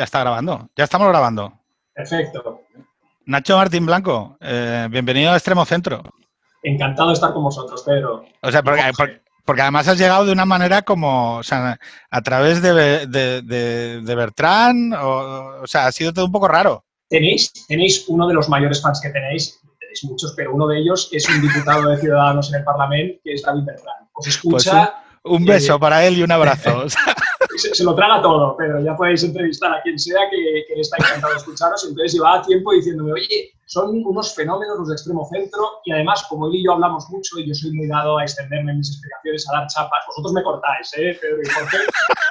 Ya 0.00 0.04
está 0.04 0.20
grabando. 0.20 0.66
Ya 0.74 0.84
estamos 0.84 1.08
grabando. 1.08 1.52
Perfecto. 1.94 2.62
Nacho 3.26 3.58
Martín 3.58 3.84
Blanco, 3.84 4.38
eh, 4.40 4.88
bienvenido 4.90 5.30
a 5.30 5.34
Extremo 5.36 5.66
Centro. 5.66 6.02
Encantado 6.62 7.08
de 7.08 7.14
estar 7.16 7.34
con 7.34 7.44
vosotros, 7.44 7.82
Pedro. 7.82 8.24
O 8.40 8.50
sea, 8.50 8.62
porque, 8.62 8.80
porque- 8.96 9.20
porque 9.44 9.60
además 9.60 9.88
has 9.88 9.98
llegado 9.98 10.24
de 10.24 10.32
una 10.32 10.46
manera 10.46 10.80
como, 10.80 11.36
o 11.36 11.42
sea, 11.42 11.78
a 12.10 12.22
través 12.22 12.62
de, 12.62 13.06
de, 13.08 13.42
de- 13.42 14.00
de 14.00 14.14
Bertrán, 14.14 14.94
o, 14.94 15.60
o 15.64 15.66
sea, 15.66 15.86
ha 15.88 15.92
sido 15.92 16.14
todo 16.14 16.24
un 16.24 16.32
poco 16.32 16.48
raro. 16.48 16.82
Tenéis, 17.10 17.52
tenéis 17.68 18.06
uno 18.08 18.26
de 18.26 18.32
los 18.32 18.48
mayores 18.48 18.80
fans 18.80 19.02
que 19.02 19.10
tenéis, 19.10 19.60
tenéis 19.78 20.02
muchos, 20.04 20.32
pero 20.34 20.54
uno 20.54 20.66
de 20.66 20.78
ellos 20.78 21.10
es 21.12 21.28
un 21.28 21.42
diputado 21.42 21.90
de 21.90 21.98
Ciudadanos 21.98 22.48
en 22.54 22.60
el 22.60 22.64
Parlamento, 22.64 23.20
que 23.22 23.34
es 23.34 23.42
David 23.42 23.64
Bertrán. 23.66 24.08
Os 24.14 24.26
escucha, 24.26 24.94
Un 25.24 25.44
beso 25.44 25.74
Eh, 25.74 25.78
para 25.78 26.06
él 26.06 26.16
y 26.16 26.22
un 26.22 26.32
abrazo. 26.32 26.84
Se, 27.56 27.74
se 27.74 27.84
lo 27.84 27.94
traga 27.94 28.22
todo, 28.22 28.56
Pedro. 28.56 28.80
Ya 28.80 28.96
podéis 28.96 29.22
entrevistar 29.24 29.72
a 29.72 29.82
quien 29.82 29.98
sea 29.98 30.20
que, 30.30 30.64
que 30.66 30.80
está 30.80 30.96
encantado 30.98 31.32
de 31.32 31.38
escucharos. 31.38 31.84
Entonces 31.88 32.12
llevaba 32.12 32.42
tiempo 32.42 32.72
diciéndome, 32.72 33.12
oye, 33.12 33.52
son 33.66 34.02
unos 34.04 34.34
fenómenos 34.34 34.78
los 34.78 34.88
de 34.88 34.94
extremo 34.94 35.28
centro 35.32 35.62
y 35.84 35.92
además, 35.92 36.24
como 36.28 36.48
él 36.48 36.56
y 36.56 36.64
yo 36.64 36.72
hablamos 36.72 37.08
mucho 37.08 37.38
y 37.38 37.46
yo 37.46 37.54
soy 37.54 37.70
muy 37.72 37.86
dado 37.86 38.18
a 38.18 38.24
extenderme 38.24 38.72
en 38.72 38.78
mis 38.78 38.90
explicaciones, 38.90 39.48
a 39.48 39.58
dar 39.58 39.66
chapas, 39.68 40.04
vosotros 40.08 40.32
me 40.32 40.42
cortáis, 40.42 40.92
¿eh, 40.96 41.16
Pedro 41.20 41.38
y 41.40 41.48
Jorge? 41.48 41.78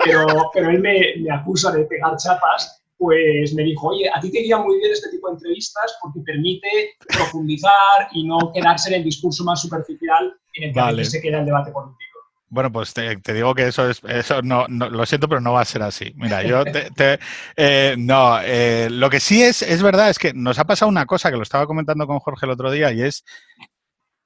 Pero, 0.03 0.27
pero 0.53 0.69
él 0.69 0.80
me, 0.80 1.16
me 1.21 1.31
acusa 1.31 1.71
de 1.71 1.86
pegar 1.86 2.17
chapas, 2.17 2.83
pues 2.97 3.53
me 3.53 3.63
dijo, 3.63 3.88
oye, 3.88 4.09
a 4.13 4.19
ti 4.19 4.30
te 4.30 4.41
iría 4.41 4.58
muy 4.58 4.77
bien 4.80 4.91
este 4.91 5.09
tipo 5.09 5.30
de 5.30 5.36
entrevistas 5.36 5.97
porque 6.02 6.19
permite 6.25 6.97
profundizar 7.08 8.09
y 8.11 8.27
no 8.27 8.52
quedarse 8.53 8.89
en 8.89 8.95
el 8.95 9.03
discurso 9.05 9.45
más 9.45 9.61
superficial 9.61 10.33
en 10.55 10.63
el 10.65 10.73
que 10.73 10.80
Vale. 10.80 11.05
se 11.05 11.21
queda 11.21 11.39
el 11.39 11.45
debate 11.45 11.71
político. 11.71 12.08
Bueno, 12.50 12.72
pues 12.72 12.94
te, 12.94 13.17
te 13.17 13.33
digo 13.33 13.53
que 13.55 13.67
eso 13.67 13.89
es, 13.89 14.02
eso 14.08 14.42
no, 14.42 14.66
no- 14.67 14.89
lo 14.89 15.05
siento, 15.05 15.28
pero 15.30 15.42
no 15.42 15.53
va 15.53 15.61
a 15.61 15.66
ser 15.66 15.81
así. 15.83 16.11
Mira, 16.16 16.44
yo 16.44 16.64
te, 16.72 16.89
te- 16.92 17.19
eh, 17.55 17.95
no, 17.97 18.39
eh, 18.42 18.89
lo 18.89 19.09
que 19.09 19.19
sí 19.19 19.42
es, 19.44 19.61
es 19.61 19.81
verdad 19.81 20.09
es 20.09 20.19
que 20.19 20.33
nos 20.33 20.59
ha 20.59 20.66
pasado 20.66 20.89
una 20.89 21.05
cosa 21.05 21.30
que 21.31 21.38
lo 21.38 21.44
estaba 21.44 21.67
comentando 21.67 22.08
con 22.08 22.20
Jorge 22.20 22.45
el 22.45 22.52
otro 22.52 22.72
día 22.72 22.92
y 22.92 23.02
es 23.02 23.23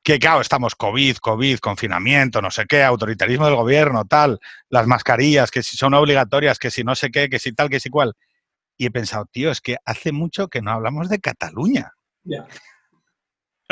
que, 0.03 0.19
claro, 0.19 0.41
estamos 0.41 0.75
COVID, 0.75 1.17
COVID, 1.17 1.59
confinamiento, 1.59 2.41
no 2.41 2.51
sé 2.51 2.65
qué, 2.65 2.83
autoritarismo 2.83 3.45
del 3.45 3.55
gobierno, 3.55 4.03
tal, 4.05 4.39
las 4.69 4.85
mascarillas, 4.85 5.49
que 5.49 5.63
si 5.63 5.77
son 5.77 5.93
obligatorias, 5.93 6.59
que 6.59 6.71
si 6.71 6.83
no 6.83 6.93
sé 6.95 7.09
qué, 7.09 7.29
que 7.29 7.39
si 7.39 7.53
tal, 7.53 7.69
que 7.69 7.79
si 7.79 7.89
cual. 7.89 8.13
Y 8.77 8.87
he 8.87 8.91
pensado, 8.91 9.25
tío, 9.31 9.49
es 9.51 9.61
que 9.61 9.77
hace 9.85 10.11
mucho 10.11 10.49
que 10.49 10.61
no 10.61 10.71
hablamos 10.71 11.07
de 11.07 11.19
Cataluña. 11.19 11.91
Ya. 12.23 12.45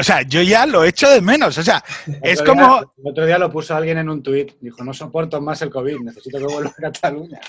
O 0.02 0.04
sea, 0.04 0.24
yo 0.24 0.42
ya 0.42 0.66
lo 0.66 0.84
echo 0.84 1.08
de 1.10 1.22
menos. 1.22 1.56
O 1.60 1.64
sea, 1.64 1.84
es 2.24 2.42
como... 2.42 2.80
día- 2.80 2.88
el 2.98 3.12
otro 3.12 3.26
día 3.28 3.38
lo 3.38 3.52
puso 3.52 3.76
alguien 3.76 4.00
en 4.00 4.10
un 4.10 4.24
tuit. 4.24 4.54
Dijo, 4.60 4.84
no 4.84 4.94
soporto 4.96 5.40
más 5.40 5.62
el 5.62 5.70
COVID, 5.70 6.00
necesito 6.00 6.40
que 6.40 6.46
vuelva 6.46 6.72
a 6.72 6.82
Cataluña. 6.92 7.40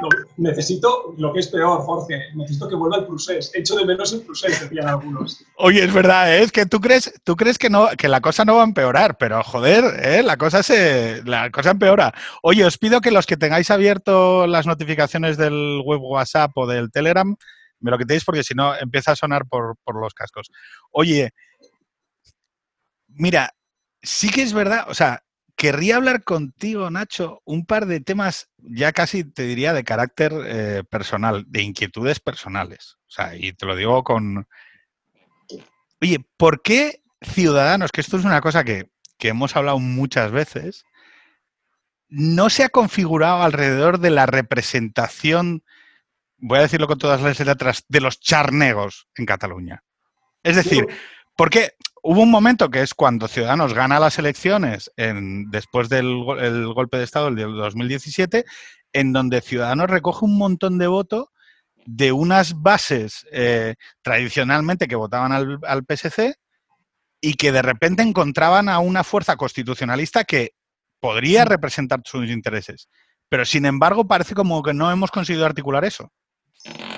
No, 0.00 0.08
necesito, 0.36 1.14
lo 1.18 1.32
que 1.32 1.40
es 1.40 1.48
peor, 1.48 1.80
Jorge, 1.80 2.16
necesito 2.36 2.68
que 2.68 2.76
vuelva 2.76 2.98
el 2.98 3.06
Prusés. 3.06 3.50
Echo 3.54 3.74
de 3.74 3.84
menos 3.84 4.12
el 4.14 4.22
Prusés, 4.22 4.60
decían 4.60 4.88
algunos. 4.88 5.44
Oye, 5.56 5.84
es 5.84 5.92
verdad, 5.92 6.32
¿eh? 6.34 6.42
es 6.42 6.52
que 6.52 6.64
tú 6.64 6.80
crees, 6.80 7.12
tú 7.24 7.36
crees 7.36 7.58
que 7.58 7.68
no, 7.68 7.88
que 7.98 8.08
la 8.08 8.20
cosa 8.20 8.44
no 8.46 8.54
va 8.54 8.62
a 8.62 8.66
empeorar, 8.66 9.18
pero 9.18 9.42
joder, 9.42 9.84
¿eh? 10.02 10.22
la 10.22 10.36
cosa 10.38 10.62
se, 10.62 11.22
la 11.24 11.50
cosa 11.50 11.72
empeora. 11.72 12.14
Oye, 12.42 12.64
os 12.64 12.78
pido 12.78 13.00
que 13.00 13.10
los 13.10 13.26
que 13.26 13.36
tengáis 13.36 13.70
abierto 13.70 14.46
las 14.46 14.64
notificaciones 14.64 15.36
del 15.36 15.82
web 15.84 16.00
WhatsApp 16.00 16.52
o 16.54 16.66
del 16.66 16.90
Telegram, 16.90 17.36
me 17.80 17.90
lo 17.90 17.98
quitéis 17.98 18.24
porque 18.24 18.44
si 18.44 18.54
no 18.54 18.76
empieza 18.76 19.12
a 19.12 19.16
sonar 19.16 19.46
por, 19.46 19.76
por 19.82 20.00
los 20.00 20.14
cascos. 20.14 20.50
Oye, 20.92 21.30
mira, 23.20 23.54
sí 24.02 24.30
que 24.30 24.42
es 24.42 24.52
verdad, 24.52 24.86
o 24.88 24.94
sea, 24.94 25.22
querría 25.56 25.96
hablar 25.96 26.24
contigo, 26.24 26.90
Nacho, 26.90 27.42
un 27.44 27.66
par 27.66 27.86
de 27.86 28.00
temas 28.00 28.48
ya 28.56 28.92
casi 28.92 29.24
te 29.24 29.42
diría 29.42 29.74
de 29.74 29.84
carácter 29.84 30.32
eh, 30.46 30.84
personal, 30.90 31.44
de 31.46 31.62
inquietudes 31.62 32.18
personales. 32.18 32.96
O 33.08 33.10
sea, 33.10 33.36
y 33.36 33.52
te 33.52 33.66
lo 33.66 33.76
digo 33.76 34.02
con, 34.02 34.46
Oye, 36.00 36.24
¿por 36.36 36.62
qué 36.62 37.02
Ciudadanos, 37.20 37.92
que 37.92 38.00
esto 38.00 38.16
es 38.16 38.24
una 38.24 38.40
cosa 38.40 38.64
que, 38.64 38.88
que 39.18 39.28
hemos 39.28 39.54
hablado 39.54 39.78
muchas 39.78 40.32
veces, 40.32 40.86
no 42.08 42.48
se 42.48 42.64
ha 42.64 42.70
configurado 42.70 43.42
alrededor 43.42 43.98
de 44.00 44.08
la 44.08 44.24
representación, 44.24 45.62
voy 46.38 46.58
a 46.58 46.62
decirlo 46.62 46.86
con 46.86 46.98
todas 46.98 47.20
las 47.20 47.38
letras, 47.38 47.84
de 47.86 48.00
los 48.00 48.18
charnegos 48.20 49.08
en 49.14 49.26
Cataluña? 49.26 49.84
Es 50.42 50.56
decir, 50.56 50.86
porque 51.36 51.74
hubo 52.02 52.22
un 52.22 52.30
momento 52.30 52.70
que 52.70 52.82
es 52.82 52.94
cuando 52.94 53.28
Ciudadanos 53.28 53.74
gana 53.74 54.00
las 54.00 54.18
elecciones 54.18 54.90
en- 54.96 55.50
después 55.50 55.88
del 55.88 56.14
go- 56.24 56.38
el 56.38 56.72
golpe 56.72 56.98
de 56.98 57.04
Estado 57.04 57.30
del 57.30 57.54
2017, 57.56 58.44
en 58.92 59.12
donde 59.12 59.40
Ciudadanos 59.40 59.88
recoge 59.90 60.24
un 60.24 60.36
montón 60.38 60.78
de 60.78 60.86
votos 60.86 61.26
de 61.86 62.12
unas 62.12 62.60
bases 62.60 63.26
eh, 63.32 63.74
tradicionalmente 64.02 64.86
que 64.88 64.96
votaban 64.96 65.32
al, 65.32 65.58
al 65.66 65.84
PSC 65.84 66.34
y 67.20 67.34
que 67.34 67.52
de 67.52 67.62
repente 67.62 68.02
encontraban 68.02 68.68
a 68.68 68.78
una 68.78 69.04
fuerza 69.04 69.36
constitucionalista 69.36 70.24
que 70.24 70.52
podría 71.00 71.44
representar 71.44 72.00
sus 72.04 72.28
intereses. 72.28 72.88
Pero 73.28 73.44
sin 73.44 73.64
embargo 73.64 74.06
parece 74.06 74.34
como 74.34 74.62
que 74.62 74.74
no 74.74 74.90
hemos 74.90 75.10
conseguido 75.10 75.46
articular 75.46 75.84
eso. 75.84 76.12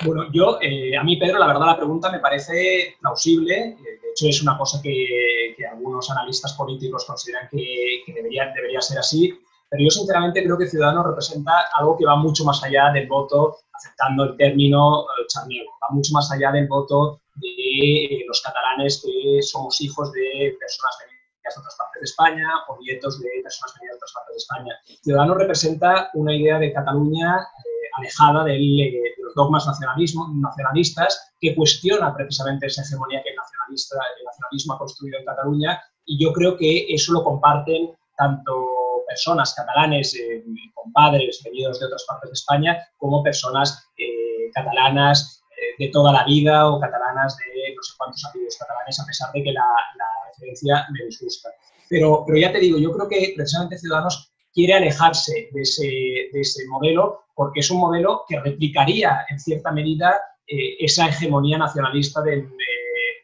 Bueno, 0.05 0.25
yo, 0.33 0.57
eh, 0.61 0.97
a 0.97 1.03
mí, 1.03 1.15
Pedro, 1.17 1.39
la 1.39 1.47
verdad 1.47 1.67
la 1.67 1.77
pregunta 1.77 2.11
me 2.11 2.19
parece 2.19 2.95
plausible. 2.99 3.55
eh, 3.55 3.99
De 4.01 4.09
hecho, 4.11 4.27
es 4.27 4.41
una 4.41 4.57
cosa 4.57 4.81
que, 4.81 5.53
que 5.55 5.65
algunos 5.65 6.09
analistas 6.11 6.53
políticos 6.53 7.05
consideran 7.05 7.47
que, 7.49 8.03
que 8.05 8.13
debería, 8.13 8.51
debería 8.53 8.81
ser 8.81 8.99
así. 8.99 9.33
Pero 9.69 9.83
yo, 9.85 9.89
sinceramente, 9.89 10.43
creo 10.43 10.57
que 10.57 10.67
Ciudadanos 10.67 11.07
representa 11.07 11.51
algo 11.73 11.97
que 11.97 12.05
va 12.05 12.15
mucho 12.15 12.43
más 12.43 12.61
allá 12.63 12.91
del 12.91 13.07
voto, 13.07 13.57
aceptando 13.73 14.25
el 14.25 14.37
término 14.37 15.03
eh, 15.03 15.25
charnego, 15.27 15.71
va 15.81 15.87
mucho 15.95 16.13
más 16.13 16.31
allá 16.31 16.51
del 16.51 16.67
voto 16.67 17.21
de 17.35 17.47
eh, 17.47 18.25
los 18.27 18.41
catalanes 18.41 19.01
que 19.03 19.41
somos 19.41 19.79
hijos 19.81 20.11
de 20.11 20.55
personas 20.59 20.95
venidas 20.99 21.55
de 21.55 21.59
otras 21.59 21.75
partes 21.77 22.01
de 22.01 22.05
España 22.05 22.47
o 22.67 22.77
nietos 22.79 23.19
de 23.19 23.29
personas 23.41 23.73
venidas 23.79 23.93
de 23.93 23.97
otras 23.97 24.13
partes 24.13 24.33
de 24.33 24.37
España. 24.37 24.73
Ciudadanos 25.01 25.37
representa 25.37 26.09
una 26.13 26.35
idea 26.35 26.59
de 26.59 26.71
Cataluña 26.71 27.39
eh, 27.41 27.72
alejada 27.95 28.43
eh, 28.51 28.57
de 28.57 29.13
los 29.23 29.33
dogmas 29.35 29.65
nacionalistas 29.67 31.33
que 31.39 31.55
cuestiona 31.55 32.13
precisamente 32.15 32.67
esa 32.67 32.83
hegemonía 32.83 33.21
que 33.23 33.29
el, 33.29 33.35
nacionalista, 33.35 33.97
el 34.19 34.25
nacionalismo 34.25 34.73
ha 34.73 34.79
construido 34.79 35.19
en 35.19 35.25
Cataluña 35.25 35.81
y 36.05 36.23
yo 36.23 36.33
creo 36.33 36.57
que 36.57 36.85
eso 36.89 37.13
lo 37.13 37.23
comparten 37.23 37.91
tanto 38.17 38.73
personas 39.07 39.53
catalanes, 39.53 40.15
eh, 40.15 40.43
compadres 40.73 41.41
venidos 41.43 41.79
de 41.79 41.85
otras 41.85 42.03
partes 42.07 42.29
de 42.29 42.33
España, 42.33 42.77
como 42.97 43.23
personas 43.23 43.87
eh, 43.97 44.49
catalanas 44.53 45.43
eh, 45.51 45.85
de 45.85 45.91
toda 45.91 46.11
la 46.11 46.23
vida 46.25 46.67
o 46.67 46.79
catalanas 46.79 47.37
de 47.37 47.75
no 47.75 47.83
sé 47.83 47.93
cuántos 47.97 48.25
apellidos 48.25 48.57
catalanes, 48.57 48.99
a 48.99 49.05
pesar 49.05 49.31
de 49.33 49.43
que 49.43 49.51
la, 49.51 49.65
la 49.97 50.05
referencia 50.31 50.87
me 50.91 51.05
disgusta. 51.05 51.49
Pero, 51.89 52.23
pero 52.25 52.39
ya 52.39 52.51
te 52.51 52.59
digo, 52.59 52.77
yo 52.79 52.91
creo 52.91 53.07
que 53.07 53.33
precisamente 53.35 53.77
Ciudadanos 53.77 54.32
quiere 54.53 54.73
alejarse 54.75 55.49
de 55.51 55.61
ese, 55.61 55.83
de 56.31 56.41
ese 56.41 56.65
modelo 56.67 57.21
porque 57.35 57.61
es 57.61 57.71
un 57.71 57.79
modelo 57.79 58.23
que 58.27 58.39
replicaría 58.39 59.25
en 59.29 59.39
cierta 59.39 59.71
medida 59.71 60.15
eh, 60.47 60.75
esa 60.79 61.07
hegemonía 61.07 61.57
nacionalista 61.57 62.21
del, 62.21 62.41
de, 62.41 62.55
de- 62.55 62.55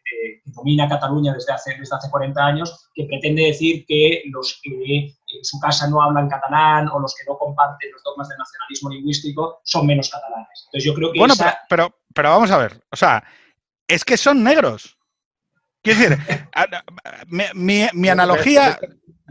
que 0.04 0.42
domina 0.46 0.90
Cataluña 0.90 1.34
desde 1.34 1.54
hace, 1.54 1.76
desde 1.78 1.96
hace 1.96 2.10
40 2.10 2.44
años, 2.46 2.90
que 2.96 3.04
pretende 3.06 3.44
decir 3.44 3.86
que 3.88 4.24
los 4.32 4.60
que 4.64 5.04
en 5.06 5.46
su 5.46 5.60
casa 5.60 5.88
no 5.88 6.02
hablan 6.02 6.28
catalán 6.28 6.88
o 6.90 7.00
los 7.00 7.14
que 7.16 7.24
no 7.30 7.38
comparten 7.38 7.92
los 7.92 8.02
dogmas 8.04 8.28
del 8.30 8.38
nacionalismo 8.40 8.90
lingüístico 8.90 9.62
son 9.64 9.86
menos 9.86 10.10
catalanes. 10.10 10.66
Entonces 10.66 10.84
yo 10.84 10.94
creo 10.96 11.12
que 11.14 11.20
Bueno, 11.20 11.34
esa- 11.36 11.60
pero, 11.70 11.90
pero, 11.90 12.00
pero 12.16 12.30
vamos 12.32 12.50
a 12.52 12.58
ver, 12.58 12.82
o 12.92 12.96
sea, 12.96 13.24
es 13.88 14.04
que 14.04 14.18
son 14.18 14.44
negros. 14.44 14.98
Quiero 15.82 16.00
decir, 16.00 16.18
mi, 17.28 17.44
mi- 17.54 17.88
mi 17.94 18.10
analogía, 18.10 18.80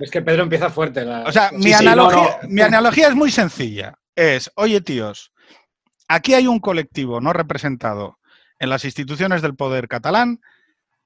Es 0.01 0.11
que 0.11 0.23
Pedro 0.23 0.43
empieza 0.45 0.71
fuerte. 0.71 1.05
la- 1.05 1.25
o 1.25 1.33
sea, 1.33 1.51
Sí, 1.51 1.57
mi, 1.57 1.73
sí, 1.73 1.85
no, 1.85 1.91
analogía, 1.93 2.39
no. 2.43 2.49
mi 2.49 2.61
analogía 2.63 3.09
es 3.09 3.15
muy 3.15 3.31
sencilla. 3.31 3.95
Es, 4.15 4.51
oye 4.57 4.81
tíos, 4.81 5.33
aquí 6.09 6.35
hay 6.35 6.47
un 6.47 6.59
colectivo 6.61 7.21
no 7.21 7.33
representado 7.33 8.19
en 8.59 8.71
las 8.71 8.85
instituciones 8.85 9.43
del 9.43 9.55
poder 9.55 9.87
catalán 9.89 10.41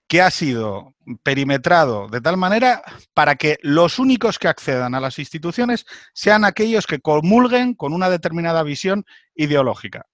que 0.08 0.20
ha 0.22 0.30
sido 0.30 0.94
perimetrado 1.22 2.08
de 2.08 2.20
tal 2.20 2.36
manera 2.36 2.82
para 3.14 3.34
que 3.36 3.58
los 3.62 3.98
únicos 3.98 4.38
que 4.38 4.48
accedan 4.48 4.94
a 4.94 5.00
las 5.00 5.18
instituciones 5.18 5.86
sean 6.12 6.44
aquellos 6.44 6.86
que 6.86 7.00
comulguen 7.00 7.74
con 7.74 7.92
una 7.92 8.10
determinada 8.10 8.62
visión 8.62 9.04
ideológica. 9.34 10.06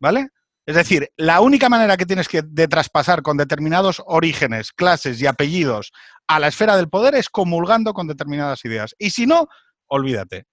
¿Vale? 0.00 0.28
Es 0.66 0.74
decir, 0.76 1.08
la 1.16 1.40
única 1.40 1.68
manera 1.68 1.96
que 1.96 2.06
tienes 2.06 2.28
que, 2.28 2.42
de 2.42 2.68
traspasar 2.68 3.22
con 3.22 3.36
determinados 3.36 4.02
orígenes, 4.06 4.72
clases 4.72 5.20
y 5.20 5.26
apellidos 5.26 5.90
a 6.28 6.38
la 6.38 6.48
esfera 6.48 6.76
del 6.76 6.88
poder 6.88 7.14
es 7.14 7.28
comulgando 7.28 7.92
con 7.92 8.06
determinadas 8.06 8.64
ideas. 8.64 8.94
Y 8.98 9.10
si 9.10 9.26
no, 9.26 9.48
olvídate. 9.86 10.44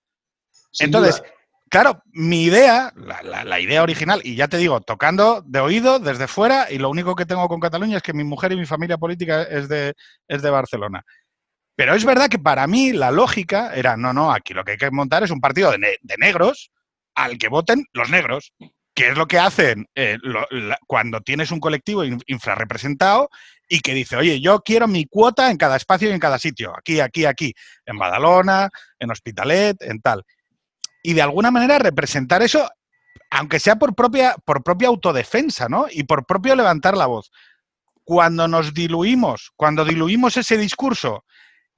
sin 0.72 0.86
Entonces, 0.88 1.18
duda, 1.20 1.32
Claro, 1.70 2.02
mi 2.14 2.44
idea, 2.46 2.94
la, 2.96 3.22
la- 3.24 3.44
la 3.44 3.60
idea 3.60 3.84
original, 3.84 4.22
y 4.24 4.36
ya 4.38 4.48
te 4.48 4.56
digo, 4.58 4.80
tocando 4.80 5.42
de 5.46 5.60
oído 5.60 6.00
desde 6.00 6.28
fuera, 6.28 6.72
y 6.72 6.78
lo 6.78 6.90
único 6.90 7.14
que 7.14 7.26
tengo 7.26 7.46
con 7.50 7.60
Cataluña 7.60 7.98
es 7.98 8.04
que 8.04 8.14
mi 8.14 8.24
mujer 8.24 8.54
y 8.54 8.56
mi 8.56 8.66
familia 8.66 8.98
política 8.98 9.44
es 9.44 9.68
de, 9.68 9.94
es 10.30 10.42
de 10.42 10.50
Barcelona. 10.50 11.04
Pero 11.76 11.94
es 11.94 12.06
verdad 12.06 12.30
que 12.30 12.40
para 12.40 12.66
mí 12.68 12.94
la 12.94 13.12
lógica 13.12 13.76
era, 13.76 13.98
no, 13.98 14.14
no, 14.14 14.32
aquí 14.32 14.54
lo 14.54 14.64
que 14.64 14.72
hay 14.72 14.78
que 14.78 14.90
montar 14.92 15.24
es 15.24 15.30
un 15.30 15.42
partido 15.42 15.70
de, 15.72 15.78
ne- 15.78 15.98
de 16.02 16.16
negros 16.18 16.72
al 17.16 17.38
que 17.38 17.50
voten 17.50 17.84
los 17.92 18.10
negros. 18.10 18.54
Que 18.98 19.10
es 19.10 19.16
lo 19.16 19.28
que 19.28 19.38
hacen 19.38 19.88
eh, 19.94 20.18
cuando 20.88 21.22
tienes 21.22 21.52
un 21.52 21.60
colectivo 21.60 22.04
infrarrepresentado 22.04 23.30
y 23.70 23.82
que 23.82 23.94
dice, 23.94 24.16
oye, 24.16 24.42
yo 24.42 24.62
quiero 24.62 24.88
mi 24.88 25.06
cuota 25.06 25.52
en 25.52 25.58
cada 25.58 25.76
espacio 25.76 26.10
y 26.10 26.14
en 26.14 26.20
cada 26.20 26.40
sitio, 26.40 26.74
aquí, 26.76 27.00
aquí, 27.00 27.26
aquí, 27.26 27.54
en 27.86 28.00
Badalona, 28.00 28.72
en 28.98 29.12
Hospitalet, 29.12 29.80
en 29.84 30.02
tal. 30.02 30.26
Y 31.04 31.14
de 31.14 31.22
alguna 31.22 31.52
manera 31.52 31.78
representar 31.78 32.42
eso, 32.42 32.68
aunque 33.30 33.60
sea 33.60 33.76
por 33.76 33.94
propia, 33.94 34.36
por 34.44 34.64
propia 34.64 34.88
autodefensa, 34.88 35.70
¿no? 35.70 35.86
Y 35.92 36.06
por 36.06 36.26
propio 36.26 36.56
levantar 36.56 36.98
la 36.98 37.06
voz. 37.06 37.30
Cuando 38.04 38.48
nos 38.48 38.74
diluimos, 38.74 39.52
cuando 39.56 39.86
diluimos 39.86 40.38
ese 40.38 40.58
discurso 40.58 41.24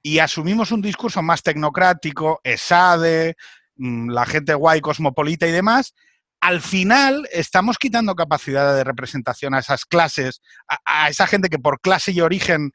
y 0.02 0.20
asumimos 0.20 0.72
un 0.72 0.80
discurso 0.80 1.20
más 1.20 1.42
tecnocrático, 1.42 2.40
ESADE, 2.44 3.36
mm, 3.76 4.08
la 4.08 4.24
gente 4.24 4.54
guay, 4.54 4.80
cosmopolita 4.80 5.46
y 5.46 5.52
demás, 5.52 5.92
al 6.40 6.60
final 6.60 7.28
estamos 7.32 7.78
quitando 7.78 8.14
capacidad 8.14 8.74
de 8.74 8.84
representación 8.84 9.54
a 9.54 9.58
esas 9.58 9.84
clases, 9.84 10.40
a, 10.84 11.08
esa 11.08 11.26
gente 11.26 11.48
que 11.48 11.58
por 11.58 11.80
clase 11.80 12.12
y 12.12 12.20
origen 12.20 12.72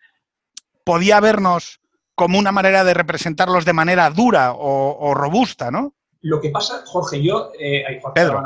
podía 0.84 1.20
vernos 1.20 1.80
como 2.14 2.40
una 2.40 2.52
manera 2.52 2.84
de 2.84 2.94
representarlos 2.94 3.66
de 3.66 3.74
manera 3.74 4.10
dura 4.10 4.54
o, 4.56 5.14
robusta, 5.14 5.72
¿no? 5.72 5.96
Lo 6.22 6.40
que 6.40 6.50
pasa, 6.50 6.84
Jorge, 6.86 7.22
yo, 7.22 7.52
eh, 7.60 8.02
Pedro. 8.14 8.42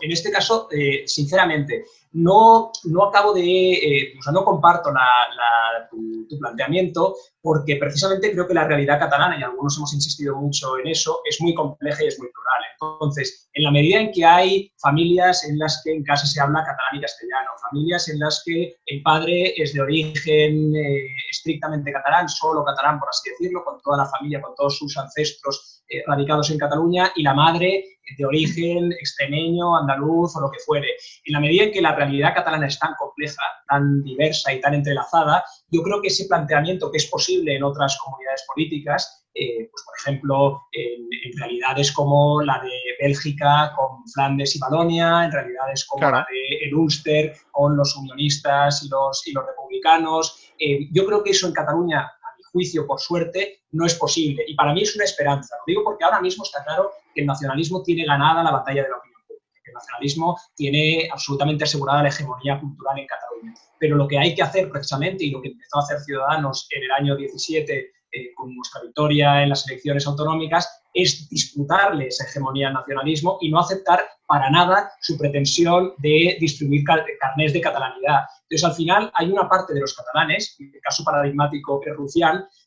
en 0.00 0.10
este 0.10 0.32
caso, 0.32 0.68
eh, 0.72 1.04
sinceramente, 1.06 1.84
no, 2.12 2.72
no 2.84 3.04
acabo 3.04 3.32
de, 3.32 3.72
eh, 3.72 4.14
o 4.18 4.22
sea, 4.22 4.32
no 4.32 4.44
comparto 4.44 4.90
tu, 5.90 6.38
planteamiento 6.38 7.14
porque 7.42 7.76
precisamente 7.76 8.32
creo 8.32 8.46
que 8.48 8.54
la 8.54 8.66
realidad 8.66 8.98
catalana, 8.98 9.38
y 9.38 9.42
algunos 9.42 9.76
hemos 9.76 9.92
insistido 9.92 10.36
mucho 10.36 10.78
en 10.78 10.88
eso, 10.88 11.20
es 11.24 11.40
muy 11.40 11.54
compleja 11.54 12.02
y 12.02 12.06
es 12.08 12.18
muy 12.18 12.28
plural. 12.28 12.62
Entonces, 12.72 13.48
en 13.52 13.64
la 13.64 13.70
medida 13.70 14.00
en 14.00 14.12
que 14.12 14.24
hay 14.24 14.72
familias 14.80 15.44
en 15.44 15.58
las 15.58 15.82
que 15.84 15.92
en 15.92 16.04
casa 16.04 16.26
se 16.26 16.40
habla 16.40 16.60
catalán 16.60 16.96
y 16.98 17.00
castellano, 17.00 17.50
familias 17.70 18.08
en 18.08 18.18
las 18.18 18.42
que 18.44 18.76
el 18.86 19.02
padre 19.02 19.52
es 19.56 19.72
de 19.74 19.80
origen 19.80 20.74
eh, 20.74 21.06
estrictamente 21.30 21.92
catalán, 21.92 22.28
solo 22.28 22.64
catalán, 22.64 22.98
por 22.98 23.08
así 23.08 23.30
decirlo, 23.30 23.64
con 23.64 23.80
toda 23.82 23.98
la 23.98 24.06
familia, 24.06 24.40
con 24.40 24.54
todos 24.54 24.78
sus 24.78 24.96
ancestros 24.96 25.81
eh, 25.92 26.02
radicados 26.06 26.50
en 26.50 26.58
Cataluña, 26.58 27.12
y 27.16 27.22
la 27.22 27.34
madre 27.34 27.84
de 28.16 28.24
origen 28.24 28.92
extremeño, 28.92 29.76
andaluz 29.76 30.36
o 30.36 30.40
lo 30.40 30.50
que 30.50 30.58
fuere. 30.60 30.88
En 31.24 31.32
la 31.32 31.40
medida 31.40 31.64
en 31.64 31.72
que 31.72 31.80
la 31.80 31.94
realidad 31.94 32.34
catalana 32.34 32.66
es 32.66 32.78
tan 32.78 32.94
compleja, 32.98 33.42
tan 33.68 34.02
diversa 34.02 34.52
y 34.52 34.60
tan 34.60 34.74
entrelazada, 34.74 35.44
yo 35.70 35.82
creo 35.82 36.00
que 36.00 36.08
ese 36.08 36.26
planteamiento 36.26 36.90
que 36.90 36.98
es 36.98 37.06
posible 37.06 37.56
en 37.56 37.62
otras 37.62 37.96
comunidades 37.98 38.44
políticas, 38.46 39.26
eh, 39.34 39.68
pues 39.70 39.82
por 39.84 39.94
ejemplo, 39.98 40.62
en, 40.72 41.02
realidades 41.38 41.92
como 41.92 42.42
la 42.42 42.60
de 42.62 42.70
Bélgica 43.00 43.72
con 43.74 44.06
Flandes 44.12 44.54
y 44.54 44.58
Valonia, 44.58 45.24
en 45.24 45.32
realidades 45.32 45.86
como 45.86 46.10
la 46.10 46.26
de 46.30 46.66
el 46.66 46.74
Ulster 46.74 47.34
con 47.50 47.76
los 47.76 47.96
unionistas 47.96 48.82
y 48.84 48.88
los, 48.90 49.26
y 49.26 49.32
los 49.32 49.46
republicanos, 49.46 50.52
eh, 50.58 50.88
yo 50.92 51.06
creo 51.06 51.22
que 51.24 51.30
eso 51.30 51.46
en 51.46 51.54
Cataluña 51.54 52.10
juicio, 52.52 52.86
por 52.86 53.00
suerte, 53.00 53.62
no 53.72 53.86
es 53.86 53.94
posible. 53.94 54.44
Y 54.46 54.54
para 54.54 54.72
mí 54.72 54.82
es 54.82 54.94
una 54.94 55.04
esperanza. 55.04 55.56
Lo 55.56 55.64
digo 55.66 55.84
porque 55.84 56.04
ahora 56.04 56.20
mismo 56.20 56.44
está 56.44 56.62
claro 56.62 56.92
que 57.14 57.22
el 57.22 57.26
nacionalismo 57.26 57.82
tiene 57.82 58.04
ganada 58.04 58.42
la 58.42 58.50
batalla 58.50 58.82
de 58.82 58.90
la 58.90 58.96
opinión 58.96 59.20
pública, 59.26 59.46
que 59.64 59.70
el 59.70 59.74
nacionalismo 59.74 60.38
tiene 60.54 61.08
absolutamente 61.10 61.64
asegurada 61.64 62.02
la 62.02 62.08
hegemonía 62.08 62.60
cultural 62.60 62.98
en 62.98 63.06
Cataluña. 63.06 63.54
Pero 63.78 63.96
lo 63.96 64.06
que 64.06 64.18
hay 64.18 64.34
que 64.34 64.42
hacer 64.42 64.70
precisamente, 64.70 65.24
y 65.24 65.30
lo 65.30 65.40
que 65.40 65.48
empezó 65.48 65.78
a 65.78 65.82
hacer 65.82 65.98
Ciudadanos 66.00 66.68
en 66.70 66.84
el 66.84 66.90
año 66.92 67.16
17 67.16 67.90
eh, 68.12 68.32
con 68.34 68.54
nuestra 68.54 68.82
victoria 68.82 69.42
en 69.42 69.48
las 69.48 69.68
elecciones 69.68 70.06
autonómicas, 70.06 70.82
es 70.94 71.28
disputarle 71.28 72.08
esa 72.08 72.24
hegemonía 72.24 72.68
al 72.68 72.74
nacionalismo 72.74 73.38
y 73.40 73.50
no 73.50 73.58
aceptar 73.58 74.00
para 74.26 74.50
nada 74.50 74.92
su 75.00 75.16
pretensión 75.18 75.94
de 75.98 76.36
distribuir 76.38 76.84
carnés 76.84 77.52
de 77.52 77.60
catalanidad. 77.60 78.20
Entonces, 78.42 78.64
al 78.64 78.74
final, 78.74 79.10
hay 79.14 79.30
una 79.30 79.48
parte 79.48 79.74
de 79.74 79.80
los 79.80 79.94
catalanes, 79.94 80.56
en 80.58 80.72
el 80.74 80.80
caso 80.80 81.04
paradigmático 81.04 81.80
es 81.80 81.96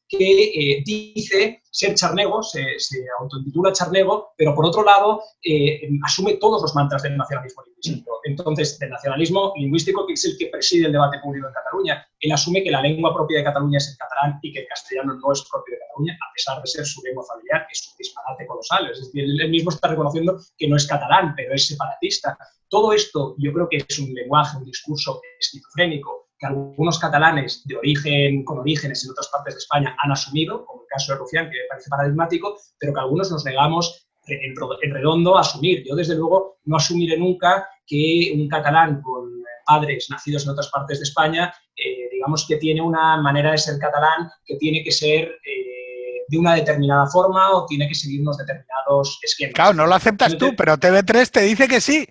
que 0.08 0.44
eh, 0.44 0.84
dice 0.86 1.62
ser 1.72 1.94
charnego, 1.96 2.42
se, 2.42 2.80
se, 2.80 3.06
autotitula 3.20 3.74
charnego, 3.74 4.34
pero 4.38 4.56
por 4.56 4.66
otro 4.66 4.84
lado 4.84 5.22
eh, 5.44 5.90
asume 6.04 6.36
todos 6.36 6.62
los 6.62 6.74
mantras 6.74 7.04
del 7.04 7.18
nacionalismo 7.18 7.64
lingüístico. 7.64 8.22
Entonces, 8.24 8.80
del 8.80 8.92
nacionalismo 8.92 9.54
lingüístico, 9.58 10.08
que 10.08 10.14
es 10.14 10.24
el 10.26 10.38
que 10.38 10.48
preside 10.48 10.86
el 10.86 10.94
debate 10.94 11.20
público 11.22 11.48
en 11.48 11.54
Cataluña, 11.54 12.08
él 12.20 12.32
asume 12.32 12.64
que 12.64 12.72
la 12.72 12.82
lengua 12.82 13.14
propia 13.14 13.40
de 13.40 13.44
Cataluña 13.44 13.78
es 13.78 13.90
el 13.90 13.98
catalán 13.98 14.40
y 14.42 14.54
que 14.54 14.60
el 14.60 14.68
castellano 14.68 15.16
no 15.16 15.32
es 15.34 15.46
propio 15.52 15.76
de 15.76 15.82
Cataluña, 15.82 16.14
a 16.14 16.34
pesar 16.34 16.62
de 16.62 16.68
ser 16.68 16.86
su 16.86 17.02
lengua 17.04 17.26
familiar, 17.28 17.66
que 17.68 17.74
es 17.74 17.88
un 17.92 17.98
disparate 17.98 18.48
colosal. 18.48 18.90
Es 18.92 19.00
decir, 19.00 19.24
él 19.26 19.50
mismo 19.50 19.70
está 19.70 19.90
reconociendo 19.90 20.40
que 20.58 20.68
no 20.68 20.78
es 20.78 20.88
catalán, 20.88 21.34
pero 21.36 21.54
es 21.54 21.68
separatista. 21.68 22.38
Todo 22.70 22.94
esto 22.94 23.36
yo 23.38 23.52
creo 23.52 23.68
que 23.70 23.84
es 23.88 24.00
un 24.00 24.14
lenguaje, 24.14 24.58
un 24.58 24.66
discurso 24.66 25.22
esquizofrénico 25.40 26.25
que 26.38 26.46
algunos 26.46 27.00
catalanes 27.00 27.64
de 27.66 27.78
origen, 27.78 28.44
con 28.44 28.60
orígenes 28.60 29.04
en 29.04 29.12
otras 29.12 29.30
partes 29.30 29.56
de 29.56 29.60
España 29.60 29.96
han 30.02 30.12
asumido, 30.12 30.66
como 30.66 30.82
el 30.82 30.88
caso 30.88 31.14
de 31.14 31.20
Rufián, 31.20 31.46
que 31.50 31.58
me 31.58 31.68
parece 31.70 31.90
paradigmático, 31.90 32.58
pero 32.80 32.94
que 32.94 33.00
algunos 33.00 33.32
nos 33.32 33.46
negamos 33.46 34.08
en 34.28 34.94
redondo 34.94 35.38
a 35.38 35.42
asumir. 35.42 35.84
Yo, 35.88 35.96
desde 35.96 36.16
luego, 36.16 36.58
no 36.66 36.78
asumiré 36.78 37.18
nunca 37.18 37.70
que 37.86 38.32
un 38.36 38.48
catalán 38.50 39.02
con 39.02 39.36
padres 39.66 40.08
nacidos 40.10 40.44
en 40.44 40.52
otras 40.52 40.70
partes 40.70 41.00
de 41.00 41.04
España, 41.04 41.54
eh, 41.76 42.10
digamos 42.12 42.46
que 42.48 42.58
tiene 42.58 42.82
una 42.82 43.18
manera 43.22 43.52
de 43.52 43.58
ser 43.58 43.80
catalán 43.80 44.30
que 44.46 44.56
tiene 44.58 44.84
que 44.84 44.92
ser 44.92 45.24
eh, 45.24 46.22
de 46.28 46.38
una 46.38 46.56
determinada 46.56 47.08
forma 47.08 47.52
o 47.52 47.66
tiene 47.66 47.88
que 47.88 47.96
seguir 47.96 48.22
unos 48.22 48.38
determinados 48.38 49.20
esquemas. 49.22 49.54
Claro, 49.54 49.74
no 49.74 49.88
lo 49.88 49.96
aceptas 49.96 50.38
tú, 50.38 50.56
pero 50.56 50.78
TV3 50.78 51.30
te 51.30 51.42
dice 51.42 51.68
que 51.68 51.82
sí. 51.82 52.08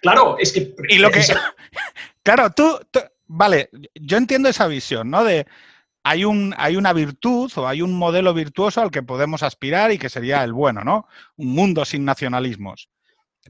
Claro, 0.00 0.36
es 0.38 0.52
que... 0.52 0.74
Y 0.88 0.98
lo 0.98 1.10
que... 1.10 1.22
claro, 2.22 2.50
tú, 2.50 2.78
vale, 3.32 3.70
yo 3.94 4.18
entiendo 4.18 4.48
esa 4.48 4.66
visión, 4.66 5.10
¿no? 5.10 5.24
De 5.24 5.46
hay, 6.04 6.24
un, 6.24 6.54
hay 6.58 6.76
una 6.76 6.92
virtud 6.92 7.50
o 7.56 7.66
hay 7.66 7.80
un 7.80 7.94
modelo 7.94 8.34
virtuoso 8.34 8.82
al 8.82 8.90
que 8.90 9.02
podemos 9.02 9.42
aspirar 9.42 9.90
y 9.90 9.98
que 9.98 10.10
sería 10.10 10.44
el 10.44 10.52
bueno, 10.52 10.82
¿no? 10.84 11.06
Un 11.36 11.48
mundo 11.54 11.84
sin 11.84 12.04
nacionalismos. 12.04 12.90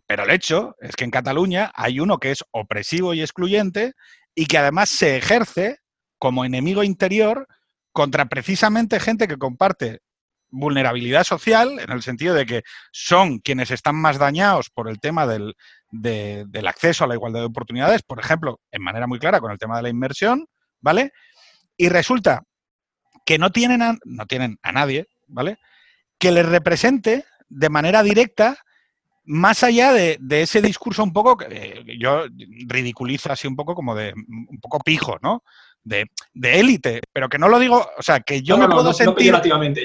Pero 0.06 0.22
el 0.22 0.30
hecho 0.30 0.76
es 0.80 0.94
que 0.94 1.04
en 1.04 1.10
Cataluña 1.10 1.72
hay 1.74 1.98
uno 1.98 2.18
que 2.18 2.30
es 2.30 2.44
opresivo 2.52 3.12
y 3.12 3.22
excluyente 3.22 3.94
y 4.34 4.46
que 4.46 4.58
además 4.58 4.88
se 4.88 5.16
ejerce 5.16 5.78
como 6.18 6.44
enemigo 6.44 6.84
interior 6.84 7.48
contra 7.92 8.26
precisamente 8.26 9.00
gente 9.00 9.26
que 9.26 9.36
comparte 9.36 10.00
vulnerabilidad 10.48 11.24
social, 11.24 11.80
en 11.80 11.90
el 11.90 12.02
sentido 12.02 12.34
de 12.34 12.46
que 12.46 12.62
son 12.92 13.38
quienes 13.40 13.70
están 13.70 13.96
más 13.96 14.18
dañados 14.18 14.70
por 14.70 14.88
el 14.88 15.00
tema 15.00 15.26
del, 15.26 15.54
del 15.92 16.66
acceso 16.66 17.04
a 17.04 17.06
la 17.06 17.14
igualdad 17.14 17.40
de 17.40 17.46
oportunidades, 17.46 18.02
por 18.02 18.18
ejemplo, 18.18 18.58
en 18.72 18.82
manera 18.82 19.06
muy 19.06 19.18
clara 19.18 19.40
con 19.40 19.52
el 19.52 19.58
tema 19.58 19.76
de 19.76 19.82
la 19.82 19.88
inversión, 19.90 20.46
¿vale? 20.80 21.12
Y 21.76 21.90
resulta 21.90 22.42
que 23.26 23.38
no 23.38 23.50
tienen 23.50 23.82
a, 23.82 23.96
no 24.04 24.26
tienen 24.26 24.58
a 24.62 24.72
nadie, 24.72 25.06
¿vale? 25.28 25.58
Que 26.18 26.32
les 26.32 26.46
represente 26.46 27.26
de 27.48 27.68
manera 27.68 28.02
directa, 28.02 28.56
más 29.24 29.62
allá 29.62 29.92
de, 29.92 30.18
ese 30.30 30.62
discurso 30.62 31.04
un 31.04 31.12
poco, 31.12 31.36
que 31.36 31.46
eh, 31.50 31.84
yo 32.00 32.24
ridiculizo 32.66 33.30
así 33.30 33.46
un 33.46 33.54
poco 33.54 33.74
como 33.74 33.94
de, 33.94 34.14
un 34.14 34.58
poco 34.60 34.80
pijo, 34.80 35.18
¿no? 35.22 35.44
De, 35.84 36.08
élite, 36.42 37.02
pero 37.12 37.28
que 37.28 37.38
no 37.38 37.48
lo 37.48 37.58
digo, 37.58 37.86
o 37.98 38.02
sea, 38.02 38.20
que 38.20 38.40
yo 38.42 38.56
me 38.56 38.66
puedo 38.66 38.94
sentir... 38.94 39.34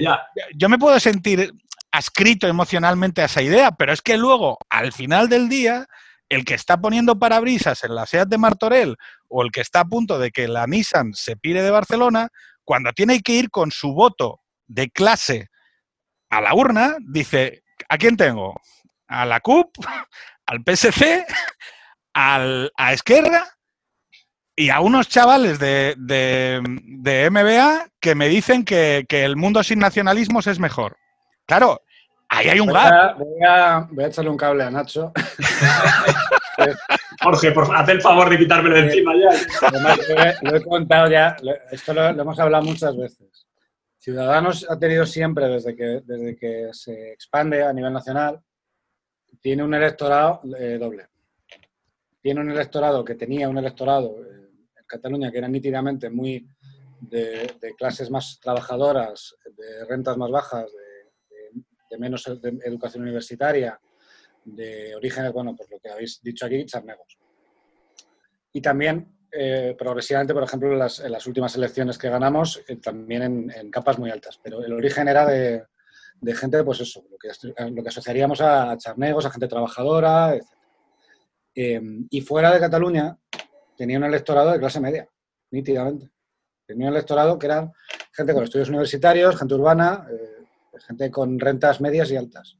ya. 0.01 0.21
Yo 0.55 0.69
me 0.69 0.77
puedo 0.77 0.99
sentir 1.01 1.53
adscrito 1.91 2.48
emocionalmente 2.48 3.22
a 3.22 3.25
esa 3.25 3.41
idea, 3.41 3.72
pero 3.72 3.94
es 3.94 4.01
que 4.01 4.17
luego, 4.17 4.58
al 4.70 4.91
final 4.94 5.29
del 5.29 5.50
día, 5.50 5.88
el 6.29 6.46
que 6.46 6.53
está 6.53 6.77
poniendo 6.79 7.20
parabrisas 7.20 7.84
en 7.84 7.96
la 7.96 8.06
SEAT 8.06 8.27
de 8.27 8.38
Martorell 8.38 8.98
o 9.27 9.44
el 9.44 9.51
que 9.51 9.62
está 9.62 9.82
a 9.82 9.86
punto 9.86 10.20
de 10.20 10.32
que 10.32 10.48
la 10.48 10.67
Nissan 10.67 11.13
se 11.13 11.38
pire 11.38 11.63
de 11.63 11.72
Barcelona, 11.72 12.29
cuando 12.63 12.91
tiene 12.94 13.22
que 13.22 13.34
ir 13.34 13.50
con 13.50 13.72
su 13.72 13.94
voto 13.94 14.41
de 14.67 14.89
clase 14.89 15.48
a 16.29 16.41
la 16.41 16.53
urna, 16.53 16.98
dice, 17.00 17.63
¿a 17.88 17.98
quién 17.98 18.17
tengo? 18.17 18.60
¿A 19.08 19.25
la 19.25 19.39
CUP? 19.39 19.74
¿Al 20.46 20.63
PSC? 20.65 21.25
Al, 22.13 22.72
¿A 22.77 22.94
Esquerra? 22.94 23.48
Y 24.60 24.72
a 24.72 24.79
unos 24.79 25.08
chavales 25.08 25.60
de, 25.60 25.94
de, 25.98 27.29
MBA 27.29 27.89
que 28.00 28.15
me 28.15 28.27
dicen 28.27 28.65
que 28.65 29.06
el 29.12 29.36
mundo 29.36 29.63
sin 29.63 29.77
nacionalismos 29.77 30.48
es 30.48 30.58
mejor. 30.58 30.98
Claro, 31.47 31.81
ahí 32.27 32.49
hay 32.49 32.59
un 32.59 32.67
voy 32.67 32.75
voy, 32.75 33.41
a, 33.47 33.87
echarle 34.05 34.29
un 34.29 34.35
cable 34.35 34.63
a 34.63 34.69
Nacho. 34.69 35.13
Jorge, 37.23 37.53
por 37.53 37.73
haz 37.73 37.87
el 37.87 38.01
favor 38.01 38.29
de 38.29 38.37
quitármelo 38.37 38.75
de 38.75 38.81
encima 38.81 39.13
ya. 39.15 39.29
Además, 39.67 39.97
lo, 40.41 40.55
he, 40.55 40.63
contado 40.63 41.09
ya, 41.09 41.37
esto 41.71 41.93
lo, 41.93 42.09
hemos 42.09 42.37
hablado 42.37 42.65
muchas 42.65 42.97
veces. 42.97 43.47
Ciudadanos 43.97 44.69
ha 44.69 44.77
tenido 44.77 45.05
siempre, 45.05 45.47
desde 45.47 45.73
que, 45.73 46.01
desde 46.03 46.35
que 46.35 46.67
se 46.73 47.13
expande 47.13 47.63
a 47.63 47.71
nivel 47.71 47.93
nacional, 47.93 48.41
tiene 49.41 49.63
un 49.63 49.73
electorado 49.73 50.41
eh, 50.59 50.77
doble. 50.77 51.07
Tiene 52.21 52.41
un 52.41 52.51
electorado 52.51 53.05
que 53.05 53.15
tenía 53.15 53.47
un 53.47 53.57
electorado 53.57 54.17
eh, 54.25 54.49
en 54.79 54.85
Cataluña 54.85 55.31
que 55.31 55.37
era 55.37 55.47
nítidamente 55.47 56.09
muy 56.09 56.45
de, 56.99 57.55
de, 57.61 57.73
clases 57.77 58.11
más 58.11 58.37
trabajadoras, 58.41 59.33
de 59.55 59.85
rentas 59.85 60.17
más 60.17 60.29
bajas, 60.29 60.65
de 60.65 60.87
de 61.89 61.98
menos 61.98 62.27
educación 62.27 63.03
universitaria, 63.03 63.79
de 64.44 64.96
orígenes, 64.96 65.34
bueno, 65.34 65.56
por 65.56 65.70
lo 65.70 65.79
que 65.79 65.89
habéis 65.89 66.22
dicho 66.22 66.46
aquí, 66.46 66.65
charnegos. 66.65 67.17
Y 68.53 68.62
también, 68.62 69.17
eh, 69.32 69.75
progresivamente, 69.77 70.34
por 70.34 70.44
ejemplo, 70.44 70.72
en 70.72 70.79
las, 70.79 71.27
últimas 71.27 71.56
elecciones 71.56 71.98
que 71.98 72.10
ganamos, 72.10 72.63
eh, 72.67 72.77
también 72.77 73.51
en, 73.51 73.70
capas 73.70 74.00
muy 74.00 74.10
altas. 74.10 74.39
Pero 74.41 74.63
el 74.63 74.74
origen 74.74 75.08
era 75.08 75.25
de, 75.25 75.65
gente, 76.34 76.63
pues 76.63 76.79
eso, 76.79 77.03
lo 77.12 77.17
que, 77.17 77.29
lo 77.72 77.84
que 77.84 77.89
asociaríamos 77.89 78.41
a, 78.41 78.77
charnegos, 78.77 79.25
a 79.25 79.32
gente 79.32 79.48
trabajadora, 79.48 80.36
etc. 80.36 81.82
y 82.10 82.22
fuera 82.22 82.53
de 82.53 82.60
Cataluña, 82.60 83.17
tenía 83.75 83.98
un 83.98 84.06
electorado 84.06 84.51
de 84.51 84.60
clase 84.60 84.79
media, 84.79 85.08
nítidamente. 85.51 86.10
Tenía 86.65 86.88
un 86.88 86.94
electorado 86.94 87.38
que 87.38 87.46
eran 87.46 87.72
gente 88.12 88.34
con 88.34 88.44
estudios 88.44 88.70
universitarios, 88.70 89.38
gente 89.38 89.53
urbana, 89.53 90.08
eh, 90.12 90.37
gente 90.79 91.12
con 91.12 91.39
rentas 91.39 91.81
medias 91.81 92.12
y 92.12 92.15
altas. 92.15 92.57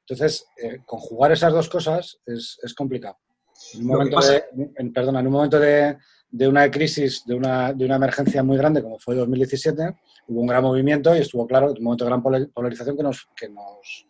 Entonces, 0.00 0.46
eh, 0.62 0.78
conjugar 0.86 1.32
esas 1.32 1.52
dos 1.52 1.68
cosas 1.68 2.20
es, 2.26 2.74
complicado. 2.76 3.18
En 3.74 3.80
un 3.80 3.86
momento, 3.86 4.20
de, 4.20 4.44
perdona, 4.94 5.20
en 5.20 5.26
un 5.26 5.32
momento 5.32 5.58
de, 5.58 5.98
una 6.46 6.70
crisis, 6.70 7.24
de 7.26 7.34
una, 7.34 7.72
de 7.72 7.84
una, 7.84 7.96
emergencia 7.96 8.42
muy 8.42 8.56
grande 8.56 8.82
como 8.82 8.98
fue 8.98 9.16
2017, 9.16 9.96
hubo 10.28 10.40
un 10.40 10.46
gran 10.46 10.62
movimiento 10.62 11.16
y 11.16 11.20
estuvo 11.20 11.46
claro, 11.46 11.72
un 11.72 11.82
momento 11.82 12.04
de 12.04 12.10
gran 12.10 12.22
polarización 12.22 12.96
que 12.96 13.02
nos, 13.02 13.26
que 13.34 13.48
nos, 13.48 14.06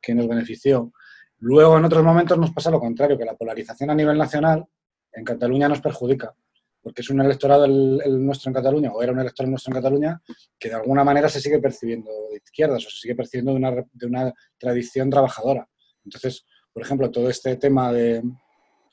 que 0.00 0.14
nos 0.14 0.28
benefició. 0.28 0.92
Luego, 1.38 1.76
en 1.76 1.84
otros 1.86 2.04
momentos, 2.04 2.38
nos 2.38 2.52
pasa 2.52 2.70
lo 2.70 2.78
contrario, 2.78 3.18
que 3.18 3.24
la 3.24 3.34
polarización 3.34 3.90
a 3.90 3.94
nivel 3.96 4.16
nacional 4.16 4.64
en 5.12 5.24
Cataluña 5.24 5.68
nos 5.68 5.80
perjudica, 5.80 6.36
porque 6.82 7.02
es 7.02 7.10
un 7.10 7.20
electorado 7.20 7.64
el, 7.64 8.24
nuestro 8.24 8.50
en 8.50 8.54
Cataluña, 8.54 8.90
o 8.92 9.02
era 9.02 9.12
un 9.12 9.20
electorado 9.20 9.50
nuestro 9.50 9.70
en 9.70 9.80
Cataluña, 9.80 10.20
que 10.58 10.68
de 10.68 10.74
alguna 10.74 11.04
manera 11.04 11.28
se 11.28 11.40
sigue 11.40 11.58
percibiendo 11.58 12.10
de 12.30 12.36
izquierdas 12.36 12.84
o 12.86 12.90
se 12.90 13.00
sigue 13.00 13.14
percibiendo 13.14 13.52
de 13.52 13.58
una, 13.58 13.70
de 13.92 14.06
una 14.06 14.32
tradición 14.58 15.08
trabajadora. 15.08 15.66
Entonces, 16.04 16.44
por 16.72 16.82
ejemplo, 16.82 17.10
todo 17.10 17.30
este 17.30 17.56
tema 17.56 17.92
de, 17.92 18.22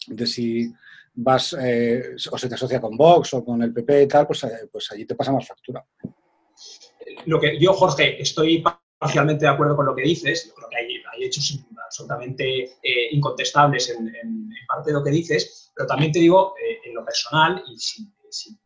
de 0.07 0.27
si 0.27 0.71
vas 1.13 1.55
eh, 1.59 2.15
o 2.31 2.37
se 2.37 2.47
te 2.47 2.55
asocia 2.55 2.79
con 2.79 2.95
Vox 2.95 3.33
o 3.33 3.43
con 3.43 3.61
el 3.61 3.73
PP 3.73 4.03
y 4.03 4.07
tal, 4.07 4.27
pues, 4.27 4.43
eh, 4.43 4.69
pues 4.71 4.91
allí 4.91 5.05
te 5.05 5.15
pasa 5.15 5.31
más 5.31 5.47
factura. 5.47 5.83
Lo 7.25 7.39
que 7.39 7.59
yo, 7.59 7.73
Jorge, 7.73 8.21
estoy 8.21 8.63
parcialmente 8.97 9.45
de 9.45 9.51
acuerdo 9.51 9.75
con 9.75 9.85
lo 9.85 9.95
que 9.95 10.03
dices. 10.03 10.47
Yo 10.47 10.53
creo 10.53 10.69
que 10.69 10.77
hay, 10.77 11.01
hay 11.19 11.27
hechos 11.27 11.59
absolutamente 11.85 12.63
eh, 12.83 13.09
incontestables 13.11 13.89
en, 13.89 14.49
parte 14.67 14.91
de 14.91 14.97
lo 14.97 15.03
que 15.03 15.09
dices, 15.09 15.71
pero 15.75 15.87
también 15.87 16.11
te 16.11 16.19
digo, 16.19 16.53
eh, 16.63 16.79
en 16.85 16.93
lo 16.93 17.03
personal, 17.03 17.63
y 17.67 17.77
sin, 17.77 18.13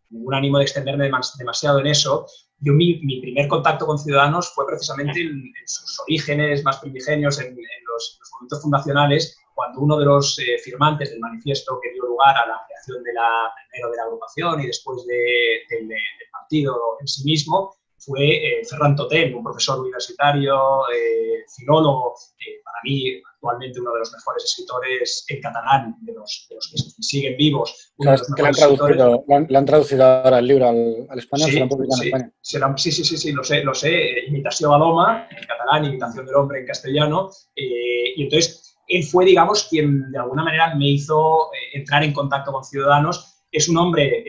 ningún 0.10 0.34
ánimo 0.34 0.58
de 0.58 0.66
extenderme 0.66 1.10
demasiado 1.38 1.80
en 1.80 1.88
eso, 1.88 2.28
yo 2.60 2.74
mi, 2.74 2.96
primer 3.22 3.48
contacto 3.48 3.86
con 3.86 3.98
Ciudadanos 3.98 4.54
fue 4.54 4.66
precisamente 4.68 5.22
en, 5.22 5.54
sus 5.66 6.00
orígenes 6.02 6.64
más 6.64 6.80
primigenios, 6.80 7.40
en, 7.40 7.56
los, 7.56 8.20
momentos 8.34 8.62
fundacionales, 8.62 9.38
cuando 9.56 9.82
uno 9.82 9.98
de 9.98 10.06
los 10.06 10.38
eh, 10.40 10.58
firmantes 10.64 11.12
del 11.12 11.20
manifiesto 11.20 11.80
que 11.82 11.94
dio 11.94 12.04
lugar 12.04 12.36
a 12.36 12.48
la 12.48 12.62
creación 12.68 13.04
de 13.04 13.14
la, 13.14 13.52
primero 13.70 13.92
de 13.92 13.98
la 13.98 14.04
agrupación 14.04 14.62
y 14.62 14.68
después 14.68 15.06
del 15.06 15.90
partido 16.32 16.98
en 17.00 17.08
sí 17.08 17.24
mismo, 17.24 17.76
fue 18.06 18.60
eh, 18.60 18.66
Ferran 18.70 18.96
Totem, 18.96 19.36
un 19.36 19.44
profesor 19.44 19.80
universitario, 19.80 20.56
eh, 20.90 21.44
filólogo, 21.56 22.16
eh, 22.40 22.62
para 22.64 22.78
mí 22.84 23.22
actualmente 23.36 23.80
uno 23.80 23.94
de 23.94 24.00
los 24.00 24.12
mejores 24.12 24.44
escritores 24.44 25.26
en 25.30 25.42
catalán, 25.42 25.96
de 26.02 26.14
los, 26.14 26.48
que 26.50 27.04
siguen 27.04 27.38
vivos. 27.38 27.94
Claro, 27.98 28.22
que 28.36 28.42
lo 28.42 28.48
han, 28.48 29.66
traducido, 29.66 30.06
ahora 30.06 30.40
el 30.40 30.48
libro 30.48 30.70
al, 30.70 31.20
español, 31.20 31.50
sí, 31.50 31.54
se 31.54 31.60
lo 31.60 31.66
han 31.66 31.92
sí, 31.92 32.02
en 32.02 32.08
España. 32.08 32.32
sí, 32.78 32.92
sí, 32.92 33.04
sí, 33.04 33.18
sí, 33.18 33.32
lo 33.32 33.44
sé, 33.44 33.64
lo 33.64 33.74
sé. 33.74 34.26
Imitación 34.28 34.74
a 34.74 34.78
Loma, 34.78 35.28
en 35.30 35.46
catalán, 35.46 35.86
imitación 35.86 36.26
del 36.26 36.36
hombre 36.36 36.60
en 36.60 36.68
castellano. 36.68 37.30
y 37.56 38.24
entonces, 38.24 38.78
él 38.88 39.04
fue, 39.04 39.26
digamos, 39.26 39.68
quien 39.70 40.12
de 40.12 40.20
alguna 40.20 40.44
manera 40.44 40.76
me 40.76 40.90
hizo 40.90 41.50
entrar 41.74 42.04
en 42.04 42.14
contacto 42.14 42.52
con 42.52 42.64
ciudadanos. 42.64 43.30
Es 43.52 43.70
un 43.70 43.78
hombre 43.78 44.24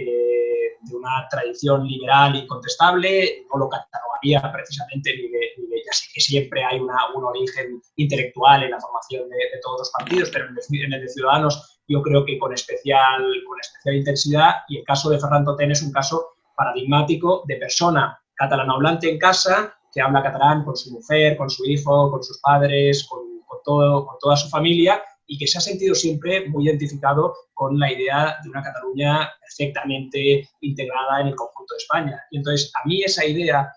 de 0.85 0.97
una 0.97 1.27
tradición 1.31 1.87
liberal 1.87 2.37
incontestable, 2.37 3.47
no 3.53 3.59
lo 3.59 3.69
catalogaría 3.69 4.41
precisamente 4.53 5.17
ni 5.17 5.29
de, 5.29 5.83
ya 5.85 5.93
sé 5.93 6.07
que 6.15 6.21
siempre 6.21 6.65
hay 6.65 6.81
una, 6.81 6.97
un 7.15 7.25
origen 7.25 7.81
intelectual 7.97 8.63
en 8.63 8.71
la 8.71 8.81
formación 8.81 9.29
de, 9.29 9.37
todos 9.63 9.81
los 9.81 9.91
partidos, 9.91 10.31
pero 10.31 10.47
en 10.47 10.93
el, 10.93 11.01
de 11.01 11.09
Ciudadanos 11.09 11.81
yo 11.89 12.03
creo 12.03 12.25
que 12.25 12.39
con 12.39 12.53
especial, 12.53 13.23
con 13.47 13.61
especial 13.61 13.97
intensidad 13.97 14.55
y 14.69 14.79
el 14.79 14.85
caso 14.85 15.11
de 15.11 15.19
Ferran 15.19 15.45
Totén 15.45 15.71
es 15.71 15.83
un 15.83 15.93
caso 15.93 16.37
paradigmático 16.57 17.45
de 17.47 17.57
persona 17.57 18.19
catalana 18.35 18.75
hablante 18.75 19.11
en 19.11 19.19
casa 19.19 19.75
que 19.93 20.01
habla 20.01 20.23
catalán 20.23 20.65
con 20.65 20.77
su 20.77 20.91
mujer, 20.93 21.37
con 21.37 21.49
su 21.51 21.65
hijo, 21.65 22.11
con 22.11 22.23
sus 22.23 22.41
padres, 22.41 23.07
con, 23.09 23.21
todo, 23.65 24.07
con 24.07 24.17
toda 24.19 24.37
su 24.37 24.49
familia 24.49 25.01
y 25.27 25.39
que 25.39 25.47
se 25.47 25.59
ha 25.59 25.61
sentido 25.61 25.95
siempre 25.95 26.49
muy 26.49 26.67
identificado 26.67 27.35
con 27.55 27.79
la 27.79 27.93
idea 27.93 28.37
de 28.43 28.51
una 28.51 28.63
Cataluña 28.63 29.31
perfectamente 29.41 30.49
integrada 30.61 31.21
en 31.21 31.29
el 31.29 31.35
conjunto 31.35 31.75
de 31.75 31.79
España. 31.79 32.23
Y 32.31 32.39
entonces, 32.39 32.73
a 32.75 32.87
mí 32.87 33.03
esa 33.03 33.25
idea, 33.25 33.73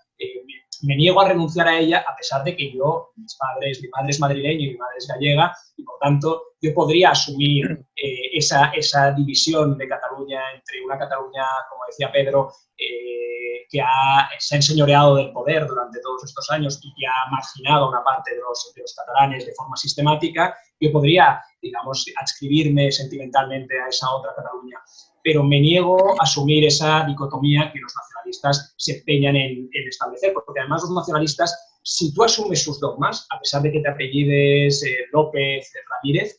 me, 0.82 0.96
niego 0.96 1.20
a 1.20 1.28
renunciar 1.28 1.68
a 1.68 1.78
ella, 1.78 2.04
a 2.06 2.16
pesar 2.16 2.44
de 2.44 2.56
que 2.56 2.72
yo, 2.72 3.10
mis 3.16 3.36
padres, 3.36 3.80
mi 3.82 3.88
padre 3.88 4.10
es 4.10 4.20
madrileño 4.20 4.66
y 4.66 4.70
mi 4.72 4.76
madre 4.76 4.96
es 4.98 5.06
gallega, 5.06 5.54
y 5.76 5.82
por 5.82 5.98
tanto, 6.00 6.42
yo 6.60 6.74
podría 6.74 7.10
asumir 7.10 7.66
eh, 7.96 8.30
esa, 8.34 8.70
esa 8.74 9.12
división 9.12 9.78
de 9.78 9.88
Cataluña 9.88 10.40
entre 10.54 10.82
una 10.84 10.98
Cataluña, 10.98 11.44
como 11.70 11.82
decía 11.86 12.10
Pedro, 12.10 12.52
eh, 12.76 13.66
que 13.70 13.80
ha, 13.80 14.28
se 14.38 14.54
ha 14.54 14.58
enseñoreado 14.58 15.16
del 15.16 15.32
poder 15.32 15.66
durante 15.66 16.00
todos 16.00 16.24
estos 16.24 16.50
años 16.50 16.80
y 16.82 16.92
que 16.94 17.06
ha 17.06 17.30
marginado 17.30 17.84
a 17.84 17.88
una 17.90 18.02
parte 18.02 18.34
de 18.34 18.40
los, 18.40 18.72
de 18.74 18.82
los 18.82 18.94
catalanes 18.94 19.46
de 19.46 19.54
forma 19.54 19.76
sistemática, 19.76 20.56
yo 20.80 20.90
podría, 20.92 21.42
digamos, 21.60 22.06
adscribirme 22.20 22.90
sentimentalmente 22.90 23.78
a 23.80 23.88
esa 23.88 24.10
otra 24.10 24.34
Cataluña, 24.34 24.78
pero 25.22 25.42
me 25.42 25.60
niego 25.60 26.18
a 26.20 26.24
asumir 26.24 26.64
esa 26.64 27.04
dicotomía 27.04 27.70
que 27.72 27.80
los 27.80 27.92
se 28.32 28.98
empeñan 28.98 29.36
en, 29.36 29.68
establecer, 29.72 30.32
porque 30.32 30.60
además 30.60 30.82
los 30.82 30.92
nacionalistas, 30.92 31.78
si 31.82 32.12
tú 32.12 32.24
asumes 32.24 32.62
sus 32.62 32.80
dogmas, 32.80 33.26
a 33.30 33.38
pesar 33.38 33.62
de 33.62 33.72
que 33.72 33.80
te 33.80 33.88
apellides 33.88 34.82
eh, 34.84 35.06
López, 35.12 35.72
Ramírez, 35.90 36.36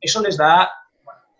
eso 0.00 0.20
les 0.22 0.36
da, 0.36 0.70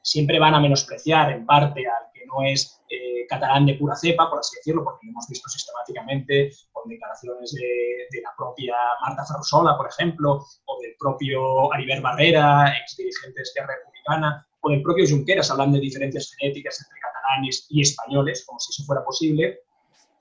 siempre 0.03 0.39
van 0.39 0.55
a 0.55 0.61
menospreciar 0.61 1.33
en 1.33 1.47
parte 1.47 1.87
al 1.87 2.13
que 2.13 2.27
no 2.27 2.43
es 2.43 2.81
eh, 2.89 3.27
catalán 3.29 3.67
de 3.67 3.75
pura 3.75 3.97
cepa, 3.97 4.29
por 4.29 4.39
así 4.39 4.57
decirlo, 4.57 4.85
porque 4.85 5.07
lo 5.07 5.13
hemos 5.13 5.29
visto 5.29 5.49
sistemáticamente 5.49 6.51
con 6.73 6.89
declaraciones 6.89 7.53
de, 7.53 8.21
la 8.23 8.31
propia 8.37 8.75
Marta 9.01 9.25
Ferrusola, 9.25 9.77
por 9.77 9.89
ejemplo, 9.89 10.45
o 10.67 10.81
del 10.83 10.95
propio 10.99 11.73
Ariber 11.73 12.03
Barrera, 12.03 12.75
ex 12.79 12.97
dirigente 12.97 13.39
de 13.39 13.43
Esquerra 13.43 13.75
Republicana, 13.79 14.47
o 14.61 14.71
del 14.71 14.83
propio 14.83 15.07
Junqueras, 15.09 15.51
hablando 15.51 15.77
de 15.77 15.83
diferencias 15.83 16.35
genéticas 16.39 16.81
entre 16.83 17.01
catalanes 17.01 17.67
y 17.71 17.81
españoles, 17.81 18.45
como 18.47 18.61
si 18.61 18.71
eso 18.71 18.85
fuera 18.85 19.03
posible. 19.05 19.61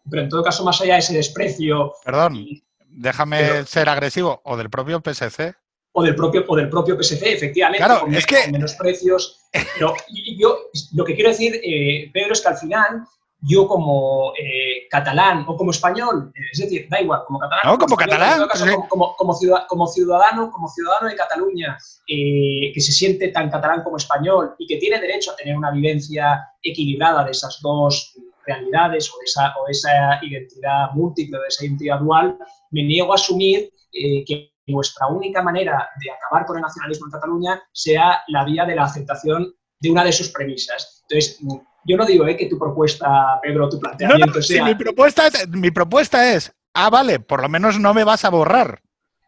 Pero 0.10 0.24
en 0.24 0.30
todo 0.30 0.44
caso, 0.44 0.64
más 0.64 0.80
allá 0.82 0.94
de 0.94 1.00
ese 1.00 1.14
desprecio... 1.14 1.94
Perdón, 2.04 2.46
déjame 2.88 3.66
ser 3.66 3.90
agresivo, 3.90 4.42
o 4.44 4.58
del 4.58 4.70
propio 4.70 5.02
PSC 5.02 5.56
o 5.94 6.04
del 6.04 6.16
propio, 6.16 6.46
o 6.48 6.56
del 6.56 6.70
propio 6.70 6.96
PSC, 6.96 7.34
efectivamente, 7.34 7.84
claro, 7.84 8.08
es 8.08 8.26
que... 8.26 8.48
menos 8.52 8.76
precios. 8.76 9.40
Pero 9.52 9.94
yo 10.38 10.58
lo 10.94 11.04
que 11.04 11.16
quiero 11.16 11.30
decir, 11.30 11.60
eh, 11.64 12.10
Pedro, 12.14 12.34
es 12.34 12.42
que 12.42 12.48
al 12.48 12.58
final 12.58 13.04
yo 13.44 13.68
como 13.68 14.34
eh, 14.38 14.88
catalán 14.90 15.46
o 15.48 15.58
como 15.58 15.72
español, 15.72 16.32
es 16.52 16.60
decir, 16.60 16.88
da 16.90 17.02
igual, 17.02 17.24
como 17.26 17.40
catalán, 17.40 17.62
no, 17.66 17.78
como, 17.78 17.96
catalán, 17.96 18.48
como, 18.88 19.16
como, 19.18 19.34
ciudadano, 19.34 20.52
como 20.52 20.68
ciudadano 20.68 21.10
de 21.10 21.16
Cataluña, 21.16 21.78
eh, 22.08 22.72
que 22.74 22.80
se 22.80 22.92
siente 22.92 23.30
tan 23.30 23.50
catalán 23.50 23.84
como 23.84 23.98
español 23.98 24.54
y 24.60 24.68
que 24.68 24.78
tiene 24.78 25.02
derecho 25.02 25.32
a 25.32 25.36
tener 25.36 25.58
una 25.58 25.72
vivencia 25.72 26.40
equilibrada 26.62 27.24
de 27.24 27.32
esas 27.32 27.60
dos 27.62 28.14
realidades 28.54 29.10
o 29.10 29.14
esa, 29.24 29.54
o 29.58 29.68
esa 29.70 30.20
identidad 30.24 30.92
múltiple, 30.94 31.40
de 31.40 31.48
esa 31.48 31.66
identidad 31.66 32.00
dual, 32.00 32.38
me 32.72 32.84
niego 32.84 33.12
a 33.12 33.16
asumir 33.16 33.70
que 33.92 34.52
nuestra 34.68 35.08
única 35.08 35.42
manera 35.42 35.90
de 36.00 36.12
acabar 36.12 36.46
con 36.46 36.58
el 36.58 36.62
nacionalismo 36.62 37.08
en 37.08 37.12
Cataluña 37.12 37.64
sea 37.74 38.24
la 38.28 38.46
vía 38.46 38.66
de 38.66 38.76
la 38.76 38.84
aceptación 38.84 39.54
de 39.80 39.92
una 39.92 40.04
de 40.04 40.12
sus 40.12 40.30
premisas. 40.30 41.04
Entonces, 41.10 41.40
yo 41.86 41.98
no 41.98 42.06
digo 42.06 42.28
eh, 42.28 42.38
que 42.38 42.46
tu 42.48 42.58
propuesta, 42.58 43.40
Pedro, 43.42 43.70
tu 43.70 43.80
planteamiento 43.80 44.42
sea... 44.42 44.66
mi, 44.66 44.76
propuesta 44.76 45.28
es, 45.28 45.48
mi 45.50 45.72
propuesta 45.72 46.34
es, 46.34 46.54
ah, 46.74 46.90
vale, 46.90 47.20
por 47.20 47.42
lo 47.42 47.50
menos 47.50 47.80
no 47.80 47.94
me 47.94 48.04
vas 48.04 48.24
a 48.24 48.30
borrar. 48.30 48.82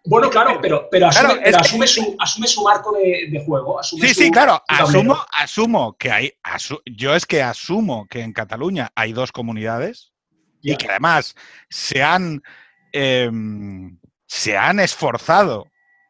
Bueno, 0.06 0.30
claro, 0.30 0.60
pero, 0.62 0.90
pero, 0.92 1.08
asume, 1.08 1.88
su, 1.88 2.16
asume, 2.20 2.48
su, 2.48 2.62
marco 2.62 2.92
de, 2.92 3.42
juego. 3.46 3.82
sí, 3.82 4.14
sí, 4.14 4.32
claro. 4.32 4.62
Asumo, 4.68 5.18
asumo 5.32 5.96
que 5.98 6.12
hay. 6.12 6.34
yo 6.86 7.16
es 7.16 7.26
que 7.26 7.42
asumo 7.42 8.06
que 8.10 8.22
en 8.22 8.34
Cataluña 8.34 8.92
hay 8.96 9.14
dos 9.14 9.32
comunidades 9.32 10.12
y 10.62 10.76
que 10.76 10.90
además 10.90 11.36
se 11.70 12.04
han 12.04 12.42
em, 12.92 13.98
se 14.28 14.58
han 14.58 14.80
esforzado, 14.80 15.68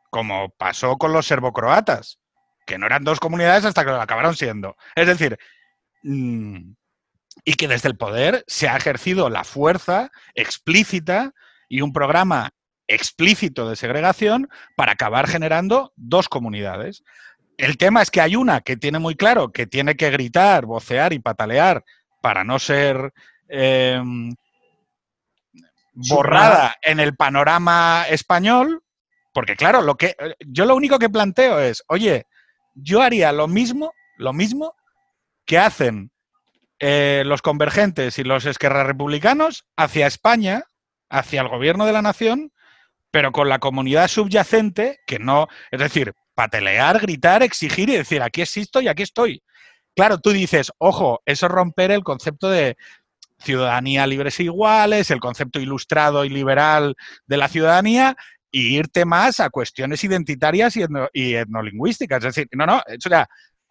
como 0.09 0.49
pasó 0.49 0.97
con 0.97 1.13
los 1.13 1.27
serbocroatas, 1.27 2.19
que 2.65 2.77
no 2.77 2.85
eran 2.85 3.03
dos 3.03 3.19
comunidades 3.19 3.65
hasta 3.65 3.83
que 3.83 3.91
lo 3.91 4.01
acabaron 4.01 4.35
siendo. 4.35 4.75
Es 4.95 5.07
decir, 5.07 5.37
mm, 6.01 6.71
y 7.43 7.53
que 7.55 7.67
desde 7.67 7.89
el 7.89 7.97
poder 7.97 8.43
se 8.47 8.69
ha 8.69 8.77
ejercido 8.77 9.29
la 9.29 9.43
fuerza 9.43 10.09
explícita 10.33 11.33
y 11.67 11.81
un 11.81 11.93
programa 11.93 12.53
explícito 12.87 13.69
de 13.69 13.75
segregación 13.75 14.49
para 14.75 14.93
acabar 14.93 15.27
generando 15.27 15.93
dos 15.95 16.29
comunidades. 16.29 17.03
El 17.57 17.77
tema 17.77 18.01
es 18.01 18.11
que 18.11 18.21
hay 18.21 18.35
una 18.35 18.61
que 18.61 18.77
tiene 18.77 18.99
muy 18.99 19.15
claro 19.15 19.51
que 19.51 19.67
tiene 19.67 19.95
que 19.95 20.09
gritar, 20.09 20.65
vocear 20.65 21.13
y 21.13 21.19
patalear 21.19 21.83
para 22.21 22.43
no 22.43 22.59
ser 22.59 23.13
em, 23.47 24.33
borrada 25.93 26.75
en 26.81 26.99
el 26.99 27.15
panorama 27.15 28.05
español, 28.09 28.83
porque 29.33 29.55
claro, 29.55 29.81
lo 29.81 29.95
que 29.95 30.15
yo 30.47 30.65
lo 30.65 30.75
único 30.75 30.99
que 30.99 31.09
planteo 31.09 31.59
es, 31.59 31.83
oye, 31.87 32.25
yo 32.75 33.01
haría 33.01 33.31
lo 33.31 33.47
mismo, 33.47 33.93
lo 34.17 34.33
mismo 34.33 34.75
que 35.45 35.57
hacen 35.57 36.11
eh, 36.79 37.23
los 37.25 37.41
convergentes 37.41 38.17
y 38.19 38.23
los 38.23 38.45
esquerra 38.45 38.83
republicanos 38.83 39.65
hacia 39.77 40.07
España, 40.07 40.63
hacia 41.09 41.41
el 41.41 41.47
gobierno 41.47 41.85
de 41.85 41.93
la 41.93 42.01
nación, 42.01 42.51
pero 43.13 43.31
con 43.31 43.47
la 43.47 43.59
comunidad 43.59 44.07
subyacente 44.07 45.01
que 45.05 45.19
no, 45.19 45.47
es 45.69 45.79
decir, 45.79 46.13
patelear, 46.33 46.99
gritar, 46.99 47.43
exigir 47.43 47.87
y 47.89 47.97
decir, 47.97 48.23
aquí 48.23 48.41
existo 48.41 48.81
y 48.81 48.87
aquí 48.87 49.03
estoy. 49.03 49.43
Claro, 49.95 50.17
tú 50.17 50.31
dices, 50.31 50.71
ojo, 50.79 51.21
eso 51.23 51.45
es 51.45 51.51
romper 51.51 51.91
el 51.91 52.03
concepto 52.03 52.49
de 52.49 52.75
ciudadanía 53.37 54.07
libres 54.07 54.39
e 54.39 54.45
iguales, 54.45 55.11
el 55.11 55.19
concepto 55.19 55.59
ilustrado 55.59 56.25
y 56.25 56.29
liberal 56.29 56.95
de 57.27 57.37
la 57.37 57.49
ciudadanía, 57.49 58.17
y 58.49 58.77
irte 58.79 59.05
más 59.05 59.39
a 59.39 59.51
cuestiones 59.51 60.03
identitarias 60.03 60.73
y, 60.75 61.35
etnolingüísticas. 61.35 62.17
Es 62.17 62.33
decir, 62.33 62.49
no, 62.53 62.65
no, 62.65 62.81
es 62.87 63.05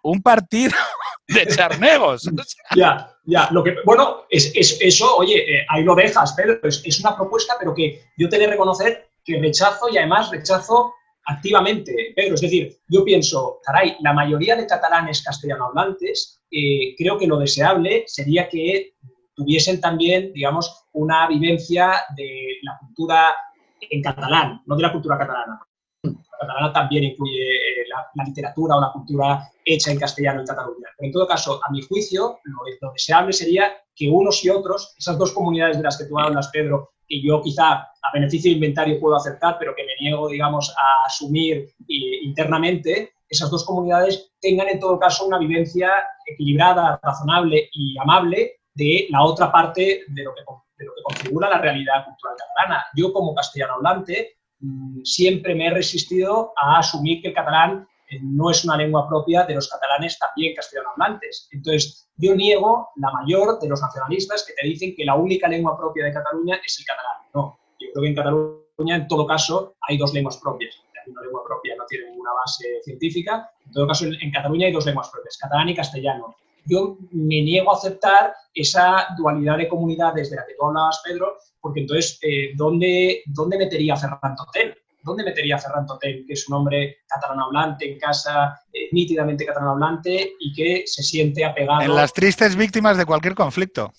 un 0.04 0.22
partido 0.22 0.76
de 1.26 1.48
charnegos. 1.48 2.30
Ya, 2.76 3.12
ya. 3.24 3.48
Lo 3.50 3.64
que, 3.64 3.74
bueno, 3.84 4.24
es, 4.30 4.52
eso, 4.54 5.16
oye, 5.16 5.38
eh, 5.38 5.66
ahí 5.68 5.82
lo 5.82 5.96
dejas, 5.96 6.32
pero 6.36 6.60
es, 6.62 6.80
es, 6.84 7.00
una 7.00 7.16
propuesta, 7.16 7.54
pero 7.58 7.74
que 7.74 8.04
yo 8.16 8.28
tengo 8.28 8.44
que 8.44 8.50
reconocer 8.52 9.11
que 9.24 9.40
rechazo 9.40 9.88
y 9.90 9.98
además 9.98 10.30
rechazo 10.30 10.94
activamente, 11.26 12.12
Pedro. 12.16 12.34
Es 12.34 12.40
decir, 12.40 12.76
yo 12.88 13.04
pienso, 13.04 13.60
caray, 13.64 13.96
la 14.00 14.12
mayoría 14.12 14.56
de 14.56 14.66
catalanes 14.66 15.22
castellano 15.22 15.66
hablantes, 15.66 16.42
eh, 16.50 16.94
creo 16.96 17.18
que 17.18 17.26
lo 17.26 17.38
deseable 17.38 18.04
sería 18.06 18.48
que 18.48 18.94
tuviesen 19.34 19.80
también, 19.80 20.32
digamos, 20.32 20.86
una 20.92 21.26
vivencia 21.28 22.04
de 22.16 22.58
la 22.62 22.76
cultura 22.78 23.34
en 23.80 24.02
catalán, 24.02 24.62
no 24.66 24.76
de 24.76 24.82
la 24.82 24.92
cultura 24.92 25.18
catalana. 25.18 25.60
La 26.02 26.38
catalana 26.40 26.72
también 26.72 27.04
incluye 27.04 27.52
eh, 27.52 27.86
la, 27.88 28.24
literatura 28.24 28.76
o 28.76 28.80
la 28.80 28.92
cultura 28.92 29.48
hecha 29.64 29.90
en 29.90 29.98
castellano 29.98 30.40
en 30.40 30.46
Cataluña. 30.46 30.88
Pero 30.96 31.06
en 31.06 31.12
todo 31.12 31.26
caso, 31.26 31.60
a 31.64 31.70
mi 31.70 31.82
juicio, 31.82 32.40
lo, 32.44 32.92
deseable 32.92 33.32
sería 33.32 33.72
que 33.94 34.08
unos 34.08 34.44
y 34.44 34.50
otros, 34.50 34.94
esas 34.98 35.18
dos 35.18 35.32
comunidades 35.32 35.76
de 35.76 35.84
las 35.84 35.96
que 35.96 36.06
tú 36.06 36.18
hablas, 36.18 36.48
Pedro, 36.48 36.91
que 37.06 37.20
yo 37.20 37.42
quizá 37.42 37.72
a 37.72 38.12
beneficio 38.12 38.50
de 38.50 38.56
inventario 38.56 39.00
puedo 39.00 39.16
aceptar, 39.16 39.56
pero 39.58 39.74
que 39.74 39.84
me 39.84 39.92
niego, 40.00 40.28
digamos, 40.28 40.74
a 40.76 41.06
asumir 41.06 41.68
internamente, 41.88 43.12
esas 43.28 43.50
dos 43.50 43.64
comunidades 43.64 44.32
tengan 44.40 44.68
en 44.68 44.78
todo 44.78 44.98
caso 44.98 45.26
una 45.26 45.38
vivencia 45.38 45.90
equilibrada, 46.26 47.00
razonable 47.02 47.70
y 47.72 47.96
amable 47.98 48.60
de 48.74 49.06
la 49.10 49.22
otra 49.22 49.50
parte 49.50 50.04
de 50.06 50.22
lo 50.22 50.34
que, 50.34 50.42
de 50.76 50.84
lo 50.84 50.92
que 50.94 51.02
configura 51.02 51.48
la 51.48 51.58
realidad 51.58 52.04
cultural 52.04 52.36
catalana. 52.36 52.84
Yo 52.94 53.12
como 53.12 53.34
castellano 53.34 53.74
hablante 53.74 54.36
mm, 54.60 55.00
siempre 55.04 55.54
me 55.54 55.66
he 55.66 55.70
resistido 55.70 56.52
a 56.62 56.78
asumir 56.78 57.22
que 57.22 57.28
el 57.28 57.34
catalán 57.34 57.86
eh, 57.86 57.91
no 58.22 58.50
es 58.50 58.64
una 58.64 58.76
lengua 58.76 59.08
propia 59.08 59.44
de 59.44 59.54
los 59.54 59.68
catalanes 59.68 60.18
también 60.18 60.54
castellano 60.54 60.90
hablantes. 60.90 61.48
Entonces, 61.52 62.08
yo 62.16 62.34
niego 62.34 62.90
la 62.96 63.10
mayor 63.10 63.58
de 63.60 63.68
los 63.68 63.80
nacionalistas 63.80 64.44
que 64.46 64.54
te 64.54 64.66
dicen 64.66 64.94
que 64.96 65.04
la 65.04 65.14
única 65.14 65.48
lengua 65.48 65.76
propia 65.76 66.04
de 66.04 66.12
Cataluña 66.12 66.60
es 66.64 66.78
el 66.78 66.84
catalán. 66.84 67.28
No, 67.34 67.58
yo 67.78 67.88
creo 67.92 68.02
que 68.02 68.08
en 68.08 68.14
Cataluña, 68.14 68.96
en 68.96 69.08
todo 69.08 69.26
caso, 69.26 69.74
hay 69.88 69.98
dos 69.98 70.12
lenguas 70.12 70.36
propias. 70.38 70.76
Una 71.06 71.22
lengua 71.22 71.42
propia 71.44 71.74
no 71.76 71.84
tiene 71.86 72.10
ninguna 72.10 72.30
base 72.32 72.80
científica. 72.84 73.50
En 73.66 73.72
todo 73.72 73.88
caso, 73.88 74.06
en 74.06 74.30
Cataluña 74.30 74.66
hay 74.66 74.72
dos 74.72 74.86
lenguas 74.86 75.08
propias, 75.10 75.36
catalán 75.38 75.68
y 75.68 75.74
castellano 75.74 76.36
yo 76.66 76.96
me 77.10 77.42
niego 77.42 77.72
a 77.72 77.76
aceptar 77.76 78.34
esa 78.54 79.06
dualidad 79.16 79.58
de 79.58 79.68
comunidades 79.68 80.30
de 80.30 80.36
la 80.36 80.46
que 80.46 80.54
tú 80.54 80.66
hablabas, 80.66 81.02
Pedro, 81.04 81.36
porque 81.60 81.80
entonces, 81.80 82.18
eh, 82.22 82.52
¿dónde, 82.56 83.22
¿dónde 83.26 83.58
metería 83.58 83.94
a 83.94 83.96
Ferran 83.96 84.36
Totel? 84.36 84.76
¿Dónde 85.02 85.24
metería 85.24 85.56
a 85.56 85.58
Ferran 85.58 85.86
Totel, 85.86 86.24
que 86.26 86.34
es 86.34 86.48
un 86.48 86.54
hombre 86.54 86.98
catalano 87.06 87.46
hablante 87.46 87.92
en 87.92 87.98
casa, 87.98 88.60
eh, 88.72 88.88
nítidamente 88.92 89.44
catalano 89.44 89.72
hablante 89.72 90.34
y 90.38 90.52
que 90.52 90.84
se 90.86 91.02
siente 91.02 91.44
apegado? 91.44 91.82
En 91.82 91.94
las 91.94 92.12
tristes 92.12 92.56
víctimas 92.56 92.96
de 92.96 93.06
cualquier 93.06 93.34
conflicto. 93.34 93.92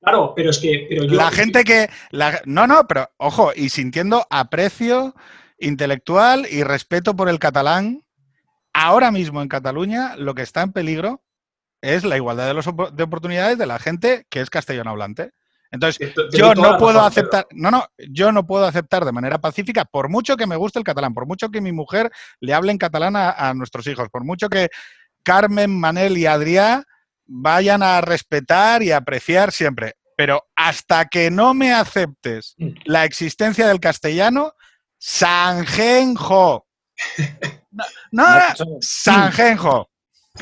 Claro, 0.00 0.34
pero 0.36 0.50
es 0.50 0.58
que... 0.58 0.86
Pero 0.88 1.04
La 1.04 1.30
gente 1.30 1.64
que... 1.64 1.88
no, 2.44 2.66
no, 2.66 2.86
pero 2.86 3.10
ojo, 3.16 3.52
y 3.56 3.70
sintiendo 3.70 4.26
aprecio 4.30 5.14
intelectual 5.58 6.46
y 6.50 6.62
respeto 6.62 7.16
por 7.16 7.28
el 7.28 7.38
catalán, 7.38 8.04
ahora 8.72 9.10
mismo 9.10 9.42
en 9.42 9.48
Cataluña 9.48 10.14
lo 10.16 10.34
que 10.34 10.42
está 10.42 10.62
en 10.62 10.72
peligro 10.72 11.22
es 11.80 12.04
la 12.04 12.16
igualdad 12.16 12.46
de, 12.46 12.54
los, 12.54 12.66
de 12.66 13.02
oportunidades 13.02 13.58
de 13.58 13.66
la 13.66 13.78
gente 13.78 14.26
que 14.28 14.40
es 14.40 14.50
castellano 14.50 14.90
hablante. 14.90 15.32
Entonces, 15.70 16.12
yo 16.32 16.54
no 16.54 16.78
puedo 16.78 17.00
aceptar, 17.00 17.46
no, 17.52 17.70
no, 17.70 17.84
yo 18.10 18.32
no 18.32 18.46
puedo 18.46 18.66
aceptar 18.66 19.04
de 19.04 19.12
manera 19.12 19.38
pacífica, 19.38 19.84
por 19.84 20.08
mucho 20.08 20.36
que 20.36 20.46
me 20.46 20.56
guste 20.56 20.78
el 20.78 20.84
catalán, 20.84 21.14
por 21.14 21.26
mucho 21.26 21.50
que 21.50 21.60
mi 21.60 21.72
mujer 21.72 22.10
le 22.40 22.54
hable 22.54 22.72
en 22.72 22.78
catalán 22.78 23.14
a, 23.16 23.52
nuestros 23.54 23.86
hijos, 23.86 24.08
por 24.10 24.24
mucho 24.24 24.48
que 24.48 24.68
Carmen, 25.22 25.78
Manel 25.78 26.16
y 26.18 26.26
Adrián 26.26 26.84
vayan 27.26 27.82
a 27.82 28.00
respetar 28.00 28.82
y 28.82 28.92
apreciar 28.92 29.52
siempre. 29.52 29.94
Pero 30.16 30.46
hasta 30.54 31.04
que 31.06 31.30
no 31.30 31.52
me 31.52 31.74
aceptes 31.74 32.54
mm. 32.56 32.68
la 32.84 33.04
existencia 33.04 33.66
del 33.66 33.80
castellano, 33.80 34.52
Sanjenjo. 34.98 36.66
No, 38.10 38.24
no 38.24 38.54
Sanjenjo. 38.80 39.90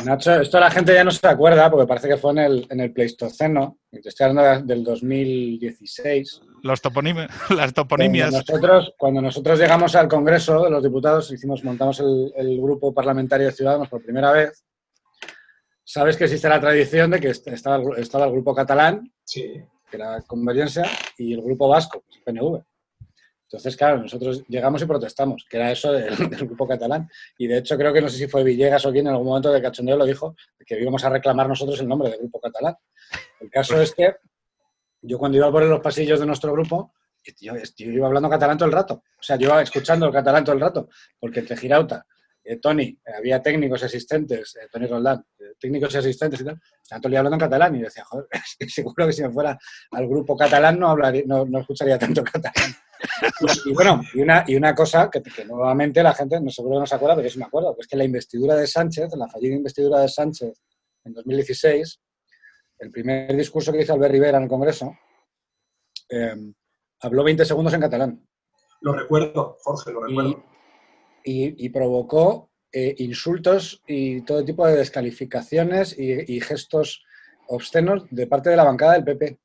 Nacho, 0.03 0.41
esto 0.41 0.59
la 0.59 0.71
gente 0.71 0.93
ya 0.93 1.05
no 1.05 1.11
se 1.11 1.27
acuerda 1.27 1.71
porque 1.71 1.87
parece 1.87 2.09
que 2.09 2.17
fue 2.17 2.33
en 2.33 2.39
el, 2.39 2.67
en 2.69 2.81
el 2.81 2.93
Pleistoceno, 2.93 3.79
te 3.91 4.09
estoy 4.09 4.27
hablando 4.27 4.67
del 4.67 4.83
2016. 4.83 6.41
Los 6.63 6.83
las 7.51 7.73
toponimias. 7.73 8.31
Cuando 8.31 8.39
nosotros, 8.39 8.95
cuando 8.99 9.23
nosotros 9.23 9.59
llegamos 9.59 9.95
al 9.95 10.09
Congreso 10.09 10.65
de 10.65 10.71
los 10.71 10.83
Diputados, 10.83 11.31
hicimos, 11.31 11.63
montamos 11.63 12.01
el, 12.01 12.61
grupo 12.61 12.93
parlamentario 12.93 13.47
de 13.47 13.53
Ciudadanos 13.53 13.89
por 13.89 14.03
primera 14.03 14.33
vez. 14.33 14.65
Sabes 15.85 16.17
que 16.17 16.25
existe 16.25 16.49
la 16.49 16.61
tradición 16.61 17.11
de 17.11 17.21
que 17.21 17.29
estaba, 17.29 17.83
estaba 17.99 18.27
el 18.27 18.33
grupo 18.33 18.55
catalán, 18.55 19.13
que 19.31 19.69
era 19.93 20.23
Convergencia, 20.23 20.85
y 21.19 21.35
el 21.35 21.43
grupo 21.43 21.69
vasco, 21.69 22.03
PNV. 22.25 22.63
Entonces, 23.55 23.77
claro, 23.77 23.99
nosotros 23.99 24.43
llegamos 24.49 24.83
y 24.83 24.87
protestamos, 24.87 25.47
que 25.49 25.59
era 25.59 25.71
eso 25.71 25.93
del, 25.93 26.17
grupo 26.17 26.67
catalán. 26.67 27.09
Y 27.39 27.47
de 27.47 27.59
hecho, 27.59 27.79
creo 27.79 27.93
que 27.93 28.01
no 28.01 28.09
sé 28.09 28.19
si 28.19 28.27
fue 28.27 28.43
Villegas 28.43 28.85
o 28.85 28.91
quien 28.91 29.07
en 29.07 29.13
algún 29.13 29.29
momento 29.29 29.53
de 29.53 29.63
cachondeo 29.63 29.97
lo 29.97 30.05
dijo, 30.05 30.35
que 30.67 30.81
íbamos 30.81 31.05
a 31.05 31.11
reclamar 31.11 31.49
nosotros 31.49 31.79
el 31.81 31.87
nombre 31.87 32.11
del 32.11 32.19
grupo 32.19 32.41
catalán. 32.41 32.75
El 33.39 33.51
caso 33.51 33.81
es 33.81 33.95
que 33.95 34.17
yo 35.03 35.19
cuando 35.19 35.39
iba 35.39 35.53
por 35.53 35.63
los 35.63 35.81
pasillos 35.81 36.19
de 36.19 36.27
nuestro 36.27 36.53
grupo, 36.53 36.95
yo, 37.41 37.55
iba 37.77 38.07
hablando 38.09 38.29
catalán 38.29 38.59
todo 38.59 38.67
el 38.67 38.75
rato. 38.75 39.05
O 39.19 39.23
sea, 39.23 39.37
yo 39.37 39.47
iba 39.47 39.63
escuchando 39.63 40.07
el 40.07 40.13
catalán 40.13 40.43
todo 40.43 40.57
el 40.57 40.61
rato, 40.61 40.89
porque 41.21 41.41
entre 41.41 41.57
Girauta, 41.57 42.05
eh, 42.47 42.59
Tony, 42.59 42.95
había 43.17 43.41
técnicos 43.41 43.83
asistentes, 43.83 44.55
eh, 44.57 44.69
Tony 44.71 44.87
Roldán, 44.87 45.25
eh, 45.39 45.55
técnicos 45.59 45.95
y 45.95 45.97
asistentes 45.97 46.43
y 46.43 46.45
tal, 46.45 46.61
tanto 46.87 47.09
le 47.09 47.17
hablando 47.17 47.37
en 47.37 47.41
catalán 47.41 47.75
y 47.75 47.81
decía, 47.81 48.05
joder, 48.05 48.29
seguro 48.69 49.07
que 49.07 49.13
si 49.15 49.23
me 49.23 49.31
fuera 49.31 49.59
al 49.93 50.07
grupo 50.07 50.37
catalán 50.37 50.79
no, 50.79 50.91
hablaría, 50.91 51.23
no, 51.25 51.47
no 51.47 51.61
escucharía 51.61 51.99
tanto 51.99 52.23
catalán. 52.23 52.75
Y 53.65 53.73
bueno, 53.73 54.03
y 54.13 54.21
una, 54.21 54.45
y 54.47 54.57
una 54.57 54.75
cosa 54.75 55.11
que, 55.11 55.23
nuevamente 55.47 56.03
la 56.03 56.13
gente 56.13 56.39
no 56.39 56.51
seguro 56.51 56.77
que 56.77 56.81
no 56.81 56.87
se 56.87 56.95
acuerda, 56.95 57.17
pero 57.17 57.29
yo 57.29 57.33
sí 57.33 57.39
me 57.39 57.47
acuerdo, 57.47 57.75
que 57.75 57.81
es 57.81 57.87
que 57.87 57.97
la 57.97 58.05
investidura 58.05 58.55
de 58.57 58.67
Sánchez, 58.67 59.11
la 59.17 59.29
fallida 59.29 59.55
investidura 59.55 60.01
de 60.01 60.09
Sánchez 60.09 60.53
en 61.05 61.15
2016, 61.15 62.01
el 62.79 62.91
primer 62.91 63.35
discurso 63.37 63.73
que 63.73 63.83
hizo 63.83 63.95
Albert 63.95 64.13
Rivera 64.13 64.37
en 64.37 64.45
el 64.45 64.49
Congreso, 64.51 64.95
habló 67.01 67.25
20 67.25 67.45
segundos 67.45 67.73
en 67.73 67.81
catalán. 67.81 68.27
Lo 68.81 68.93
recuerdo, 68.93 69.57
Jorge, 69.63 69.93
lo 69.93 70.03
recuerdo. 70.03 70.54
Y, 71.25 71.69
provocó 71.71 72.51
eh, 72.71 72.95
insultos 72.99 73.83
y 73.87 74.21
todo 74.23 74.45
tipo 74.45 74.67
de 74.67 74.77
descalificaciones 74.77 75.97
y 75.99 76.39
gestos 76.41 77.03
obscenos 77.49 78.05
de 78.11 78.27
parte 78.27 78.51
de 78.51 78.57
la 78.57 78.65
bancada 78.65 78.93
del 78.93 79.05
PP. 79.05 79.39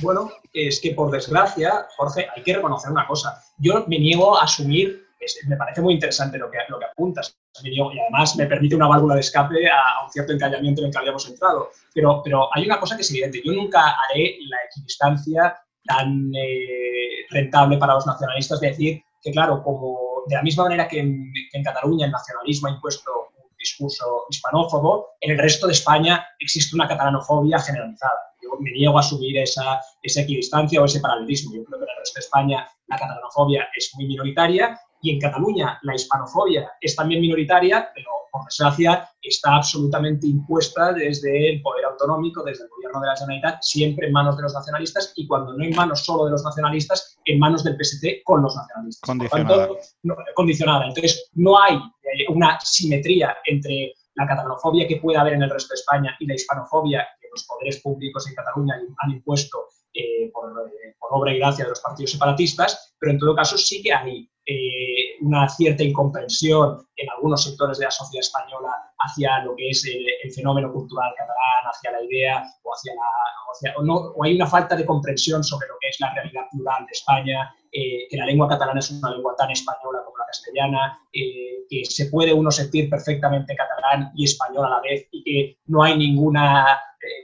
Bueno, 0.00 0.30
es 0.52 0.80
que 0.80 0.92
por 0.92 1.10
desgracia, 1.10 1.86
Jorge, 1.96 2.26
hay 2.34 2.42
que 2.42 2.54
reconocer 2.54 2.90
una 2.90 3.06
cosa. 3.06 3.42
Yo 3.58 3.84
me 3.86 3.98
niego 3.98 4.38
a 4.38 4.44
asumir, 4.44 5.06
me 5.46 5.56
parece 5.56 5.82
muy 5.82 5.94
interesante 5.94 6.38
lo 6.38 6.50
que, 6.50 6.58
lo 6.68 6.78
que 6.78 6.86
apuntas, 6.86 7.36
y 7.62 7.80
además 7.80 8.36
me 8.36 8.46
permite 8.46 8.76
una 8.76 8.88
válvula 8.88 9.14
de 9.14 9.20
escape 9.20 9.68
a, 9.68 10.04
un 10.04 10.10
cierto 10.10 10.32
encallamiento 10.32 10.80
en 10.80 10.86
el 10.86 10.92
que 10.92 10.98
habíamos 10.98 11.28
entrado. 11.28 11.70
Pero, 11.92 12.22
pero 12.22 12.48
hay 12.54 12.64
una 12.64 12.80
cosa 12.80 12.96
que 12.96 13.02
es 13.02 13.10
evidente, 13.10 13.42
yo 13.44 13.52
nunca 13.52 13.80
haré 13.80 14.38
la 14.48 14.56
equidistancia 14.70 15.56
tan 15.84 16.30
eh, 16.34 17.26
rentable 17.30 17.78
para 17.78 17.94
los 17.94 18.06
nacionalistas 18.06 18.60
de 18.60 18.68
decir 18.68 19.02
que, 19.22 19.32
claro, 19.32 19.62
como 19.62 20.07
de 20.28 20.34
la 20.34 20.42
misma 20.42 20.64
manera 20.64 20.86
que 20.86 21.00
en, 21.00 21.32
que 21.32 21.58
en 21.58 21.64
Cataluña 21.64 22.06
el 22.06 22.12
nacionalismo 22.12 22.68
ha 22.68 22.72
impuesto 22.72 23.10
un 23.36 23.56
discurso 23.58 24.26
hispanófobo, 24.30 25.16
en 25.20 25.32
el 25.32 25.38
resto 25.38 25.66
de 25.66 25.72
España 25.72 26.26
existe 26.38 26.76
una 26.76 26.86
catalanofobia 26.86 27.58
generalizada 27.58 28.28
yo 28.42 28.50
me 28.60 28.70
niego 28.70 28.96
a 28.96 29.00
asumir 29.00 29.38
esa, 29.38 29.80
esa 30.02 30.20
equidistancia 30.22 30.80
o 30.80 30.84
ese 30.84 31.00
paralelismo. 31.00 31.54
Yo 31.54 31.64
creo 31.64 31.78
que 31.78 31.84
en 31.84 31.90
el 31.90 31.96
resto 31.98 32.18
de 32.18 32.24
España 32.24 32.68
la 32.86 32.98
catalanofobia 32.98 33.68
es 33.76 33.90
muy 33.94 34.06
minoritaria 34.06 34.78
y 35.02 35.10
en 35.10 35.20
Cataluña 35.20 35.78
la 35.82 35.94
hispanofobia 35.94 36.72
es 36.80 36.96
también 36.96 37.20
minoritaria, 37.20 37.90
pero 37.94 38.10
por 38.30 38.44
desgracia 38.44 39.08
está 39.22 39.56
absolutamente 39.56 40.26
impuesta 40.26 40.92
desde 40.92 41.50
el 41.50 41.62
poder 41.62 41.86
autonómico, 41.86 42.42
desde 42.42 42.64
el 42.64 42.70
gobierno 42.70 43.00
de 43.00 43.06
la 43.06 43.16
Generalitat, 43.16 43.62
siempre 43.62 44.06
en 44.06 44.12
manos 44.12 44.36
de 44.36 44.42
los 44.42 44.54
nacionalistas 44.54 45.12
y 45.16 45.26
cuando 45.26 45.52
no 45.54 45.64
en 45.64 45.74
manos 45.74 46.04
solo 46.04 46.24
de 46.24 46.32
los 46.32 46.44
nacionalistas, 46.44 47.18
en 47.24 47.38
manos 47.38 47.64
del 47.64 47.76
PSC 47.76 48.22
con 48.24 48.42
los 48.42 48.54
nacionalistas. 48.56 49.06
Condicionada. 49.06 49.68
condicionada. 50.34 50.86
Entonces, 50.86 51.30
no 51.34 51.60
hay 51.60 51.76
eh, 51.76 52.26
una 52.30 52.58
simetría 52.60 53.36
entre 53.44 53.94
la 54.14 54.26
catalanofobia 54.26 54.86
que 54.86 54.96
puede 54.96 55.18
haber 55.18 55.34
en 55.34 55.42
el 55.42 55.50
resto 55.50 55.74
de 55.74 55.80
España 55.80 56.16
y 56.18 56.26
la 56.26 56.34
hispanofobia 56.34 57.06
que 57.20 57.28
los 57.30 57.44
poderes 57.44 57.80
públicos 57.80 58.26
en 58.28 58.34
Cataluña 58.34 58.74
han 58.98 59.10
impuesto 59.10 59.68
eh, 59.94 60.30
por, 60.32 60.50
eh, 60.50 60.94
por, 60.98 61.10
obra 61.12 61.32
y 61.32 61.38
gracia 61.38 61.64
de 61.64 61.70
los 61.70 61.80
partidos 61.80 62.12
separatistas, 62.12 62.94
pero 62.98 63.12
en 63.12 63.18
todo 63.18 63.34
caso 63.34 63.56
sí 63.56 63.82
que 63.82 63.92
hay 63.92 64.30
eh, 64.46 65.16
una 65.20 65.48
cierta 65.48 65.82
incomprensión 65.82 66.86
en 66.96 67.10
algunos 67.10 67.44
sectores 67.44 67.78
de 67.78 67.84
la 67.84 67.90
sociedad 67.90 68.20
española 68.20 68.87
hacia 68.98 69.44
lo 69.44 69.54
que 69.56 69.70
es 69.70 69.84
el, 69.86 70.32
fenómeno 70.32 70.72
cultural 70.72 71.12
catalán, 71.16 71.72
hacia 71.72 71.92
la 71.92 72.02
idea 72.02 72.44
o 72.62 72.72
hacia 72.72 72.94
la... 72.94 73.02
O, 73.76 73.82
no, 73.82 73.94
o, 73.94 74.24
hay 74.24 74.34
una 74.34 74.46
falta 74.46 74.76
de 74.76 74.84
comprensión 74.84 75.42
sobre 75.42 75.68
lo 75.68 75.74
que 75.80 75.88
es 75.88 76.00
la 76.00 76.12
realidad 76.14 76.42
plural 76.50 76.84
de 76.84 76.92
España, 76.92 77.54
que 77.72 78.16
la 78.16 78.26
lengua 78.26 78.48
catalana 78.48 78.78
es 78.78 78.90
una 78.90 79.10
lengua 79.10 79.34
tan 79.36 79.50
española 79.50 80.02
como 80.04 80.18
la 80.18 80.26
castellana, 80.26 80.98
que 81.12 81.84
se 81.84 82.06
puede 82.06 82.32
uno 82.32 82.50
sentir 82.50 82.88
perfectamente 82.88 83.56
catalán 83.56 84.10
y 84.14 84.24
español 84.24 84.66
a 84.66 84.70
la 84.70 84.80
vez 84.80 85.08
y 85.12 85.22
que 85.22 85.58
no 85.66 85.82
hay 85.82 85.96
ninguna 85.96 86.78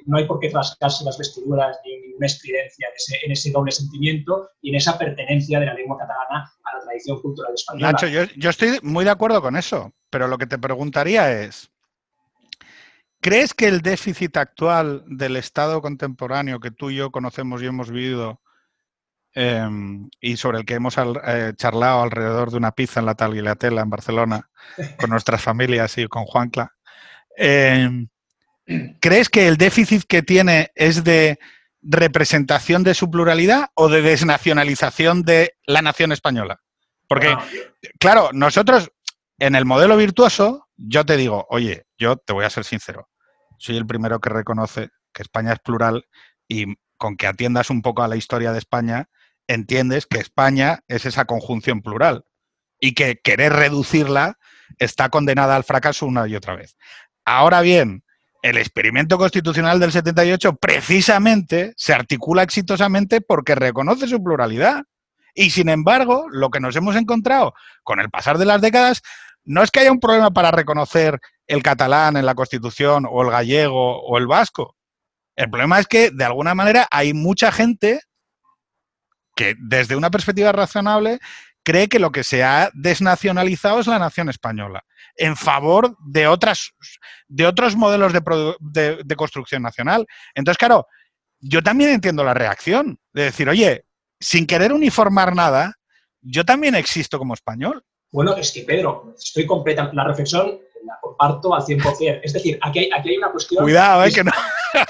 no 0.07 0.19
hay 0.19 0.27
por 0.27 0.39
qué 0.41 0.51
rascarse 0.51 1.05
las 1.05 1.19
vestiduras 1.19 1.79
ni 1.85 1.97
ninguna 1.99 2.27
estridencia 2.27 2.89
en 3.25 3.33
ese, 3.33 3.51
doble 3.51 3.73
sentimiento 3.73 4.51
y 4.61 4.71
en 4.71 4.77
esa 4.77 4.99
pertenencia 4.99 5.61
de 5.61 5.67
la 5.67 5.75
lengua 5.75 5.99
catalana 5.99 6.51
tradición 6.95 7.21
cultural 7.21 7.55
española. 7.55 7.93
Nacho, 7.93 8.07
yo, 8.09 8.51
estoy 8.51 8.79
muy 8.83 9.05
de 9.05 9.11
acuerdo 9.11 9.43
con 9.43 9.57
eso, 9.57 9.93
pero 10.11 10.29
lo 10.29 10.39
que 10.39 10.47
te 10.47 10.59
preguntaría 10.59 11.43
es, 11.43 11.71
¿crees 13.21 13.55
que 13.55 13.69
el 13.69 13.83
déficit 13.83 14.37
actual 14.37 15.05
del 15.07 15.37
Estado 15.37 15.83
contemporáneo 15.83 16.61
que 16.61 16.71
tú 16.71 16.91
y 16.91 16.97
yo 16.97 17.11
conocemos 17.11 17.63
y 17.63 17.67
hemos 17.67 17.91
vivido 17.91 18.41
em, 19.35 20.09
y 20.21 20.37
sobre 20.37 20.59
el 20.59 20.65
que 20.65 20.75
hemos 20.75 20.97
eh, 20.99 21.53
charlado 21.57 22.03
alrededor 22.03 22.51
de 22.51 22.59
una 22.59 22.73
pizza 22.73 23.01
en 23.01 23.07
la 23.07 23.15
Talguilatela 23.15 23.83
en 23.83 23.91
Barcelona 23.91 24.49
con 24.99 25.11
nuestras 25.11 25.43
familias 25.43 25.99
y 25.99 26.07
con 26.07 26.25
Juancla, 26.25 26.73
eh, 27.37 28.07
¿Crees 29.01 29.29
que 29.29 29.47
el 29.47 29.57
déficit 29.57 30.05
que 30.05 30.23
tiene 30.23 30.71
es 30.75 31.05
de 31.05 31.39
representación 31.83 32.83
de 32.83 32.95
su 32.95 33.11
pluralidad 33.11 33.67
o 33.75 33.89
de 33.89 34.01
desnacionalización 34.01 35.23
de 35.23 35.55
la 35.67 35.83
nación 35.83 36.13
española? 36.13 36.61
Porque, 37.09 37.37
claro, 37.99 38.31
nosotros 38.33 38.91
en 39.39 39.55
el 39.55 39.65
modelo 39.65 39.97
virtuoso, 39.97 40.69
yo 40.77 41.05
te 41.05 41.17
digo, 41.17 41.47
oye, 41.51 41.87
yo 41.99 42.17
te 42.17 42.33
voy 42.33 42.45
a 42.45 42.51
ser 42.51 42.65
sincero, 42.65 43.09
soy 43.59 43.77
el 43.77 43.87
primero 43.87 44.21
que 44.21 44.31
reconoce 44.31 44.91
que 45.13 45.23
España 45.23 45.53
es 45.53 45.59
plural 45.61 46.07
y 46.49 46.75
con 46.97 47.17
que 47.17 47.27
atiendas 47.27 47.71
un 47.71 47.83
poco 47.83 48.03
a 48.03 48.09
la 48.09 48.17
historia 48.17 48.53
de 48.53 48.59
España, 48.59 49.09
entiendes 49.47 50.07
que 50.07 50.19
España 50.19 50.81
es 50.89 51.07
esa 51.07 51.25
conjunción 51.25 51.83
plural 51.83 52.25
y 52.81 52.95
que 52.95 53.21
querer 53.23 53.53
reducirla 53.53 54.39
está 54.79 55.09
condenada 55.09 55.57
al 55.57 55.65
fracaso 55.65 56.07
una 56.07 56.27
y 56.27 56.37
otra 56.37 56.57
vez. 56.57 56.77
Ahora 57.25 57.61
bien, 57.61 58.05
el 58.43 58.59
experimento 58.59 59.17
constitucional 59.17 59.81
del 59.81 59.93
78 59.93 60.57
precisamente 60.57 61.73
se 61.77 61.95
articula 61.95 62.43
exitosamente 62.43 63.21
porque 63.21 63.55
reconoce 63.55 64.07
su 64.07 64.23
pluralidad. 64.23 64.85
Y 65.35 65.51
sin 65.51 65.69
embargo, 65.69 66.27
lo 66.31 66.51
que 66.51 66.61
nos 66.61 66.77
hemos 66.77 66.97
encontrado 66.97 67.55
con 67.83 68.01
el 68.01 68.11
pasar 68.11 68.39
de 68.39 68.45
las 68.45 68.61
décadas 68.61 69.03
no 69.45 69.63
es 69.63 69.71
que 69.71 69.81
haya 69.81 69.93
un 69.93 70.01
problema 70.01 70.31
para 70.31 70.51
reconocer 70.51 71.21
el 71.47 71.63
catalán 71.63 72.17
en 72.17 72.25
la 72.25 72.35
Constitución 72.35 73.07
o 73.11 73.23
el 73.23 73.31
gallego 73.31 74.01
o 74.01 74.17
el 74.17 74.27
vasco. 74.27 74.77
El 75.37 75.51
problema 75.51 75.81
es 75.81 75.87
que, 75.87 76.11
de 76.11 76.25
alguna 76.25 76.55
manera, 76.55 76.87
hay 76.91 77.13
mucha 77.13 77.51
gente 77.51 78.01
que, 79.35 79.55
desde 79.59 79.97
una 79.97 80.11
perspectiva 80.11 80.53
razonable, 80.53 81.19
cree 81.65 81.89
que 81.89 81.99
lo 81.99 82.13
que 82.13 82.25
se 82.25 82.45
ha 82.45 82.71
desnacionalizado 82.73 83.81
es 83.81 83.87
la 83.87 83.99
nación 83.99 84.29
española 84.29 84.85
en 85.17 85.37
favor 85.37 85.97
de, 86.01 86.27
otras, 86.27 86.73
de 87.29 87.47
otros 87.47 87.77
modelos 87.77 88.13
de, 88.13 89.17
construcción 89.17 89.63
nacional. 89.63 90.07
Entonces, 90.35 90.59
claro, 90.59 90.87
yo 91.41 91.63
también 91.63 91.91
entiendo 91.91 92.25
la 92.25 92.35
reacción 92.35 92.99
de 93.13 93.25
decir, 93.25 93.49
oye, 93.49 93.85
sin 94.25 94.47
querer 94.47 94.73
uniformar 94.73 95.35
nada, 95.37 95.75
yo 96.23 96.45
también 96.45 96.75
existo 96.75 97.19
como 97.19 97.35
español. 97.35 97.85
Bueno, 98.11 98.35
es 98.37 98.53
que 98.53 98.63
Pedro, 98.63 99.15
estoy 99.19 99.47
completa, 99.47 99.91
la 99.93 100.05
reflexión 100.05 100.59
la 100.85 100.99
comparto 101.01 101.55
al 101.55 101.63
100%. 101.63 102.21
Es 102.23 102.33
decir, 102.33 102.59
aquí 102.63 102.79
hay, 102.79 102.91
aquí 102.91 103.11
hay 103.11 103.17
una 103.19 103.31
cuestión... 103.31 103.63
Cuidado, 103.63 104.05
eh, 104.05 104.13
que 104.13 104.25
no... 104.25 104.33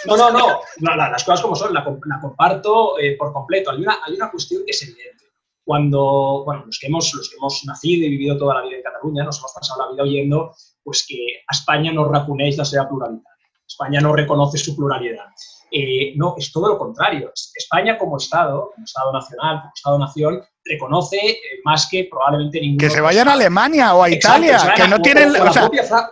No, 0.07 0.17
no, 0.31 0.61
no, 0.79 0.97
las 0.97 1.25
cosas 1.25 1.43
como 1.43 1.55
son, 1.55 1.75
la, 1.75 1.85
comparto 1.85 2.99
eh, 2.99 3.17
por 3.19 3.33
completo. 3.33 3.71
Hay 3.71 3.83
una, 3.83 3.99
hay 4.07 4.15
una 4.15 4.31
cuestión 4.31 4.63
que 4.65 4.71
es 4.71 4.83
evidente 4.83 5.25
cuando, 5.65 6.43
bueno, 6.45 6.65
los 6.67 6.79
que, 6.79 6.87
hemos, 6.87 7.13
los 7.15 7.29
que 7.29 7.37
hemos 7.37 7.63
nacido 7.65 8.07
y 8.07 8.11
vivido 8.11 8.39
toda 8.39 8.55
la 8.55 8.63
vida 8.63 8.77
en 8.77 8.83
Cataluña, 8.83 9.25
nos 9.25 9.39
hemos 9.39 9.53
pasado 9.53 9.85
la 9.85 9.93
vida 9.93 10.03
oyendo 10.03 10.55
pues, 10.83 11.05
que 11.09 11.43
a 11.47 11.55
España 11.55 11.93
no 11.93 12.05
rapuneix 12.05 12.57
la 12.57 12.65
seva 12.65 12.89
pluralidad, 12.89 13.33
España 13.67 14.01
no 14.01 14.15
reconoce 14.15 14.59
su 14.59 14.77
pluralidad. 14.77 15.27
Eh, 15.77 16.13
no, 16.15 16.37
es 16.39 16.53
todo 16.53 16.69
lo 16.69 16.79
contrario. 16.79 17.33
España 17.53 17.99
como 17.99 18.17
Estado, 18.17 18.71
como 18.73 18.85
Estado 18.85 19.13
nacional, 19.13 19.61
como 19.61 19.73
Estado-nación, 19.75 20.43
reconoce 20.65 21.17
eh, 21.17 21.39
más 21.65 21.89
que 21.91 22.07
probablemente 22.09 22.61
ningún. 22.61 22.79
Que 22.79 22.91
se 22.91 23.01
vayan 23.01 23.29
a 23.29 23.33
Alemania 23.33 23.93
o 23.93 24.05
a 24.05 24.09
Italia, 24.09 24.73
que 24.77 24.87
no 24.87 25.01
tienen. 25.01 25.33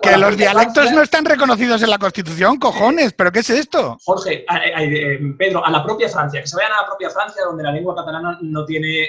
que 0.03 0.17
los 0.17 0.37
dialectos 0.37 0.91
no 0.91 1.01
están 1.01 1.25
reconocidos 1.25 1.81
en 1.81 1.91
la 1.91 1.99
Constitución, 1.99 2.59
cojones, 2.59 3.13
¿pero 3.13 3.31
qué 3.31 3.39
es 3.39 3.51
esto? 3.51 3.97
Jorge, 4.05 4.45
eh, 4.81 5.21
Pedro, 5.39 5.65
a 5.65 5.71
la 5.71 5.85
propia 5.85 6.09
Francia, 6.09 6.41
que 6.41 6.49
se 6.49 6.57
vayan 6.57 6.73
a 6.73 6.83
la 6.83 6.87
propia 6.89 7.11
Francia, 7.11 7.45
donde 7.45 7.63
la 7.63 7.71
lengua 7.71 7.95
catalana 7.95 8.39
no 8.43 8.65
tiene 8.65 9.07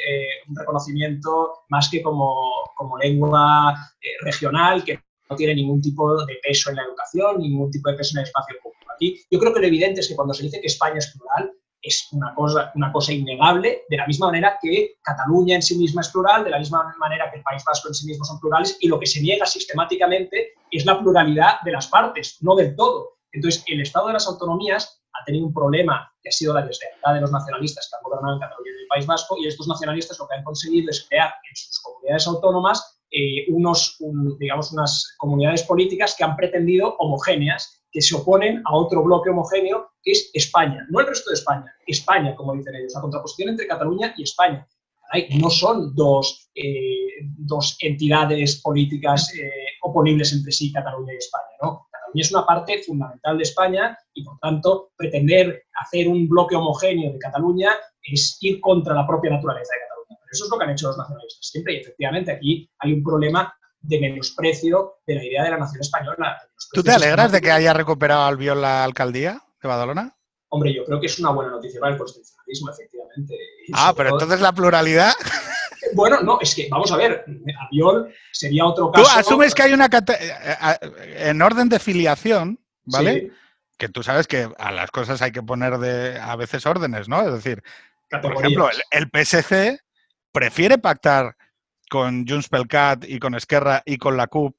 un 0.48 0.56
reconocimiento 0.56 1.64
más 1.70 1.90
que 1.90 2.04
como, 2.04 2.36
como 2.76 2.96
lengua 3.00 3.74
regional, 4.22 4.84
que 4.84 5.00
no 5.28 5.36
tiene 5.36 5.56
ningún 5.56 5.82
tipo 5.82 6.24
de 6.26 6.36
peso 6.44 6.70
en 6.70 6.76
la 6.76 6.84
educación, 6.84 7.40
ningún 7.40 7.72
tipo 7.72 7.90
de 7.90 7.98
peso 7.98 8.12
en 8.14 8.20
el 8.20 8.26
espacio 8.26 8.56
público. 8.62 8.83
Yo 9.30 9.40
creo 9.40 9.54
que 9.54 9.60
lo 9.60 9.68
evidente 9.68 10.02
es 10.02 10.08
que 10.08 10.16
cuando 10.16 10.34
se 10.34 10.44
dice 10.44 10.60
que 10.62 10.68
España 10.68 10.98
es 10.98 11.16
plural, 11.16 11.52
es 11.84 12.08
una 12.14 12.34
cosa, 12.34 12.72
una 12.76 12.92
cosa 12.92 13.12
innegable, 13.12 13.84
de 13.90 13.98
la 13.98 14.08
misma 14.08 14.28
manera 14.28 14.58
que 14.62 14.96
Cataluña 15.04 15.56
en 15.56 15.62
sí 15.62 15.78
misma 15.78 16.02
es 16.02 16.10
plural, 16.10 16.44
de 16.44 16.50
la 16.50 16.60
misma 16.60 16.96
manera 16.98 17.30
que 17.30 17.38
el 17.38 17.44
País 17.44 17.62
Vasco 17.66 17.90
en 17.90 17.94
sí 17.94 18.08
mismo 18.08 18.24
son 18.24 18.40
plurales, 18.40 18.78
y 18.80 18.88
lo 18.88 19.00
que 19.00 19.06
se 19.06 19.22
niega 19.22 19.46
sistemáticamente 19.46 20.54
es 20.72 20.86
la 20.86 21.00
pluralidad 21.00 21.62
de 21.64 21.72
las 21.72 21.88
partes, 21.88 22.38
no 22.42 22.56
del 22.56 22.76
todo. 22.76 23.18
Entonces, 23.34 23.64
el 23.68 23.82
Estado 23.82 24.08
de 24.08 24.14
las 24.14 24.28
Autonomías 24.28 25.02
ha 25.14 25.26
tenido 25.26 25.46
un 25.46 25.54
problema 25.54 26.10
que 26.22 26.30
ha 26.30 26.32
sido 26.32 26.54
la 26.54 26.66
deslealtad 26.66 27.16
de 27.16 27.22
los 27.22 27.32
nacionalistas 27.32 27.90
que 27.90 27.98
han 27.98 28.04
gobernado 28.04 28.36
en 28.36 28.40
Cataluña 28.40 28.72
y 28.72 28.76
en 28.76 28.82
el 28.82 28.88
País 28.88 29.06
Vasco, 29.06 29.36
y 29.38 29.48
estos 29.48 29.68
nacionalistas 29.68 30.18
lo 30.20 30.28
que 30.28 30.36
han 30.36 30.44
conseguido 30.44 30.90
es 30.90 31.06
crear 31.10 31.34
en 31.50 31.56
sus 31.56 31.80
comunidades 31.82 32.28
autónomas 32.28 33.00
eh, 33.12 33.46
unos, 33.50 33.98
digamos, 34.40 34.72
unas 34.72 35.16
comunidades 35.18 35.64
políticas 35.64 36.16
que 36.18 36.24
han 36.24 36.36
pretendido 36.36 36.96
homogéneas 36.98 37.83
que 37.94 38.02
se 38.02 38.16
oponen 38.16 38.62
a 38.66 38.76
otro 38.76 39.04
bloque 39.04 39.30
homogéneo 39.30 39.92
que 40.02 40.12
es 40.12 40.32
España, 40.34 40.86
no 40.90 41.00
el 41.00 41.08
resto 41.08 41.30
de 41.30 41.36
España, 41.36 41.74
España, 41.86 42.36
como 42.36 42.54
dicen 42.56 42.76
ellos, 42.76 42.94
la 42.96 43.02
contraposición 43.02 43.50
entre 43.50 43.68
Cataluña 43.68 44.14
y 44.18 44.24
España. 44.24 44.68
no 45.40 45.50
son 45.50 45.94
dos, 45.96 46.50
eh, 46.56 47.22
dos 47.38 47.78
entidades 47.80 48.62
políticas 48.62 49.32
eh, 49.36 49.50
oponibles 49.84 50.34
entre 50.34 50.52
sí, 50.52 50.72
Cataluña 50.72 51.14
y 51.14 51.18
España. 51.18 51.54
¿no? 51.62 51.88
Cataluña 51.92 52.22
es 52.22 52.32
una 52.32 52.46
parte 52.46 52.82
fundamental 52.84 53.38
de 53.38 53.44
España 53.44 53.98
y, 54.14 54.24
por 54.24 54.40
tanto, 54.40 54.92
pretender 54.98 55.66
hacer 55.76 56.08
un 56.08 56.28
bloque 56.28 56.56
homogéneo 56.56 57.14
de 57.14 57.20
Cataluña 57.20 57.72
es 58.02 58.38
ir 58.42 58.60
contra 58.60 58.96
la 58.96 59.06
propia 59.06 59.32
naturaleza 59.32 59.72
de 59.74 59.82
Cataluña. 59.82 60.20
Pero 60.20 60.32
eso 60.32 60.46
es 60.46 60.52
lo 60.52 60.58
que 60.58 60.64
han 60.66 60.72
hecho 60.72 60.88
los 60.88 60.98
nacionalistas 60.98 61.48
siempre 61.48 61.74
y, 61.76 61.78
efectivamente, 61.78 62.32
aquí 62.32 62.70
hay 62.80 62.94
un 62.94 63.04
problema 63.04 63.54
de 63.84 64.00
menosprecio 64.00 65.00
de 65.06 65.16
la 65.16 65.24
idea 65.24 65.44
de 65.44 65.52
la 65.52 65.58
nación 65.58 65.82
española. 65.82 66.42
¿Tú 66.72 66.82
te 66.82 66.92
alegras 66.92 67.32
de 67.32 67.42
que 67.42 67.52
haya 67.52 67.74
recuperado 67.74 68.24
Albiol 68.24 68.62
la 68.62 68.84
alcaldía 68.84 69.42
de 69.62 69.68
Badalona? 69.68 70.16
Hombre, 70.50 70.74
yo 70.74 70.86
creo 70.86 71.00
que 71.00 71.08
es 71.08 71.20
una 71.20 71.32
buena 71.32 71.52
noticia 71.52 71.80
para 71.80 71.94
el 71.94 71.98
constitucionalismo, 71.98 72.72
efectivamente. 72.72 73.36
ah, 73.74 73.94
pero 73.96 74.10
entonces 74.10 74.42
la 74.42 74.52
pluralidad. 74.52 75.14
Bueno, 75.96 76.22
no, 76.22 76.40
es 76.40 76.56
que, 76.56 76.70
vamos 76.72 76.92
a 76.94 76.98
ver, 76.98 77.26
Albiol 77.60 78.12
sería 78.32 78.66
otro 78.66 78.90
caso. 78.90 79.04
Tú 79.04 79.20
asumes 79.20 79.54
que 79.54 79.64
hay 79.64 79.74
una. 79.74 79.88
Eh, 79.88 80.02
eh, 80.20 81.30
en 81.30 81.42
orden 81.42 81.68
de 81.68 81.78
filiación, 81.78 82.58
¿vale? 82.86 83.32
Que 83.78 83.90
tú 83.90 84.02
sabes 84.02 84.26
que 84.26 84.50
a 84.58 84.72
las 84.72 84.90
cosas 84.92 85.22
hay 85.22 85.34
que 85.34 85.44
poner 85.44 85.78
de, 85.80 86.18
a 86.18 86.38
veces 86.38 86.66
órdenes, 86.66 87.10
¿no? 87.10 87.22
Es 87.28 87.34
decir, 87.34 87.62
por 88.10 88.34
ejemplo, 88.34 88.70
el, 88.70 88.82
el 88.92 89.10
PSC 89.26 89.78
prefiere 90.32 90.78
pactar 90.78 91.36
con 91.90 92.28
Junts 92.28 92.50
pel 92.50 92.68
Cat 92.68 93.06
y 93.08 93.20
con 93.20 93.36
Esquerra 93.36 93.84
y 93.86 93.98
con 93.98 94.18
la 94.18 94.28
CUP 94.28 94.56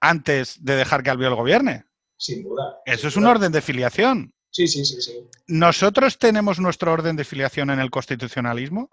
antes 0.00 0.62
de 0.64 0.76
dejar 0.76 1.02
que 1.02 1.10
Albiol 1.10 1.34
gobierne. 1.34 1.84
Sin 2.16 2.42
duda. 2.42 2.80
Eso 2.84 3.08
es 3.08 3.16
un 3.16 3.26
orden 3.26 3.52
de 3.52 3.62
filiación. 3.62 4.32
Sí, 4.50 4.68
sí, 4.68 4.84
sí, 4.84 5.00
sí. 5.00 5.12
¿Nosotros 5.46 6.18
tenemos 6.18 6.60
nuestro 6.60 6.92
orden 6.92 7.16
de 7.16 7.24
filiación 7.24 7.70
en 7.70 7.80
el 7.80 7.90
constitucionalismo? 7.90 8.90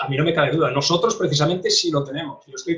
A 0.00 0.08
mí 0.08 0.16
no 0.16 0.24
me 0.24 0.34
cabe 0.34 0.52
duda. 0.52 0.70
Nosotros 0.70 1.16
precisamente 1.16 1.70
sí 1.70 1.90
lo 1.90 2.04
tenemos. 2.04 2.44
Yo 2.46 2.54
estoy 2.54 2.76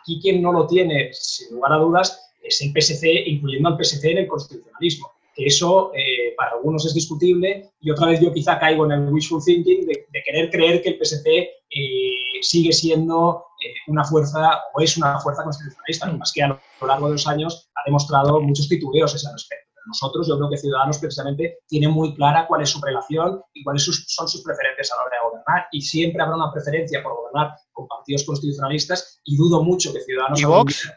Aquí 0.00 0.20
quien 0.20 0.40
no 0.40 0.52
lo 0.52 0.66
tiene, 0.66 1.10
sin 1.12 1.54
lugar 1.54 1.72
a 1.72 1.76
dudas, 1.76 2.32
es 2.42 2.60
el 2.62 2.72
PSC, 2.72 3.06
incluyendo 3.26 3.68
al 3.68 3.76
PSC 3.76 4.04
en 4.12 4.18
el 4.18 4.26
constitucionalismo. 4.26 5.12
Que 5.40 5.46
eso 5.46 5.90
eh, 5.94 6.34
para 6.36 6.50
algunos 6.50 6.84
es 6.84 6.92
discutible 6.92 7.72
y 7.80 7.90
otra 7.90 8.08
vez 8.08 8.20
yo 8.20 8.30
quizá 8.30 8.58
caigo 8.58 8.84
en 8.84 8.92
el 8.92 9.08
wishful 9.10 9.42
thinking 9.42 9.86
de, 9.86 10.06
querer 10.22 10.50
creer 10.50 10.82
que 10.82 10.90
el 10.90 10.98
PSC 10.98 11.26
eh, 11.26 12.42
sigue 12.42 12.74
siendo 12.74 13.46
eh, 13.64 13.72
una 13.86 14.04
fuerza 14.04 14.60
o 14.74 14.82
es 14.82 14.98
una 14.98 15.18
fuerza 15.18 15.42
constitucionalista, 15.42 16.08
no 16.08 16.18
más 16.18 16.30
que 16.34 16.42
a 16.42 16.48
lo, 16.48 16.86
largo 16.86 17.06
de 17.06 17.12
los 17.12 17.26
años 17.26 17.70
ha 17.74 17.80
demostrado 17.86 18.38
muchos 18.42 18.68
titubeos 18.68 19.14
a 19.14 19.16
ese 19.16 19.32
respecto. 19.32 19.70
Pero 19.72 19.84
nosotros, 19.86 20.28
yo 20.28 20.36
creo 20.36 20.50
que 20.50 20.58
Ciudadanos 20.58 20.98
precisamente 20.98 21.60
tiene 21.66 21.88
muy 21.88 22.14
clara 22.14 22.46
cuál 22.46 22.60
es 22.60 22.68
su 22.68 22.78
relación 22.78 23.40
y 23.54 23.64
cuáles 23.64 23.84
son 23.84 24.28
sus 24.28 24.42
preferencias 24.42 24.92
a 24.92 24.96
la 24.96 25.02
hora 25.04 25.16
de 25.16 25.30
gobernar 25.30 25.68
y 25.72 25.80
siempre 25.80 26.22
habrá 26.22 26.36
una 26.36 26.52
preferencia 26.52 27.02
por 27.02 27.14
gobernar 27.14 27.56
con 27.72 27.88
partidos 27.88 28.24
constitucionalistas 28.24 29.22
y 29.24 29.38
dudo 29.38 29.64
mucho 29.64 29.90
que 29.90 30.00
Ciudadanos... 30.00 30.38
¿Y 30.38 30.44
Vox? 30.44 30.92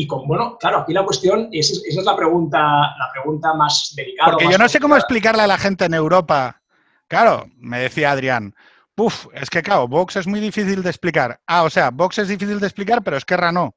Y 0.00 0.06
con, 0.06 0.28
bueno, 0.28 0.56
claro, 0.58 0.78
aquí 0.78 0.92
la 0.92 1.04
cuestión, 1.04 1.48
esa 1.50 1.72
es, 1.72 1.82
esa 1.84 1.98
es 1.98 2.06
la, 2.06 2.14
pregunta, 2.14 2.60
la 2.60 3.10
pregunta 3.12 3.52
más 3.54 3.94
delicada. 3.96 4.30
Porque 4.30 4.48
yo 4.48 4.56
no 4.56 4.68
sé 4.68 4.78
cómo 4.78 4.94
explicarle 4.94 5.42
a 5.42 5.48
la 5.48 5.58
gente 5.58 5.86
en 5.86 5.94
Europa. 5.94 6.62
Claro, 7.08 7.46
me 7.56 7.80
decía 7.80 8.12
Adrián, 8.12 8.54
Puf, 8.94 9.26
es 9.32 9.50
que 9.50 9.60
claro, 9.60 9.88
Vox 9.88 10.14
es 10.14 10.28
muy 10.28 10.38
difícil 10.38 10.84
de 10.84 10.90
explicar. 10.90 11.40
Ah, 11.48 11.64
o 11.64 11.70
sea, 11.70 11.90
Vox 11.90 12.16
es 12.18 12.28
difícil 12.28 12.60
de 12.60 12.66
explicar, 12.68 13.02
pero 13.02 13.16
Esquerra 13.16 13.50
no. 13.50 13.74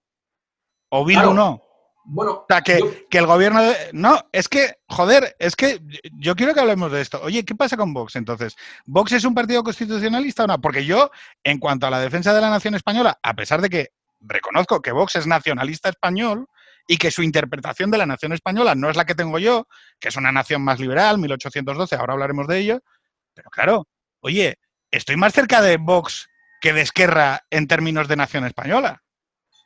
O 0.90 1.04
Bildu 1.04 1.34
no. 1.34 1.60
Bueno, 2.06 2.32
o 2.34 2.46
sea, 2.48 2.62
que, 2.62 3.08
que 3.10 3.18
el 3.18 3.26
gobierno... 3.26 3.60
No, 3.92 4.20
es 4.32 4.48
que, 4.48 4.76
joder, 4.90 5.36
es 5.40 5.56
que 5.56 5.82
yo 6.20 6.36
quiero 6.36 6.54
que 6.54 6.60
hablemos 6.60 6.92
de 6.92 7.02
esto. 7.02 7.20
Oye, 7.24 7.44
¿qué 7.44 7.56
pasa 7.56 7.78
con 7.78 7.96
Vox 7.96 8.16
entonces? 8.16 8.56
¿Vox 8.86 9.12
es 9.14 9.26
un 9.26 9.34
partido 9.34 9.64
constitucionalista 9.64 10.44
o 10.44 10.48
no? 10.48 10.62
Porque 10.62 10.86
yo, 10.86 11.10
en 11.44 11.58
cuanto 11.58 11.88
a 11.88 11.90
la 11.90 12.00
defensa 12.00 12.32
de 12.32 12.42
la 12.42 12.52
nación 12.52 12.76
española, 12.76 13.18
a 13.24 13.34
pesar 13.34 13.60
de 13.62 13.72
que 13.72 13.92
reconozco 14.22 14.82
que 14.82 14.92
Vox 14.92 15.16
es 15.16 15.28
nacionalista 15.28 15.90
español 15.90 16.48
y 16.88 16.98
que 16.98 17.12
su 17.12 17.24
interpretación 17.24 17.92
de 17.92 17.98
la 17.98 18.06
nación 18.06 18.34
española 18.34 18.76
no 18.76 18.90
es 18.90 18.98
la 18.98 19.06
que 19.06 19.16
tengo 19.16 19.40
yo, 19.40 19.68
que 20.00 20.10
es 20.10 20.16
una 20.16 20.32
nación 20.32 20.62
más 20.62 20.80
liberal, 20.80 21.18
1812, 21.18 21.96
ahora 21.96 22.14
hablaremos 22.14 22.48
de 22.48 22.60
ello, 22.60 22.80
pero 23.34 23.50
claro, 23.50 23.88
oye, 24.22 24.58
estoy 24.92 25.16
más 25.16 25.34
cerca 25.34 25.62
de 25.62 25.78
Vox 25.78 26.28
que 26.60 26.74
de 26.74 26.82
Esquerra 26.82 27.42
en 27.50 27.68
términos 27.68 28.08
de 28.08 28.16
nación 28.16 28.46
española. 28.46 29.02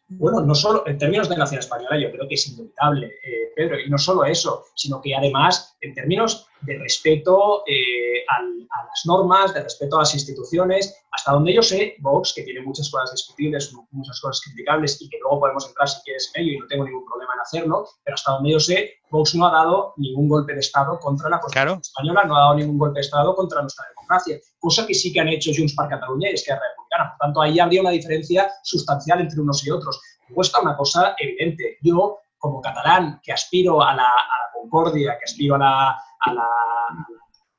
Bueno, 0.08 0.42
no 0.42 0.54
solo 0.54 0.88
en 0.88 0.98
términos 1.00 1.28
de 1.30 1.36
nación 1.36 1.60
española, 1.60 1.98
yo 2.00 2.12
creo 2.12 2.28
que 2.28 2.36
es 2.36 2.48
indubitable, 2.48 3.08
eh, 3.08 3.52
Pedro, 3.56 3.80
y 3.80 3.90
no 3.90 3.98
solo 3.98 4.24
eso, 4.24 4.66
sino 4.76 5.02
que 5.02 5.16
además, 5.16 5.76
en 5.82 5.96
términos 5.96 6.48
de 6.66 6.78
respeto 6.80 7.64
eh, 7.68 8.26
a 8.30 8.84
las 8.84 9.06
normas, 9.06 9.54
de 9.54 9.64
respeto 9.64 9.98
a 9.98 10.00
las 10.00 10.14
instituciones, 10.14 10.96
hasta 11.12 11.32
donde 11.32 11.54
yo 11.54 11.62
sé, 11.62 11.96
Vox, 12.00 12.34
que 12.34 12.44
tiene 12.44 12.62
muchas 12.62 12.90
cosas 12.90 13.12
discutibles, 13.12 13.74
muchas 13.92 14.20
cosas 14.20 14.42
criticables 14.44 15.02
y 15.02 15.10
que 15.10 15.18
luego 15.22 15.40
podemos 15.40 15.68
entrar 15.68 15.88
si 15.88 16.02
quieres 16.02 16.32
en 16.34 16.44
ello 16.44 16.54
y 16.54 16.60
no 16.60 16.68
tengo 16.68 16.86
ningún 16.86 17.06
problema 17.06 17.34
en 17.36 17.42
hacerlo, 17.42 17.88
pero 18.04 18.16
hasta 18.16 18.32
donde 18.34 18.52
yo 18.52 18.60
sé, 18.60 18.96
Vox 19.10 19.36
no 19.36 19.48
ha 19.48 19.52
dado 19.52 19.94
ningún 19.98 20.28
golpe 20.28 20.54
de 20.54 20.60
Estado 20.60 21.00
contra 21.00 21.30
la 21.30 21.40
Constitución 21.40 21.80
española, 21.80 22.24
no 22.26 22.36
ha 22.36 22.40
dado 22.40 22.56
ningún 22.56 22.78
golpe 22.78 22.96
de 23.00 23.02
Estado 23.02 23.36
contra 23.36 23.62
nuestra 23.62 23.86
democracia, 23.90 24.40
cosa 24.60 24.86
que 24.86 24.94
sí 24.94 25.14
que 25.14 25.20
han 25.20 25.30
hecho 25.30 25.52
Junts 25.56 25.76
per 25.76 25.88
Cataluña 25.88 26.30
y 26.30 26.34
Esquerra 26.34 26.62
Republicana. 26.72 27.12
Por 27.12 27.28
tanto, 27.28 27.42
ahí 27.42 27.60
habría 27.60 27.82
una 27.82 27.92
diferencia 27.92 28.52
sustancial 28.64 29.22
entre 29.22 29.40
unos 29.40 29.66
y 29.66 29.72
otros. 29.72 30.02
Cuesta 30.34 30.60
una 30.60 30.76
cosa 30.76 31.16
evidente. 31.20 31.78
Yo, 31.82 32.20
como 32.38 32.62
catalán, 32.62 33.20
que 33.24 33.32
aspiro 33.32 33.82
a 33.82 33.94
la, 33.94 34.12
concordia, 34.54 35.18
que 35.18 35.26
aspiro 35.26 35.56
a 35.56 35.60
la, 35.60 36.04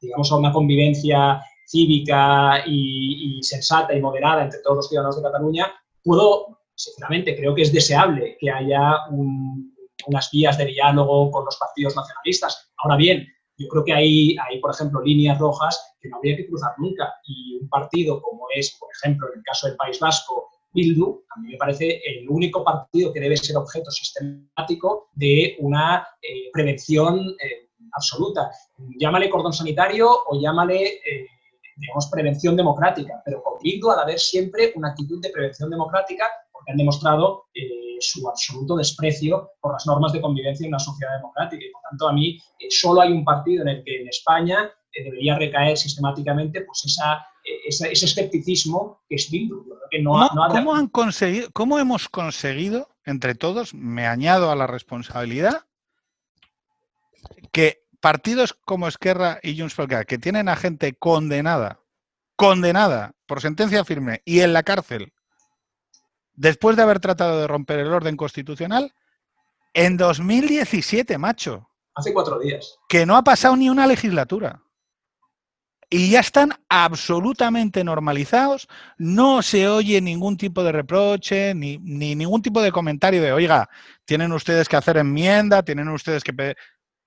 digamos, 0.00 0.31
a 0.31 0.37
una 0.37 0.52
convivencia 0.52 1.42
cívica 1.66 2.62
y, 2.66 3.40
sensata 3.42 3.94
y 3.94 4.00
moderada 4.00 4.44
entre 4.44 4.61
todos 4.61 4.76
los 4.76 4.88
ciudadanos 4.88 5.16
de 5.16 5.22
Cataluña, 5.22 5.72
puedo, 6.02 6.61
sinceramente, 6.74 7.37
creo 7.37 7.55
que 7.55 7.62
es 7.62 7.72
deseable 7.72 8.37
que 8.40 8.50
haya 8.50 8.94
unas 9.11 10.31
vías 10.31 10.57
de 10.59 10.66
diálogo 10.66 11.31
con 11.31 11.44
los 11.44 11.57
partidos 11.57 11.96
nacionalistas. 11.96 12.72
Ahora 12.79 12.96
bien, 12.96 13.26
yo 13.59 13.68
creo 13.68 13.85
que 13.85 13.92
hay, 13.92 14.37
hay, 14.48 14.61
por 14.61 14.72
ejemplo, 14.74 15.02
líneas 15.02 15.38
rojas 15.38 15.96
que 16.00 16.09
no 16.09 16.16
habría 16.16 16.37
que 16.37 16.46
cruzar 16.46 16.72
nunca. 16.79 17.12
Y 17.24 17.59
un 17.61 17.68
partido 17.68 18.20
como 18.20 18.46
es, 18.55 18.76
por 18.79 18.88
ejemplo, 18.96 19.29
en 19.33 19.38
el 19.38 19.44
caso 19.44 19.66
del 19.66 19.76
País 19.76 19.98
Vasco, 19.98 20.50
Bildu, 20.72 21.24
a 21.35 21.40
mí 21.40 21.52
me 21.52 21.57
parece 21.57 22.02
el 22.05 22.29
único 22.29 22.62
partido 22.62 23.12
que 23.12 23.20
debe 23.20 23.37
ser 23.37 23.57
objeto 23.57 23.90
sistemático 23.90 25.09
de 25.14 25.57
una 25.61 26.07
eh, 26.20 26.50
prevención 26.52 27.18
eh, 27.40 27.65
absoluta. 27.92 28.51
Llámale 28.99 29.31
cordón 29.31 29.53
sanitario 29.53 30.09
o 30.27 30.40
llámale, 30.40 30.85
eh, 30.85 31.27
digamos, 31.77 32.09
prevención 32.11 32.57
democrática, 32.57 33.22
pero 33.25 33.42
ha 33.46 33.96
de 33.96 34.03
haber 34.03 34.18
siempre 34.18 34.72
una 34.77 34.88
actitud 34.90 35.20
de 35.20 35.31
prevención 35.31 35.70
democrática 35.70 36.27
porque 36.53 36.72
han 36.72 36.79
demostrado 36.79 37.46
su 37.99 38.29
absoluto 38.29 38.77
desprecio 38.77 39.53
por 39.61 39.72
las 39.72 39.87
normas 39.87 40.12
de 40.12 40.20
convivencia 40.20 40.64
en 40.64 40.72
una 40.72 40.79
sociedad 40.79 41.16
democrática. 41.16 41.64
Y 41.64 41.70
por 41.70 41.83
tanto, 41.88 42.09
a 42.09 42.12
mí 42.12 42.38
solo 42.70 43.01
hay 43.01 43.11
un 43.11 43.25
partido 43.25 43.62
en 43.62 43.68
el 43.68 43.85
que 43.85 44.03
en 44.03 44.09
España 44.09 44.70
debería 44.94 45.38
recaer 45.38 45.77
sistemáticamente 45.77 46.62
pues 46.62 46.85
esa 46.85 47.27
ese, 47.66 47.92
escepticismo 47.92 49.01
que 49.09 49.16
es 49.16 49.31
Bildu. 49.31 49.64
¿Cómo, 50.51 50.75
han 50.75 50.88
conseguido, 50.88 51.49
¿Cómo 51.53 51.79
hemos 51.79 52.09
conseguido, 52.09 52.88
entre 53.05 53.35
todos, 53.35 53.75
me 53.75 54.07
añado 54.07 54.51
a 54.51 54.57
la 54.57 54.66
responsabilidad, 54.66 55.65
que 57.52 57.84
partidos 58.00 58.54
como 58.64 58.88
Esquerra 58.88 59.38
y 59.42 59.58
Junts 59.58 59.74
per 59.74 60.06
que 60.06 60.18
tienen 60.18 60.48
a 60.48 60.56
gente 60.56 60.94
condenada, 60.94 61.80
condenada 62.36 63.14
por 63.26 63.40
sentencia 63.40 63.84
firme 63.84 64.22
y 64.24 64.40
en 64.40 64.52
la 64.52 64.62
cárcel, 64.62 65.12
después 66.34 66.76
de 66.76 66.82
haber 66.82 67.00
tratado 67.00 67.40
de 67.40 67.46
romper 67.46 67.80
el 67.80 67.92
orden 67.92 68.16
constitucional, 68.16 68.94
en 69.74 69.96
2017, 69.96 71.18
macho. 71.18 71.68
Hace 71.94 72.12
cuatro 72.12 72.38
días. 72.38 72.78
Que 72.88 73.06
no 73.06 73.16
ha 73.16 73.22
pasado 73.22 73.56
ni 73.56 73.68
una 73.68 73.86
legislatura 73.86 74.62
y 75.88 76.10
ya 76.10 76.20
están 76.20 76.52
absolutamente 76.68 77.84
normalizados, 77.84 78.68
no 78.98 79.42
se 79.42 79.68
oye 79.68 80.00
ningún 80.00 80.36
tipo 80.36 80.64
de 80.64 80.72
reproche, 80.72 81.54
ni, 81.54 81.78
ningún 81.78 82.42
tipo 82.42 82.60
de 82.60 82.72
comentario 82.72 83.22
de, 83.22 83.32
oiga, 83.32 83.68
tienen 84.04 84.32
ustedes 84.32 84.68
que 84.68 84.76
hacer 84.76 84.96
enmienda, 84.96 85.62
tienen 85.62 85.88
ustedes 85.88 86.24
que... 86.24 86.56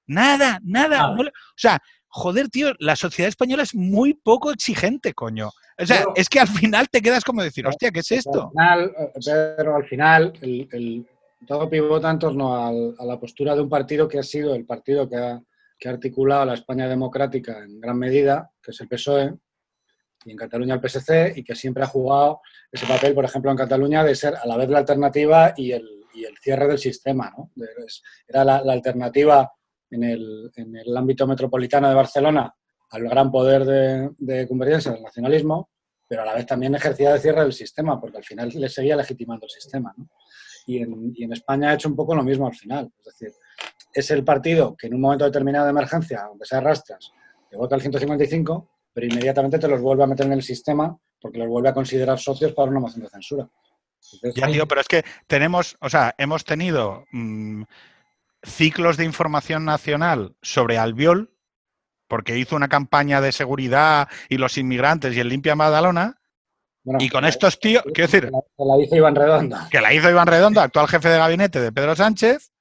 Nada, 0.10 0.60
nada. 0.64 1.12
o 1.12 1.24
sea, 1.56 1.80
joder, 2.08 2.50
tío, 2.50 2.74
la 2.80 2.96
sociedad 2.96 3.30
española 3.30 3.64
es 3.64 3.74
muy 3.76 4.14
poco 4.14 4.52
exigente, 4.52 5.14
coño. 5.14 5.50
O 5.78 5.86
sea, 5.86 6.04
es 6.16 6.28
que 6.28 6.40
al 6.40 6.48
final 6.48 6.90
te 6.90 7.02
quedas 7.02 7.24
como 7.24 7.42
decir, 7.42 7.66
hostia, 7.66 7.92
¿qué 7.92 8.00
es 8.00 8.12
esto? 8.12 8.52
Al 8.58 8.92
final, 8.92 8.96
Pedro, 9.24 9.76
al 9.76 9.86
final, 9.86 10.34
el, 10.42 11.08
todo 11.48 11.70
pivota 11.70 12.12
en 12.12 12.20
torno 12.20 12.56
a 12.56 13.06
la 13.06 13.20
postura 13.20 13.56
de 13.56 13.62
un 13.62 13.70
partido 13.70 14.08
que 14.08 14.20
ha 14.20 14.24
sido 14.24 14.56
el 14.56 14.66
partido 14.66 15.08
que 15.08 15.16
ha 15.16 15.42
que 15.80 15.88
ha 15.88 15.92
articulado 15.94 16.46
la 16.46 16.54
España 16.56 16.88
democrática 16.88 17.64
en 17.64 17.80
gran 17.80 17.98
medida, 17.98 18.52
que 18.62 18.72
es 18.72 18.82
el 18.82 18.90
PSOE, 18.90 19.34
y 20.26 20.32
en 20.32 20.38
Cataluña 20.38 20.76
el 20.76 20.82
PSC, 20.82 21.34
y 21.38 21.44
que 21.44 21.56
siempre 21.56 21.84
ha 21.84 21.88
jugado 21.88 22.42
ese 22.70 22.86
papel, 22.86 23.14
por 23.14 23.24
ejemplo, 23.24 23.50
en 23.50 23.58
Cataluña, 23.58 24.04
de 24.04 24.14
ser 24.14 24.36
a 24.36 24.46
la 24.46 24.58
vez 24.58 24.70
la 24.70 24.80
alternativa 24.80 25.54
y 25.56 25.72
el, 25.72 25.88
cierre 26.42 26.68
del 26.68 26.80
sistema. 26.80 27.34
¿no? 27.36 27.52
Era 28.28 28.44
la, 28.44 28.58
alternativa 28.58 29.50
en 29.92 30.04
el, 30.04 30.98
ámbito 30.98 31.28
metropolitano 31.28 31.90
de 31.90 31.96
Barcelona 31.96 32.54
al 32.92 33.04
gran 33.04 33.32
poder 33.32 33.66
de, 33.66 34.10
de 34.18 34.48
convergencia 34.48 34.92
del 34.92 35.04
nacionalismo, 35.04 35.70
pero 36.08 36.24
a 36.24 36.26
la 36.26 36.34
vez 36.34 36.46
también 36.46 36.74
ejercía 36.74 37.14
de 37.14 37.20
cierre 37.20 37.42
del 37.42 37.54
sistema, 37.54 38.00
porque 38.02 38.18
al 38.18 38.24
final 38.24 38.50
le 38.50 38.68
seguía 38.68 38.96
legitimando 38.96 39.46
el 39.46 39.52
sistema. 39.52 39.94
Y, 40.66 40.80
en, 40.80 41.14
y 41.16 41.24
en 41.24 41.34
España 41.34 41.70
ha 41.70 41.74
hecho 41.76 41.88
un 41.88 41.96
poco 41.96 42.16
lo 42.16 42.24
mismo 42.24 42.48
al 42.48 42.56
final. 42.56 42.92
Es 43.00 43.06
decir, 43.06 43.32
es 43.94 44.12
el 44.12 44.24
partido 44.24 44.76
que 44.76 44.88
en 44.88 44.96
un 44.96 45.02
momento 45.02 45.26
determinado 45.26 45.66
de 45.66 45.72
emergencia, 45.72 46.24
aunque 46.24 46.46
se 46.46 46.56
arrastras, 46.56 47.12
te 47.50 47.58
vota 47.58 47.76
el 47.76 47.82
155, 47.82 48.70
pero 48.94 49.08
inmediatamente 49.08 49.60
te 49.60 49.68
los 49.68 49.82
vuelve 49.82 50.04
a 50.04 50.08
meter 50.08 50.26
en 50.26 50.34
el 50.34 50.44
sistema 50.44 50.98
porque 51.22 51.38
los 51.38 51.48
vuelve 51.48 51.70
a 51.70 51.74
considerar 51.74 52.18
socios 52.20 52.54
para 52.54 52.72
una 52.72 52.80
moción 52.80 53.04
de 53.04 53.10
censura. 53.10 53.50
ya 54.36 54.48
digo, 54.48 54.66
pero 54.68 54.82
es 54.82 54.88
que 54.88 55.04
tenemos, 55.28 55.78
o 55.82 55.90
sea, 55.90 56.16
hemos 56.18 56.44
tenido 56.44 57.06
mm, 57.12 57.64
ciclos 58.44 58.98
de 58.98 59.06
información 59.06 59.66
nacional 59.66 60.36
sobre 60.42 60.78
Albiol, 60.78 61.34
porque 62.08 62.38
hizo 62.38 62.56
una 62.56 62.70
campaña 62.70 63.22
de 63.22 63.32
seguridad 63.32 64.08
y 64.30 64.38
los 64.38 64.58
inmigrantes 64.58 65.16
y 65.16 65.20
el 65.20 65.30
Limpia 65.30 65.56
Madalona, 65.56 66.20
y 66.98 67.10
con 67.10 67.26
estos 67.26 67.60
tíos, 67.60 67.84
quiero 67.94 68.10
decir... 68.10 68.32
Que 68.32 68.66
la 68.66 68.82
hizo 68.82 68.96
Iván 68.96 69.16
Redondo. 69.16 69.58
Que 69.70 69.82
la 69.82 69.94
hizo 69.94 70.10
Iván 70.10 70.28
Redondo, 70.28 70.62
actual 70.62 70.88
jefe 70.88 71.10
de 71.10 71.18
gabinete 71.18 71.60
de 71.60 71.72
Pedro 71.72 71.96
Sánchez, 71.96 72.52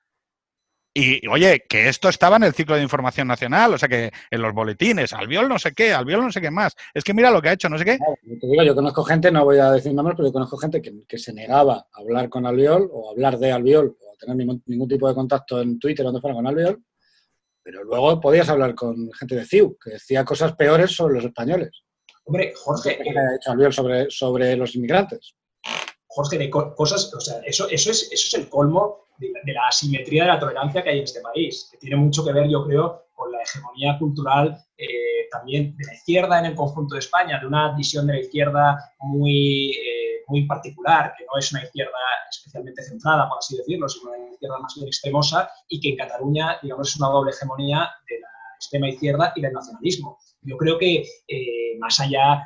y 1.00 1.26
oye, 1.28 1.64
que 1.68 1.88
esto 1.88 2.08
estaba 2.08 2.36
en 2.36 2.42
el 2.42 2.54
ciclo 2.54 2.74
de 2.74 2.82
información 2.82 3.28
nacional, 3.28 3.72
o 3.72 3.78
sea 3.78 3.88
que 3.88 4.10
en 4.30 4.42
los 4.42 4.52
boletines, 4.52 5.12
Albiol 5.12 5.48
no 5.48 5.58
sé 5.58 5.72
qué, 5.72 5.92
Albiol 5.92 6.22
no 6.22 6.32
sé 6.32 6.40
qué 6.40 6.50
más. 6.50 6.74
Es 6.92 7.04
que 7.04 7.14
mira 7.14 7.30
lo 7.30 7.40
que 7.40 7.50
ha 7.50 7.52
hecho, 7.52 7.68
no 7.68 7.78
sé 7.78 7.84
qué. 7.84 7.98
te 7.98 8.46
digo, 8.48 8.64
yo 8.64 8.74
conozco 8.74 9.04
gente, 9.04 9.30
no 9.30 9.44
voy 9.44 9.58
a 9.58 9.70
decir 9.70 9.94
nombres, 9.94 10.16
pero 10.16 10.28
yo 10.28 10.32
conozco 10.32 10.56
gente 10.56 10.82
que, 10.82 11.18
se 11.18 11.32
negaba 11.32 11.86
a 11.92 12.00
hablar 12.00 12.28
con 12.28 12.46
Albiol 12.46 12.90
o 12.92 13.10
hablar 13.10 13.38
de 13.38 13.52
Albiol 13.52 13.96
tener 14.18 14.36
ningún, 14.36 14.88
tipo 14.88 15.08
de 15.08 15.14
contacto 15.14 15.60
en 15.60 15.78
Twitter 15.78 16.04
o 16.04 16.08
donde 16.08 16.20
fuera 16.20 16.34
con 16.34 16.46
Albiol, 16.46 16.82
pero 17.62 17.84
luego 17.84 18.20
podías 18.20 18.48
hablar 18.48 18.74
con 18.74 19.10
gente 19.12 19.36
de 19.36 19.44
CIU, 19.44 19.76
que 19.82 19.90
decía 19.92 20.24
cosas 20.24 20.54
peores 20.56 20.94
sobre 20.94 21.14
los 21.14 21.24
españoles. 21.24 21.70
Hombre, 22.24 22.52
Jorge. 22.56 22.98
Que 22.98 23.10
ha 23.18 23.34
hecho 23.36 23.72
sobre, 23.72 24.10
sobre 24.10 24.56
los 24.56 24.74
inmigrantes. 24.74 25.34
Jorge, 26.06 26.38
de 26.38 26.50
cosas, 26.50 27.12
o 27.14 27.20
sea, 27.20 27.40
eso, 27.44 27.68
eso, 27.68 27.90
es, 27.90 28.10
eso 28.10 28.26
es 28.26 28.34
el 28.34 28.48
colmo 28.48 29.08
de, 29.18 29.52
la 29.52 29.68
asimetría 29.68 30.24
de 30.24 30.30
la 30.30 30.40
tolerancia 30.40 30.82
que 30.82 30.90
hay 30.90 30.98
en 30.98 31.04
este 31.04 31.20
país, 31.20 31.68
que 31.70 31.78
tiene 31.78 31.96
mucho 31.96 32.24
que 32.24 32.32
ver, 32.32 32.48
yo 32.48 32.64
creo, 32.66 33.07
con 33.18 33.32
la 33.32 33.42
hegemonía 33.42 33.98
cultural 33.98 34.56
eh, 34.76 35.28
también 35.30 35.76
de 35.76 35.84
la 35.86 35.94
izquierda 35.94 36.38
en 36.38 36.46
el 36.46 36.54
conjunto 36.54 36.94
de 36.94 37.00
España, 37.00 37.40
de 37.40 37.46
una 37.46 37.74
visión 37.76 38.06
de 38.06 38.12
la 38.14 38.20
izquierda 38.20 38.78
muy, 39.00 39.72
eh, 39.72 40.22
muy 40.28 40.46
particular, 40.46 41.12
que 41.18 41.24
no 41.24 41.36
es 41.36 41.50
una 41.52 41.64
izquierda 41.64 41.98
especialmente 42.30 42.82
centrada, 42.84 43.28
por 43.28 43.38
así 43.38 43.56
decirlo, 43.56 43.88
sino 43.88 44.12
una 44.12 44.32
izquierda 44.32 44.58
más 44.60 44.72
bien 44.76 44.86
extremosa 44.86 45.50
y 45.68 45.80
que 45.80 45.90
en 45.90 45.96
Cataluña, 45.96 46.58
digamos, 46.62 46.88
es 46.88 46.96
una 46.96 47.08
doble 47.08 47.32
hegemonía 47.32 47.90
de 48.08 48.20
la 48.20 48.28
extrema 48.56 48.88
izquierda 48.88 49.32
y 49.34 49.42
del 49.42 49.52
nacionalismo. 49.52 50.16
Yo 50.42 50.56
creo 50.56 50.78
que 50.78 51.04
eh, 51.26 51.78
más 51.80 51.98
allá 51.98 52.44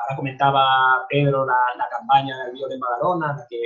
ahora 0.00 0.16
comentaba 0.16 1.06
Pedro 1.08 1.44
la, 1.46 1.88
campaña 1.90 2.36
del 2.44 2.52
Río 2.54 2.68
de 2.68 2.78
Madalona, 2.78 3.36
la 3.36 3.46
que, 3.48 3.58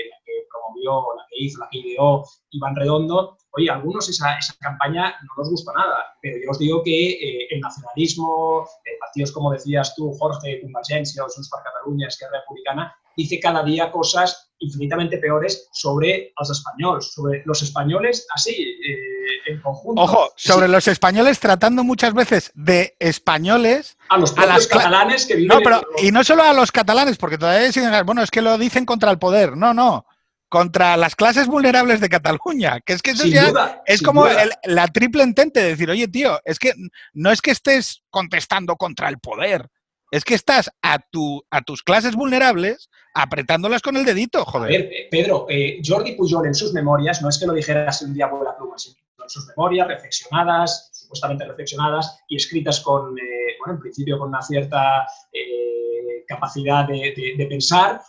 promovió, 0.51 1.15
la 1.17 1.25
que 1.29 1.45
hizo, 1.45 1.61
la 1.61 1.69
que 1.71 1.79
ideó 1.79 2.25
Iván 2.51 2.77
Redondo, 2.77 3.37
oye, 3.53 3.71
a 3.71 3.75
algunos 3.75 4.09
esa, 4.09 4.37
esa 4.39 4.55
campaña 4.61 5.15
no 5.23 5.29
nos 5.39 5.51
gusta 5.51 5.73
nada, 5.73 6.17
pero 6.21 6.37
yo 6.43 6.51
os 6.51 6.59
digo 6.59 6.83
que 6.83 7.11
eh, 7.13 7.49
el 7.51 7.61
nacionalismo, 7.61 8.65
eh, 8.85 8.99
partidos 9.01 9.33
como 9.33 9.53
decías 9.53 9.95
tú, 9.95 10.13
Jorge, 10.19 10.61
Convergencia 10.61 11.25
o 11.25 11.27
per 11.27 11.63
Catalunya, 11.65 12.09
Esquerra 12.09 12.41
Republicana, 12.41 12.95
dice 13.17 13.41
cada 13.41 13.63
día 13.63 13.91
cosas 13.91 14.52
infinitamente 14.63 15.19
peores 15.19 15.69
sobre 15.73 16.33
los 16.39 16.51
españoles, 16.51 17.13
sobre 17.13 17.43
los 17.45 17.63
españoles 17.63 18.27
así, 18.35 18.53
eh, 18.53 19.53
en 19.53 19.61
conjunto. 19.61 20.03
Ojo, 20.03 20.33
sobre 20.37 20.69
los 20.69 20.89
españoles 20.89 21.41
tratando 21.41 21.85
muchas 21.85 22.15
veces 22.15 22.53
de 22.55 22.97
españoles 22.99 23.97
a 24.09 24.19
los 24.19 24.33
catalanes 24.33 25.27
que 25.27 25.35
viven 25.35 25.49
No, 25.49 25.61
pero 25.63 25.83
y 25.99 26.11
no 26.11 26.25
solo 26.25 26.43
a 26.45 26.53
los 26.53 26.73
catalanes, 26.73 27.19
porque 27.19 27.39
todavía 27.39 27.67
dicen, 27.67 27.91
bueno, 28.07 28.23
es 28.23 28.31
que 28.31 28.43
lo 28.43 28.57
dicen 28.57 28.87
contra 28.87 29.11
el 29.11 29.19
poder. 29.19 29.57
No, 29.57 29.75
no. 29.75 30.07
Contra 30.49 30.99
las 30.99 31.17
clases 31.17 31.47
vulnerables 31.47 32.01
de 32.01 32.11
Cataluña, 32.11 32.81
que 32.81 32.93
es 32.93 33.01
que 33.01 33.13
eso 33.13 33.27
ya 33.27 33.83
es 33.87 34.03
como 34.03 34.27
la 34.65 34.87
triple 34.89 35.23
entente 35.23 35.61
de 35.61 35.71
decir, 35.71 35.91
oye, 35.91 36.09
tío, 36.09 36.41
es 36.45 36.59
que 36.59 36.75
no 37.15 37.31
es 37.31 37.41
que 37.41 37.53
estés 37.53 38.03
contestando 38.11 38.77
contra 38.77 39.09
el 39.09 39.19
poder, 39.19 39.71
es 40.13 40.25
que 40.25 40.35
estás 40.35 40.71
a, 40.83 40.99
tu, 40.99 41.43
a 41.51 41.63
tus 41.63 41.83
clases 41.83 42.15
vulnerables 42.15 42.91
apretándolas 43.15 43.81
con 43.81 43.97
el 43.97 44.05
dedito, 44.05 44.45
joder. 44.45 44.69
A 44.69 44.79
ver, 44.79 44.91
Pedro, 45.11 45.47
eh, 45.49 45.81
Jordi 45.85 46.13
Pujol 46.13 46.47
en 46.47 46.55
sus 46.55 46.73
memorias, 46.73 47.23
no 47.23 47.31
es 47.31 47.39
que 47.39 47.47
lo 47.47 47.55
dijera 47.55 47.89
así 47.89 48.05
un 48.05 48.15
día 48.15 48.31
por 48.31 48.45
la 48.45 48.57
pluma, 48.57 48.79
sino 48.79 48.97
en 49.23 49.29
sus 49.29 49.47
memorias 49.49 49.89
reflexionadas, 49.89 50.91
supuestamente 50.93 51.47
reflexionadas 51.47 52.21
y 52.29 52.37
escritas 52.37 52.81
con, 52.81 53.19
eh, 53.19 53.57
bueno, 53.59 53.75
en 53.75 53.81
principio 53.81 54.19
con 54.19 54.29
una 54.29 54.43
cierta 54.43 55.07
eh, 55.33 56.25
capacidad 56.27 56.87
de, 56.87 57.47
pensar, 57.49 58.03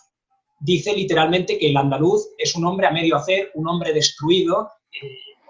dice 0.59 0.93
literalmente 0.93 1.57
que 1.57 1.69
el 1.69 1.77
andaluz 1.77 2.27
es 2.37 2.53
un 2.55 2.65
hombre 2.65 2.87
a 2.87 2.91
medio 2.91 3.15
hacer, 3.15 3.51
un 3.53 3.67
hombre 3.67 3.93
destruido. 3.93 4.69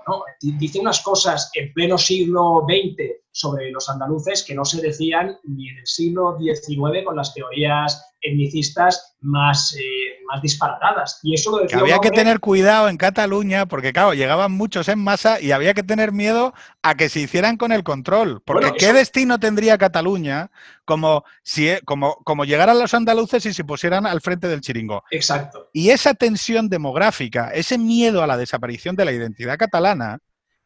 Bueno, 0.08 0.24
dice 0.42 0.80
unas 0.80 1.02
cosas 1.02 1.50
en 1.54 1.74
pleno 1.74 1.98
siglo 1.98 2.66
XX 2.68 3.24
sobre 3.32 3.72
los 3.72 3.90
andaluces 3.90 4.44
que 4.44 4.56
no 4.56 4.66
se 4.66 4.82
decían 4.82 5.38
ni 5.44 5.70
en 5.70 5.78
el 5.80 5.88
siglo 5.88 6.38
XIX 6.40 7.04
con 7.06 7.16
las 7.16 7.34
teorías 7.34 8.14
etnicistas 8.22 9.16
más, 9.22 9.76
eh, 9.76 10.13
más 10.26 10.42
disparatadas. 10.42 11.20
Y 11.24 11.34
eso 11.34 11.60
que 11.68 11.76
había 11.76 12.00
que 12.00 12.12
tener 12.12 12.40
cuidado 12.40 12.90
en 12.90 12.98
Cataluña 12.98 13.66
porque, 13.66 13.94
claro, 13.94 14.14
llegaban 14.14 14.52
muchos 14.52 14.88
en 14.88 15.00
masa 15.00 15.40
y 15.40 15.52
había 15.52 15.74
que 15.74 15.84
tener 15.84 16.12
miedo 16.12 16.54
a 16.82 16.96
que 16.96 17.10
se 17.10 17.20
hicieran 17.20 17.58
con 17.58 17.72
el 17.72 17.84
control. 17.84 18.42
Porque 18.46 18.72
¿qué 18.78 18.94
destino 18.94 19.40
tendría 19.40 19.78
Cataluña 19.78 20.52
como, 20.86 21.24
si, 21.44 21.70
e, 21.70 21.82
como, 21.82 22.16
como 22.24 22.46
llegaran 22.46 22.80
los 22.80 22.94
andaluces 22.94 23.46
y 23.46 23.54
se 23.54 23.64
pusieran 23.64 24.06
al 24.06 24.22
frente 24.22 24.48
del 24.48 24.62
chiringo? 24.62 25.04
Exacto. 25.12 25.70
Y 25.74 25.90
esa 25.90 26.14
tensión 26.14 26.70
demográfica, 26.70 27.52
ese 27.54 27.78
miedo 27.78 28.24
a 28.24 28.28
la 28.28 28.38
desaparición 28.38 28.96
de 28.96 29.06
la 29.06 29.12
identidad 29.12 29.58
catalana, 29.58 30.20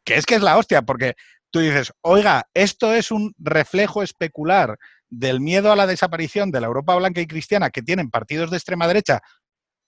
que 0.04 0.16
es 0.16 0.26
que 0.26 0.36
es 0.36 0.42
la 0.42 0.56
hostia, 0.56 0.82
porque 0.82 1.14
tú 1.50 1.60
dices, 1.60 1.92
oiga, 2.02 2.46
esto 2.54 2.94
es 2.94 3.10
un 3.10 3.34
reflejo 3.38 4.02
especular 4.02 4.78
del 5.10 5.40
miedo 5.40 5.72
a 5.72 5.76
la 5.76 5.86
desaparición 5.86 6.50
de 6.50 6.60
la 6.60 6.66
Europa 6.66 6.94
blanca 6.96 7.20
y 7.20 7.26
cristiana 7.26 7.70
que 7.70 7.82
tienen 7.82 8.10
partidos 8.10 8.50
de 8.50 8.56
extrema 8.56 8.86
derecha. 8.86 9.22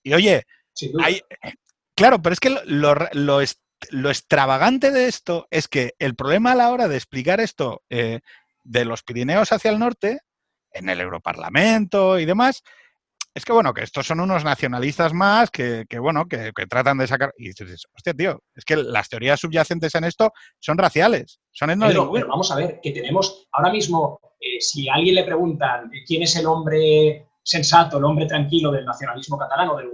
Y 0.03 0.15
oye, 0.15 0.45
hay, 1.03 1.21
claro, 1.95 2.23
pero 2.23 2.33
es 2.33 2.41
que 2.41 2.51
lo, 2.65 2.95
lo, 3.13 4.11
extravagante 4.11 4.91
de 4.91 5.07
esto 5.07 5.47
es 5.51 5.69
que 5.69 5.95
el 5.99 6.15
problema 6.15 6.53
a 6.53 6.57
la 6.57 6.71
hora 6.71 6.89
de 6.89 6.97
explicar 6.97 7.41
esto 7.41 7.83
eh, 7.91 8.21
de 8.65 8.85
los 8.85 9.03
Pirineos 9.03 9.53
hacia 9.53 9.71
el 9.71 9.79
norte, 9.79 10.21
en 10.73 10.89
el 10.89 11.01
Europarlamento 11.01 12.19
y 12.19 12.25
demás, 12.25 12.63
es 13.35 13.45
que 13.45 13.53
bueno, 13.53 13.73
que 13.73 13.85
estos 13.85 14.07
son 14.07 14.21
unos 14.21 14.45
nacionalistas 14.45 15.13
más 15.13 15.51
que, 15.51 15.87
bueno, 16.01 16.27
que, 16.27 16.53
tratan 16.69 16.99
de 16.99 17.07
sacar. 17.07 17.33
Y 17.39 17.49
dices, 17.49 17.87
hostia, 17.95 18.13
tío, 18.13 18.43
es 18.55 18.65
que 18.65 18.77
las 18.77 19.09
teorías 19.09 19.39
subyacentes 19.39 19.95
en 19.95 20.05
esto 20.05 20.33
son 20.59 20.79
raciales, 20.79 21.41
son 21.53 21.69
pero, 21.79 22.11
pero 22.13 22.29
vamos 22.29 22.51
a 22.51 22.57
ver, 22.57 22.81
que 22.83 22.91
tenemos 22.91 23.47
ahora 23.53 23.73
mismo, 23.73 24.19
eh, 24.41 24.61
si 24.61 24.89
a 24.89 24.95
alguien 24.95 25.15
le 25.15 25.25
preguntan 25.25 25.91
quién 26.07 26.23
es 26.23 26.35
el 26.37 26.47
hombre 26.47 27.30
sensato, 27.42 27.98
el 27.98 28.05
hombre 28.05 28.26
tranquilo 28.26 28.70
del 28.70 28.85
nacionalismo 28.85 29.38
catalán 29.38 29.70
o 29.70 29.76
del 29.76 29.90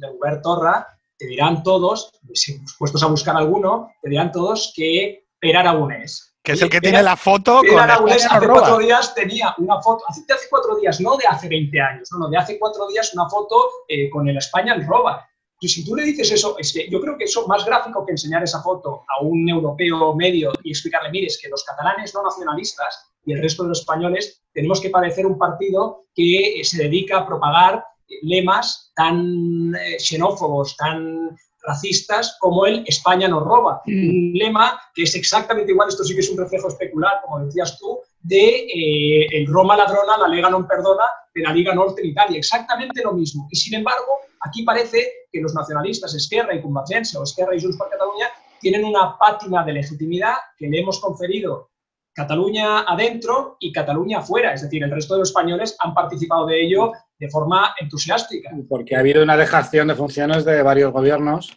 del 0.00 0.42
Torra, 0.42 0.86
te 1.16 1.26
dirán 1.26 1.62
todos, 1.62 2.12
si 2.34 2.60
puestos 2.78 3.02
a 3.02 3.06
buscar 3.06 3.36
alguno, 3.36 3.90
te 4.02 4.10
dirán 4.10 4.30
todos 4.30 4.72
que 4.74 5.26
Per 5.40 5.56
Aragonés 5.56 6.28
que 6.48 6.54
es 6.54 6.62
el 6.62 6.70
que 6.70 6.80
tiene 6.80 7.02
la 7.02 7.14
foto 7.14 7.60
con 7.68 7.78
Aragonés 7.78 8.24
hace 8.24 8.48
cuatro 8.48 8.78
días 8.78 9.14
tenía 9.14 9.54
una 9.58 9.82
foto, 9.82 10.02
hace, 10.08 10.22
hace, 10.32 10.46
cuatro 10.48 10.76
días, 10.76 10.98
no 10.98 11.14
de 11.18 11.26
hace 11.26 11.46
20 11.46 11.78
años, 11.78 12.08
no, 12.12 12.20
no, 12.20 12.30
de 12.30 12.38
hace 12.38 12.58
cuatro 12.58 12.88
días 12.88 13.12
una 13.12 13.28
foto 13.28 13.56
eh, 13.86 14.08
con 14.08 14.26
el 14.26 14.38
España 14.38 14.74
en 14.74 14.86
roba. 14.86 15.28
Y 15.60 15.68
si 15.68 15.84
tú 15.84 15.94
le 15.94 16.04
dices 16.04 16.30
eso, 16.30 16.56
es 16.58 16.72
que 16.72 16.88
yo 16.88 17.02
creo 17.02 17.18
que 17.18 17.24
eso 17.24 17.46
más 17.48 17.66
gráfico 17.66 18.06
que 18.06 18.12
enseñar 18.12 18.42
esa 18.44 18.62
foto 18.62 19.04
a 19.08 19.22
un 19.22 19.46
europeo 19.46 20.14
medio 20.14 20.52
y 20.62 20.70
explicarle, 20.70 21.10
mire, 21.10 21.26
es 21.26 21.38
que 21.38 21.50
los 21.50 21.64
catalanes 21.64 22.14
no 22.14 22.22
nacionalistas 22.22 23.10
y 23.24 23.32
el 23.32 23.42
resto 23.42 23.62
de 23.62 23.70
los 23.70 23.80
españoles 23.80 24.42
tenemos 24.52 24.80
que 24.80 24.90
parecer 24.90 25.26
un 25.26 25.38
partido 25.38 26.06
que 26.14 26.60
eh, 26.60 26.64
se 26.64 26.84
dedica 26.84 27.18
a 27.18 27.26
propagar 27.26 27.84
lemas 28.22 28.92
tan 28.94 29.74
eh, 29.74 29.98
xenófobos, 29.98 30.76
tan 30.76 31.36
racistas 31.62 32.36
como 32.40 32.66
el 32.66 32.84
España 32.86 33.28
nos 33.28 33.44
roba. 33.44 33.82
Mm. 33.86 34.08
Un 34.08 34.32
lema 34.34 34.80
que 34.94 35.02
es 35.02 35.14
exactamente 35.14 35.72
igual, 35.72 35.88
esto 35.88 36.04
sí 36.04 36.14
que 36.14 36.20
es 36.20 36.30
un 36.30 36.38
reflejo 36.38 36.68
especular, 36.68 37.20
como 37.24 37.44
decías 37.44 37.78
tú, 37.78 37.98
de 38.20 38.66
eh, 38.66 39.26
el 39.32 39.46
Roma 39.46 39.76
ladrona, 39.76 40.16
la 40.18 40.28
Lega 40.28 40.50
no 40.50 40.66
perdona, 40.66 41.04
de 41.34 41.42
la 41.42 41.52
Liga 41.52 41.74
Norte 41.74 42.00
en 42.02 42.08
Italia. 42.08 42.38
Exactamente 42.38 43.02
lo 43.02 43.12
mismo. 43.12 43.46
Y 43.50 43.56
sin 43.56 43.74
embargo, 43.74 44.06
aquí 44.40 44.62
parece 44.62 45.06
que 45.30 45.40
los 45.40 45.54
nacionalistas 45.54 46.14
Esquerra 46.14 46.54
y 46.54 46.62
Convergencia 46.62 47.20
o 47.20 47.24
Esquerra 47.24 47.54
y 47.54 47.60
Junts 47.60 47.76
per 47.76 47.88
Cataluña 47.90 48.28
tienen 48.60 48.84
una 48.84 49.16
pátina 49.18 49.64
de 49.64 49.72
legitimidad 49.74 50.34
que 50.56 50.68
le 50.68 50.80
hemos 50.80 50.98
conferido 50.98 51.70
Cataluña 52.18 52.80
adentro 52.80 53.56
y 53.60 53.70
Cataluña 53.70 54.18
afuera. 54.18 54.52
Es 54.52 54.62
decir, 54.62 54.82
el 54.82 54.90
resto 54.90 55.14
de 55.14 55.20
los 55.20 55.28
españoles 55.28 55.76
han 55.78 55.94
participado 55.94 56.46
de 56.46 56.60
ello 56.60 56.90
de 57.16 57.30
forma 57.30 57.76
entusiástica. 57.80 58.50
Porque 58.68 58.96
ha 58.96 58.98
habido 58.98 59.22
una 59.22 59.36
dejación 59.36 59.86
de 59.86 59.94
funciones 59.94 60.44
de 60.44 60.60
varios 60.62 60.92
gobiernos. 60.92 61.56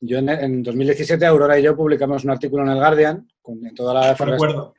Yo 0.00 0.18
en, 0.18 0.62
2017, 0.62 1.24
Aurora 1.24 1.58
y 1.58 1.62
yo 1.62 1.74
publicamos 1.74 2.24
un 2.24 2.30
artículo 2.30 2.62
en 2.62 2.68
el 2.68 2.76
Guardian, 2.76 3.26
con, 3.40 3.64
en 3.66 3.74
toda 3.74 3.94
la 3.94 4.12
recuerdo. 4.12 4.74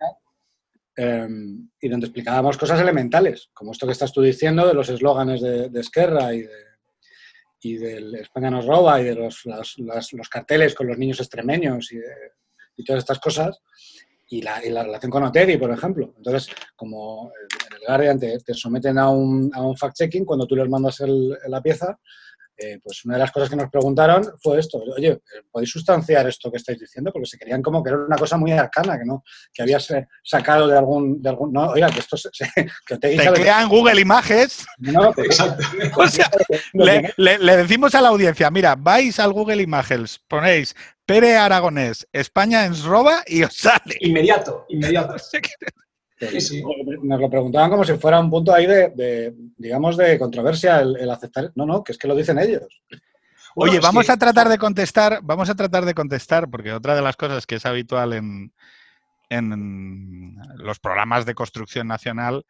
Em, 0.96 1.68
y 1.82 1.90
donde 1.90 2.06
explicábamos 2.06 2.56
cosas 2.56 2.80
elementales, 2.80 3.50
como 3.56 3.72
esto 3.72 3.88
que 3.88 3.94
estás 3.94 4.14
tú 4.14 4.22
diciendo 4.22 4.68
de 4.68 4.76
los 4.76 4.90
eslóganes 4.90 5.42
de, 5.42 5.80
Esquerra 5.80 6.32
y, 6.36 6.44
de, 6.44 6.66
y 7.62 7.78
del 7.78 8.14
España 8.14 8.52
nos 8.52 8.68
roba 8.68 9.02
y 9.02 9.06
de 9.06 9.16
los, 9.16 9.42
los 9.46 10.30
carteles 10.30 10.76
con 10.76 10.86
los 10.86 11.00
niños 11.00 11.20
extremeños 11.20 11.92
y, 11.92 11.98
y 12.76 12.84
todas 12.84 13.00
estas 13.00 13.18
cosas 13.18 13.60
y 14.38 14.42
la, 14.42 14.84
relación 14.84 15.12
con 15.12 15.24
Otegi, 15.24 15.58
por 15.58 15.72
ejemplo. 15.72 16.14
Entonces, 16.18 16.54
como 16.76 17.32
en 17.70 17.74
el 17.74 17.88
Guardian 17.88 18.20
te, 18.20 18.54
someten 18.54 18.98
a 18.98 19.10
un, 19.10 19.52
a 19.54 19.62
un 19.62 19.76
fact-checking 19.76 20.26
cuando 20.26 20.48
tú 20.48 20.56
les 20.56 20.70
mandas 20.70 21.02
la 21.48 21.62
pieza, 21.62 22.00
eh, 22.58 22.80
pues 22.84 23.04
una 23.06 23.16
de 23.16 23.22
las 23.22 23.32
cosas 23.32 23.50
que 23.50 23.56
nos 23.56 23.70
preguntaron 23.70 24.24
fue 24.42 24.60
esto, 24.60 24.82
oye, 24.96 25.22
¿podéis 25.52 25.72
sustanciar 25.72 26.28
esto 26.28 26.52
que 26.52 26.58
estáis 26.58 26.80
diciendo? 26.80 27.12
Porque 27.12 27.28
se 27.28 27.38
querían 27.38 27.62
como 27.62 27.84
que 27.84 27.90
era 27.90 28.00
una 28.00 28.16
cosa 28.16 28.38
muy 28.38 28.52
arcana, 28.52 28.98
que 28.98 29.06
no, 29.06 29.24
que 29.54 29.64
habías 29.64 29.88
sacado 30.24 30.68
de 30.68 30.78
algún, 30.78 31.22
de 31.22 31.30
algún, 31.30 31.52
no, 31.52 31.70
oiga, 31.70 31.90
que 31.90 32.00
esto 32.00 32.18
se, 32.18 32.30
que 32.86 32.98
te 32.98 33.14
en 33.14 33.70
Google 33.70 34.00
Images. 34.00 34.66
No, 34.78 35.14
exacto. 35.18 35.64
o 35.98 36.08
sea, 36.08 36.30
le, 36.74 37.14
le, 37.18 37.58
decimos 37.58 37.96
a 37.96 38.02
la 38.02 38.10
audiencia, 38.10 38.50
mira, 38.52 38.76
vais 38.76 39.20
al 39.20 39.34
Google 39.34 39.62
Images, 39.62 40.20
ponéis 40.28 40.76
Pere 41.06 41.36
Aragonés, 41.36 42.08
España 42.14 42.66
en 42.66 42.82
roba 42.82 43.24
y 43.28 43.44
os 43.44 43.56
sale. 43.56 43.98
Inmediato, 44.00 44.66
inmediato. 44.70 45.16
Nos 46.22 47.20
lo 47.20 47.30
preguntaban 47.30 47.70
como 47.70 47.84
si 47.84 47.94
fuera 47.94 48.20
un 48.20 48.30
punto 48.30 48.54
ahí 48.54 48.66
de, 48.66 49.34
digamos, 49.58 49.98
de 49.98 50.18
controversia 50.18 50.80
el, 50.80 51.10
aceptar. 51.10 51.52
No, 51.56 51.66
no, 51.66 51.84
que 51.84 51.92
es 51.92 51.98
que 51.98 52.08
lo 52.08 52.16
dicen 52.16 52.40
ellos. 52.40 52.82
Oye, 53.56 53.80
vamos 53.80 54.10
a 54.10 54.18
tratar 54.18 54.50
de 54.50 54.58
contestar, 54.58 55.20
vamos 55.22 55.50
a 55.50 55.56
tratar 55.56 55.86
de 55.86 55.94
contestar, 55.94 56.50
porque 56.50 56.74
otra 56.74 56.96
de 56.96 57.02
las 57.02 57.16
cosas 57.16 57.46
que 57.46 57.56
es 57.56 57.66
habitual 57.66 58.14
en, 58.14 58.54
en 59.30 60.36
los 60.56 60.80
programas 60.80 61.26
de 61.26 61.36
construcción 61.36 61.88
nacional 61.88 62.46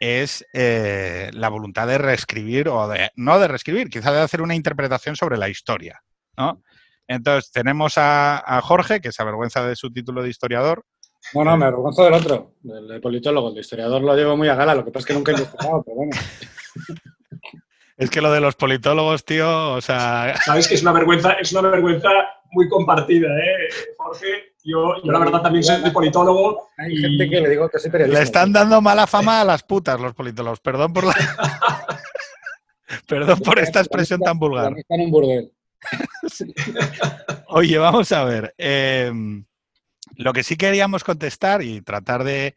es 0.00 0.44
eh, 0.52 1.30
la 1.32 1.48
voluntad 1.48 1.86
de 1.86 1.98
reescribir 1.98 2.68
o 2.68 2.88
de, 2.88 3.10
no 3.16 3.38
de 3.38 3.48
reescribir, 3.48 3.88
quizás 3.88 4.12
de 4.12 4.20
hacer 4.20 4.42
una 4.42 4.54
interpretación 4.54 5.16
sobre 5.16 5.38
la 5.38 5.48
historia, 5.48 6.00
¿no? 6.36 6.62
Entonces, 7.08 7.52
tenemos 7.52 7.94
a, 7.96 8.60
Jorge, 8.64 9.00
que 9.00 9.12
se 9.12 9.22
avergüenza 9.22 9.64
de 9.64 9.76
su 9.76 9.92
título 9.92 10.22
de 10.22 10.28
historiador. 10.28 10.84
Bueno, 11.32 11.56
me 11.56 11.66
avergüenzo 11.66 12.04
del 12.04 12.14
otro, 12.14 12.52
del, 12.62 13.00
politólogo. 13.00 13.50
El 13.50 13.58
historiador 13.58 14.02
lo 14.02 14.14
llevo 14.14 14.36
muy 14.36 14.48
a 14.48 14.54
gala, 14.54 14.74
lo 14.74 14.84
que 14.84 14.90
pasa 14.90 15.00
es 15.00 15.06
que 15.06 15.14
nunca 15.14 15.32
he 15.32 15.34
investigado, 15.34 15.82
pero 15.82 15.96
bueno. 15.96 16.12
Es 17.98 18.10
que 18.10 18.20
lo 18.20 18.30
de 18.30 18.40
los 18.40 18.56
politólogos, 18.56 19.24
tío, 19.24 19.72
o 19.72 19.80
sea... 19.80 20.34
Sabes 20.44 20.68
que 20.68 20.74
es 20.74 20.82
una 20.82 20.92
vergüenza, 20.92 21.32
es 21.32 21.50
una 21.52 21.62
vergüenza 21.62 22.10
muy 22.50 22.68
compartida, 22.68 23.28
¿eh, 23.28 23.68
Jorge? 23.96 24.54
Yo, 24.62 25.02
yo 25.02 25.12
la 25.12 25.20
verdad 25.20 25.40
también 25.40 25.64
soy 25.64 25.90
politólogo. 25.90 26.68
Hay 26.76 26.94
gente 26.96 27.30
que 27.30 27.40
le 27.40 27.48
digo 27.48 27.68
que 27.70 27.78
soy 27.78 27.90
periodista. 27.90 28.18
Le 28.18 28.24
están 28.24 28.52
dando 28.52 28.82
mala 28.82 29.06
fama 29.06 29.40
a 29.40 29.44
las 29.44 29.62
putas 29.62 29.98
los 29.98 30.12
politólogos. 30.12 30.60
Perdón 30.60 30.92
por 30.92 31.04
la... 31.04 31.14
Perdón 33.08 33.38
por 33.40 33.58
esta 33.58 33.80
expresión 33.80 34.20
tan 34.20 34.38
vulgar. 34.38 34.76
Están 34.76 35.00
en 35.00 35.06
un 35.06 35.10
burdel. 35.10 35.52
Oye, 37.48 37.78
vamos 37.78 38.10
a 38.12 38.24
ver. 38.24 38.54
Em, 38.58 39.44
lo 40.16 40.32
que 40.32 40.42
sí 40.42 40.56
queríamos 40.56 41.04
contestar 41.04 41.62
y 41.62 41.82
tratar 41.82 42.24
de, 42.24 42.54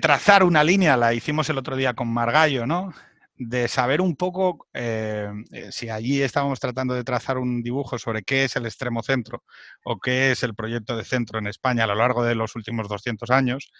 trazar 0.00 0.42
una 0.42 0.64
línea, 0.64 0.96
la 0.96 1.14
hicimos 1.14 1.48
el 1.50 1.58
otro 1.58 1.76
día 1.76 1.94
con 1.94 2.08
Margallo, 2.08 2.66
¿no? 2.66 2.92
De 3.36 3.68
saber 3.68 4.00
un 4.00 4.16
poco 4.16 4.66
eh, 4.74 5.30
eh, 5.52 5.68
si 5.70 5.90
allí 5.90 6.22
estábamos 6.22 6.58
tratando 6.58 6.94
de 6.94 7.04
trazar 7.04 7.38
un 7.38 7.62
dibujo 7.62 7.96
sobre 7.98 8.22
qué 8.22 8.44
es 8.44 8.56
el 8.56 8.66
extremo 8.66 9.02
centro 9.02 9.44
o 9.84 10.00
qué 10.00 10.32
es 10.32 10.42
el 10.42 10.56
proyecto 10.56 10.96
de 10.96 11.04
centro 11.04 11.38
en 11.38 11.46
España 11.46 11.84
a 11.84 11.86
lo 11.86 11.94
largo 11.94 12.24
de 12.24 12.34
los 12.34 12.56
últimos 12.56 12.88
200 12.88 13.30
años, 13.30 13.70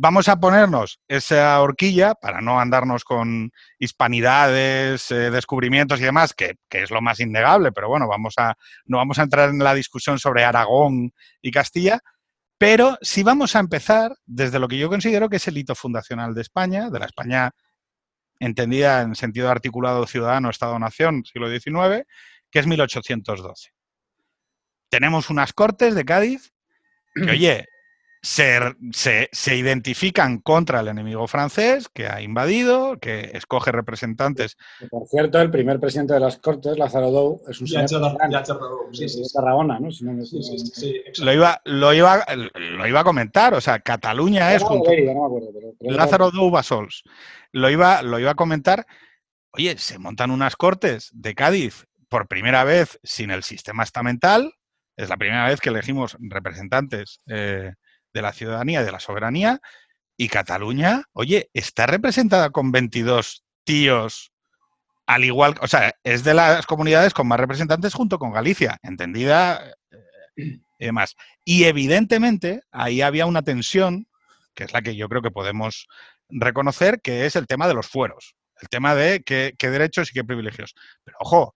Vamos 0.00 0.28
a 0.28 0.38
ponernos 0.38 1.00
esa 1.08 1.60
horquilla 1.60 2.14
para 2.14 2.40
no 2.40 2.60
andarnos 2.60 3.02
con 3.02 3.50
hispanidades, 3.80 5.10
eh, 5.10 5.32
descubrimientos 5.32 5.98
y 5.98 6.04
demás, 6.04 6.34
que, 6.34 6.54
es 6.70 6.92
lo 6.92 7.00
más 7.00 7.18
innegable, 7.18 7.72
pero 7.72 7.88
bueno, 7.88 8.06
vamos 8.06 8.34
a, 8.36 8.54
no 8.84 8.98
vamos 8.98 9.18
a 9.18 9.24
entrar 9.24 9.50
en 9.50 9.58
la 9.58 9.74
discusión 9.74 10.20
sobre 10.20 10.44
Aragón 10.44 11.12
y 11.42 11.50
Castilla, 11.50 11.98
pero 12.58 12.96
sí 13.02 13.24
vamos 13.24 13.56
a 13.56 13.58
empezar 13.58 14.14
desde 14.24 14.60
lo 14.60 14.68
que 14.68 14.78
yo 14.78 14.88
considero 14.88 15.28
que 15.28 15.38
es 15.38 15.48
el 15.48 15.58
hito 15.58 15.74
fundacional 15.74 16.32
de 16.32 16.42
España, 16.42 16.90
de 16.90 16.98
la 17.00 17.06
España 17.06 17.50
entendida 18.38 19.02
en 19.02 19.16
sentido 19.16 19.50
articulado 19.50 20.06
ciudadano, 20.06 20.48
Estado-Nación, 20.48 21.24
siglo 21.24 21.50
XIX, 21.50 22.06
que 22.52 22.60
es 22.60 22.68
1812. 22.68 23.70
Tenemos 24.90 25.28
unas 25.28 25.52
cortes 25.52 25.96
de 25.96 26.04
Cádiz 26.04 26.52
que, 27.14 27.22
oye, 27.32 27.66
se, 28.22 29.28
se, 29.32 29.56
identifican 29.56 30.38
contra 30.38 30.80
el 30.80 30.88
enemigo 30.88 31.26
francés 31.26 31.88
que 31.92 32.06
ha 32.06 32.20
invadido, 32.20 32.98
que 32.98 33.30
escoge 33.34 33.70
representantes. 33.72 34.56
Por 34.90 35.06
cierto, 35.06 35.40
el 35.40 35.50
primer 35.50 35.78
presidente 35.78 36.14
de 36.14 36.20
las 36.20 36.38
Cortes, 36.38 36.76
Lázaro 36.76 37.10
Dou, 37.10 37.42
es 37.48 37.60
un 37.60 37.68
señor 37.68 37.88
de 37.88 37.98
Tarragona, 39.32 39.78
¿no? 39.78 39.88
lo, 41.18 41.32
iba, 41.32 41.60
lo, 41.64 41.94
iba, 41.94 42.24
lo 42.54 42.86
iba 42.86 43.00
a 43.00 43.04
comentar, 43.04 43.54
o 43.54 43.60
sea, 43.60 43.78
Cataluña 43.80 44.54
es... 44.54 44.62
junto, 44.62 44.90
Lázaro 45.80 46.30
Dou 46.30 46.50
Basols. 46.50 47.04
Lo 47.52 47.70
iba, 47.70 48.02
lo 48.02 48.18
iba 48.18 48.32
a 48.32 48.36
comentar. 48.36 48.86
Oye, 49.52 49.78
se 49.78 49.98
montan 49.98 50.30
unas 50.30 50.56
Cortes 50.56 51.10
de 51.12 51.34
Cádiz 51.34 51.86
por 52.08 52.28
primera 52.28 52.64
vez 52.64 52.98
sin 53.02 53.30
el 53.30 53.42
sistema 53.42 53.82
estamental. 53.82 54.52
Es 54.96 55.08
la 55.08 55.16
primera 55.16 55.46
vez 55.46 55.60
que 55.60 55.68
elegimos 55.68 56.16
representantes 56.20 57.20
eh, 57.28 57.72
de 58.18 58.22
la 58.22 58.32
ciudadanía, 58.32 58.82
de 58.82 58.90
la 58.90 58.98
soberanía, 58.98 59.60
y 60.16 60.28
Cataluña, 60.28 61.04
oye, 61.12 61.48
está 61.54 61.86
representada 61.86 62.50
con 62.50 62.72
22 62.72 63.44
tíos, 63.62 64.32
al 65.06 65.24
igual, 65.24 65.54
o 65.60 65.68
sea, 65.68 65.94
es 66.02 66.24
de 66.24 66.34
las 66.34 66.66
comunidades 66.66 67.14
con 67.14 67.28
más 67.28 67.38
representantes 67.38 67.94
junto 67.94 68.18
con 68.18 68.32
Galicia, 68.32 68.78
entendida 68.82 69.72
eh, 70.36 70.58
y 70.78 70.84
demás. 70.84 71.14
Y 71.44 71.64
evidentemente 71.64 72.62
ahí 72.72 73.00
había 73.00 73.26
una 73.26 73.42
tensión, 73.42 74.08
que 74.54 74.64
es 74.64 74.72
la 74.72 74.82
que 74.82 74.96
yo 74.96 75.08
creo 75.08 75.22
que 75.22 75.30
podemos 75.30 75.86
reconocer, 76.28 77.00
que 77.00 77.24
es 77.24 77.36
el 77.36 77.46
tema 77.46 77.68
de 77.68 77.74
los 77.74 77.86
fueros, 77.86 78.34
el 78.60 78.68
tema 78.68 78.96
de 78.96 79.22
qué, 79.22 79.54
qué 79.56 79.70
derechos 79.70 80.10
y 80.10 80.14
qué 80.14 80.24
privilegios. 80.24 80.74
Pero 81.04 81.16
ojo, 81.20 81.54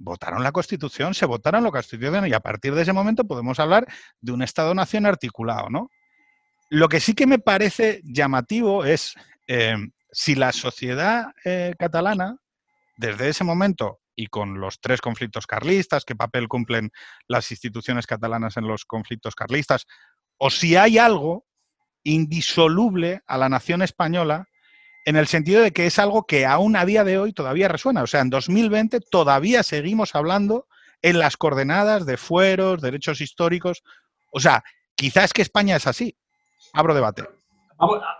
votaron 0.00 0.42
la 0.42 0.50
Constitución, 0.50 1.14
se 1.14 1.26
votaron 1.26 1.62
la 1.62 1.70
Constitución 1.70 2.26
y 2.26 2.32
a 2.32 2.40
partir 2.40 2.74
de 2.74 2.82
ese 2.82 2.92
momento 2.92 3.24
podemos 3.24 3.60
hablar 3.60 3.86
de 4.20 4.32
un 4.32 4.42
Estado-nación 4.42 5.06
articulado, 5.06 5.68
¿no? 5.70 5.90
Lo 6.70 6.88
que 6.88 7.00
sí 7.00 7.14
que 7.14 7.26
me 7.26 7.38
parece 7.38 8.00
llamativo 8.04 8.84
es 8.84 9.14
eh, 9.46 9.76
si 10.10 10.34
la 10.34 10.52
sociedad 10.52 11.26
eh, 11.44 11.74
catalana, 11.78 12.36
desde 12.96 13.28
ese 13.28 13.44
momento 13.44 14.00
y 14.16 14.26
con 14.26 14.60
los 14.60 14.80
tres 14.80 15.00
conflictos 15.00 15.46
carlistas, 15.46 16.04
qué 16.04 16.14
papel 16.14 16.48
cumplen 16.48 16.90
las 17.28 17.50
instituciones 17.50 18.06
catalanas 18.06 18.56
en 18.56 18.66
los 18.66 18.84
conflictos 18.84 19.34
carlistas, 19.34 19.86
o 20.38 20.50
si 20.50 20.76
hay 20.76 20.98
algo 20.98 21.46
indisoluble 22.02 23.20
a 23.26 23.36
la 23.36 23.48
nación 23.48 23.82
española 23.82 24.46
en 25.04 25.16
el 25.16 25.26
sentido 25.26 25.62
de 25.62 25.72
que 25.72 25.86
es 25.86 25.98
algo 25.98 26.24
que 26.24 26.46
aún 26.46 26.76
a 26.76 26.84
día 26.84 27.04
de 27.04 27.18
hoy 27.18 27.32
todavía 27.32 27.68
resuena. 27.68 28.02
O 28.02 28.06
sea, 28.06 28.20
en 28.20 28.30
2020 28.30 29.00
todavía 29.00 29.62
seguimos 29.62 30.14
hablando 30.14 30.66
en 31.02 31.18
las 31.18 31.36
coordenadas 31.36 32.06
de 32.06 32.16
fueros, 32.16 32.82
derechos 32.82 33.20
históricos. 33.20 33.82
O 34.32 34.40
sea, 34.40 34.62
quizás 34.94 35.32
que 35.32 35.42
España 35.42 35.76
es 35.76 35.86
así. 35.86 36.16
Abro 36.72 36.94
debate. 36.94 37.24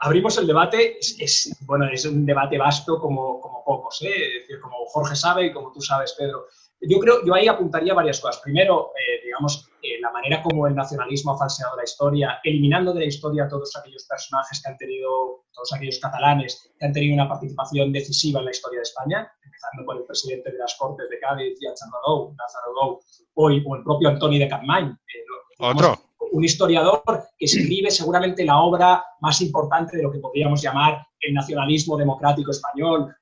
abrimos 0.01 0.39
el 0.39 0.47
debate. 0.47 0.99
Es, 0.99 1.57
bueno, 1.67 1.87
es 1.87 2.05
un 2.07 2.25
debate 2.25 2.59
vasto 2.59 2.99
como, 2.99 3.41
como 3.41 3.65
pocos, 3.65 4.01
¿eh? 4.03 4.09
es 4.09 4.43
decir, 4.43 4.61
como 4.61 4.87
Jorge 4.87 5.15
sabe 5.15 5.47
y 5.47 5.53
como 5.53 5.73
tú 5.73 5.81
sabes, 5.81 6.15
Pedro. 6.19 6.47
Yo 6.83 6.99
creo, 6.99 7.25
yo 7.27 7.35
ahí 7.35 7.47
apuntaría 7.47 7.93
varias 7.93 8.21
cosas. 8.21 8.41
Primero, 8.43 8.93
eh, 8.97 9.23
digamos, 9.25 9.69
eh, 9.83 10.01
la 10.01 10.11
manera 10.11 10.43
como 10.43 10.67
el 10.67 10.75
nacionalismo 10.75 11.33
ha 11.33 11.39
falseado 11.39 11.77
la 11.77 11.85
historia, 11.85 12.41
eliminando 12.43 12.95
de 12.95 13.01
la 13.01 13.07
historia 13.07 13.45
a 13.45 13.49
todos 13.49 13.77
aquellos 13.77 14.05
personajes 14.05 14.63
que 14.63 14.71
han 14.71 14.79
tenido, 14.79 15.45
todos 15.53 15.73
aquellos 15.75 15.99
catalanes 15.99 16.73
que 16.79 16.87
han 16.87 16.93
tenido 16.93 17.15
una 17.15 17.29
participación 17.29 17.93
decisiva 17.93 18.41
en 18.41 18.47
la 18.47 18.51
historia 18.53 18.79
de 18.79 18.85
España, 18.85 19.33
empezando 19.45 19.85
por 19.85 19.99
el 19.99 20.05
presidente 20.05 20.53
de 20.53 20.59
las 20.59 20.75
Cortes 20.77 21.09
de 21.11 21.19
Cádiz, 21.19 21.59
Lázaro 21.61 22.73
Dou, 22.75 23.01
hoy, 23.35 23.63
o 23.67 23.77
el 23.77 23.83
propio 23.83 24.09
Antoni 24.09 24.39
de 24.39 24.49
Capmany. 24.49 24.89
Eh, 24.89 25.25
Otro. 25.59 25.99
Un 26.33 26.45
historiador 26.45 27.03
que 27.37 27.45
escribe 27.45 27.91
seguramente 27.91 28.45
la 28.45 28.59
obra 28.59 29.05
más 29.21 29.41
importante 29.43 29.97
de 29.97 30.03
lo 30.03 30.13
que 30.13 30.19
podríamos 30.19 30.63
llamar 30.63 31.07
el 31.21 31.35
nacionalismo 31.35 31.97
democrático 31.97 32.51
español 32.51 33.15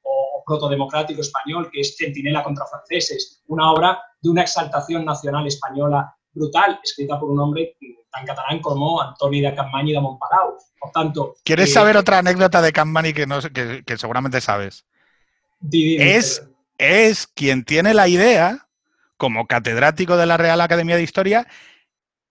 protodemocrático 0.48 1.20
español, 1.20 1.68
que 1.70 1.80
es 1.82 1.96
Centinela 1.96 2.42
contra 2.42 2.66
franceses, 2.66 3.42
una 3.46 3.70
obra 3.70 4.00
de 4.20 4.30
una 4.30 4.42
exaltación 4.42 5.04
nacional 5.04 5.46
española 5.46 6.12
brutal, 6.32 6.80
escrita 6.82 7.20
por 7.20 7.30
un 7.30 7.40
hombre 7.40 7.76
tan 8.10 8.24
catalán 8.24 8.60
como 8.60 9.00
Antoni 9.00 9.40
de 9.40 9.54
Campany 9.54 9.92
de 9.92 10.00
Montpalau. 10.00 10.56
Por 10.80 10.90
tanto... 10.90 11.34
¿Quieres 11.44 11.70
eh, 11.70 11.72
saber 11.72 11.96
otra 11.96 12.18
anécdota 12.18 12.62
de 12.62 12.72
Campany 12.72 13.12
que, 13.12 13.26
no, 13.26 13.40
que, 13.40 13.82
que 13.84 13.98
seguramente 13.98 14.40
sabes? 14.40 14.86
es, 15.70 16.48
es 16.78 17.26
quien 17.26 17.64
tiene 17.64 17.92
la 17.94 18.08
idea, 18.08 18.68
como 19.16 19.46
catedrático 19.46 20.16
de 20.16 20.26
la 20.26 20.36
Real 20.36 20.60
Academia 20.60 20.96
de 20.96 21.02
Historia, 21.02 21.46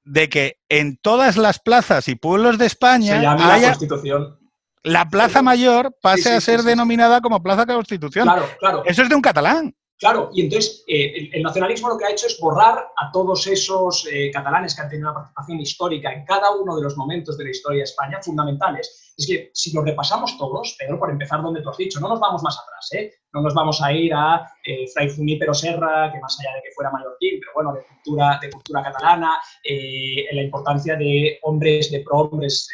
de 0.03 0.29
que 0.29 0.59
en 0.69 0.97
todas 0.97 1.35
las 1.35 1.59
plazas 1.59 2.07
y 2.07 2.15
pueblos 2.15 2.57
de 2.57 2.65
España 2.65 3.19
haya, 3.19 3.35
la 3.35 3.61
Constitución 3.61 4.39
la 4.83 5.09
Plaza 5.09 5.41
Mayor 5.41 5.95
pase 6.01 6.33
a 6.33 6.41
ser 6.41 6.61
denominada 6.61 7.21
como 7.21 7.41
Plaza 7.41 7.65
Constitución. 7.65 8.25
Claro, 8.25 8.45
claro. 8.59 8.83
Eso 8.85 9.03
es 9.03 9.09
de 9.09 9.15
un 9.15 9.21
catalán. 9.21 9.75
Claro, 9.99 10.29
y 10.31 10.41
entonces 10.41 10.83
eh, 10.87 11.29
el, 11.33 11.41
nacionalismo 11.41 11.89
lo 11.89 11.97
que 11.97 12.05
ha 12.05 12.11
hecho 12.11 12.27
es 12.27 12.39
borrar 12.39 12.77
a 12.95 13.11
todos 13.11 13.47
esos 13.47 14.07
eh, 14.11 14.29
catalanes 14.31 14.75
que 14.75 14.81
han 14.83 14.89
tenido 14.89 15.09
una 15.09 15.15
participación 15.15 15.59
histórica 15.59 16.13
en 16.13 16.23
cada 16.23 16.51
uno 16.55 16.75
de 16.75 16.83
los 16.83 16.95
momentos 16.95 17.35
de 17.35 17.45
la 17.45 17.49
historia 17.49 17.79
de 17.79 17.85
España 17.85 18.19
fundamentales. 18.21 19.13
Es 19.17 19.25
que 19.25 19.49
si 19.55 19.73
los 19.73 19.83
repasamos 19.83 20.37
todos, 20.37 20.75
Pedro, 20.77 20.99
por 20.99 21.09
empezar 21.09 21.41
donde 21.41 21.63
tú 21.63 21.71
has 21.71 21.77
dicho, 21.77 21.99
no 21.99 22.09
nos 22.09 22.19
vamos 22.19 22.43
más 22.43 22.59
atrás, 22.59 22.89
¿eh? 22.93 23.11
no 23.33 23.41
nos 23.41 23.55
vamos 23.55 23.81
a 23.81 23.91
ir 23.91 24.13
a 24.13 24.47
eh, 24.63 24.85
Fray 24.93 25.09
Junípero 25.15 25.55
Serra, 25.55 26.11
que 26.13 26.19
más 26.19 26.39
allá 26.39 26.55
de 26.57 26.61
que 26.61 26.75
fuera 26.75 26.91
mallorquín, 26.91 27.39
pero 27.39 27.53
bueno, 27.55 27.73
de 27.73 27.81
cultura, 27.81 28.37
de 28.39 28.51
cultura 28.51 28.83
catalana, 28.83 29.33
en 29.63 30.35
la 30.35 30.43
importancia 30.43 30.95
de 30.95 31.39
hombres, 31.41 31.89
de 31.89 32.01
prohombres 32.01 32.69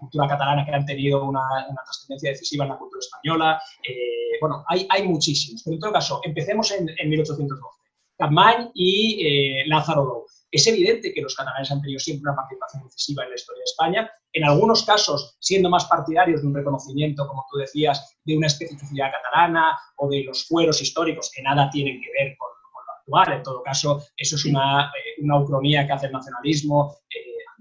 cultura 0.00 0.28
catalana 0.28 0.64
que 0.64 0.72
han 0.72 0.86
tenido 0.86 1.24
una, 1.24 1.40
trascendencia 1.84 2.30
decisiva 2.30 2.64
en 2.64 2.70
la 2.70 2.78
cultura 2.78 3.00
española. 3.00 3.62
Eh, 3.86 4.38
bueno, 4.40 4.64
hay, 4.66 4.86
hay 4.90 5.06
muchísimos. 5.06 5.62
Pero 5.64 5.74
en 5.74 5.80
todo 5.80 5.92
caso, 5.92 6.20
empecemos 6.24 6.72
en, 6.72 6.86
1812. 7.08 7.80
Capmany 8.18 8.70
y 8.74 9.26
eh, 9.26 9.64
Lázaro 9.66 10.04
Dou. 10.04 10.26
Es 10.50 10.66
evidente 10.66 11.14
que 11.14 11.22
los 11.22 11.34
catalanes 11.34 11.70
han 11.70 11.80
tenido 11.80 12.00
siempre 12.00 12.30
una 12.30 12.36
participación 12.36 12.82
decisiva 12.82 13.22
en 13.22 13.30
la 13.30 13.36
historia 13.36 13.60
de 13.60 13.64
España, 13.64 14.10
en 14.32 14.44
algunos 14.44 14.82
casos 14.82 15.36
siendo 15.38 15.70
más 15.70 15.84
partidarios 15.84 16.42
de 16.42 16.48
un 16.48 16.54
reconocimiento, 16.54 17.26
como 17.26 17.46
tú 17.50 17.58
decías, 17.58 18.18
de 18.24 18.36
una 18.36 18.48
especificidad 18.48 19.12
catalana 19.12 19.78
o 19.96 20.08
de 20.08 20.24
los 20.24 20.46
fueros 20.46 20.82
históricos 20.82 21.30
que 21.34 21.42
nada 21.42 21.70
tienen 21.70 22.00
que 22.00 22.08
ver 22.12 22.36
con, 22.36 22.48
lo 22.48 22.92
actual. 22.92 23.38
En 23.38 23.42
todo 23.44 23.62
caso, 23.62 24.02
eso 24.16 24.36
es 24.36 24.44
una, 24.44 24.86
eh, 24.86 25.22
una 25.22 25.38
ucronía 25.38 25.86
que 25.86 25.92
hace 25.92 26.06
el 26.06 26.12
nacionalismo 26.12 26.96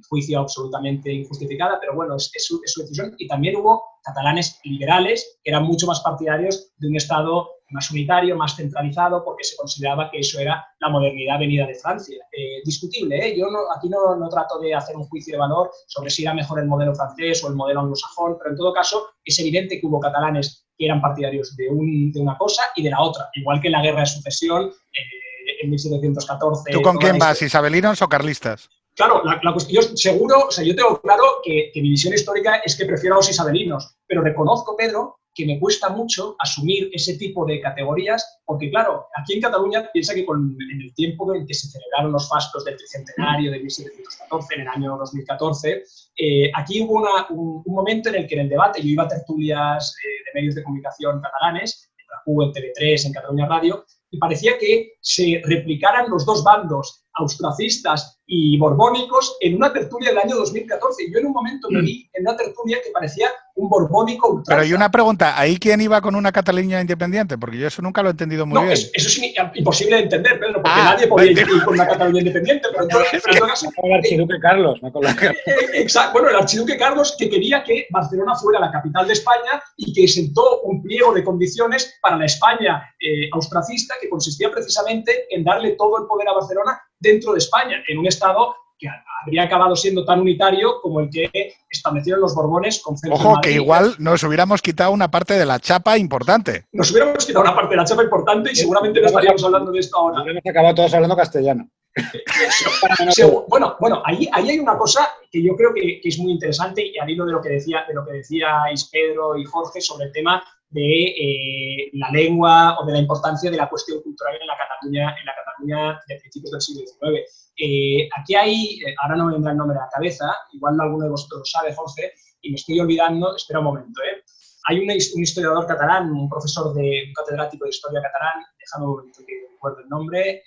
juicio 0.07 0.39
absolutamente 0.39 1.11
injustificada, 1.11 1.77
pero 1.79 1.95
bueno, 1.95 2.15
es, 2.15 2.31
su, 2.37 2.61
decisión. 2.61 3.15
Y 3.17 3.27
también 3.27 3.57
hubo 3.57 3.83
catalanes 4.03 4.59
liberales 4.63 5.39
que 5.43 5.51
eran 5.51 5.63
mucho 5.63 5.87
más 5.87 6.01
partidarios 6.01 6.71
de 6.77 6.87
un 6.87 6.95
Estado 6.95 7.49
más 7.71 7.91
unitario, 7.91 8.35
más 8.35 8.55
centralizado, 8.55 9.23
porque 9.23 9.43
se 9.43 9.55
consideraba 9.55 10.09
que 10.09 10.19
eso 10.19 10.39
era 10.39 10.65
la 10.79 10.89
modernidad 10.89 11.37
venida 11.37 11.67
de 11.67 11.75
Francia. 11.75 12.17
Eh, 12.31 12.61
discutible, 12.65 13.15
¿eh? 13.17 13.37
yo 13.37 13.45
aquí 13.75 13.89
no, 13.89 14.15
no, 14.15 14.27
trato 14.27 14.59
de 14.59 14.73
hacer 14.73 14.95
un 14.95 15.03
juicio 15.03 15.33
de 15.33 15.39
valor 15.39 15.69
sobre 15.87 16.09
si 16.09 16.23
era 16.23 16.33
mejor 16.33 16.59
el 16.59 16.67
modelo 16.67 16.95
francés 16.95 17.43
o 17.43 17.47
el 17.47 17.55
modelo 17.55 17.81
anglosajón, 17.81 18.37
pero 18.39 18.51
en 18.51 18.57
todo 18.57 18.73
caso 18.73 19.09
es 19.23 19.37
evidente 19.39 19.79
que 19.79 19.85
hubo 19.85 19.99
catalanes 19.99 20.65
que 20.75 20.85
eran 20.85 20.99
partidarios 20.99 21.55
de, 21.55 21.65
de 21.65 22.19
una 22.19 22.37
cosa 22.37 22.63
y 22.75 22.81
de 22.81 22.89
la 22.89 23.01
otra, 23.01 23.29
igual 23.35 23.61
que 23.61 23.67
en 23.67 23.73
la 23.73 23.83
guerra 23.83 23.99
de 23.99 24.05
sucesión. 24.07 24.63
Eh, 24.63 25.19
en 25.61 25.69
1714. 25.69 26.71
¿Tú 26.71 26.81
con 26.81 26.97
quién 26.97 27.17
vas, 27.17 27.41
isabelinos 27.41 28.01
o 28.01 28.07
carlistas? 28.07 28.69
Claro, 28.99 29.23
la, 29.23 29.39
yo 29.69 29.81
seguro, 29.95 30.47
o 30.49 30.51
sea, 30.51 30.61
yo 30.65 30.75
tengo 30.75 30.99
claro 30.99 31.23
que, 31.41 31.71
mi 31.75 31.91
visión 31.91 32.13
histórica 32.13 32.57
es 32.65 32.75
que 32.75 32.85
prefiero 32.85 33.15
a 33.15 33.19
los 33.19 33.29
isabelinos, 33.29 33.95
pero 34.05 34.21
reconozco, 34.21 34.75
Pedro, 34.75 35.19
que 35.33 35.45
me 35.45 35.57
cuesta 35.57 35.87
mucho 35.87 36.35
asumir 36.37 36.89
ese 36.91 37.17
tipo 37.17 37.45
de 37.45 37.61
categorías, 37.61 38.41
porque 38.43 38.69
claro, 38.69 39.07
aquí 39.15 39.35
en 39.35 39.41
Cataluña 39.41 39.89
piensa 39.93 40.13
que 40.13 40.25
con, 40.25 40.53
en 40.73 40.81
el 40.81 40.93
tiempo 40.95 41.33
en 41.33 41.47
que 41.47 41.53
se 41.53 41.69
celebraron 41.69 42.11
los 42.11 42.27
fastos 42.27 42.65
del 42.65 42.75
tricentenario 42.75 43.51
de 43.51 43.59
1714, 43.59 44.55
en 44.55 44.61
el 44.61 44.67
año 44.67 44.97
2014, 44.97 45.81
eh, 46.17 46.51
aquí 46.53 46.81
hubo 46.81 47.01
un, 47.29 47.63
momento 47.73 48.09
en 48.09 48.15
el 48.15 48.27
que 48.27 48.35
en 48.35 48.41
el 48.41 48.49
debate, 48.49 48.81
yo 48.81 48.89
iba 48.89 49.05
a 49.05 49.07
tertulias 49.07 49.95
eh, 50.03 50.09
de 50.25 50.41
medios 50.41 50.55
de 50.55 50.63
comunicación 50.63 51.21
catalanes, 51.21 51.89
en 51.97 52.35
la 52.37 52.45
en 52.45 52.51
TV3, 52.51 53.05
en 53.05 53.13
Cataluña 53.13 53.47
Radio, 53.47 53.85
y 54.11 54.17
parecía 54.17 54.57
que 54.57 54.93
se 54.99 55.41
replicaran 55.45 56.09
los 56.09 56.25
dos 56.25 56.43
bandos, 56.43 57.05
austracistas 57.19 58.19
y 58.25 58.57
borbónicos, 58.57 59.37
en 59.41 59.55
una 59.55 59.73
tertulia 59.73 60.09
del 60.09 60.19
año 60.19 60.35
2014. 60.35 61.11
Yo 61.11 61.19
en 61.19 61.25
un 61.27 61.33
momento 61.33 61.67
me 61.71 61.81
vi 61.81 62.09
en 62.13 62.27
una 62.27 62.37
tertulia 62.37 62.77
que 62.83 62.91
parecía 62.91 63.29
un 63.55 63.67
borbónico 63.67 64.29
ultra. 64.29 64.55
Pero 64.55 64.61
hay 64.61 64.73
una 64.73 64.89
pregunta, 64.91 65.37
¿ahí 65.37 65.57
quién 65.57 65.81
iba 65.81 65.99
con 65.99 66.15
una 66.15 66.31
Cataluña 66.31 66.79
independiente? 66.79 67.37
Porque 67.37 67.57
yo 67.57 67.67
eso 67.67 67.81
nunca 67.81 68.01
lo 68.03 68.09
he 68.09 68.11
entendido 68.11 68.45
muy 68.45 68.61
bien. 68.61 68.71
eso 68.71 68.89
es 68.93 69.21
imposible 69.55 69.97
de 69.97 70.03
entender, 70.03 70.39
Pedro, 70.39 70.61
porque 70.61 70.69
ah, 70.71 70.93
nadie 70.93 71.07
podía 71.07 71.31
ir 71.31 71.63
con 71.65 71.73
una 71.73 71.87
Cataluña 71.87 72.19
independiente. 72.19 72.67
Pero 72.71 72.87
el 73.83 73.93
archiduque 73.93 74.39
Carlos. 74.41 74.79
Eh, 74.89 75.81
exacto, 75.81 76.13
bueno, 76.13 76.29
el 76.29 76.35
archiduque 76.35 76.77
Carlos 76.77 77.15
que 77.17 77.29
quería 77.29 77.63
que 77.63 77.87
Barcelona 77.89 78.35
fuera 78.35 78.59
la 78.59 78.71
capital 78.71 79.07
de 79.07 79.13
España 79.13 79.61
y 79.77 79.93
que 79.93 80.07
sentó 80.07 80.61
un 80.61 80.81
pliego 80.81 81.13
de 81.13 81.23
condiciones 81.23 81.97
para 82.01 82.17
la 82.17 82.25
España 82.25 82.83
eh, 82.99 83.29
austracista 83.33 83.95
que 84.01 84.09
consistía 84.09 84.51
precisamente 84.51 85.25
en 85.29 85.43
darle 85.43 85.71
todo 85.71 85.99
el 85.99 86.07
poder 86.07 86.27
a 86.29 86.33
Barcelona 86.33 86.79
dentro 86.99 87.33
de 87.33 87.39
España, 87.39 87.83
en 87.87 87.97
un 87.97 88.07
Estado 88.07 88.55
que 88.77 88.87
habría 89.21 89.43
acabado 89.43 89.75
siendo 89.75 90.05
tan 90.05 90.21
unitario 90.21 90.79
como 90.81 91.01
el 91.01 91.09
que 91.09 91.53
establecieron 91.69 92.21
los 92.21 92.33
Borbones 92.33 92.81
con 92.81 92.95
Ojo, 93.11 93.39
que 93.41 93.51
igual 93.51 93.93
nos 93.99 94.23
hubiéramos 94.23 94.61
quitado 94.61 94.91
una 94.91 95.11
parte 95.11 95.33
de 95.33 95.45
la 95.45 95.59
chapa 95.59 95.97
importante. 95.97 96.65
Nos 96.71 96.89
hubiéramos 96.91 97.25
quitado 97.25 97.43
una 97.43 97.53
parte 97.55 97.71
de 97.71 97.75
la 97.75 97.85
chapa 97.85 98.03
importante 98.03 98.51
y 98.53 98.55
seguramente 98.55 99.01
no 99.01 99.07
estaríamos 99.07 99.43
hablando 99.43 99.71
de 99.71 99.79
esto 99.79 99.97
ahora. 99.97 100.23
Hemos 100.25 100.45
acabado 100.45 100.75
todos 100.75 100.93
hablando 100.93 101.17
castellano. 101.17 101.69
bueno, 103.49 103.75
bueno 103.79 104.01
ahí, 104.05 104.29
ahí, 104.31 104.51
hay 104.51 104.59
una 104.59 104.77
cosa 104.77 105.09
que 105.29 105.43
yo 105.43 105.55
creo 105.55 105.73
que, 105.73 105.99
es 106.01 106.19
muy 106.19 106.31
interesante 106.31 106.85
y 106.85 106.97
al 106.97 107.09
hilo 107.09 107.25
de 107.25 107.33
lo 107.33 107.41
que 107.41 107.49
decía, 107.49 107.83
de 107.87 107.93
lo 107.93 108.05
que 108.05 108.13
decíais 108.13 108.89
Pedro 108.89 109.37
y 109.37 109.43
Jorge 109.43 109.81
sobre 109.81 110.05
el 110.05 110.11
tema 110.13 110.41
de 110.69 111.03
eh, 111.03 111.89
la 111.93 112.09
lengua 112.11 112.77
o 112.79 112.85
de 112.85 112.93
la 112.93 112.99
importancia 112.99 113.49
de 113.49 113.57
la 113.57 113.67
cuestión 113.67 114.01
cultural 114.01 114.35
en 114.39 114.47
la 114.47 114.57
Cataluña, 114.57 115.15
en 115.19 115.25
la 115.25 115.35
Cataluña 115.35 115.99
de 116.07 116.15
principios 116.19 116.51
del 116.51 116.61
siglo 116.61 116.81
XIX. 116.85 117.49
Eh, 117.57 118.09
aquí 118.15 118.35
hay, 118.35 118.79
eh, 118.85 118.95
ahora 119.01 119.17
no 119.17 119.25
me 119.25 119.33
vendrá 119.33 119.51
el 119.51 119.57
nombre 119.57 119.77
a 119.77 119.81
la 119.81 119.89
cabeza, 119.89 120.25
igual 120.53 120.79
alguno 120.79 121.05
de 121.05 121.09
vosotros 121.09 121.39
lo 121.39 121.45
sabe, 121.45 121.73
Jorge, 121.73 122.13
y 122.41 122.51
me 122.51 122.55
estoy 122.55 122.79
olvidando, 122.79 123.35
espera 123.35 123.59
un 123.59 123.65
momento, 123.65 124.01
¿eh? 124.03 124.23
Hay 124.67 124.79
un, 124.79 124.91
historiador 124.91 125.65
catalán, 125.65 126.11
un 126.11 126.29
profesor 126.29 126.73
de 126.75 127.05
un 127.07 127.13
catedrático 127.13 127.65
de 127.65 127.71
historia 127.71 128.01
catalán, 128.01 128.45
déjame 128.59 128.85
un 128.85 128.91
momento 128.91 129.19
que 129.25 129.33
recuerdo 129.51 129.79
el 129.79 129.89
nombre, 129.89 130.43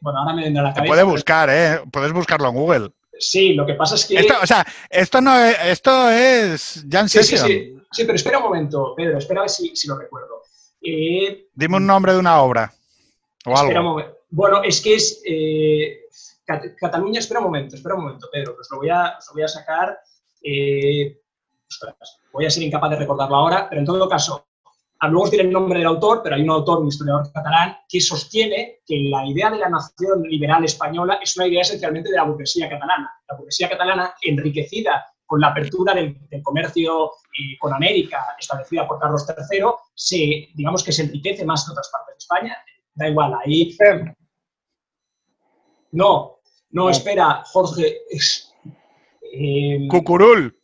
bueno, 0.00 0.20
ahora 0.20 0.32
me 0.34 0.44
vendrá 0.44 0.62
a 0.62 0.66
la 0.66 0.74
cabeza. 0.74 0.90
puede 0.90 1.02
buscar, 1.02 1.50
¿eh? 1.50 1.80
Puedes 1.92 2.12
buscarlo 2.12 2.48
en 2.48 2.54
Google. 2.54 2.92
Sí, 3.22 3.54
lo 3.54 3.64
que 3.64 3.74
pasa 3.74 3.94
es 3.94 4.04
que... 4.04 4.16
Esto, 4.16 4.34
o 4.42 4.46
sea, 4.46 4.66
esto 4.90 5.20
no 5.20 5.38
es, 5.38 5.56
esto 5.64 6.10
es 6.10 6.84
Jan 6.90 7.08
sí, 7.08 7.22
sí, 7.22 7.38
sí, 7.38 7.76
sí, 7.90 8.04
pero 8.04 8.16
espera 8.16 8.38
un 8.38 8.44
momento, 8.44 8.94
Pedro, 8.96 9.18
espera 9.18 9.40
a 9.40 9.44
ver 9.44 9.50
si, 9.50 9.72
lo 9.86 9.96
recuerdo. 9.96 10.42
Dime 10.80 11.76
un 11.76 11.86
nombre 11.86 12.12
de 12.12 12.18
una 12.18 12.42
obra 12.42 12.72
o 13.46 13.56
algo. 13.56 14.02
Bueno, 14.30 14.62
es 14.64 14.80
que 14.80 14.94
es... 14.96 15.22
Cataluña, 16.80 17.20
espera 17.20 17.38
un 17.38 17.46
momento, 17.46 17.76
espera 17.76 17.94
un 17.94 18.02
momento, 18.02 18.28
Pedro, 18.30 18.56
pues 18.56 18.68
lo 18.72 18.78
voy 18.78 18.90
a, 18.90 19.16
lo 19.26 19.32
voy 19.34 19.42
a 19.42 19.48
sacar. 19.48 19.98
Eh, 20.42 21.20
voy 22.32 22.44
a 22.44 22.50
ser 22.50 22.64
incapaz 22.64 22.90
de 22.90 22.96
recordarlo 22.96 23.36
ahora, 23.36 23.68
pero 23.68 23.80
en 23.80 23.86
todo 23.86 24.08
caso, 24.08 24.46
luego 25.08 25.24
os 25.24 25.30
diré 25.30 25.44
el 25.44 25.52
nombre 25.52 25.78
del 25.78 25.88
autor, 25.88 26.20
pero 26.22 26.36
hay 26.36 26.42
un 26.42 26.50
autor, 26.50 26.80
un 26.80 26.88
historiador 26.88 27.32
catalán, 27.32 27.76
que 27.88 28.00
sostiene 28.00 28.80
que 28.86 29.00
la 29.10 29.26
idea 29.26 29.50
de 29.50 29.58
la 29.58 29.68
nación 29.68 30.22
liberal 30.22 30.64
española 30.64 31.18
es 31.22 31.36
una 31.36 31.46
idea 31.46 31.62
esencialmente 31.62 32.10
de 32.10 32.16
la 32.16 32.24
burguesía 32.24 32.68
catalana. 32.68 33.10
La 33.28 33.36
burguesía 33.36 33.68
catalana, 33.68 34.14
enriquecida 34.22 35.04
con 35.26 35.40
la 35.40 35.48
apertura 35.48 35.94
del, 35.94 36.16
comercio 36.42 37.06
eh, 37.06 37.58
con 37.58 37.72
América 37.72 38.36
establecida 38.38 38.86
por 38.86 38.98
Carlos 38.98 39.26
III, 39.28 39.64
se, 39.94 40.48
digamos 40.54 40.84
que 40.84 40.92
se 40.92 41.02
enriquece 41.02 41.44
más 41.44 41.64
que 41.64 41.72
otras 41.72 41.90
partes 41.90 42.14
de 42.14 42.18
España. 42.18 42.56
Da 42.94 43.08
igual, 43.08 43.32
ahí 43.42 43.74
no, 45.92 46.38
no, 46.70 46.88
espera, 46.88 47.42
Jorge. 47.44 47.98
Eh, 49.34 49.88
Cucurul. 49.88 50.58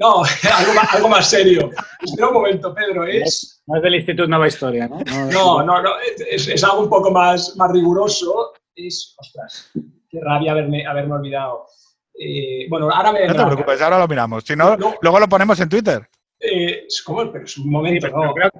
No, 0.00 0.22
algo 0.94 1.08
más, 1.08 1.28
serio. 1.28 1.70
Espera 2.00 2.28
un 2.28 2.34
momento, 2.34 2.74
Pedro. 2.74 3.04
Es... 3.04 3.62
No 3.66 3.76
es 3.76 3.82
del 3.82 3.94
Instituto 3.96 4.26
Nueva 4.26 4.48
Historia, 4.48 4.88
¿no? 4.88 5.00
No, 5.30 5.62
no, 5.62 5.82
no, 5.82 5.90
es, 6.30 6.64
algo 6.64 6.80
un 6.80 6.88
poco 6.88 7.10
más, 7.10 7.54
más 7.56 7.70
riguroso. 7.70 8.54
Es, 8.74 9.14
ostras, 9.18 9.70
qué 10.08 10.18
rabia 10.22 10.52
haberme, 10.52 10.86
haberme 10.86 11.14
olvidado. 11.14 11.66
Eh, 12.18 12.66
bueno, 12.70 12.90
ahora 12.90 13.12
me... 13.12 13.26
No 13.26 13.34
te 13.34 13.44
preocupes, 13.44 13.80
ahora 13.82 13.98
lo 13.98 14.08
miramos. 14.08 14.42
Si 14.44 14.56
no, 14.56 14.76
luego 14.76 15.20
lo 15.20 15.28
ponemos 15.28 15.60
en 15.60 15.68
Twitter. 15.68 16.08
Eh, 16.40 16.86
es 16.86 17.02
como, 17.02 17.30
pero 17.30 17.44
es 17.44 17.58
un 17.58 17.70
momento. 17.70 18.08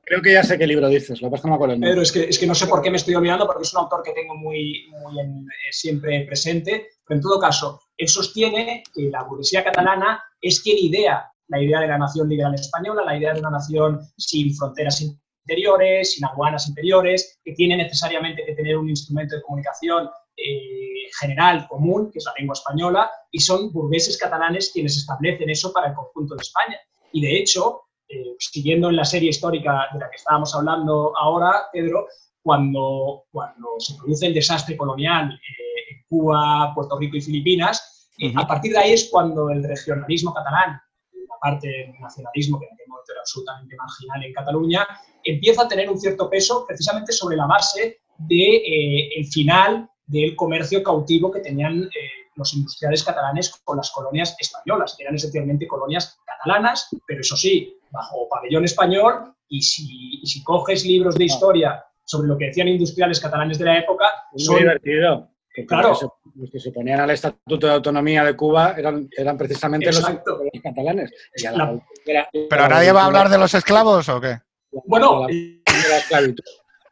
creo, 0.05 0.23
que 0.23 0.33
ya 0.33 0.43
sé 0.43 0.59
qué 0.59 0.67
libro 0.67 0.89
dices, 0.89 1.23
lo 1.23 1.31
pasa 1.31 1.49
con 1.57 1.71
el 1.71 1.81
Pero 1.81 2.03
es 2.03 2.13
que, 2.13 2.25
es 2.25 2.39
que 2.39 2.47
no 2.47 2.55
sé 2.55 2.67
por 2.67 2.83
qué 2.83 2.91
me 2.91 2.99
estoy 2.99 3.15
olvidando, 3.15 3.47
porque 3.47 3.63
es 3.63 3.73
un 3.73 3.81
autor 3.81 4.03
que 4.03 4.13
tengo 4.13 4.37
muy, 4.37 4.89
muy 4.91 5.21
eh, 5.21 5.27
siempre 5.71 6.25
presente. 6.27 6.89
Pero 7.07 7.19
en 7.19 7.23
todo 7.23 7.41
caso, 7.41 7.81
él 7.97 8.09
sostiene 8.09 8.83
que 8.95 9.05
la 9.05 9.23
burguesía 9.23 9.65
catalana 9.65 10.23
es 10.41 10.61
quien 10.61 10.77
idea 10.79 11.31
la 11.51 11.61
idea 11.61 11.81
de 11.81 11.89
la 11.89 11.99
nación 11.99 12.29
liberal 12.29 12.55
española, 12.55 13.03
la 13.05 13.17
idea 13.17 13.35
de 13.35 13.41
una 13.41 13.51
nación 13.51 14.01
sin 14.17 14.55
fronteras 14.55 15.01
interiores, 15.01 16.15
sin 16.15 16.25
aduanas 16.25 16.69
interiores, 16.69 17.41
que 17.45 17.53
tiene 17.53 17.77
necesariamente 17.77 18.45
que 18.47 18.55
tener 18.55 18.77
un 18.79 18.89
instrumento 18.89 19.35
de 19.35 19.43
comunicación 19.43 20.09
eh, 20.37 21.11
general, 21.21 21.67
común, 21.69 22.11
que 22.13 22.19
es 22.19 22.25
la 22.25 22.35
lengua 22.39 22.53
española, 22.53 23.11
y 23.33 23.41
son 23.41 23.73
burgueses 23.73 24.17
catalanes 24.17 24.71
quienes 24.73 24.97
establecen 24.97 25.51
eso 25.51 25.73
para 25.73 25.89
el 25.89 25.95
conjunto 25.95 26.37
de 26.37 26.43
España. 26.43 26.79
Y 27.13 27.21
de 27.23 27.39
hecho, 27.39 27.83
eh, 28.09 28.35
siguiendo 28.39 28.89
en 28.89 28.97
la 28.97 29.05
serie 29.05 29.31
histórica 29.31 29.89
de 29.93 30.01
la 30.01 30.11
que 30.11 30.17
estábamos 30.17 30.55
hablando 30.55 31.13
ahora, 31.17 31.69
Pedro, 31.73 32.07
cuando, 32.43 33.25
cuando 33.31 33.69
se 33.79 33.95
produce 33.95 34.27
el 34.27 34.35
desastre 34.35 34.77
colonial 34.77 35.33
eh, 35.33 35.95
en 35.95 36.05
Cuba, 36.09 36.73
Puerto 36.75 36.99
Rico 36.99 37.17
y 37.17 37.21
Filipinas, 37.21 38.09
eh, 38.19 38.33
a 38.37 38.47
partir 38.47 38.73
de 38.73 38.79
ahí 38.79 38.93
es 38.93 39.09
cuando 39.11 39.51
el 39.51 39.63
regionalismo 39.63 40.35
catalán, 40.35 40.81
la 41.13 41.37
parte 41.41 41.69
del 41.69 42.01
nacionalismo 42.01 42.59
que 42.59 42.67
en 42.67 42.75
aquel 42.75 42.89
momento 42.89 43.13
era 43.13 43.21
absolutamente 43.21 43.77
marginal 43.77 44.25
en 44.25 44.33
Cataluña, 44.33 44.87
empieza 45.23 45.63
a 45.63 45.69
tener 45.69 45.89
un 45.89 46.01
cierto 46.01 46.29
peso 46.29 46.65
precisamente 46.67 47.13
sobre 47.13 47.37
la 47.37 47.47
base 47.47 48.01
del 48.19 48.61
el 49.17 49.27
final 49.27 49.89
del 50.07 50.35
comercio 50.35 50.83
cautivo 50.83 51.31
que 51.31 51.41
tenían 51.41 51.89
los 52.37 52.55
industriales 52.55 53.05
catalanes 53.05 53.51
con 53.65 53.77
las 53.77 53.91
colonias 53.91 54.37
españolas, 54.39 54.95
que 54.97 55.05
eran 55.05 55.15
esencialmente 55.15 55.67
colonias 55.67 56.19
catalanas, 56.25 56.89
pero 57.07 57.21
eso 57.21 57.37
sí, 57.37 57.77
bajo 57.91 58.29
pabellón 58.29 58.65
español, 58.65 59.35
y 59.49 59.63
si, 59.63 60.21
si 60.25 60.43
coges 60.45 60.85
libros 60.85 61.17
de 61.17 61.25
historia 61.25 61.85
sobre 62.05 62.29
lo 62.29 62.39
que 62.39 62.47
decían 62.47 62.69
industriales 62.69 63.21
catalanes 63.21 63.59
de 63.59 63.65
la 63.65 63.79
época... 63.79 64.07
Muy 64.33 64.59
divertido. 64.61 65.31
claro. 65.67 65.99
Los 66.35 66.51
que, 66.51 66.61
se, 66.61 66.71
ponían 66.73 67.01
al 67.01 67.11
Estatuto 67.11 67.67
de 67.67 67.73
Autonomía 67.73 68.25
de 68.25 68.37
Cuba 68.37 68.75
eran, 68.77 69.09
eran 69.17 69.37
precisamente 69.37 69.87
los, 69.87 70.01
catalanes. 70.63 71.11
¿Pero 72.49 72.69
nadie 72.69 72.93
va 72.93 73.03
a 73.03 73.07
hablar 73.07 73.29
de 73.29 73.39
los 73.39 73.53
esclavos 73.55 74.09
o 74.09 74.21
qué? 74.21 74.39
Bueno, 74.87 75.27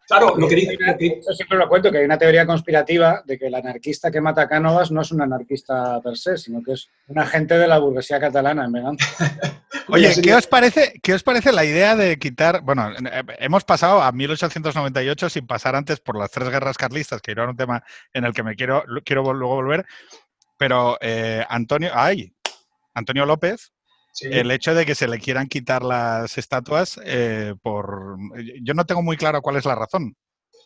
Claro, 0.08 0.34
lo 0.38 0.48
que 0.48 0.54
dice. 0.54 0.78
Yo 0.78 1.34
siempre 1.34 1.58
lo 1.58 1.68
cuento, 1.68 1.92
que 1.92 1.98
hay 1.98 2.04
una 2.06 2.16
teoría 2.16 2.46
conspirativa 2.46 3.22
de 3.26 3.38
que 3.38 3.48
el 3.48 3.54
anarquista 3.54 4.10
que 4.10 4.22
mata 4.22 4.40
a 4.40 4.48
Cánovas 4.48 4.90
no 4.90 5.02
es 5.02 5.12
un 5.12 5.20
anarquista 5.20 6.00
per 6.00 6.16
se, 6.16 6.38
sino 6.38 6.62
que 6.62 6.72
es 6.72 6.88
un 7.08 7.18
agente 7.18 7.58
de 7.58 7.68
la 7.68 7.78
burguesía 7.78 8.18
catalana 8.18 8.64
en 8.64 8.72
venganza. 8.72 9.06
Oye, 9.88 10.14
¿qué 10.22 10.34
os, 10.34 10.46
parece, 10.46 10.94
¿qué 11.02 11.12
os 11.12 11.22
parece 11.22 11.52
la 11.52 11.64
idea 11.66 11.94
de 11.94 12.18
quitar. 12.18 12.62
Bueno, 12.62 12.90
eh, 12.90 13.22
hemos 13.38 13.64
pasado 13.64 14.00
a 14.00 14.10
1898 14.10 15.28
sin 15.28 15.46
pasar 15.46 15.76
antes 15.76 16.00
por 16.00 16.18
las 16.18 16.30
tres 16.30 16.48
guerras 16.48 16.78
carlistas, 16.78 17.20
que 17.20 17.32
era 17.32 17.48
un 17.48 17.56
tema 17.56 17.84
en 18.14 18.24
el 18.24 18.32
que 18.32 18.42
me 18.42 18.56
quiero, 18.56 18.84
quiero 19.04 19.34
luego 19.34 19.56
volver. 19.56 19.84
pero 20.56 20.96
eh, 21.02 21.44
Antonio, 21.50 21.90
ay, 21.92 22.32
Antonio 22.94 23.26
López, 23.26 23.72
el 24.20 24.50
hecho 24.50 24.74
de 24.74 24.86
que 24.86 24.94
se 24.94 25.08
le 25.08 25.18
quieran 25.18 25.48
quitar 25.48 25.82
las 25.82 26.38
estatuas 26.38 27.00
eh, 27.04 27.54
por... 27.62 28.16
Yo 28.62 28.74
no 28.74 28.84
tengo 28.84 29.02
muy 29.02 29.16
claro 29.16 29.42
cuál 29.42 29.56
es 29.56 29.64
la 29.64 29.74
razón. 29.74 30.16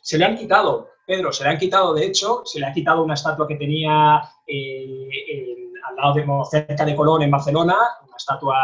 Se 0.03 0.18
le 0.18 0.24
han 0.24 0.36
quitado, 0.36 0.88
Pedro, 1.07 1.32
se 1.32 1.45
le 1.45 1.51
han 1.51 1.59
quitado, 1.59 1.95
de 1.95 2.07
hecho, 2.07 2.43
se 2.45 2.59
le 2.59 2.66
ha 2.66 2.72
quitado 2.72 3.05
una 3.05 3.14
estatua 3.14 3.47
que 3.47 3.57
tenía 3.57 4.22
eh, 4.47 5.09
al 5.88 5.97
lado 5.97 6.14
de, 6.14 6.26
cerca 6.51 6.84
de 6.84 6.95
Colón, 6.95 7.22
en 7.22 7.30
Barcelona, 7.30 7.74
una 8.07 8.16
estatua 8.16 8.57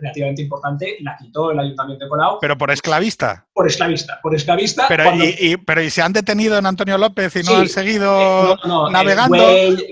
relativamente 0.00 0.42
importante, 0.42 0.96
la 1.00 1.16
quitó 1.16 1.50
el 1.50 1.58
Ayuntamiento 1.58 2.04
de 2.04 2.08
Colau. 2.08 2.38
¿Pero 2.40 2.58
por 2.58 2.70
esclavista? 2.70 3.46
Por 3.52 3.66
esclavista, 3.66 4.18
por 4.22 4.34
esclavista. 4.34 4.86
Pero, 4.88 5.14
y, 5.14 5.56
pero 5.58 5.82
¿y 5.82 5.90
se 5.90 6.02
han 6.02 6.12
detenido 6.12 6.58
en 6.58 6.66
Antonio 6.66 6.98
López 6.98 7.34
y 7.36 7.42
no 7.42 7.56
han 7.56 7.68
seguido 7.68 8.54
eh, 8.54 8.56
navegando? 8.90 9.36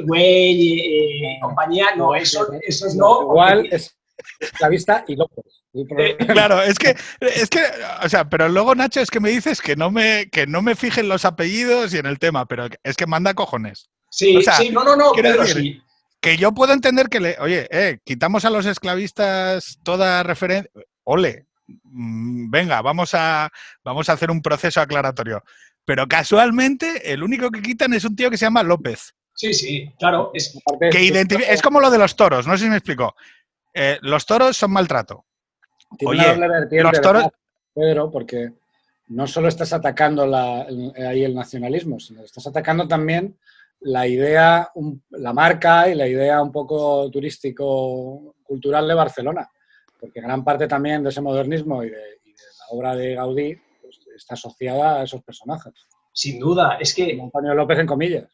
Güey, 0.04 0.80
eh, 0.80 1.38
compañía, 1.40 1.88
no, 1.96 2.14
eso, 2.14 2.46
eso 2.62 2.86
es 2.86 2.94
no. 2.94 3.22
Igual 3.22 3.68
es 3.70 3.93
esclavista 4.38 5.04
y 5.08 5.16
López. 5.16 5.44
Eh, 5.74 6.16
claro, 6.26 6.62
es 6.62 6.78
que, 6.78 6.96
es 7.20 7.48
que, 7.50 7.60
o 8.02 8.08
sea, 8.08 8.28
pero 8.28 8.48
luego 8.48 8.74
Nacho 8.74 9.00
es 9.00 9.10
que 9.10 9.20
me 9.20 9.30
dices 9.30 9.60
que 9.60 9.76
no 9.76 9.90
me, 9.90 10.28
que 10.30 10.46
no 10.46 10.62
me 10.62 10.74
fijen 10.74 11.08
los 11.08 11.24
apellidos 11.24 11.92
y 11.94 11.98
en 11.98 12.06
el 12.06 12.18
tema, 12.18 12.46
pero 12.46 12.68
es 12.82 12.96
que 12.96 13.06
manda 13.06 13.34
cojones. 13.34 13.90
Sí, 14.10 14.38
sí, 14.56 14.70
no, 14.70 14.84
no, 14.84 14.94
no, 14.94 15.12
pero 15.14 15.44
sí. 15.44 15.80
Que 16.20 16.36
yo 16.36 16.52
puedo 16.52 16.72
entender 16.72 17.08
que 17.08 17.20
le, 17.20 17.36
oye, 17.40 17.66
eh, 17.70 17.98
quitamos 18.04 18.44
a 18.44 18.50
los 18.50 18.64
esclavistas 18.64 19.78
toda 19.82 20.22
referencia. 20.22 20.70
Ole, 21.02 21.46
mm, 21.66 22.50
venga, 22.50 22.80
vamos 22.80 23.14
a, 23.14 23.50
vamos 23.84 24.08
a 24.08 24.12
hacer 24.12 24.30
un 24.30 24.40
proceso 24.40 24.80
aclaratorio. 24.80 25.42
Pero 25.84 26.06
casualmente, 26.06 27.12
el 27.12 27.22
único 27.22 27.50
que 27.50 27.60
quitan 27.60 27.92
es 27.92 28.04
un 28.04 28.16
tío 28.16 28.30
que 28.30 28.38
se 28.38 28.46
llama 28.46 28.62
López. 28.62 29.14
Sí, 29.34 29.52
sí, 29.52 29.92
claro. 29.98 30.30
Es, 30.32 30.56
que 30.90 31.12
es 31.48 31.60
como 31.60 31.80
lo 31.80 31.90
de 31.90 31.98
los 31.98 32.16
toros, 32.16 32.46
no 32.46 32.56
sé 32.56 32.64
si 32.64 32.70
me 32.70 32.76
explico. 32.76 33.14
Eh, 33.74 33.98
los 34.02 34.24
toros 34.24 34.56
son 34.56 34.72
maltrato. 34.72 35.26
Oye, 36.06 36.36
los 36.80 37.00
toros... 37.00 37.28
Pedro, 37.74 38.10
porque 38.10 38.52
no 39.08 39.26
solo 39.26 39.48
estás 39.48 39.72
atacando 39.72 40.22
ahí 40.34 41.24
el 41.24 41.34
nacionalismo, 41.34 41.98
sino 41.98 42.22
estás 42.22 42.46
atacando 42.46 42.86
también 42.86 43.36
la 43.80 44.06
idea, 44.06 44.70
la 45.10 45.32
marca 45.32 45.88
y 45.88 45.94
la 45.94 46.06
idea 46.06 46.40
un 46.40 46.52
poco 46.52 47.10
turístico-cultural 47.10 48.86
de 48.88 48.94
Barcelona. 48.94 49.50
Porque 50.00 50.20
gran 50.20 50.44
parte 50.44 50.68
también 50.68 51.02
de 51.02 51.10
ese 51.10 51.20
modernismo 51.20 51.82
y 51.82 51.90
de, 51.90 51.96
la 51.96 52.66
obra 52.70 52.94
de 52.94 53.14
Gaudí 53.14 53.56
pues, 53.82 54.00
está 54.16 54.34
asociada 54.34 55.00
a 55.00 55.02
esos 55.02 55.22
personajes. 55.22 55.72
Sin 56.12 56.38
duda, 56.38 56.78
es 56.80 56.94
que... 56.94 57.18
Antonio 57.20 57.54
López 57.54 57.80
en 57.80 57.86
comillas. 57.86 58.30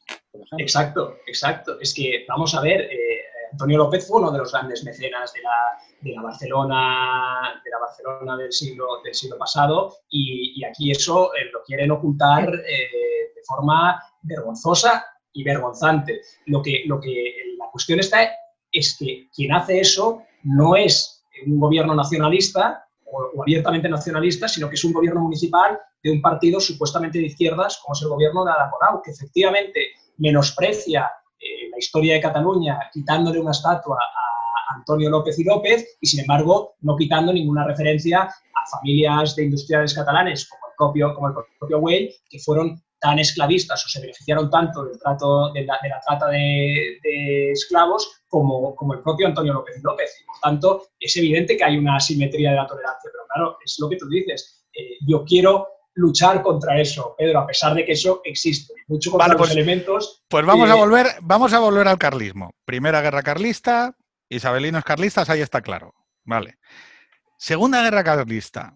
Exacto, 0.58 1.16
exacto. 1.26 1.80
Es 1.80 1.94
que, 1.94 2.26
vamos 2.28 2.54
a 2.54 2.60
ver, 2.60 2.82
eh, 2.82 3.22
Antonio 3.52 3.78
López 3.78 4.06
fue 4.06 4.20
uno 4.20 4.30
de 4.30 4.38
los 4.38 4.52
grandes 4.52 4.84
mecenas 4.84 5.32
de 5.32 6.12
la, 6.12 6.22
Barcelona, 6.22 7.60
de 7.64 7.70
la 7.70 7.78
Barcelona 7.78 8.36
del 8.36 8.52
siglo, 8.52 8.86
del 9.04 9.14
siglo 9.14 9.36
pasado 9.38 9.96
y, 10.08 10.64
aquí 10.64 10.90
eso 10.90 11.34
eh, 11.34 11.50
lo 11.52 11.62
quieren 11.62 11.90
ocultar 11.90 12.48
eh, 12.48 13.32
de 13.34 13.42
forma 13.44 14.00
vergonzosa 14.22 15.04
y 15.32 15.44
vergonzante. 15.44 16.20
Lo 16.46 16.62
que, 16.62 16.82
lo 16.86 17.00
que 17.00 17.34
la 17.58 17.66
cuestión 17.70 18.00
está 18.00 18.28
es 18.72 18.96
que 18.98 19.28
quien 19.34 19.52
hace 19.52 19.80
eso 19.80 20.22
no 20.44 20.76
es 20.76 21.24
un 21.46 21.58
gobierno 21.58 21.94
nacionalista 21.94 22.86
o, 23.04 23.42
abiertamente 23.42 23.88
nacionalista, 23.88 24.48
sino 24.48 24.68
que 24.68 24.74
es 24.76 24.84
un 24.84 24.92
gobierno 24.92 25.20
municipal 25.20 25.78
de 26.02 26.10
un 26.10 26.22
partido 26.22 26.60
supuestamente 26.60 27.18
de 27.18 27.26
izquierdas, 27.26 27.78
como 27.82 27.94
es 27.94 28.02
el 28.02 28.08
gobierno 28.08 28.44
de 28.44 28.52
Ada 28.52 28.70
que 29.04 29.10
efectivamente 29.10 29.80
menosprecia 30.18 31.00
la 31.00 31.10
historia 31.80 32.14
de 32.14 32.20
Cataluña 32.20 32.78
quitándole 32.92 33.40
una 33.40 33.50
estatua 33.50 33.96
a 33.96 34.74
Antonio 34.76 35.10
López 35.10 35.38
y 35.38 35.44
López 35.44 35.98
y, 36.00 36.06
sin 36.06 36.20
embargo, 36.20 36.74
no 36.80 36.96
quitando 36.96 37.32
ninguna 37.32 37.66
referencia 37.66 38.22
a 38.22 38.78
familias 38.78 39.34
de 39.34 39.44
industriales 39.44 39.94
catalanes 39.94 40.48
como 40.48 40.66
el 40.68 40.74
propio, 40.76 41.14
como 41.14 41.28
el 41.28 41.34
propio 41.58 41.80
Güell, 41.80 42.14
que 42.28 42.38
fueron 42.38 42.80
tan 43.00 43.18
esclavistas 43.18 43.84
o 43.84 43.88
se 43.88 44.00
beneficiaron 44.00 44.50
tanto 44.50 44.84
del 44.84 44.98
trato, 44.98 45.52
de, 45.52 45.64
la, 45.64 45.78
trata 46.06 46.28
de, 46.28 47.50
esclavos 47.50 48.22
como, 48.28 48.76
como, 48.76 48.94
el 48.94 49.00
propio 49.00 49.26
Antonio 49.26 49.54
López 49.54 49.78
y 49.78 49.82
López. 49.82 50.10
Y, 50.20 50.26
por 50.26 50.36
tanto, 50.42 50.86
es 51.00 51.16
evidente 51.16 51.56
que 51.56 51.64
hay 51.64 51.78
una 51.78 51.96
asimetría 51.96 52.50
de 52.50 52.56
la 52.56 52.66
tolerancia, 52.66 53.10
pero 53.10 53.24
claro, 53.32 53.58
es 53.64 53.76
lo 53.80 53.88
que 53.88 53.96
tú 53.96 54.06
dices. 54.08 54.66
Eh, 54.74 54.98
yo 55.06 55.24
quiero 55.24 55.66
luchar 56.00 56.42
contra 56.42 56.80
eso, 56.80 57.14
Pedro, 57.16 57.40
a 57.40 57.46
pesar 57.46 57.74
de 57.74 57.84
que 57.84 57.92
eso 57.92 58.20
existe. 58.24 58.74
Mucho 58.88 59.10
contra 59.10 59.28
los 59.28 59.36
pues, 59.36 59.50
elementos. 59.52 60.24
Pues 60.28 60.44
vamos 60.44 60.68
a 60.70 60.74
volver, 60.74 61.06
vamos 61.22 61.52
a 61.52 61.58
volver 61.58 61.86
al 61.86 61.98
carlismo. 61.98 62.54
Primera 62.64 63.00
guerra 63.02 63.22
carlista, 63.22 63.96
isabelinos 64.28 64.84
carlistas, 64.84 65.28
ahí 65.30 65.40
está 65.40 65.60
claro. 65.60 65.94
Vale. 66.24 66.58
Segunda 67.36 67.82
guerra 67.82 68.02
carlista. 68.02 68.74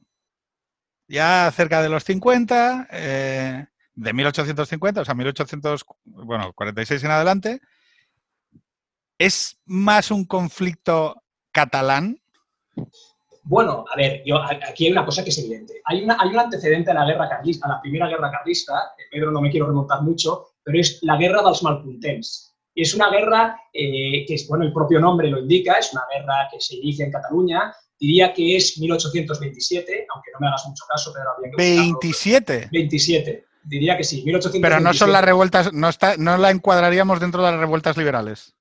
Ya 1.09 1.51
cerca 1.55 1.83
de 1.83 1.89
los 1.89 2.05
50, 2.05 2.89
eh, 2.91 3.67
de 3.95 4.13
1850, 4.13 5.01
o 5.01 5.05
sea, 5.05 5.15
1846 5.15 7.05
en 7.05 7.11
adelante, 7.11 7.61
es 9.19 9.59
más 9.67 10.11
un 10.11 10.25
conflicto 10.25 11.23
catalán 11.53 12.21
bueno, 13.45 13.85
a 13.93 13.97
ver, 13.97 14.23
yo, 14.25 14.43
aquí 14.43 14.87
hay 14.87 14.93
una 14.93 15.05
cosa 15.05 15.23
que 15.23 15.29
es 15.31 15.39
evidente. 15.39 15.75
Hay, 15.85 16.03
una, 16.03 16.17
hay 16.19 16.31
un 16.31 16.39
antecedente 16.39 16.91
a 16.91 16.95
la 16.95 17.05
guerra 17.05 17.29
carlista, 17.29 17.67
a 17.67 17.75
la 17.75 17.81
primera 17.81 18.09
guerra 18.09 18.31
carlista, 18.31 18.95
Pedro 19.11 19.31
no 19.31 19.43
me 19.43 19.51
quiero 19.51 19.67
remontar 19.67 20.03
mucho, 20.03 20.47
pero 20.63 20.81
es 20.81 20.99
la 21.03 21.17
guerra 21.17 21.43
de 21.43 21.49
los 21.49 21.63
malpuntens. 21.63 22.55
Es 22.75 22.95
una 22.95 23.11
guerra 23.11 23.61
eh, 23.73 24.25
que, 24.27 24.37
bueno, 24.49 24.65
el 24.65 24.73
propio 24.73 24.99
nombre 24.99 25.29
lo 25.29 25.41
indica, 25.41 25.75
es 25.75 25.93
una 25.93 26.03
guerra 26.13 26.49
que 26.51 26.59
se 26.59 26.77
inicia 26.77 27.05
en 27.05 27.13
Cataluña, 27.13 27.75
diría 28.01 28.33
que 28.33 28.57
es 28.57 28.79
1827, 28.79 30.07
aunque 30.13 30.31
no 30.33 30.41
me 30.41 30.49
hagas 30.49 30.67
mucho 30.67 30.85
caso, 30.89 31.13
Pedro. 31.13 31.31
Había 31.37 31.51
que 31.51 32.09
¿27? 32.09 32.71
27, 32.73 33.45
diría 33.65 33.97
que 33.97 34.05
sí, 34.05 34.25
1827. 34.25 34.63
Pero 34.63 34.81
no 34.81 34.95
son 34.95 35.13
las 35.13 35.25
revueltas, 35.25 35.73
no, 35.73 35.89
está, 35.91 36.17
no 36.17 36.37
la 36.39 36.51
encuadraríamos 36.51 37.21
dentro 37.21 37.45
de 37.45 37.51
las 37.51 37.61
revueltas 37.61 37.97
liberales. 37.97 38.55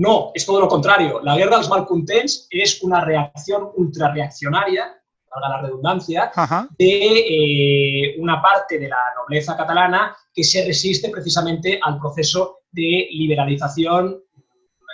No, 0.00 0.32
es 0.34 0.46
todo 0.46 0.62
lo 0.62 0.66
contrario. 0.68 1.20
La 1.22 1.36
guerra 1.36 1.50
de 1.50 1.56
los 1.58 1.68
malcontents 1.68 2.46
es 2.48 2.82
una 2.82 3.04
reacción 3.04 3.68
ultrarreaccionaria, 3.76 4.98
valga 5.30 5.48
la 5.50 5.60
redundancia, 5.60 6.32
de 6.78 8.06
eh, 8.08 8.16
una 8.18 8.40
parte 8.40 8.78
de 8.78 8.88
la 8.88 8.96
nobleza 9.14 9.58
catalana 9.58 10.16
que 10.32 10.42
se 10.42 10.64
resiste 10.64 11.10
precisamente 11.10 11.78
al 11.82 11.98
proceso 11.98 12.60
de 12.70 13.08
liberalización. 13.10 14.22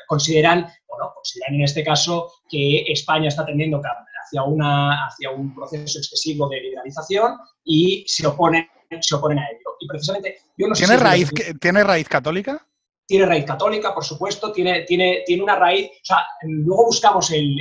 Consideran, 0.09 0.66
bueno, 0.88 1.12
consideran 1.14 1.54
en 1.54 1.62
este 1.62 1.84
caso 1.84 2.32
que 2.48 2.82
España 2.88 3.28
está 3.28 3.46
tendiendo 3.46 3.80
hacia, 3.80 4.42
una, 4.42 5.07
hacia 5.07 5.30
un 5.30 5.54
proceso 5.54 6.00
excesivo 6.00 6.48
de 6.48 6.61
liberalización 6.62 7.36
y 7.62 8.04
se 8.09 8.26
oponen, 8.26 8.68
se 9.00 9.14
oponen 9.14 9.38
a 9.38 9.48
ello. 9.50 9.76
Y 9.78 9.86
precisamente, 9.86 10.38
yo 10.57 10.66
no 10.66 10.74
¿Tiene, 10.74 10.96
raíz, 10.96 11.30
¿Tiene 11.61 11.84
raíz 11.84 12.09
católica? 12.09 12.66
Tiene 13.07 13.26
raíz 13.26 13.44
católica, 13.44 13.94
por 13.94 14.04
supuesto, 14.04 14.52
tiene, 14.52 14.82
tiene, 14.82 15.22
tiene 15.24 15.42
una 15.42 15.57
raíz, 15.57 15.88
o 15.88 16.04
sea, 16.04 16.18
luego 16.42 16.86
buscamos 16.86 17.30
el, 17.30 17.57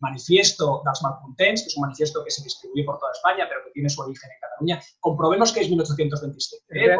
manifiesto 0.00 0.82
de 0.84 0.90
los 0.90 1.02
Malcontents, 1.02 1.62
que 1.62 1.68
es 1.68 1.76
un 1.76 1.82
manifiesto 1.82 2.22
que 2.22 2.30
se 2.30 2.44
distribuye 2.44 2.84
por 2.84 2.98
toda 2.98 3.12
España, 3.12 3.46
pero 3.48 3.64
que 3.64 3.70
tiene 3.72 3.88
su 3.88 4.02
origen 4.02 4.30
en 4.30 4.36
Cataluña. 4.40 4.82
Comprobemos 5.00 5.52
que 5.52 5.60
es 5.60 5.70
1827. 5.70 6.64
¿eh? 6.70 6.96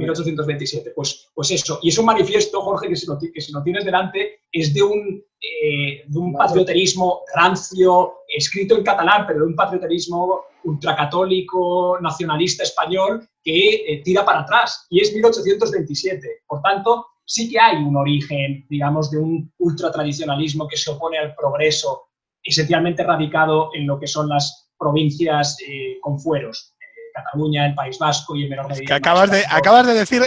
1827, 0.00 0.92
pues, 0.96 1.30
pues 1.34 1.50
eso. 1.50 1.78
Y 1.82 1.90
es 1.90 1.98
un 1.98 2.06
manifiesto, 2.06 2.62
Jorge, 2.62 2.88
que 2.88 2.96
si 2.96 3.06
lo, 3.06 3.18
que 3.18 3.40
si 3.40 3.52
lo 3.52 3.62
tienes 3.62 3.84
delante, 3.84 4.40
es 4.50 4.72
de 4.72 4.82
un, 4.82 5.22
eh, 5.40 6.04
de 6.06 6.18
un 6.18 6.32
patrioterismo 6.32 7.20
rancio, 7.34 8.14
escrito 8.28 8.76
en 8.76 8.82
catalán, 8.82 9.26
pero 9.26 9.40
de 9.40 9.46
un 9.46 9.56
patrioterismo 9.56 10.46
ultracatólico, 10.64 11.98
nacionalista 12.00 12.62
español, 12.62 13.28
que 13.42 13.74
eh, 13.86 14.02
tira 14.04 14.24
para 14.24 14.40
atrás, 14.40 14.86
y 14.90 15.00
es 15.00 15.12
1827. 15.12 16.42
Por 16.46 16.62
tanto, 16.62 17.06
sí 17.24 17.50
que 17.50 17.58
hay 17.58 17.76
un 17.76 17.96
origen, 17.96 18.64
digamos, 18.68 19.10
de 19.10 19.18
un 19.18 19.52
ultratradicionalismo 19.58 20.68
que 20.68 20.76
se 20.76 20.90
opone 20.90 21.18
al 21.18 21.34
progreso, 21.34 22.08
esencialmente 22.42 23.02
radicado 23.02 23.70
en 23.74 23.86
lo 23.86 23.98
que 23.98 24.06
son 24.06 24.28
las 24.28 24.70
provincias 24.78 25.56
eh, 25.66 25.98
con 26.00 26.18
fueros. 26.18 26.74
Eh, 26.80 27.12
Cataluña, 27.14 27.66
el 27.66 27.74
País 27.74 27.98
Vasco 27.98 28.36
y 28.36 28.44
el 28.44 28.50
menor 28.50 28.68
medida. 28.68 28.94
acabas, 28.94 29.30
de, 29.30 29.44
acabas 29.48 29.86
de 29.86 29.94
decir 29.94 30.22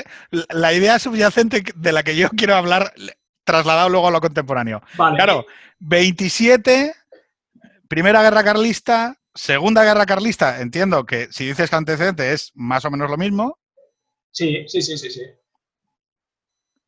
la 0.50 0.74
idea 0.74 1.00
subyacente 1.00 1.64
de 1.76 1.92
la 1.92 2.04
que 2.04 2.16
yo 2.16 2.30
quiero 2.30 2.56
hablar, 2.56 2.94
trasladado 3.44 3.90
luego 3.90 4.08
a 4.08 4.12
lo 4.12 4.22
contemporáneo. 4.22 4.82
Claro, 4.96 5.46
27, 5.80 6.94
Primera 7.88 8.22
Guerra 8.22 8.44
Carlista, 8.44 9.18
Segunda 9.36 9.84
Guerra 9.84 10.06
Carlista, 10.06 10.62
entiendo 10.62 11.06
que 11.06 11.28
si 11.30 11.46
dices 11.46 11.70
que 11.70 11.76
antecedente 11.76 12.32
es 12.32 12.52
más 12.56 12.86
o 12.86 12.90
menos 12.90 13.10
lo 13.10 13.18
mismo. 13.18 13.60
Sí, 14.32 14.66
sí, 14.68 14.82
sí, 14.82 14.98
sí, 14.98 15.12
sí. 15.12 15.24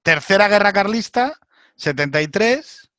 Tercera 0.02 0.48
Guerra 0.48 0.72
Carlista, 0.72 1.38
73. 1.76 2.90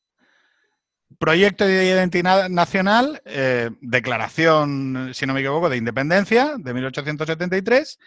Proyecto 1.19 1.65
de 1.65 1.87
identidad 1.87 2.51
nacional, 2.51 3.23
eh, 3.25 3.71
declaración, 3.81 5.13
si 5.15 5.25
no 5.25 5.33
me 5.33 5.41
equivoco, 5.41 5.71
de 5.71 5.79
independencia 5.79 6.53
de 6.59 6.75
1873. 6.75 7.99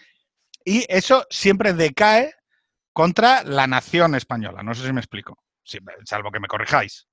Y 0.63 0.85
eso 0.87 1.25
siempre 1.31 1.73
decae 1.73 2.35
contra 2.93 3.43
la 3.43 3.65
nación 3.65 4.13
española. 4.13 4.61
No 4.61 4.75
sé 4.75 4.85
si 4.85 4.93
me 4.93 5.01
explico, 5.01 5.39
salvo 6.05 6.31
que 6.31 6.39
me 6.39 6.47
corrijáis. 6.47 7.07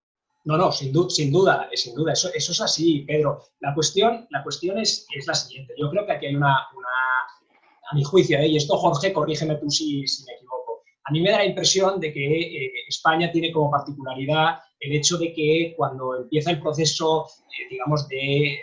No, 0.44 0.56
no, 0.56 0.72
sin, 0.72 0.92
sin 1.10 1.32
duda, 1.32 1.68
sin 1.74 1.94
duda, 1.94 2.12
eso, 2.12 2.30
eso, 2.34 2.52
es 2.52 2.60
así, 2.60 3.00
Pedro. 3.00 3.42
La 3.60 3.74
cuestión, 3.74 4.26
la 4.30 4.42
cuestión 4.42 4.78
es, 4.78 5.06
es, 5.14 5.26
la 5.26 5.34
siguiente. 5.34 5.74
Yo 5.78 5.90
creo 5.90 6.06
que 6.06 6.12
aquí 6.12 6.26
hay 6.26 6.36
una, 6.36 6.54
a 6.54 7.94
mi 7.94 8.04
juicio, 8.04 8.38
¿eh? 8.38 8.48
y 8.48 8.56
esto 8.56 8.76
Jorge, 8.76 9.12
corrígeme 9.12 9.56
tú 9.56 9.70
si, 9.70 10.04
me 10.26 10.34
equivoco, 10.34 10.82
a 11.04 11.10
mí 11.10 11.20
me 11.20 11.30
da 11.30 11.38
la 11.38 11.46
impresión 11.46 12.00
de 12.00 12.12
que 12.12 12.40
eh, 12.40 12.72
España 12.88 13.30
tiene 13.32 13.50
como 13.52 13.70
particularidad 13.70 14.60
el 14.80 14.92
hecho 14.94 15.18
de 15.18 15.32
que 15.32 15.74
cuando 15.76 16.16
empieza 16.16 16.50
el 16.50 16.60
proceso, 16.60 17.26
eh, 17.26 17.68
digamos, 17.70 18.06
de 18.08 18.60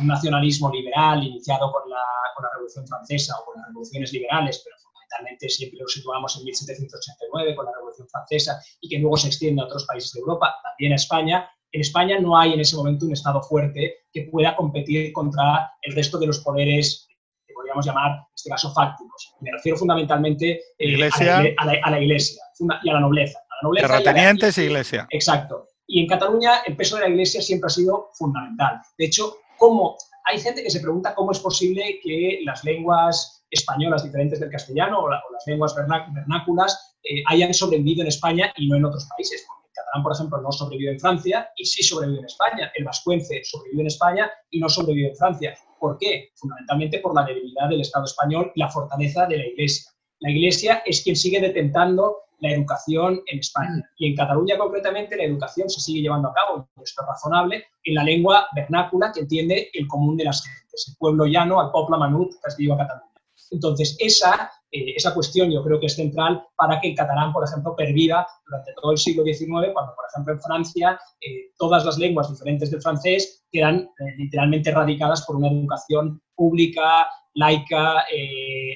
un 0.00 0.06
nacionalismo 0.08 0.70
liberal 0.70 1.22
iniciado 1.22 1.72
con 1.72 1.88
la, 1.88 2.02
con 2.34 2.42
la 2.44 2.50
Revolución 2.52 2.86
Francesa 2.86 3.34
o 3.40 3.44
con 3.46 3.56
las 3.56 3.68
revoluciones 3.68 4.12
liberales, 4.12 4.62
pero 4.64 4.76
fundamentalmente 5.04 5.48
siempre 5.48 5.80
lo 5.80 5.88
situamos 5.88 6.36
en 6.36 6.44
1789 6.44 7.54
con 7.54 7.66
la 7.66 7.72
Revolución 7.72 8.08
Francesa 8.08 8.60
y 8.80 8.88
que 8.88 8.98
luego 8.98 9.16
se 9.16 9.28
extiende 9.28 9.62
a 9.62 9.66
otros 9.66 9.86
países 9.86 10.12
de 10.12 10.20
Europa, 10.20 10.54
también 10.62 10.92
a 10.92 10.96
España. 10.96 11.50
En 11.72 11.80
España 11.80 12.18
no 12.20 12.38
hay 12.38 12.52
en 12.52 12.60
ese 12.60 12.76
momento 12.76 13.06
un 13.06 13.12
Estado 13.12 13.42
fuerte 13.42 14.04
que 14.12 14.28
pueda 14.30 14.56
competir 14.56 15.12
contra 15.12 15.72
el 15.82 15.94
resto 15.94 16.18
de 16.18 16.26
los 16.26 16.38
poderes 16.40 17.08
que 17.46 17.54
podríamos 17.54 17.84
llamar, 17.84 18.10
en 18.12 18.34
este 18.34 18.50
caso, 18.50 18.72
fácticos. 18.72 19.34
Me 19.40 19.50
refiero 19.52 19.76
fundamentalmente 19.76 20.60
eh, 20.78 21.10
a, 21.58 21.90
la, 21.90 22.00
Iglesia 22.00 22.42
y 22.82 22.90
a 22.90 22.92
la 22.92 23.00
nobleza. 23.00 23.38
A 23.38 23.56
la 23.56 23.68
nobleza 23.68 23.86
Terratenientes 23.88 24.58
y, 24.58 24.62
Iglesia. 24.62 25.06
Exacto. 25.10 25.68
Y 25.86 26.00
en 26.00 26.06
Cataluña 26.06 26.62
el 26.66 26.76
peso 26.76 26.96
de 26.96 27.02
la 27.02 27.08
Iglesia 27.08 27.42
siempre 27.42 27.66
ha 27.66 27.70
sido 27.70 28.10
fundamental. 28.14 28.80
De 28.96 29.06
hecho, 29.06 29.36
¿cómo? 29.58 29.96
hay 30.24 30.40
gente 30.40 30.62
que 30.62 30.70
se 30.70 30.80
pregunta 30.80 31.14
cómo 31.14 31.32
es 31.32 31.38
posible 31.38 32.00
que 32.02 32.40
las 32.44 32.64
lenguas 32.64 33.43
españolas 33.54 34.04
diferentes 34.04 34.40
del 34.40 34.50
castellano 34.50 35.00
o, 35.00 35.08
las 35.08 35.22
lenguas 35.46 35.74
vernáculas 35.74 36.96
eh, 37.02 37.22
hayan 37.26 37.54
sobrevivido 37.54 38.02
en 38.02 38.08
España 38.08 38.52
y 38.56 38.68
no 38.68 38.76
en 38.76 38.84
otros 38.84 39.06
países. 39.16 39.44
Porque 39.46 39.68
el 39.68 39.74
catalán, 39.74 40.02
por 40.02 40.12
ejemplo, 40.12 40.40
no 40.40 40.52
sobrevivió 40.52 40.90
en 40.90 41.00
Francia 41.00 41.48
y 41.56 41.64
sí 41.64 41.82
sobrevivió 41.82 42.20
en 42.20 42.26
España. 42.26 42.72
El 42.74 42.84
vascuence 42.84 43.40
sobrevivió 43.44 43.80
en 43.80 43.86
España 43.86 44.30
y 44.50 44.60
no 44.60 44.68
sobrevivió 44.68 45.08
en 45.08 45.16
Francia. 45.16 45.54
¿Por 45.78 45.98
qué? 45.98 46.30
Fundamentalmente 46.34 46.98
por 46.98 47.14
la 47.14 47.24
debilidad 47.24 47.68
del 47.68 47.80
Estado 47.80 48.04
español 48.04 48.52
y 48.54 48.60
la 48.60 48.68
fortaleza 48.68 49.26
de 49.26 49.38
la 49.38 49.46
Iglesia. 49.46 49.90
La 50.20 50.30
Iglesia 50.30 50.82
es 50.86 51.02
quien 51.02 51.16
sigue 51.16 51.40
detentando 51.40 52.24
la 52.40 52.52
educación 52.52 53.22
en 53.26 53.38
España. 53.38 53.76
Mm. 53.76 53.82
Y 53.98 54.06
en 54.08 54.16
Cataluña, 54.16 54.58
concretamente, 54.58 55.16
la 55.16 55.24
educación 55.24 55.68
se 55.68 55.80
sigue 55.80 56.02
llevando 56.02 56.28
a 56.28 56.34
cabo, 56.34 56.68
esto 56.82 57.02
es 57.02 57.06
razonable, 57.06 57.64
en 57.84 57.94
la 57.94 58.04
lengua 58.04 58.46
vernácula 58.54 59.12
que 59.12 59.20
entiende 59.20 59.70
el 59.72 59.86
común 59.88 60.16
de 60.16 60.24
las 60.24 60.44
gentes, 60.44 60.88
el 60.88 60.96
pueblo 60.98 61.26
llano, 61.26 61.60
al 61.60 61.70
popla 61.70 61.96
manut, 61.96 62.32
que 62.32 62.72
a 62.72 62.76
Cataluña. 62.76 63.13
Entonces, 63.50 63.96
esa, 63.98 64.50
eh, 64.70 64.94
esa 64.96 65.14
cuestión 65.14 65.50
yo 65.50 65.62
creo 65.62 65.78
que 65.80 65.86
es 65.86 65.94
central 65.94 66.44
para 66.56 66.80
que 66.80 66.90
el 66.90 66.96
catalán, 66.96 67.32
por 67.32 67.44
ejemplo, 67.44 67.74
perviva 67.76 68.26
durante 68.46 68.72
todo 68.74 68.92
el 68.92 68.98
siglo 68.98 69.24
XIX, 69.24 69.72
cuando, 69.72 69.94
por 69.94 70.04
ejemplo, 70.10 70.34
en 70.34 70.40
Francia 70.40 70.98
eh, 71.20 71.50
todas 71.58 71.84
las 71.84 71.98
lenguas 71.98 72.30
diferentes 72.30 72.70
del 72.70 72.82
francés 72.82 73.44
quedan 73.50 73.76
eh, 73.76 74.16
literalmente 74.18 74.70
erradicadas 74.70 75.24
por 75.26 75.36
una 75.36 75.48
educación 75.48 76.20
pública, 76.34 77.06
laica, 77.34 78.04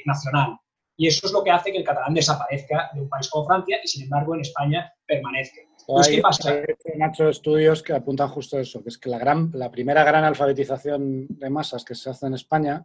nacional. 0.05 0.59
Y 0.97 1.07
eso 1.07 1.29
es 1.29 1.33
lo 1.33 1.45
que 1.45 1.51
hace 1.53 1.71
que 1.71 1.79
el 1.79 1.85
catalán 1.85 2.13
desaparezca 2.13 2.91
de 2.93 3.01
un 3.01 3.09
país 3.09 3.29
como 3.31 3.47
Francia 3.47 3.79
y, 3.83 3.87
sin 3.87 4.03
embargo, 4.03 4.35
en 4.35 4.41
España 4.41 4.93
permanezca. 5.07 5.61
Entonces, 5.87 6.17
¿qué 6.17 6.21
pasa? 6.21 6.51
Hay 6.51 7.29
estudios 7.29 7.83
que 7.85 7.93
apuntan 7.93 8.29
justo 8.29 8.59
eso, 8.59 8.83
que 8.83 8.89
es 8.89 8.99
que 8.99 9.09
la, 9.09 9.19
gran, 9.19 9.51
la 9.55 9.71
primera 9.71 10.03
gran 10.03 10.25
alfabetización 10.25 11.29
de 11.29 11.51
masas 11.51 11.85
que 11.85 11.95
se 11.95 12.11
hace 12.11 12.27
en 12.27 12.35
España, 12.35 12.85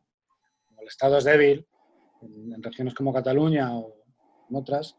como 0.68 0.82
el 0.82 0.88
Estado 0.88 1.18
es 1.18 1.24
débil, 1.24 1.68
en, 2.26 2.62
regiones 2.62 2.94
como 2.94 3.14
Cataluña 3.14 3.76
o 3.76 3.94
en 4.50 4.56
otras, 4.56 4.96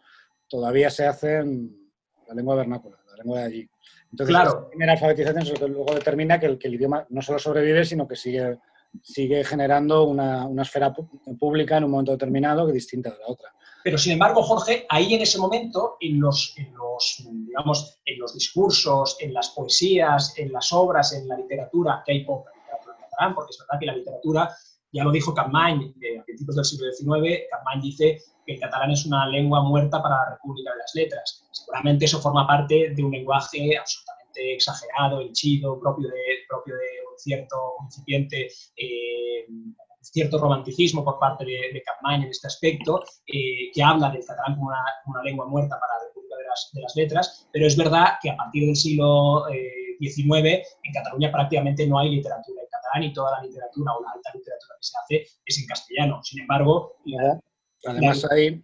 todavía 0.48 0.90
se 0.90 1.06
hace 1.06 1.38
en 1.38 1.90
la 2.28 2.34
lengua 2.34 2.56
vernácula, 2.56 2.98
la 3.08 3.16
lengua 3.16 3.40
de 3.40 3.44
allí. 3.44 3.70
Entonces, 4.10 4.32
la 4.32 4.68
primera 4.68 4.92
alfabetización 4.92 5.56
que 5.56 5.68
luego 5.68 5.94
determina 5.94 6.38
que 6.38 6.46
el, 6.46 6.58
que 6.58 6.68
el 6.68 6.74
idioma 6.74 7.06
no 7.10 7.20
solo 7.20 7.38
sobrevive, 7.38 7.84
sino 7.84 8.06
que 8.06 8.16
sigue 8.16 8.58
sigue 9.02 9.44
generando 9.44 10.04
una, 10.04 10.48
esfera 10.60 10.94
pública 11.38 11.78
en 11.78 11.84
un 11.84 11.90
momento 11.90 12.12
determinado 12.12 12.64
que 12.64 12.70
es 12.70 12.74
distinta 12.74 13.10
de 13.10 13.18
la 13.18 13.26
otra. 13.28 13.52
Pero 13.82 13.98
sin 13.98 14.12
embargo, 14.12 14.42
Jorge, 14.42 14.86
ahí 14.88 15.14
en 15.14 15.20
ese 15.20 15.38
momento, 15.38 15.96
en 16.00 16.18
los, 16.18 16.54
los, 16.72 17.22
digamos, 17.30 17.98
en 18.06 18.18
los 18.18 18.32
discursos, 18.32 19.16
en 19.20 19.34
las 19.34 19.50
poesías, 19.50 20.34
en 20.38 20.52
las 20.52 20.72
obras, 20.72 21.12
en 21.12 21.28
la 21.28 21.36
literatura, 21.36 22.02
que 22.04 22.12
hay 22.12 22.24
poca 22.24 22.50
literatura 22.54 22.94
en 22.96 23.02
catalán, 23.02 23.34
porque 23.34 23.50
es 23.50 23.58
verdad 23.58 23.80
que 23.80 23.86
la 23.86 23.96
literatura, 23.96 24.56
ya 24.94 25.04
lo 25.04 25.10
dijo 25.10 25.34
Capmany 25.34 25.92
a 26.20 26.24
principios 26.24 26.56
del 26.56 26.64
siglo 26.64 26.86
XIX, 26.92 27.42
Capmany 27.50 27.82
dice 27.82 28.18
que 28.46 28.54
el 28.54 28.60
catalán 28.60 28.92
es 28.92 29.04
una 29.04 29.26
lengua 29.26 29.62
muerta 29.62 30.00
para 30.00 30.14
la 30.14 30.30
República 30.30 30.70
de 30.70 30.78
las 30.78 30.94
Letras. 30.94 31.48
Seguramente 31.50 32.04
eso 32.04 32.20
forma 32.20 32.46
parte 32.46 32.94
de 32.94 33.02
un 33.02 33.10
lenguaje 33.10 33.76
absolutamente 33.76 34.54
exagerado, 34.54 35.20
henchido, 35.20 35.80
propio 35.80 36.08
de, 36.08 36.20
propio 36.48 36.76
de 36.76 36.86
cierto 37.16 37.56
incipiente 37.84 38.48
eh, 38.76 39.46
cierto 40.00 40.38
romanticismo 40.38 41.04
por 41.04 41.18
parte 41.18 41.44
de, 41.44 41.52
de 41.72 41.82
en 42.14 42.22
este 42.24 42.46
aspecto, 42.46 43.02
eh, 43.26 43.70
que 43.72 43.82
habla 43.82 44.10
del 44.10 44.24
catalán 44.24 44.56
como 44.56 44.68
una, 44.68 45.22
lengua 45.24 45.46
muerta 45.46 45.78
para 45.80 45.94
la 45.94 46.04
República 46.06 46.36
de 46.36 46.80
las, 46.82 46.96
Letras, 46.96 47.48
pero 47.52 47.66
es 47.66 47.76
verdad 47.76 48.14
que 48.22 48.30
a 48.30 48.36
partir 48.36 48.66
del 48.66 48.76
siglo 48.76 49.48
XIX 50.10 50.66
en 50.82 50.92
Cataluña 50.92 51.32
prácticamente 51.32 51.86
no 51.86 51.98
hay 51.98 52.10
literatura 52.10 52.62
en 52.62 52.68
catalán 52.70 53.02
y 53.02 53.12
toda 53.12 53.38
la 53.38 53.42
literatura 53.42 53.92
o 53.92 54.02
la 54.02 54.10
alta 54.10 54.30
literatura 54.34 54.74
que 54.76 54.86
se 54.86 54.98
hace 55.02 55.26
es 55.44 55.58
en 55.58 55.66
castellano. 55.66 56.20
Sin 56.22 56.40
embargo... 56.40 56.96
Además 57.86 58.26
hay, 58.30 58.62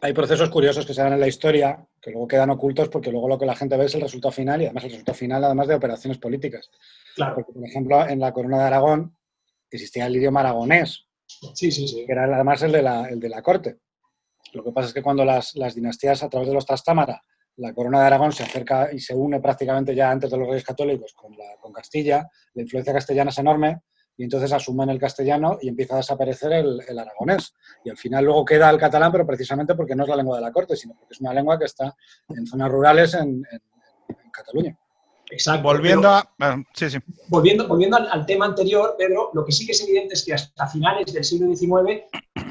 hay 0.00 0.12
procesos 0.12 0.50
curiosos 0.50 0.84
que 0.84 0.92
se 0.92 1.02
dan 1.02 1.12
en 1.12 1.20
la 1.20 1.28
historia 1.28 1.86
que 2.04 2.10
luego 2.10 2.28
quedan 2.28 2.50
ocultos 2.50 2.90
porque 2.90 3.10
luego 3.10 3.28
lo 3.28 3.38
que 3.38 3.46
la 3.46 3.56
gente 3.56 3.76
ve 3.78 3.86
es 3.86 3.94
el 3.94 4.02
resultado 4.02 4.32
final 4.32 4.60
y 4.60 4.66
además 4.66 4.84
el 4.84 4.90
resultado 4.90 5.16
final 5.16 5.42
además 5.42 5.68
de 5.68 5.74
operaciones 5.74 6.18
políticas. 6.18 6.70
Claro. 7.14 7.36
Porque, 7.36 7.52
por 7.52 7.64
ejemplo, 7.64 8.06
en 8.06 8.20
la 8.20 8.32
Corona 8.32 8.58
de 8.58 8.64
Aragón 8.64 9.16
existía 9.70 10.06
el 10.06 10.16
idioma 10.16 10.40
aragonés, 10.40 11.06
sí, 11.54 11.72
sí, 11.72 11.88
sí. 11.88 12.04
que 12.04 12.12
era 12.12 12.24
además 12.24 12.62
el 12.62 12.72
de 12.72 12.82
la, 12.82 13.08
el 13.08 13.18
de 13.18 13.28
la 13.30 13.40
corte. 13.40 13.78
Lo 14.52 14.62
que 14.62 14.72
pasa 14.72 14.88
es 14.88 14.94
que 14.94 15.02
cuando 15.02 15.24
las, 15.24 15.54
las 15.56 15.74
dinastías 15.74 16.22
a 16.22 16.28
través 16.28 16.48
de 16.48 16.54
los 16.54 16.66
Trastámara, 16.66 17.22
la 17.56 17.72
Corona 17.72 18.00
de 18.00 18.06
Aragón 18.06 18.32
se 18.32 18.42
acerca 18.42 18.92
y 18.92 18.98
se 18.98 19.14
une 19.14 19.40
prácticamente 19.40 19.94
ya 19.94 20.10
antes 20.10 20.30
de 20.30 20.36
los 20.36 20.48
reyes 20.48 20.64
católicos 20.64 21.14
con, 21.14 21.36
la, 21.36 21.56
con 21.60 21.72
Castilla, 21.72 22.28
la 22.54 22.62
influencia 22.62 22.92
castellana 22.92 23.30
es 23.30 23.38
enorme, 23.38 23.80
y 24.16 24.24
entonces 24.24 24.52
asumen 24.52 24.90
el 24.90 24.98
castellano 24.98 25.58
y 25.60 25.68
empieza 25.68 25.94
a 25.94 25.96
desaparecer 25.98 26.52
el, 26.52 26.98
aragonés. 26.98 27.52
Y 27.84 27.90
al 27.90 27.96
final 27.96 28.24
luego 28.24 28.44
queda 28.44 28.70
el 28.70 28.78
catalán, 28.78 29.10
pero 29.10 29.26
precisamente 29.26 29.74
porque 29.74 29.96
no 29.96 30.04
es 30.04 30.08
la 30.08 30.16
lengua 30.16 30.36
de 30.36 30.42
la 30.42 30.52
corte, 30.52 30.76
sino 30.76 30.94
porque 30.94 31.14
es 31.14 31.20
una 31.20 31.34
lengua 31.34 31.58
que 31.58 31.64
está 31.64 31.94
en 32.28 32.46
zonas 32.46 32.70
rurales 32.70 33.14
en 33.14 33.42
Cataluña. 34.32 34.78
Exacto. 35.30 35.62
Volviendo 35.62 36.08
a. 36.08 36.28
Volviendo, 37.28 37.66
volviendo 37.66 37.96
al, 37.96 38.26
tema 38.26 38.46
anterior, 38.46 38.94
Pedro, 38.98 39.30
lo 39.32 39.44
que 39.44 39.52
sí 39.52 39.66
que 39.66 39.72
es 39.72 39.82
evidente 39.82 40.14
es 40.14 40.24
que 40.24 40.34
hasta 40.34 40.66
finales 40.66 41.12
del 41.12 41.24
siglo 41.24 41.54
XIX 41.54 42.02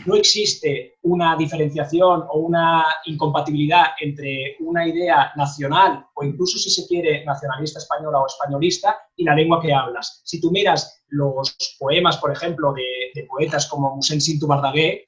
no 0.05 0.15
existe 0.15 0.95
una 1.03 1.35
diferenciación 1.37 2.23
o 2.29 2.39
una 2.39 2.85
incompatibilidad 3.05 3.87
entre 3.99 4.57
una 4.59 4.87
idea 4.87 5.31
nacional 5.35 6.05
o 6.15 6.23
incluso, 6.23 6.57
si 6.57 6.69
se 6.69 6.87
quiere, 6.87 7.23
nacionalista 7.25 7.79
española 7.79 8.19
o 8.19 8.27
españolista 8.27 8.97
y 9.15 9.23
la 9.23 9.35
lengua 9.35 9.61
que 9.61 9.73
hablas. 9.73 10.21
Si 10.25 10.41
tú 10.41 10.51
miras 10.51 11.03
los 11.09 11.55
poemas, 11.79 12.17
por 12.17 12.31
ejemplo, 12.31 12.73
de, 12.73 13.25
poetas 13.27 13.67
como 13.67 13.95
Musen 13.95 14.19
Sintu 14.19 14.47
Bardaguer, 14.47 15.05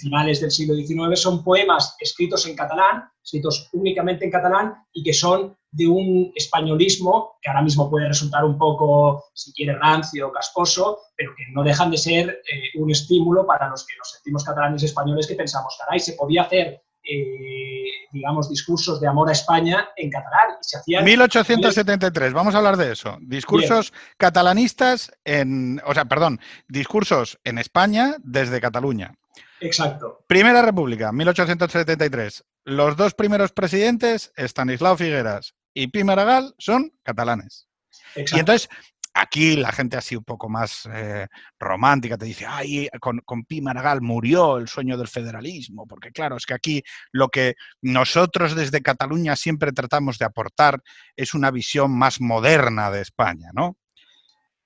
finales 0.00 0.40
del 0.40 0.50
siglo 0.50 0.74
XIX, 0.74 1.20
son 1.20 1.42
poemas 1.42 1.96
escritos 2.00 2.46
en 2.46 2.56
catalán, 2.56 3.04
escritos 3.22 3.68
únicamente 3.72 4.24
en 4.24 4.30
catalán 4.30 4.74
y 4.92 5.02
que 5.02 5.12
son 5.12 5.56
de 5.70 5.86
un 5.86 6.32
españolismo 6.34 7.38
que 7.42 7.50
ahora 7.50 7.62
mismo 7.62 7.90
puede 7.90 8.08
resultar 8.08 8.44
un 8.44 8.56
poco, 8.56 9.24
si 9.34 9.52
quiere, 9.52 9.76
rancio 9.76 10.28
o 10.28 10.32
casposo, 10.32 11.00
pero 11.14 11.32
que 11.36 11.44
no 11.52 11.62
dejan 11.62 11.90
de 11.90 11.98
ser 11.98 12.28
eh, 12.28 12.78
un 12.78 12.90
estímulo 12.90 13.46
para 13.46 13.68
los 13.68 13.86
que 13.86 13.96
nos 13.98 14.12
sentimos 14.12 14.44
catalanes 14.44 14.82
y 14.82 14.86
españoles 14.86 15.26
que 15.26 15.34
pensamos, 15.34 15.76
caray, 15.78 16.00
se 16.00 16.14
podía 16.14 16.42
hacer, 16.42 16.80
eh, 17.02 17.84
digamos, 18.12 18.48
discursos 18.48 19.00
de 19.00 19.08
amor 19.08 19.28
a 19.28 19.32
España 19.32 19.88
en 19.96 20.10
catalán. 20.10 20.56
Y 20.60 20.64
se 20.64 20.78
hacían 20.78 21.04
1873, 21.04 22.32
vamos 22.32 22.54
a 22.54 22.58
hablar 22.58 22.76
de 22.78 22.92
eso. 22.92 23.18
Discursos 23.20 23.92
catalanistas 24.16 25.12
en, 25.24 25.82
o 25.84 25.92
sea, 25.92 26.06
perdón, 26.06 26.40
discursos 26.66 27.38
en 27.44 27.58
España 27.58 28.16
desde 28.20 28.60
Cataluña. 28.60 29.14
Exacto. 29.60 30.24
Primera 30.26 30.62
República, 30.62 31.12
1873. 31.12 32.44
Los 32.64 32.96
dos 32.96 33.14
primeros 33.14 33.52
presidentes, 33.52 34.32
Estanislao 34.36 34.96
Figueras 34.96 35.54
y 35.74 35.88
Pi 35.88 36.04
Maragall, 36.04 36.54
son 36.58 36.92
catalanes. 37.02 37.68
Y 38.14 38.38
entonces, 38.38 38.68
aquí 39.14 39.56
la 39.56 39.72
gente 39.72 39.96
así 39.96 40.16
un 40.16 40.24
poco 40.24 40.48
más 40.48 40.88
eh, 40.92 41.26
romántica 41.58 42.16
te 42.16 42.26
dice, 42.26 42.46
ay, 42.46 42.88
con, 43.00 43.20
con 43.24 43.44
Pi 43.44 43.60
Maragall 43.60 44.00
murió 44.00 44.58
el 44.58 44.68
sueño 44.68 44.96
del 44.96 45.08
federalismo, 45.08 45.86
porque 45.86 46.12
claro, 46.12 46.36
es 46.36 46.46
que 46.46 46.54
aquí 46.54 46.82
lo 47.12 47.28
que 47.28 47.54
nosotros 47.82 48.54
desde 48.54 48.82
Cataluña 48.82 49.36
siempre 49.36 49.72
tratamos 49.72 50.18
de 50.18 50.26
aportar 50.26 50.80
es 51.16 51.34
una 51.34 51.50
visión 51.50 51.90
más 51.90 52.20
moderna 52.20 52.90
de 52.90 53.02
España, 53.02 53.50
¿no? 53.52 53.76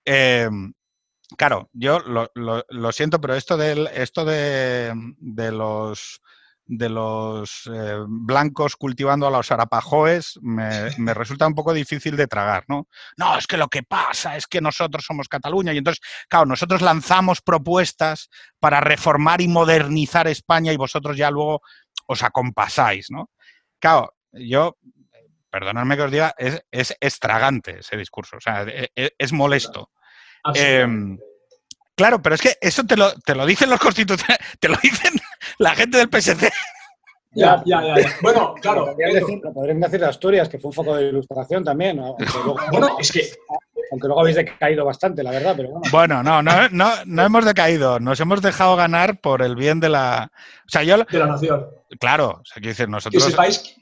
Eh, 0.04 0.50
Claro, 1.36 1.70
yo 1.72 1.98
lo, 2.00 2.92
siento, 2.92 3.20
pero 3.20 3.34
esto, 3.34 3.60
esto 3.62 4.24
de, 4.24 4.92
los 5.52 6.20
de 6.64 6.88
los 6.88 7.68
eh, 7.72 7.96
blancos 8.06 8.76
cultivando 8.76 9.26
a 9.26 9.30
los 9.30 9.50
arapajoes 9.50 10.38
me, 10.40 10.90
me, 10.98 11.14
resulta 11.14 11.46
un 11.46 11.54
poco 11.54 11.72
difícil 11.72 12.16
de 12.16 12.26
tragar, 12.26 12.64
¿no? 12.68 12.88
No, 13.16 13.36
es 13.36 13.46
que 13.46 13.56
lo 13.56 13.68
que 13.68 13.82
pasa 13.82 14.36
es 14.36 14.46
que 14.46 14.60
nosotros 14.60 15.04
somos 15.04 15.28
Cataluña 15.28 15.72
y 15.72 15.78
entonces, 15.78 16.02
claro, 16.28 16.46
nosotros 16.46 16.80
lanzamos 16.82 17.40
propuestas 17.40 18.30
para 18.58 18.80
reformar 18.80 19.40
y 19.40 19.48
modernizar 19.48 20.28
España 20.28 20.72
y 20.72 20.76
vosotros 20.76 21.16
ya 21.16 21.30
luego 21.30 21.62
os 22.06 22.22
acompasáis, 22.22 23.10
¿no? 23.10 23.30
Claro, 23.78 24.14
yo, 24.32 24.76
perdonadme 25.50 25.96
que 25.96 26.02
os 26.02 26.10
diga, 26.10 26.34
es, 26.38 26.64
es 26.70 26.96
estragante 27.00 27.80
ese 27.80 27.96
discurso, 27.96 28.36
o 28.36 28.40
sea, 28.40 28.62
es, 28.62 29.12
es 29.18 29.32
molesto. 29.32 29.90
Eh, 30.54 30.86
claro, 31.94 32.20
pero 32.20 32.34
es 32.34 32.40
que 32.40 32.56
eso 32.60 32.84
te 32.84 32.96
lo, 32.96 33.12
te 33.20 33.34
lo 33.34 33.46
dicen 33.46 33.70
los 33.70 33.80
constitucionales, 33.80 34.38
te 34.60 34.68
lo 34.68 34.76
dicen 34.82 35.14
la 35.58 35.74
gente 35.74 35.98
del 35.98 36.08
PSC. 36.08 36.50
Ya, 37.34 37.62
ya, 37.64 37.82
ya. 37.82 37.98
ya. 37.98 38.10
Bueno, 38.20 38.54
claro. 38.60 38.86
Podrían 38.86 39.12
decir, 39.14 39.40
podrían 39.54 39.80
decir 39.80 40.00
de 40.00 40.06
Asturias, 40.06 40.48
que 40.48 40.58
fue 40.58 40.68
un 40.68 40.74
foco 40.74 40.96
de 40.96 41.08
ilustración 41.08 41.64
también. 41.64 41.96
¿no? 41.96 42.06
Aunque, 42.08 42.26
luego, 42.44 42.56
bueno, 42.70 42.96
es 42.98 43.10
que... 43.10 43.22
aunque 43.90 44.06
luego 44.06 44.20
habéis 44.20 44.36
decaído 44.36 44.84
bastante, 44.84 45.22
la 45.22 45.30
verdad, 45.30 45.54
pero 45.56 45.70
bueno. 45.70 45.90
Bueno, 45.90 46.22
no, 46.22 46.42
no, 46.42 46.68
no, 46.70 46.90
no 47.06 47.22
hemos 47.22 47.44
decaído. 47.44 47.98
Nos 48.00 48.20
hemos 48.20 48.42
dejado 48.42 48.76
ganar 48.76 49.20
por 49.20 49.42
el 49.42 49.56
bien 49.56 49.80
de 49.80 49.88
la. 49.88 50.30
O 50.66 50.68
sea, 50.68 50.82
yo. 50.82 50.98
De 50.98 51.18
la 51.18 51.26
nación. 51.26 51.66
Claro, 51.98 52.40
o 52.40 52.44
sea, 52.44 52.54
quiero 52.54 52.68
decir, 52.68 52.88
nosotros. 52.88 53.24
Que 53.24 53.30
sepáis. 53.30 53.76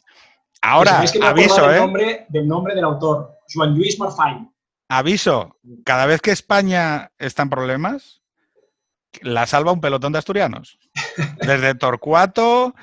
Ahora, 0.62 1.00
que 1.00 1.08
sepáis 1.08 1.12
que 1.12 1.18
me 1.18 1.26
aviso, 1.26 1.66
del 1.66 1.76
¿eh? 1.76 1.80
Nombre, 1.80 2.26
del 2.28 2.46
nombre 2.46 2.74
del 2.74 2.84
autor, 2.84 3.38
Joan 3.52 3.74
Lluís 3.74 3.98
Marfany. 3.98 4.48
Aviso, 4.92 5.56
cada 5.84 6.04
vez 6.04 6.20
que 6.20 6.32
España 6.32 7.12
está 7.16 7.44
en 7.44 7.50
problemas, 7.50 8.22
la 9.22 9.46
salva 9.46 9.70
un 9.70 9.80
pelotón 9.80 10.12
de 10.12 10.18
asturianos. 10.18 10.80
Desde 11.40 11.76
Torcuato, 11.76 12.74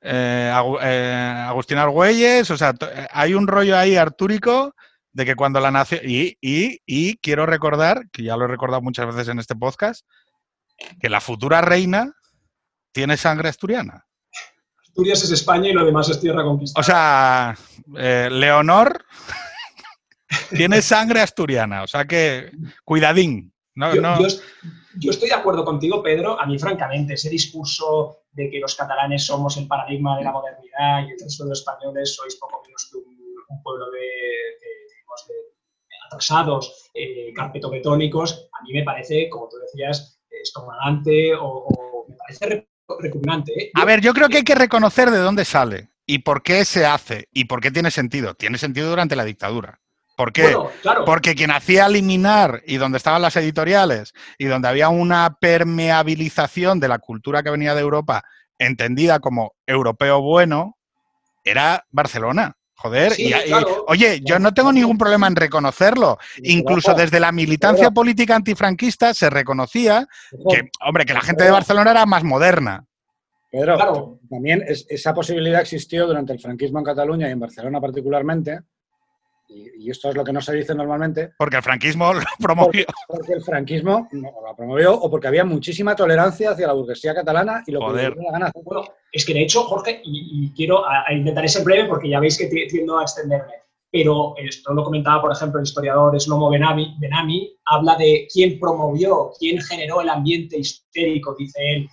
eh, 0.00 0.50
Agustín 0.52 1.78
Argüelles, 1.78 2.50
o 2.50 2.56
sea, 2.56 2.74
hay 3.12 3.34
un 3.34 3.46
rollo 3.46 3.78
ahí 3.78 3.94
artúrico 3.94 4.74
de 5.12 5.24
que 5.24 5.36
cuando 5.36 5.60
la 5.60 5.70
nación... 5.70 6.00
Y, 6.04 6.36
y, 6.40 6.80
y, 6.84 7.18
quiero 7.18 7.46
recordar, 7.46 8.10
que 8.10 8.24
ya 8.24 8.36
lo 8.36 8.46
he 8.46 8.48
recordado 8.48 8.82
muchas 8.82 9.06
veces 9.06 9.28
en 9.28 9.38
este 9.38 9.54
podcast, 9.54 10.04
que 11.00 11.08
la 11.08 11.20
futura 11.20 11.60
reina 11.60 12.12
tiene 12.90 13.16
sangre 13.16 13.50
asturiana. 13.50 14.04
Asturias 14.82 15.22
es 15.22 15.30
España 15.30 15.68
y 15.68 15.74
lo 15.74 15.84
demás 15.84 16.08
es 16.08 16.20
tierra 16.20 16.42
conquistada. 16.42 16.80
O 16.80 16.82
sea, 16.82 17.56
eh, 17.96 18.28
Leonor 18.32 19.06
tiene 20.50 20.82
sangre 20.82 21.20
asturiana, 21.20 21.82
o 21.82 21.86
sea 21.86 22.04
que 22.04 22.50
cuidadín. 22.84 23.52
No, 23.74 23.94
yo, 23.94 24.02
no... 24.02 24.20
Yo, 24.20 24.28
yo, 24.98 25.10
estoy 25.10 25.28
de 25.30 25.34
acuerdo 25.34 25.64
contigo, 25.64 26.02
Pedro. 26.02 26.38
A 26.38 26.46
mí, 26.46 26.58
francamente, 26.58 27.14
ese 27.14 27.30
discurso 27.30 28.24
de 28.32 28.50
que 28.50 28.58
los 28.58 28.74
catalanes 28.74 29.24
somos 29.24 29.56
el 29.56 29.66
paradigma 29.66 30.18
de 30.18 30.24
la 30.24 30.32
modernidad 30.32 31.06
y 31.06 31.12
el 31.12 31.18
resto 31.18 31.44
de 31.44 31.50
los 31.50 31.60
españoles 31.60 32.14
sois 32.14 32.36
poco 32.36 32.62
menos 32.66 32.88
que 32.90 32.98
un, 32.98 33.16
un 33.48 33.62
pueblo 33.62 33.90
de, 33.90 34.00
de, 34.00 34.68
de 35.28 35.96
atrasados, 36.06 36.90
eh, 36.94 37.32
carpetobetónicos, 37.34 38.48
a 38.52 38.62
mí 38.62 38.72
me 38.72 38.84
parece, 38.84 39.28
como 39.30 39.48
tú 39.48 39.56
decías, 39.58 40.20
estomagante 40.42 41.34
o, 41.34 41.46
o 41.46 42.06
me 42.08 42.16
parece 42.16 42.68
repugnante. 43.00 43.52
¿eh? 43.52 43.70
A 43.74 43.84
ver, 43.84 44.00
yo 44.00 44.12
creo 44.12 44.28
que 44.28 44.38
hay 44.38 44.44
que 44.44 44.54
reconocer 44.54 45.10
de 45.10 45.18
dónde 45.18 45.44
sale 45.44 45.90
y 46.06 46.18
por 46.18 46.42
qué 46.42 46.64
se 46.64 46.84
hace 46.84 47.28
y 47.32 47.44
por 47.44 47.60
qué 47.60 47.70
tiene 47.70 47.90
sentido. 47.90 48.34
Tiene 48.34 48.58
sentido 48.58 48.90
durante 48.90 49.16
la 49.16 49.24
dictadura. 49.24 49.80
¿Por 50.22 50.32
qué? 50.32 50.54
Bueno, 50.54 50.70
claro. 50.82 51.04
Porque 51.04 51.34
quien 51.34 51.50
hacía 51.50 51.86
eliminar 51.86 52.62
y 52.64 52.76
donde 52.76 52.96
estaban 52.98 53.20
las 53.22 53.34
editoriales 53.34 54.12
y 54.38 54.44
donde 54.44 54.68
había 54.68 54.88
una 54.88 55.36
permeabilización 55.40 56.78
de 56.78 56.86
la 56.86 57.00
cultura 57.00 57.42
que 57.42 57.50
venía 57.50 57.74
de 57.74 57.80
Europa, 57.80 58.22
entendida 58.56 59.18
como 59.18 59.54
europeo 59.66 60.22
bueno, 60.22 60.76
era 61.44 61.84
Barcelona. 61.90 62.54
Joder, 62.76 63.12
Sí, 63.14 63.24
y, 63.24 63.28
y- 63.34 63.42
claro. 63.48 63.84
oye, 63.88 64.20
yo 64.24 64.38
no 64.38 64.54
tengo 64.54 64.72
ningún 64.72 64.96
problema 64.96 65.26
en 65.26 65.34
reconocerlo. 65.34 66.18
Incluso 66.44 66.94
desde 66.94 67.18
la 67.18 67.32
militancia 67.32 67.90
política 67.90 68.36
antifranquista 68.36 69.14
se 69.14 69.28
reconocía 69.28 70.06
que, 70.48 70.70
hombre, 70.86 71.04
que 71.04 71.14
la 71.14 71.20
gente 71.20 71.42
de 71.42 71.50
Barcelona 71.50 71.90
era 71.90 72.06
más 72.06 72.22
moderna. 72.22 72.84
Pedro, 73.50 73.74
Claro. 73.74 74.18
también 74.30 74.62
es- 74.68 74.86
esa 74.88 75.12
posibilidad 75.12 75.60
existió 75.60 76.06
durante 76.06 76.32
el 76.32 76.38
franquismo 76.38 76.78
en 76.78 76.84
Cataluña 76.84 77.28
y 77.28 77.32
en 77.32 77.40
Barcelona 77.40 77.80
particularmente, 77.80 78.60
y, 79.54 79.86
y 79.86 79.90
esto 79.90 80.08
es 80.08 80.14
lo 80.16 80.24
que 80.24 80.32
no 80.32 80.40
se 80.40 80.54
dice 80.54 80.74
normalmente, 80.74 81.32
Porque 81.36 81.56
el 81.56 81.62
franquismo 81.62 82.12
lo 82.14 82.20
promovió. 82.40 82.84
porque 83.08 83.32
el 83.34 83.42
franquismo 83.42 84.08
no 84.12 84.30
lo 84.46 84.56
promovió 84.56 84.94
o 84.94 85.10
porque 85.10 85.28
había 85.28 85.44
muchísima 85.44 85.94
tolerancia 85.94 86.50
hacia 86.52 86.66
la 86.66 86.72
burguesía 86.72 87.14
catalana 87.14 87.62
y 87.66 87.72
lo 87.72 87.80
Joder. 87.80 88.14
que 88.14 88.20
la 88.22 88.32
gana. 88.32 88.52
Bueno, 88.64 88.84
es 89.12 89.24
que 89.26 89.34
de 89.34 89.42
hecho, 89.42 89.62
Jorge, 89.64 90.00
y, 90.04 90.46
y 90.46 90.52
quiero, 90.54 90.86
a, 90.86 91.04
a 91.06 91.12
intentaré 91.12 91.48
ser 91.48 91.64
breve 91.64 91.88
porque 91.88 92.08
ya 92.08 92.20
veis 92.20 92.38
que 92.38 92.46
ti- 92.46 92.66
tiendo 92.68 92.98
a 92.98 93.02
extenderme, 93.02 93.52
pero 93.90 94.34
esto 94.38 94.72
lo 94.72 94.84
comentaba, 94.84 95.20
por 95.20 95.32
ejemplo, 95.32 95.58
el 95.60 95.64
historiador 95.64 96.18
Slomo 96.18 96.48
Benami, 96.50 96.96
Benami, 96.98 97.54
habla 97.66 97.94
de 97.96 98.26
quién 98.32 98.58
promovió, 98.58 99.32
quién 99.38 99.60
generó 99.60 100.00
el 100.00 100.08
ambiente 100.08 100.58
histérico, 100.58 101.34
dice 101.38 101.58
él, 101.74 101.88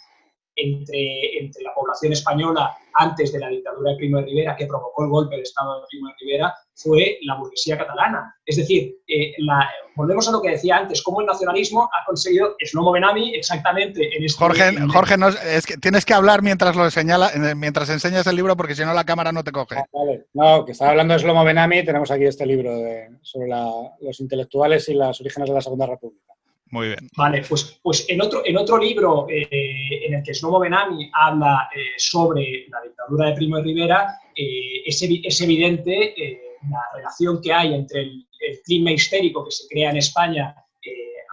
entre, 0.56 1.40
entre 1.40 1.64
la 1.64 1.74
población 1.74 2.14
española 2.14 2.76
antes 3.00 3.32
de 3.34 3.40
la 3.40 3.48
dictadura 3.50 3.92
de 3.92 3.98
Primo 3.98 4.18
de 4.20 4.26
Rivera, 4.26 4.56
que 4.56 4.66
provocó 4.68 5.04
el 5.04 5.10
golpe 5.10 5.36
de 5.38 5.42
Estado 5.42 5.80
de 5.82 5.88
Primo 5.90 6.08
de 6.10 6.14
Rivera, 6.20 6.54
fue 6.76 7.18
la 7.24 7.36
burguesía 7.36 7.78
catalana. 7.78 8.34
Es 8.46 8.56
decir, 8.58 8.96
eh, 9.08 9.34
la- 9.40 9.70
volvemos 9.96 10.28
a 10.30 10.32
lo 10.32 10.42
que 10.42 10.52
decía 10.52 10.78
antes, 10.78 11.02
cómo 11.04 11.20
el 11.22 11.28
nacionalismo 11.28 11.84
ha 11.86 12.06
conseguido, 12.06 12.56
Slomo 12.64 12.92
Benami, 12.92 13.34
exactamente 13.36 14.16
en 14.16 14.24
este... 14.24 14.38
Jorge, 14.38 14.68
en- 14.68 14.88
Jorge 14.90 15.18
no, 15.18 15.28
es 15.28 15.66
que 15.66 15.78
tienes 15.78 16.06
que 16.06 16.14
hablar 16.14 16.42
mientras 16.42 16.76
lo 16.76 16.90
señala, 16.90 17.30
eh, 17.34 17.56
mientras 17.56 17.90
enseñas 17.90 18.26
el 18.28 18.36
libro, 18.38 18.56
porque 18.56 18.76
si 18.76 18.84
no 18.86 18.94
la 18.94 19.04
cámara 19.04 19.32
no 19.32 19.44
te 19.44 19.52
coge. 19.52 19.76
Ah, 19.76 19.86
vale. 19.92 20.26
No, 20.34 20.64
que 20.66 20.72
estaba 20.72 20.92
hablando 20.92 21.14
de 21.16 21.20
Slomo 21.20 21.44
Benami, 21.44 21.84
tenemos 21.84 22.12
aquí 22.12 22.26
este 22.26 22.46
libro 22.46 22.78
de- 22.78 23.10
sobre 23.22 23.48
la- 23.50 23.92
los 24.02 24.20
intelectuales 24.22 24.88
y 24.90 24.94
los 24.94 25.20
orígenes 25.20 25.50
de 25.50 25.56
la 25.56 25.62
Segunda 25.62 25.86
República. 25.86 26.29
Muy 26.72 26.88
bien. 26.88 27.10
Vale, 27.18 27.44
pues, 27.50 27.80
pues 27.82 28.06
en, 28.10 28.22
otro, 28.22 28.44
en 28.46 28.58
otro 28.58 28.78
libro 28.78 29.28
eh, 29.30 30.06
en 30.06 30.14
el 30.14 30.24
que 30.24 30.34
Slomo 30.34 30.60
Benami 30.60 31.10
habla 31.14 31.70
eh, 31.76 31.94
sobre 31.98 32.68
la 32.70 32.82
dictadura 32.82 33.30
de 33.30 33.36
Primo 33.36 33.58
de 33.58 33.64
Rivera, 33.64 34.20
eh, 34.36 34.84
es, 34.86 35.02
es 35.02 35.42
evidente 35.42 36.14
eh, 36.22 36.42
la 36.70 36.82
relación 36.94 37.42
que 37.42 37.52
hay 37.52 37.74
entre 37.74 38.02
el, 38.02 38.26
clima 38.64 38.92
histérico 38.92 39.44
que 39.44 39.52
se 39.52 39.68
crea 39.68 39.92
en 39.92 39.98
España 39.98 40.56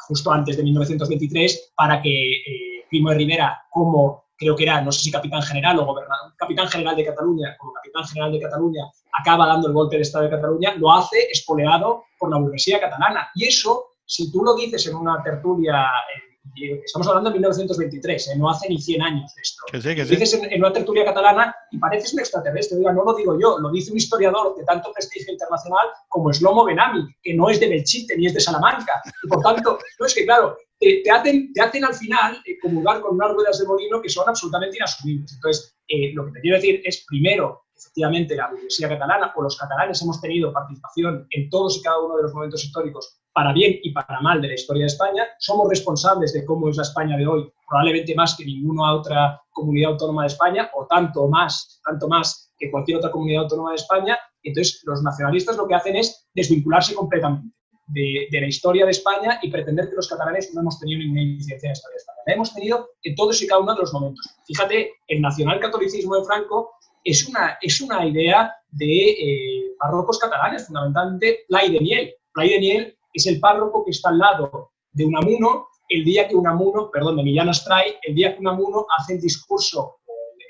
justo 0.08 0.32
antes 0.32 0.56
de 0.56 0.62
1923 0.64 1.72
para 1.76 2.02
que 2.02 2.42
Primo 2.90 3.10
de 3.10 3.16
Rivera, 3.16 3.62
como 3.70 4.24
creo 4.36 4.56
que 4.56 4.64
era, 4.64 4.80
no 4.80 4.90
sé 4.90 5.04
si 5.04 5.10
capitán 5.10 5.42
general 5.42 5.78
o 5.78 5.86
gobernador, 5.86 6.34
capitán 6.36 6.68
general 6.68 6.96
de 6.96 7.04
Cataluña, 7.04 7.56
como 7.58 7.72
capitán 7.72 8.04
general 8.04 8.32
de 8.32 8.40
Cataluña, 8.40 8.82
acaba 9.12 9.46
dando 9.46 9.68
el 9.68 9.74
golpe 9.74 9.96
de 9.96 10.02
Estado 10.02 10.24
de 10.24 10.30
Cataluña, 10.30 10.74
lo 10.74 10.92
hace 10.92 11.16
espoleado 11.30 12.04
por 12.18 12.30
la 12.30 12.38
burguesía 12.38 12.80
catalana. 12.80 13.28
Y 13.34 13.44
eso 13.44 13.95
si 14.06 14.30
tú 14.30 14.44
lo 14.44 14.54
dices 14.54 14.86
en 14.86 14.94
una 14.94 15.22
tertulia, 15.22 15.86
eh, 16.62 16.80
estamos 16.84 17.06
hablando 17.08 17.30
de 17.30 17.34
1923, 17.34 18.28
eh, 18.28 18.38
no 18.38 18.48
hace 18.48 18.68
ni 18.68 18.80
100 18.80 19.02
años 19.02 19.34
de 19.34 19.42
esto, 19.42 19.62
Que 19.70 19.80
sí, 19.80 19.88
que 19.94 20.02
lo 20.02 20.06
sí. 20.08 20.16
dices 20.16 20.34
en, 20.34 20.52
en 20.52 20.60
una 20.60 20.72
tertulia 20.72 21.04
catalana 21.04 21.54
y 21.70 21.78
pareces 21.78 22.14
un 22.14 22.20
extraterrestre, 22.20 22.78
Oiga, 22.78 22.92
no 22.92 23.04
lo 23.04 23.14
digo 23.14 23.38
yo, 23.38 23.58
lo 23.58 23.70
dice 23.70 23.90
un 23.90 23.98
historiador 23.98 24.56
de 24.56 24.64
tanto 24.64 24.92
prestigio 24.92 25.32
internacional 25.32 25.88
como 26.08 26.32
Slomo 26.32 26.64
Benami, 26.64 27.06
que 27.22 27.34
no 27.34 27.50
es 27.50 27.60
de 27.60 27.68
Belchite 27.68 28.16
ni 28.16 28.26
es 28.26 28.34
de 28.34 28.40
Salamanca, 28.40 29.02
y 29.22 29.28
por 29.28 29.42
tanto, 29.42 29.78
no 29.98 30.06
es 30.06 30.14
que 30.14 30.24
claro, 30.24 30.56
te, 30.78 31.00
te 31.02 31.10
hacen, 31.10 31.52
te 31.52 31.60
hacen 31.60 31.84
al 31.84 31.94
final 31.94 32.40
eh, 32.46 32.58
comulgar 32.60 33.00
con 33.00 33.16
unas 33.16 33.32
ruedas 33.32 33.58
de 33.58 33.66
molino 33.66 34.00
que 34.00 34.08
son 34.08 34.28
absolutamente 34.28 34.76
inasumibles. 34.76 35.32
Entonces, 35.34 35.76
eh, 35.88 36.12
lo 36.14 36.26
que 36.26 36.32
te 36.32 36.40
quiero 36.40 36.56
decir 36.56 36.80
es, 36.84 37.04
primero, 37.06 37.65
efectivamente, 37.76 38.34
la 38.36 38.48
burguesía 38.48 38.88
catalana 38.88 39.32
o 39.36 39.42
los 39.42 39.56
catalanes 39.56 40.00
hemos 40.02 40.20
tenido 40.20 40.52
participación 40.52 41.26
en 41.30 41.50
todos 41.50 41.78
y 41.78 41.82
cada 41.82 41.98
uno 41.98 42.16
de 42.16 42.22
los 42.22 42.34
momentos 42.34 42.64
históricos 42.64 43.20
para 43.32 43.52
bien 43.52 43.78
y 43.82 43.92
para 43.92 44.20
mal 44.20 44.40
de 44.40 44.48
la 44.48 44.54
historia 44.54 44.84
de 44.84 44.86
España. 44.86 45.26
Somos 45.38 45.68
responsables 45.68 46.32
de 46.32 46.44
cómo 46.44 46.70
es 46.70 46.76
la 46.76 46.84
España 46.84 47.16
de 47.16 47.26
hoy, 47.26 47.52
probablemente 47.68 48.14
más 48.14 48.34
que 48.34 48.46
ninguna 48.46 48.94
otra 48.94 49.40
comunidad 49.50 49.92
autónoma 49.92 50.22
de 50.22 50.28
España, 50.28 50.70
o 50.74 50.86
tanto 50.86 51.28
más, 51.28 51.80
tanto 51.84 52.08
más 52.08 52.50
que 52.56 52.70
cualquier 52.70 52.98
otra 52.98 53.10
comunidad 53.10 53.42
autónoma 53.42 53.70
de 53.70 53.76
España. 53.76 54.18
Entonces, 54.42 54.82
los 54.86 55.02
nacionalistas 55.02 55.56
lo 55.56 55.68
que 55.68 55.74
hacen 55.74 55.96
es 55.96 56.28
desvincularse 56.34 56.94
completamente 56.94 57.54
de, 57.88 58.26
de 58.30 58.40
la 58.40 58.46
historia 58.46 58.84
de 58.84 58.92
España 58.92 59.38
y 59.42 59.50
pretender 59.50 59.90
que 59.90 59.96
los 59.96 60.08
catalanes 60.08 60.54
no 60.54 60.62
hemos 60.62 60.80
tenido 60.80 61.00
ninguna 61.00 61.22
incidencia 61.22 61.68
en 61.68 61.70
la 61.70 61.74
historia 61.74 61.94
de 61.94 61.98
España. 61.98 62.18
La 62.26 62.34
hemos 62.34 62.54
tenido 62.54 62.88
en 63.02 63.14
todos 63.14 63.42
y 63.42 63.46
cada 63.46 63.60
uno 63.60 63.74
de 63.74 63.80
los 63.80 63.92
momentos. 63.92 64.34
Fíjate, 64.46 64.92
el 65.08 65.20
nacionalcatolicismo 65.20 66.16
de 66.16 66.24
Franco 66.24 66.70
es 67.06 67.28
una, 67.28 67.56
es 67.62 67.80
una 67.80 68.04
idea 68.04 68.52
de 68.70 69.10
eh, 69.10 69.74
párrocos 69.78 70.18
catalanes, 70.18 70.66
fundamentalmente 70.66 71.44
Play 71.48 71.72
de 71.72 71.80
Miel. 71.80 72.14
Play 72.34 72.50
de 72.50 72.58
Miel 72.58 72.98
es 73.12 73.26
el 73.26 73.38
párroco 73.38 73.84
que 73.84 73.92
está 73.92 74.10
al 74.10 74.18
lado 74.18 74.72
de 74.92 75.06
Unamuno 75.06 75.68
el 75.88 76.04
día 76.04 76.26
que 76.26 76.34
Unamuno, 76.34 76.90
perdón, 76.90 77.16
de 77.16 77.22
Millán 77.22 77.48
Astray, 77.48 77.94
el 78.02 78.14
día 78.14 78.34
que 78.34 78.40
Unamuno 78.40 78.86
hace 78.98 79.14
el 79.14 79.20
discurso, 79.20 80.00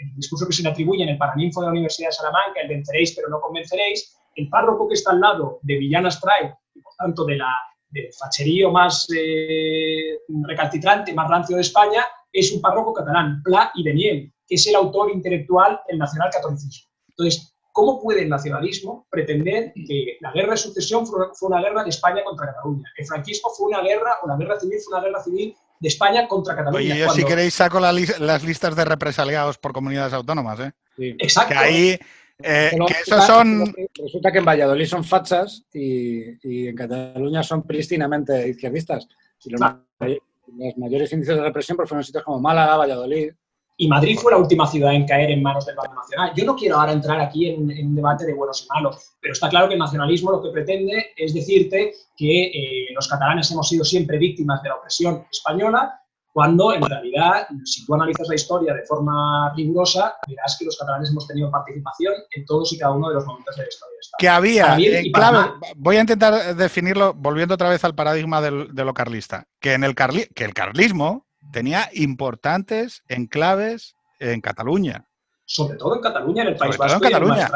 el 0.01 0.15
discurso 0.17 0.47
que 0.47 0.55
se 0.55 0.63
le 0.63 0.71
atribuye 0.71 1.03
en 1.03 1.11
el 1.11 1.19
Paraninfo 1.19 1.61
de 1.61 1.67
la 1.67 1.73
Universidad 1.73 2.09
de 2.09 2.13
Salamanca, 2.13 2.61
el 2.63 2.69
venceréis 2.69 3.15
pero 3.15 3.29
no 3.29 3.41
convenceréis, 3.41 4.17
el 4.35 4.49
párroco 4.49 4.89
que 4.89 4.95
está 4.95 5.11
al 5.11 5.21
lado 5.21 5.59
de 5.63 5.79
Millán 5.79 6.07
Astray 6.07 6.53
por 6.83 6.93
tanto 6.99 7.25
de 7.27 7.37
la, 7.37 7.55
del 7.91 8.09
facherío 8.13 8.71
más 8.71 9.07
eh, 9.15 10.21
recalcitrante, 10.47 11.13
más 11.13 11.29
rancio 11.29 11.57
de 11.57 11.63
España, 11.63 12.05
es 12.37 12.53
un 12.53 12.61
párroco 12.61 12.93
catalán, 12.93 13.43
Pla 13.43 13.71
y 13.75 13.83
Beniel, 13.83 14.33
que 14.47 14.55
es 14.55 14.67
el 14.67 14.77
autor 14.77 15.11
intelectual 15.11 15.81
del 15.89 15.99
nacionalcatolicismo. 15.99 16.91
Entonces, 17.09 17.55
¿cómo 17.73 18.01
puede 18.01 18.23
el 18.23 18.29
nacionalismo 18.29 19.07
pretender 19.11 19.73
que 19.75 20.19
la 20.21 20.33
guerra 20.33 20.53
de 20.53 20.59
sucesión 20.59 21.07
fue 21.07 21.49
una 21.49 21.61
guerra 21.61 21.83
de 21.83 21.91
España 21.91 22.23
contra 22.25 22.47
Cataluña? 22.47 22.85
El 22.97 23.07
franquismo 23.07 23.51
fue 23.51 23.69
una 23.69 23.81
guerra, 23.81 24.17
o 24.23 24.29
la 24.29 24.37
guerra 24.37 24.61
civil 24.61 24.79
fue 24.85 24.99
una 24.99 25.07
guerra 25.07 25.23
civil 25.23 25.57
de 25.81 25.89
España 25.89 26.29
contra 26.29 26.55
Cataluña. 26.55 26.95
Oye, 26.95 26.99
yo 26.99 27.11
si 27.11 27.25
queréis 27.25 27.55
saco 27.55 27.81
las 27.81 28.45
listas 28.45 28.77
de 28.77 28.85
represaliados 28.85 29.59
por 29.59 29.73
comunidades 29.73 30.13
autónomas, 30.13 30.61
¿eh? 30.61 30.73
Exacto. 31.19 31.55
Que 31.55 31.59
ahí, 31.59 31.99
eh, 32.43 32.71
que 32.87 32.95
esos 33.03 33.27
son... 33.27 33.75
Resulta 33.95 34.31
que 34.31 34.39
en 34.39 34.45
Valladolid 34.45 34.87
son 34.87 35.05
fachas 35.05 35.65
y, 35.73 36.69
en 36.69 36.77
Cataluña 36.77 37.43
son 37.43 37.63
prístinamente 37.63 38.49
izquierdistas. 38.49 39.09
Y 39.45 39.51
los, 39.51 39.61
mayores 40.77 41.13
índices 41.13 41.37
de 41.37 41.43
represión 41.43 41.77
fueron 41.77 42.05
sitios 42.05 42.25
como 42.25 42.41
Málaga, 42.41 42.77
Valladolid. 42.77 43.33
Y 43.79 43.89
Madrid 43.89 44.17
fue 44.19 44.33
la 44.33 44.39
última 44.39 44.67
ciudad 44.67 44.95
en 44.95 45.07
caer 45.07 45.31
en 45.31 45.43
manos 45.43 45.67
del 45.67 45.77
bando 45.77 45.95
nacional. 45.95 46.33
Yo 46.35 46.47
no 46.47 46.57
quiero 46.57 46.79
ahora 46.79 46.93
entrar 46.93 47.21
aquí 47.21 47.51
en, 47.51 47.69
un 47.69 47.95
debate 47.95 48.25
de 48.25 48.33
buenos 48.33 48.65
y 48.65 48.69
malos, 48.75 49.13
pero 49.21 49.33
está 49.33 49.51
claro 49.51 49.69
que 49.69 49.75
el 49.75 49.81
nacionalismo 49.81 50.31
lo 50.31 50.43
que 50.43 50.49
pretende 50.49 51.13
es 51.15 51.35
decirte 51.35 51.93
que 52.17 52.45
eh, 52.45 52.87
los 52.95 53.07
catalanes 53.07 53.51
hemos 53.51 53.69
sido 53.69 53.85
siempre 53.85 54.17
víctimas 54.17 54.63
de 54.63 54.71
la 54.71 54.77
opresión 54.77 55.27
española, 55.31 56.01
cuando 56.37 56.75
en 56.75 56.83
realidad, 56.83 57.47
si 57.65 57.87
tú 57.87 57.95
analizas 57.95 58.29
la 58.29 58.35
historia 58.35 58.75
de 58.75 58.83
forma 58.83 59.55
rigurosa, 59.57 60.17
verás 60.29 60.55
que 60.59 60.67
los 60.67 60.77
catalanes 60.77 61.09
hemos 61.09 61.27
tenido 61.27 61.51
participación 61.51 62.13
en 62.31 62.45
todos 62.45 62.75
y 62.75 62.79
cada 62.79 62.93
uno 62.93 63.09
de 63.09 63.15
los 63.15 63.25
momentos 63.25 63.57
de 63.57 63.63
la 63.63 63.69
historia. 63.69 63.97
Que 64.19 64.29
había, 64.29 64.77
eh, 64.79 65.11
claro, 65.15 65.55
voy 65.77 65.97
a 65.97 66.03
intentar 66.03 66.55
definirlo 66.55 67.15
volviendo 67.15 67.55
otra 67.55 67.71
vez 67.71 67.83
al 67.85 67.95
paradigma 67.95 68.43
de 68.43 68.85
lo 68.85 68.93
carlista, 68.93 69.47
que 69.61 69.73
en 69.73 69.83
el, 69.83 69.95
que 69.95 70.45
el 70.45 70.53
carlismo 70.53 71.27
tenía 71.53 71.89
importantes 71.95 73.03
enclaves 73.09 73.97
en 74.19 74.43
Cataluña. 74.43 75.07
Sobre 75.47 75.79
todo 75.79 75.95
en 75.95 76.03
Cataluña, 76.03 76.43
en 76.43 76.49
el 76.49 76.57
País 76.57 76.77
Vasco. 76.77 77.03
en 77.03 77.13
Cataluña. 77.13 77.51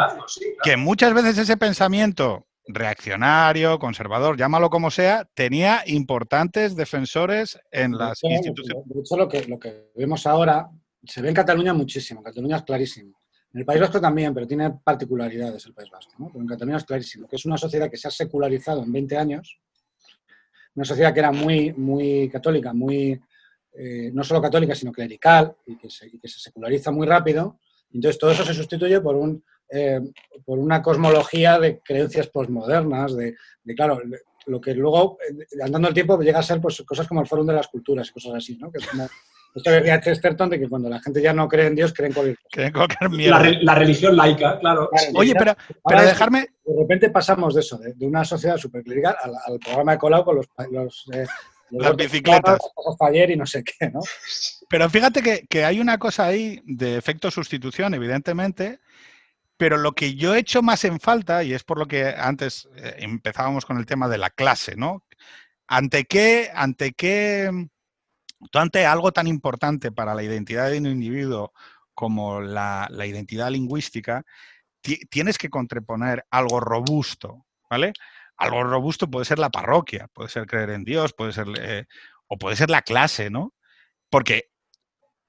Que 0.63 0.79
muchas 0.79 1.13
veces 1.13 1.37
ese 1.37 1.59
pensamiento 1.59 2.47
reaccionario, 2.75 3.79
conservador, 3.79 4.37
llámalo 4.37 4.71
como 4.71 4.91
sea, 4.91 5.27
tenía 5.35 5.83
importantes 5.87 6.77
defensores 6.77 7.59
en 7.71 7.93
las 7.93 8.23
instituciones. 8.23 8.85
De 8.87 9.01
hecho, 9.01 9.17
lo 9.17 9.29
que, 9.29 9.45
lo 9.45 9.59
que 9.59 9.91
vemos 9.95 10.27
ahora 10.27 10.69
se 11.05 11.23
ve 11.23 11.29
en 11.29 11.35
Cataluña 11.35 11.73
muchísimo. 11.75 12.23
Cataluña 12.23 12.57
es 12.57 12.63
clarísimo. 12.63 13.19
En 13.53 13.61
el 13.61 13.67
País 13.67 13.81
Vasco 13.81 14.01
también, 14.01 14.33
pero 14.33 14.47
tiene 14.47 14.71
particularidades 14.85 15.67
el 15.67 15.75
País 15.75 15.91
Vasco. 15.91 16.13
Pero 16.17 16.41
en 16.41 16.47
Cataluña 16.47 16.77
es 16.77 16.85
clarísimo, 16.85 17.27
que 17.27 17.37
es 17.37 17.45
una 17.45 17.57
sociedad 17.57 17.91
que 17.91 17.97
se 17.97 18.09
ha 18.09 18.11
secularizado 18.11 18.83
en 18.83 18.93
20 18.93 19.17
años, 19.17 19.59
una 20.75 20.85
sociedad 20.85 21.13
que 21.13 21.21
era 21.21 21.33
muy, 21.33 21.73
muy 21.73 22.29
católica, 22.29 22.73
muy 22.73 23.21
eh, 23.73 24.11
no 24.13 24.23
solo 24.25 24.43
católica, 24.43 24.75
sino 24.75 24.93
clerical, 24.93 25.57
y 25.67 25.77
que, 25.77 25.91
se, 25.91 26.11
seculariza 26.29 26.91
muy 26.91 27.07
rápido. 27.07 27.59
Entonces, 27.93 28.19
todo 28.19 28.31
eso 28.31 28.45
se 28.45 28.55
sustituye 28.55 29.01
por, 29.01 29.17
un, 29.17 29.45
eh, 29.71 30.01
por 30.45 30.59
una 30.59 30.83
cosmología 30.83 31.59
de 31.59 31.81
creencias 31.81 32.29
posmodernas, 32.29 33.17
de, 33.17 33.35
claro, 33.77 34.01
lo 34.47 34.61
que 34.61 34.75
luego, 34.75 35.19
eh, 35.29 35.63
andando 35.65 35.89
el 35.89 35.95
tiempo, 35.95 36.21
llega 36.21 36.41
a 36.41 36.43
ser 36.43 36.61
pues, 36.61 36.83
cosas 36.83 37.07
como 37.07 37.21
el 37.21 37.27
Fórum 37.27 37.47
de 37.47 37.55
las 37.55 37.69
Culturas 37.69 38.09
y 38.09 38.13
cosas 38.13 38.35
así, 38.35 38.57
¿no? 38.59 38.71
Que 38.71 38.79
es 38.79 38.87
como 38.87 39.05
esto 39.55 39.71
que 39.71 39.77
decía 39.77 40.01
Chesterton 40.01 40.51
de 40.51 40.61
que 40.61 40.69
cuando 40.69 40.89
la 40.89 41.01
gente 41.01 41.21
ya 41.23 41.33
no 41.33 41.49
cree 41.49 41.67
en 41.67 41.75
Dios, 41.75 41.93
creen 41.93 42.13
cualquier 42.13 42.73
cosa. 42.73 42.99
La, 43.63 43.75
religión 43.75 44.17
laica, 44.17 44.59
claro. 44.61 44.89
Oye, 45.15 45.35
pero, 45.37 45.57
pero 45.85 46.03
dejarme... 46.03 46.49
De 46.65 46.81
repente 46.81 47.11
pasamos 47.11 47.55
de 47.55 47.61
eso, 47.61 47.79
de, 47.79 48.07
una 48.07 48.25
sociedad 48.25 48.57
superclerical 48.57 49.17
al, 49.23 49.33
al 49.47 49.59
programa 49.59 49.93
de 49.93 49.99
Colau 49.99 50.25
con 50.25 50.37
los, 50.37 50.47
los 50.71 51.07
las 51.71 51.97
bicicletas. 51.97 52.59
Hasta 52.89 53.07
ayer 53.07 53.31
y 53.31 53.37
no 53.37 53.47
sé 53.47 53.63
qué, 53.65 53.91
¿no? 53.91 54.01
Pero 54.69 54.91
fíjate 54.91 55.47
que, 55.49 55.65
hay 55.65 55.81
una 55.81 55.99
cosa 55.99 56.27
ahí 56.27 56.61
de 56.65 56.97
efecto 56.97 57.31
sustitución, 57.31 57.95
evidentemente, 57.95 58.81
pero 59.61 59.77
lo 59.77 59.93
que 59.93 60.15
yo 60.15 60.35
he 60.35 60.39
hecho 60.39 60.63
más 60.63 60.87
en 60.87 60.99
falta, 61.01 61.45
y 61.45 61.53
es 61.53 61.65
por 61.65 61.79
lo 61.79 61.87
que 61.87 62.07
antes 62.17 62.67
eh, 62.77 62.95
empezábamos 63.01 63.67
con 63.67 63.77
el 63.77 63.85
tema 63.85 64.09
de 64.09 64.17
la 64.17 64.31
clase, 64.31 64.75
¿no? 64.75 65.05
¿Ante 65.67 66.07
qué, 66.07 66.51
ante 66.55 66.93
qué, 66.95 67.51
ante 68.55 68.87
algo 68.87 69.13
tan 69.13 69.27
importante 69.27 69.93
para 69.93 70.15
la 70.15 70.23
identidad 70.23 70.71
de 70.71 70.79
un 70.79 70.87
individuo 70.87 71.53
como 71.93 72.41
la, 72.41 72.89
identidad 73.07 73.51
lingüística, 73.51 74.25
tienes 75.11 75.37
que 75.37 75.51
contraponer 75.51 76.25
algo 76.31 76.59
robusto, 76.61 77.45
¿vale? 77.69 77.93
algo 78.39 78.65
robusto 78.65 79.11
puede 79.11 79.27
ser 79.27 79.39
la 79.39 79.51
parroquia, 79.51 80.09
puede 80.15 80.31
ser 80.31 80.47
creer 80.47 80.71
en 80.71 80.85
Dios, 80.85 81.13
puede 81.13 81.35
ser, 81.35 81.49
eh, 81.59 81.85
o 82.29 82.39
puede 82.39 82.57
ser 82.57 82.71
la 82.71 82.81
clase, 82.81 83.29
¿no? 83.29 83.53
Porque 84.09 84.49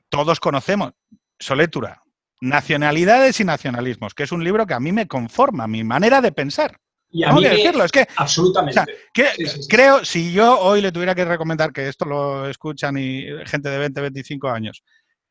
todos 0.07 0.39
conocemos, 0.39 0.93
Soletura, 1.38 2.01
Nacionalidades 2.41 3.39
y 3.39 3.45
Nacionalismos, 3.45 4.13
que 4.13 4.23
es 4.23 4.31
un 4.31 4.43
libro 4.43 4.65
que 4.65 4.73
a 4.73 4.79
mí 4.79 4.91
me 4.91 5.07
conforma, 5.07 5.67
mi 5.67 5.83
manera 5.83 6.21
de 6.21 6.31
pensar. 6.31 6.77
Y 7.09 7.23
a 7.23 7.33
mí 7.33 7.43
decirlo, 7.43 7.83
es 7.83 7.91
que 7.91 8.07
absolutamente. 8.15 8.81
Creo, 9.69 10.03
si 10.05 10.31
yo 10.31 10.59
hoy 10.59 10.81
le 10.81 10.91
tuviera 10.91 11.13
que 11.13 11.25
recomendar 11.25 11.73
que 11.73 11.87
esto 11.87 12.05
lo 12.05 12.47
escuchan 12.47 12.97
y 12.97 13.25
gente 13.45 13.69
de 13.69 13.77
20, 13.77 14.01
25 14.01 14.49
años, 14.49 14.83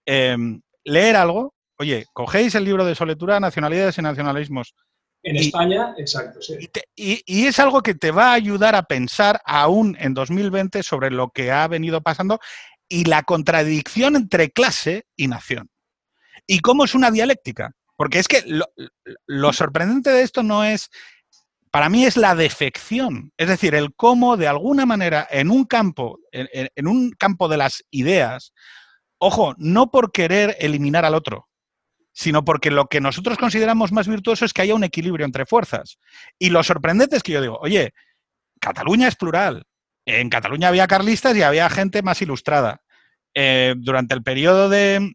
em, 0.04 0.60
leer 0.84 1.16
algo, 1.16 1.54
oye, 1.78 2.06
cogéis 2.12 2.54
el 2.54 2.64
libro 2.64 2.84
de 2.84 2.94
Soletura, 2.94 3.40
Nacionalidades 3.40 3.96
y 3.96 4.02
Nacionalismos 4.02 4.74
en 5.22 5.36
España, 5.36 5.94
exacto, 5.98 6.40
sí. 6.40 6.54
Y, 6.96 7.46
es 7.46 7.58
algo 7.58 7.82
que 7.82 7.94
te 7.94 8.10
va 8.10 8.30
a 8.30 8.34
ayudar 8.34 8.74
a 8.74 8.84
pensar 8.84 9.40
aún 9.44 9.96
en 10.00 10.14
2020 10.14 10.82
sobre 10.82 11.10
lo 11.10 11.30
que 11.30 11.50
ha 11.50 11.68
venido 11.68 12.00
pasando 12.00 12.40
y 12.88 13.04
la 13.04 13.22
contradicción 13.22 14.16
entre 14.16 14.50
clase 14.50 15.04
y 15.16 15.28
nación. 15.28 15.68
Y 16.50 16.58
cómo 16.58 16.84
es 16.84 16.96
una 16.96 17.12
dialéctica. 17.12 17.76
Porque 17.94 18.18
es 18.18 18.26
que 18.26 18.42
lo, 19.26 19.52
sorprendente 19.52 20.10
de 20.10 20.22
esto 20.22 20.42
no 20.42 20.64
es, 20.64 20.90
para 21.70 21.88
mí 21.88 22.04
es 22.04 22.16
la 22.16 22.34
defección. 22.34 23.32
Es 23.36 23.46
decir, 23.46 23.76
el 23.76 23.94
cómo 23.94 24.36
de 24.36 24.48
alguna 24.48 24.84
manera 24.84 25.28
en 25.30 25.48
un 25.48 25.64
campo, 25.64 26.18
en 26.32 26.88
un 26.88 27.12
campo 27.12 27.46
de 27.46 27.56
las 27.56 27.84
ideas, 27.92 28.52
ojo, 29.18 29.54
no 29.58 29.92
por 29.92 30.10
querer 30.10 30.56
eliminar 30.58 31.04
al 31.04 31.14
otro, 31.14 31.48
sino 32.10 32.44
porque 32.44 32.72
lo 32.72 32.86
que 32.86 33.00
nosotros 33.00 33.38
consideramos 33.38 33.92
más 33.92 34.08
virtuoso 34.08 34.44
es 34.44 34.52
que 34.52 34.62
haya 34.62 34.74
un 34.74 34.82
equilibrio 34.82 35.26
entre 35.26 35.46
fuerzas. 35.46 35.98
Y 36.36 36.50
lo 36.50 36.64
sorprendente 36.64 37.16
es 37.16 37.22
que 37.22 37.32
yo 37.32 37.40
digo, 37.40 37.60
oye, 37.60 37.94
Cataluña 38.60 39.06
es 39.06 39.14
plural. 39.14 39.62
En 40.04 40.30
Cataluña 40.30 40.66
había 40.66 40.88
carlistas 40.88 41.36
y 41.36 41.42
había 41.42 41.70
gente 41.70 42.02
más 42.02 42.20
ilustrada. 42.22 42.82
Eh, 43.34 43.74
durante 43.76 44.14
el 44.14 44.24
periodo 44.24 44.68
de, 44.68 45.14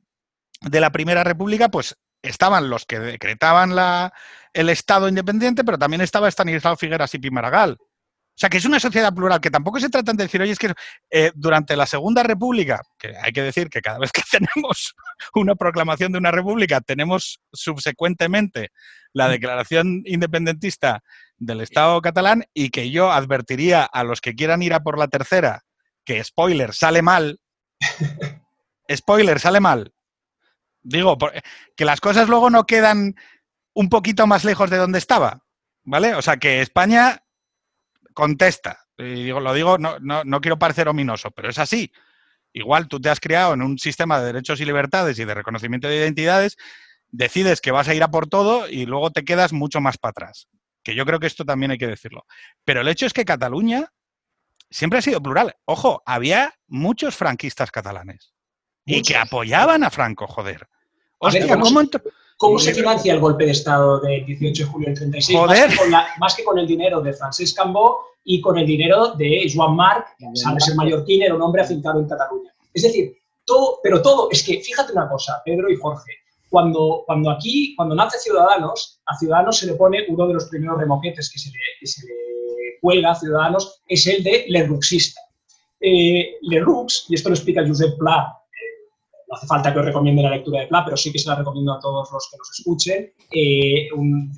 la 0.72 0.92
Primera 0.92 1.24
República, 1.24 1.70
pues 1.70 1.96
estaban 2.22 2.70
los 2.70 2.86
que 2.86 3.00
decretaban 3.00 3.76
la, 3.76 4.14
el 4.54 4.70
Estado 4.70 5.08
independiente, 5.08 5.64
pero 5.64 5.78
también 5.78 6.02
estaba 6.02 6.28
Estanislao 6.28 6.76
Figueras 6.76 7.14
y 7.14 7.20
Pimaragall. 7.20 7.78
O 8.36 8.38
sea, 8.38 8.50
que 8.50 8.58
es 8.58 8.66
una 8.66 8.82
sociedad 8.82 9.14
plural, 9.14 9.40
que 9.40 9.50
tampoco 9.50 9.80
se 9.80 9.88
trata 9.88 10.12
de 10.12 10.24
decir, 10.24 10.42
oye, 10.42 10.52
es 10.52 10.60
que 10.60 10.74
eh, 11.10 11.32
durante 11.36 11.78
la 11.78 11.86
Segunda 11.86 12.22
República, 12.22 12.82
que 13.00 13.14
hay 13.16 13.32
que 13.32 13.42
decir 13.42 13.70
que 13.70 13.82
cada 13.82 13.98
vez 13.98 14.12
que 14.12 14.24
tenemos 14.32 14.94
una 15.34 15.56
proclamación 15.56 16.12
de 16.12 16.18
una 16.18 16.32
república, 16.32 16.82
tenemos 16.82 17.40
subsecuentemente 17.54 18.72
la 19.14 19.30
declaración 19.30 20.02
independentista 20.04 21.02
del 21.38 21.62
Estado 21.62 22.02
catalán 22.02 22.44
y 22.54 22.72
que 22.72 22.92
yo 22.92 23.10
advertiría 23.12 23.86
a 23.86 24.04
los 24.04 24.20
que 24.20 24.36
quieran 24.36 24.62
ir 24.62 24.74
a 24.74 24.82
por 24.82 25.00
la 25.00 25.08
tercera 25.08 25.62
que, 26.04 26.22
spoiler, 26.22 26.74
sale 26.74 27.02
mal. 27.02 27.40
spoiler, 28.94 29.40
sale 29.40 29.62
mal. 29.62 29.95
Digo, 30.88 31.18
que 31.76 31.84
las 31.84 32.00
cosas 32.00 32.30
luego 32.30 32.52
no 32.52 32.68
quedan 32.68 33.16
un 33.74 33.90
poquito 33.90 34.28
más 34.28 34.46
lejos 34.46 34.70
de 34.70 34.78
donde 34.78 35.00
estaba. 35.00 35.42
¿Vale? 35.84 36.14
O 36.14 36.22
sea, 36.22 36.38
que 36.38 36.62
España 36.62 37.24
contesta. 38.14 38.86
Y 38.98 39.24
digo, 39.24 39.40
lo 39.40 39.54
digo, 39.54 39.80
no, 39.80 40.00
no, 40.00 40.24
no 40.24 40.42
quiero 40.42 40.60
parecer 40.60 40.88
ominoso, 40.88 41.32
pero 41.32 41.50
es 41.50 41.58
así. 41.58 41.92
Igual 42.54 42.88
tú 42.88 43.02
te 43.02 43.10
has 43.10 43.20
criado 43.20 43.56
en 43.56 43.64
un 43.64 43.80
sistema 43.80 44.20
de 44.20 44.28
derechos 44.28 44.62
y 44.62 44.66
libertades 44.66 45.18
y 45.18 45.26
de 45.26 45.34
reconocimiento 45.34 45.88
de 45.88 45.98
identidades, 45.98 46.56
decides 47.10 47.62
que 47.62 47.72
vas 47.72 47.88
a 47.88 47.96
ir 47.96 48.04
a 48.04 48.12
por 48.12 48.28
todo 48.28 48.70
y 48.70 48.86
luego 48.86 49.12
te 49.12 49.26
quedas 49.26 49.54
mucho 49.54 49.82
más 49.82 49.98
para 49.98 50.12
atrás. 50.12 50.48
Que 50.84 50.94
yo 50.94 51.04
creo 51.06 51.20
que 51.20 51.28
esto 51.28 51.46
también 51.46 51.72
hay 51.72 51.80
que 51.80 51.88
decirlo. 51.88 52.26
Pero 52.64 52.82
el 52.82 52.88
hecho 52.88 53.08
es 53.08 53.14
que 53.14 53.26
Cataluña 53.26 53.92
siempre 54.70 55.00
ha 55.00 55.02
sido 55.02 55.22
plural. 55.22 55.56
Ojo, 55.66 56.04
había 56.06 56.54
muchos 56.68 57.16
franquistas 57.16 57.72
catalanes 57.72 58.36
y 58.86 59.02
que 59.02 59.18
apoyaban 59.18 59.84
a 59.84 59.90
Franco, 59.90 60.28
joder. 60.28 60.68
Hostia, 61.20 61.58
¿cómo, 61.58 61.82
¿Cómo 62.38 62.60
se 62.60 62.74
financia 62.74 63.14
el 63.14 63.20
golpe 63.20 63.46
de 63.46 63.52
Estado 63.52 64.00
del 64.02 64.26
18 64.26 64.64
de 64.64 64.70
julio 64.70 64.88
del 64.90 64.98
36? 64.98 65.40
Más 66.20 66.36
que, 66.36 66.44
con 66.44 66.60
el 66.60 66.68
dinero 66.68 67.02
de 67.02 67.14
Francesc 67.14 67.56
Cambó 67.56 68.00
y 68.26 68.42
con 68.42 68.58
el 68.58 68.66
dinero 68.66 69.14
de 69.14 69.50
Joan 69.54 69.76
Marc, 69.76 70.08
sabes, 70.34 70.68
el 70.68 70.76
mallorquín, 70.76 71.24
era 71.24 71.36
un 71.36 71.42
hombre 71.42 71.62
afincado 71.62 72.00
en 72.00 72.08
Cataluña. 72.08 72.52
Es 72.74 72.84
decir, 72.84 73.16
todo, 73.46 73.80
pero 73.82 74.02
todo, 74.02 74.30
es 74.32 74.44
que 74.44 74.60
fíjate 74.60 74.92
una 74.92 75.08
cosa, 75.08 75.42
Pedro 75.46 75.72
y 75.72 75.78
Jorge, 75.78 76.12
cuando, 76.50 77.04
cuando 77.06 77.32
aquí, 77.32 77.74
cuando 77.76 77.96
nace 77.96 78.18
Ciudadanos, 78.20 79.00
a 79.06 79.18
Ciudadanos 79.18 79.58
se 79.58 79.68
le 79.68 79.76
pone 79.76 80.06
uno 80.10 80.28
de 80.28 80.34
los 80.34 80.46
primeros 80.46 80.78
remoquetes 80.78 81.32
que 81.32 81.40
se 81.40 81.50
le, 81.50 82.10
cuelga 82.82 83.16
Ciudadanos 83.16 83.82
es 83.88 84.06
el 84.08 84.24
de 84.24 84.46
Lerruxista. 84.50 85.22
Eh, 85.80 86.36
Lerrux, 86.42 87.06
y 87.10 87.16
esto 87.16 87.30
lo 87.30 87.36
explica 87.36 87.66
Josep 87.66 87.98
Pla, 87.98 88.34
no 89.28 89.36
hace 89.36 89.48
falta 89.48 89.74
que 89.74 89.80
os 89.80 89.86
recomiende 89.86 90.22
la 90.22 90.30
lectura 90.30 90.62
de 90.62 90.68
Pla, 90.68 90.84
pero 90.86 90.98
sí 90.98 91.12
que 91.12 91.20
se 91.20 91.30
la 91.30 91.36
recomiendo 91.36 91.74
a 91.74 91.80
todos 91.80 92.10
los 92.12 92.30
que 92.30 92.38
nos 92.38 92.50
escuchen. 92.58 93.14
Eh, 93.32 93.90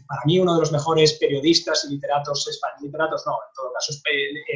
para 0.08 0.22
mí 0.26 0.40
uno 0.40 0.54
de 0.54 0.60
los 0.62 0.72
mejores 0.72 1.14
periodistas 1.14 1.86
y 1.86 1.94
literatos, 1.96 2.48
literatos 2.82 3.24
no, 3.26 3.34
en 3.34 3.54
todo 3.56 3.74
caso, 3.74 3.94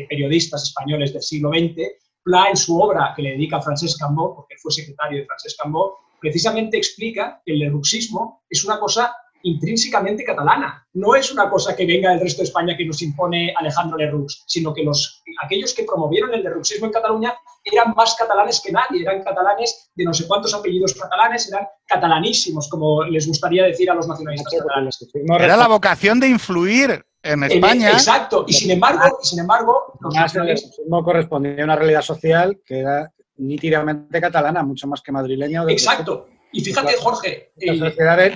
periodistas 0.10 0.64
españoles 0.64 1.14
del 1.14 1.22
siglo 1.22 1.50
XX, 1.50 1.76
Pla 2.24 2.50
en 2.50 2.58
su 2.58 2.80
obra 2.80 3.14
que 3.16 3.24
le 3.24 3.32
dedica 3.32 3.58
a 3.58 3.62
Francesc 3.62 4.00
Cambó, 4.00 4.36
porque 4.36 4.56
fue 4.62 4.72
secretario 4.72 5.20
de 5.20 5.26
Francesc 5.26 5.60
Cambó, 5.60 5.98
precisamente 6.20 6.78
explica 6.78 7.42
que 7.44 7.54
el 7.54 7.60
lerruxismo 7.60 8.44
es 8.48 8.64
una 8.64 8.80
cosa 8.80 9.16
intrínsecamente 9.44 10.24
catalana. 10.24 10.86
No 10.94 11.16
es 11.16 11.32
una 11.32 11.50
cosa 11.50 11.76
que 11.76 11.86
venga 11.86 12.12
del 12.12 12.20
resto 12.20 12.42
de 12.42 12.48
España 12.48 12.76
que 12.78 12.86
nos 12.86 13.02
impone 13.02 13.54
Alejandro 13.58 13.98
Lerroux, 13.98 14.44
sino 14.48 14.74
que 14.74 14.84
los, 14.84 15.24
aquellos 15.44 15.74
que 15.74 15.84
promovieron 15.84 16.34
el 16.34 16.44
lerruxismo 16.44 16.88
en 16.88 16.92
Cataluña 16.92 17.34
eran 17.64 17.94
más 17.96 18.16
catalanes 18.16 18.62
que 18.64 18.72
nadie, 18.72 19.02
eran 19.02 19.24
catalanes 19.24 19.92
de 19.96 20.04
no 20.04 20.14
sé 20.14 20.28
cuántos 20.28 20.54
apellidos 20.54 20.94
catalanes, 20.94 21.52
eran 21.52 21.68
catalanísimos, 21.86 22.70
como 22.70 23.04
les 23.04 23.28
gustaría 23.28 23.66
decir 23.66 23.90
a 23.92 23.96
los 23.96 24.08
nacionalistas 24.08 24.54
catalanes. 24.60 24.98
Era 25.40 25.58
la 25.58 25.68
vocación 25.68 26.20
de 26.20 26.28
influir 26.28 27.06
en 27.24 27.44
España. 27.44 27.92
Exacto, 27.92 28.46
y 28.48 28.54
sin 28.54 28.72
embargo, 28.72 29.20
y 29.22 29.28
sin 29.28 29.40
embargo 29.40 29.94
el 30.04 31.04
correspondía 31.04 31.62
a 31.62 31.66
una 31.66 31.76
realidad 31.76 32.02
social 32.02 32.60
que 32.66 32.80
era 32.80 33.12
nítidamente 33.38 34.20
catalana, 34.20 34.64
mucho 34.64 34.88
más 34.88 35.02
que 35.02 35.12
madrileña. 35.12 35.64
Exacto. 35.68 36.28
Y 36.52 36.62
fíjate, 36.62 36.94
Jorge. 36.98 37.52
La 37.58 37.76
sociedad 37.76 38.18
de, 38.18 38.30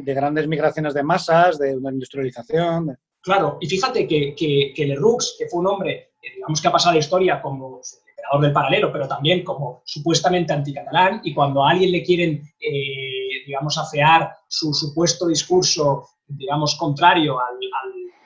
de, 0.00 0.14
grandes 0.14 0.46
migraciones 0.46 0.94
de 0.94 1.02
masas, 1.02 1.58
de 1.58 1.76
una 1.76 1.90
industrialización. 1.90 2.96
Claro, 3.20 3.58
y 3.60 3.66
fíjate 3.66 4.06
que, 4.06 4.34
que, 4.36 4.72
que 4.74 4.86
Lerroux, 4.86 5.34
que 5.36 5.48
fue 5.48 5.60
un 5.60 5.66
hombre, 5.66 6.12
digamos 6.22 6.60
que 6.60 6.68
ha 6.68 6.72
pasado 6.72 6.94
la 6.94 7.00
historia 7.00 7.42
como 7.42 7.80
emperador 8.26 8.42
del 8.42 8.52
paralelo, 8.52 8.92
pero 8.92 9.08
también 9.08 9.44
como 9.44 9.82
supuestamente 9.84 10.52
anticatalán, 10.52 11.20
y 11.24 11.34
cuando 11.34 11.64
a 11.64 11.70
alguien 11.70 11.92
le 11.92 12.02
quieren, 12.02 12.42
eh, 12.60 13.44
digamos, 13.46 13.78
afear 13.78 14.32
su 14.48 14.72
supuesto 14.72 15.26
discurso, 15.26 16.08
digamos, 16.26 16.76
contrario 16.76 17.38
al, 17.38 17.56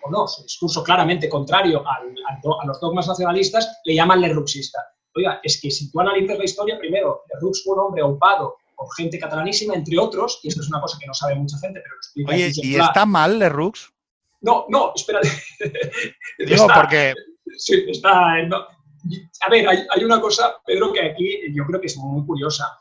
o 0.03 0.11
no, 0.11 0.26
su 0.26 0.43
discurso 0.43 0.82
claramente 0.82 1.28
contrario 1.28 1.82
al, 1.86 2.14
a 2.28 2.66
los 2.66 2.80
dogmas 2.80 3.07
nacionalistas, 3.07 3.80
le 3.84 3.95
llaman 3.95 4.20
lerruxista. 4.20 4.80
Oiga, 5.14 5.41
es 5.43 5.61
que 5.61 5.70
si 5.70 5.91
tú 5.91 6.01
analizas 6.01 6.38
la 6.38 6.45
historia, 6.45 6.78
primero, 6.78 7.22
Lerroux 7.32 7.62
fue 7.64 7.74
un 7.74 7.80
hombre 7.80 8.03
ocupado 8.03 8.57
por 8.81 8.89
gente 8.97 9.18
catalanísima, 9.18 9.74
entre 9.74 9.99
otros, 9.99 10.41
y 10.43 10.49
esto 10.49 10.62
es 10.62 10.68
una 10.68 10.81
cosa 10.81 10.97
que 10.99 11.07
no 11.07 11.12
sabe 11.12 11.35
mucha 11.35 11.59
gente, 11.59 11.81
pero 11.83 11.95
lo 11.95 11.99
explica. 11.99 12.33
Oye, 12.33 12.51
¿y 12.55 12.76
está 12.76 13.05
mal 13.05 13.39
Lerroux? 13.39 13.93
No, 14.41 14.64
no, 14.70 14.93
espérate. 14.97 15.28
Digo, 16.39 16.66
porque... 16.74 17.12
Sí, 17.59 17.85
está... 17.89 18.37
A 18.37 19.51
ver, 19.51 19.68
hay, 19.68 20.05
una 20.05 20.18
cosa, 20.18 20.57
Pedro, 20.64 20.95
que 20.95 21.03
aquí 21.03 21.55
yo 21.55 21.66
creo 21.66 21.78
que 21.78 21.89
es 21.89 21.97
muy 21.99 22.24
curiosa. 22.24 22.78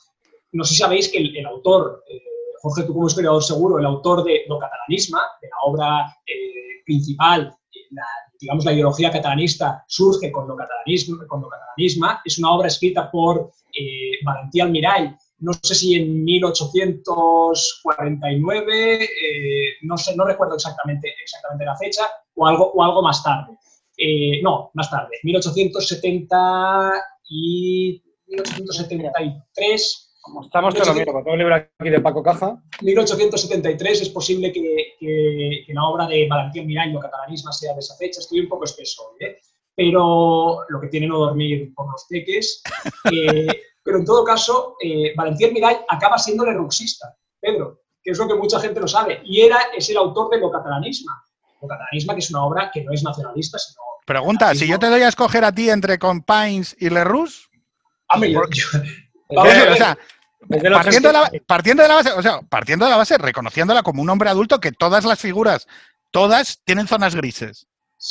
No 0.53 0.63
sé 0.63 0.75
si 0.75 0.79
sabéis 0.79 1.09
que 1.09 1.17
el, 1.17 1.45
autor, 1.45 2.01
eh, 2.09 2.21
Jorge, 2.61 2.83
tú 2.83 2.93
como 2.93 3.07
historiador 3.07 3.43
seguro, 3.43 3.77
el 3.77 3.85
autor 3.85 4.23
de 4.23 4.43
Lo 4.47 4.57
Catalanismo, 4.57 5.19
de 5.41 5.49
la 5.49 5.57
obra 5.63 6.17
eh, 6.25 6.81
principal, 6.85 7.53
la, 7.91 8.05
digamos, 8.39 8.63
la 8.63 8.71
ideología 8.71 9.11
catalanista 9.11 9.83
surge 9.87 10.31
con 10.31 10.47
lo 10.47 10.55
catalanismo, 10.55 11.17
con 11.27 11.41
lo 11.41 11.49
catalanismo. 11.49 12.07
Es 12.23 12.37
una 12.37 12.51
obra 12.51 12.67
escrita 12.67 13.11
por 13.11 13.51
eh, 13.73 14.23
Valentí 14.23 14.61
Almirall, 14.61 15.17
no 15.41 15.53
sé 15.53 15.75
si 15.75 15.95
en 15.95 16.23
1849, 16.23 19.03
eh, 19.03 19.07
no 19.83 19.97
sé, 19.97 20.15
no 20.15 20.25
recuerdo 20.25 20.55
exactamente, 20.55 21.13
exactamente 21.21 21.65
la 21.65 21.77
fecha, 21.77 22.09
o 22.35 22.47
algo, 22.47 22.71
o 22.71 22.81
algo 22.83 23.01
más 23.01 23.21
tarde. 23.23 23.57
Eh, 23.97 24.41
no, 24.41 24.71
más 24.73 24.89
tarde, 24.89 25.17
1870 25.23 26.93
y 27.29 28.01
1873. 28.27 30.05
Como 30.21 30.43
estamos, 30.43 30.75
te 30.75 30.85
lo 30.85 30.93
miro, 30.93 31.13
tengo 31.13 31.31
un 31.31 31.39
libro 31.39 31.55
aquí 31.55 31.89
de 31.89 32.01
Paco 32.01 32.21
Caja. 32.21 32.61
1873 32.81 34.01
es 34.01 34.09
posible 34.09 34.51
que, 34.51 34.95
que, 34.99 35.65
la 35.73 35.85
obra 35.85 36.05
de 36.07 36.27
Valentín 36.27 36.67
Mirall, 36.67 36.91
lo 36.91 36.99
catalanismo, 36.99 37.51
sea 37.51 37.73
de 37.73 37.79
esa 37.79 37.95
fecha. 37.95 38.19
Estoy 38.19 38.41
un 38.41 38.49
poco 38.49 38.65
espeso, 38.65 39.15
¿eh? 39.19 39.39
pero 39.79 40.65
lo 40.67 40.81
que 40.81 40.89
tiene 40.89 41.07
no 41.07 41.19
dormir 41.19 41.73
por 41.73 41.89
los 41.89 42.05
teques. 42.09 42.61
Eh, 43.13 43.47
pero 43.83 43.99
en 43.99 44.05
todo 44.05 44.23
caso, 44.23 44.75
eh, 44.83 45.13
Valentín 45.15 45.53
Mirall 45.53 45.85
acaba 45.87 46.17
siendo 46.17 46.45
lerruxista, 46.45 47.15
Pedro, 47.39 47.81
que 48.01 48.11
es 48.11 48.17
lo 48.17 48.27
que 48.27 48.35
mucha 48.35 48.59
gente 48.59 48.79
no 48.79 48.87
sabe, 48.87 49.21
y 49.25 49.41
era, 49.41 49.57
es 49.75 49.89
el 49.89 49.97
autor 49.97 50.29
de 50.31 50.39
Lo 50.39 50.51
Catalanismo. 50.51 51.11
Lo 51.61 51.67
Catalanismo, 51.67 52.13
que 52.13 52.19
es 52.19 52.29
una 52.29 52.43
obra 52.43 52.71
que 52.71 52.83
no 52.83 52.93
es 52.93 53.03
nacionalista, 53.03 53.57
sino... 53.57 53.81
Pregunta, 54.05 54.55
si 54.55 54.67
yo 54.67 54.79
te 54.79 54.87
doy 54.87 55.01
a 55.01 55.07
escoger 55.07 55.43
a 55.43 55.51
ti 55.51 55.69
entre 55.69 55.99
Compains 55.99 56.75
y 56.79 56.89
Lerroux... 56.89 57.49
o 59.29 59.75
sea, 59.75 59.97
partiendo 60.73 61.09
de, 61.09 61.13
la, 61.13 61.31
partiendo 61.45 61.83
de 61.83 61.89
la 61.89 61.95
base, 61.95 62.11
o 62.13 62.21
sea, 62.21 62.41
partiendo 62.41 62.85
de 62.85 62.91
la 62.91 62.97
base, 62.97 63.17
reconociéndola 63.17 63.83
como 63.83 64.01
un 64.01 64.09
hombre 64.09 64.29
adulto 64.29 64.59
que 64.59 64.71
todas 64.71 65.05
las 65.05 65.19
figuras, 65.19 65.67
todas 66.11 66.61
tienen 66.63 66.87
zonas 66.87 67.15
grises. 67.15 67.67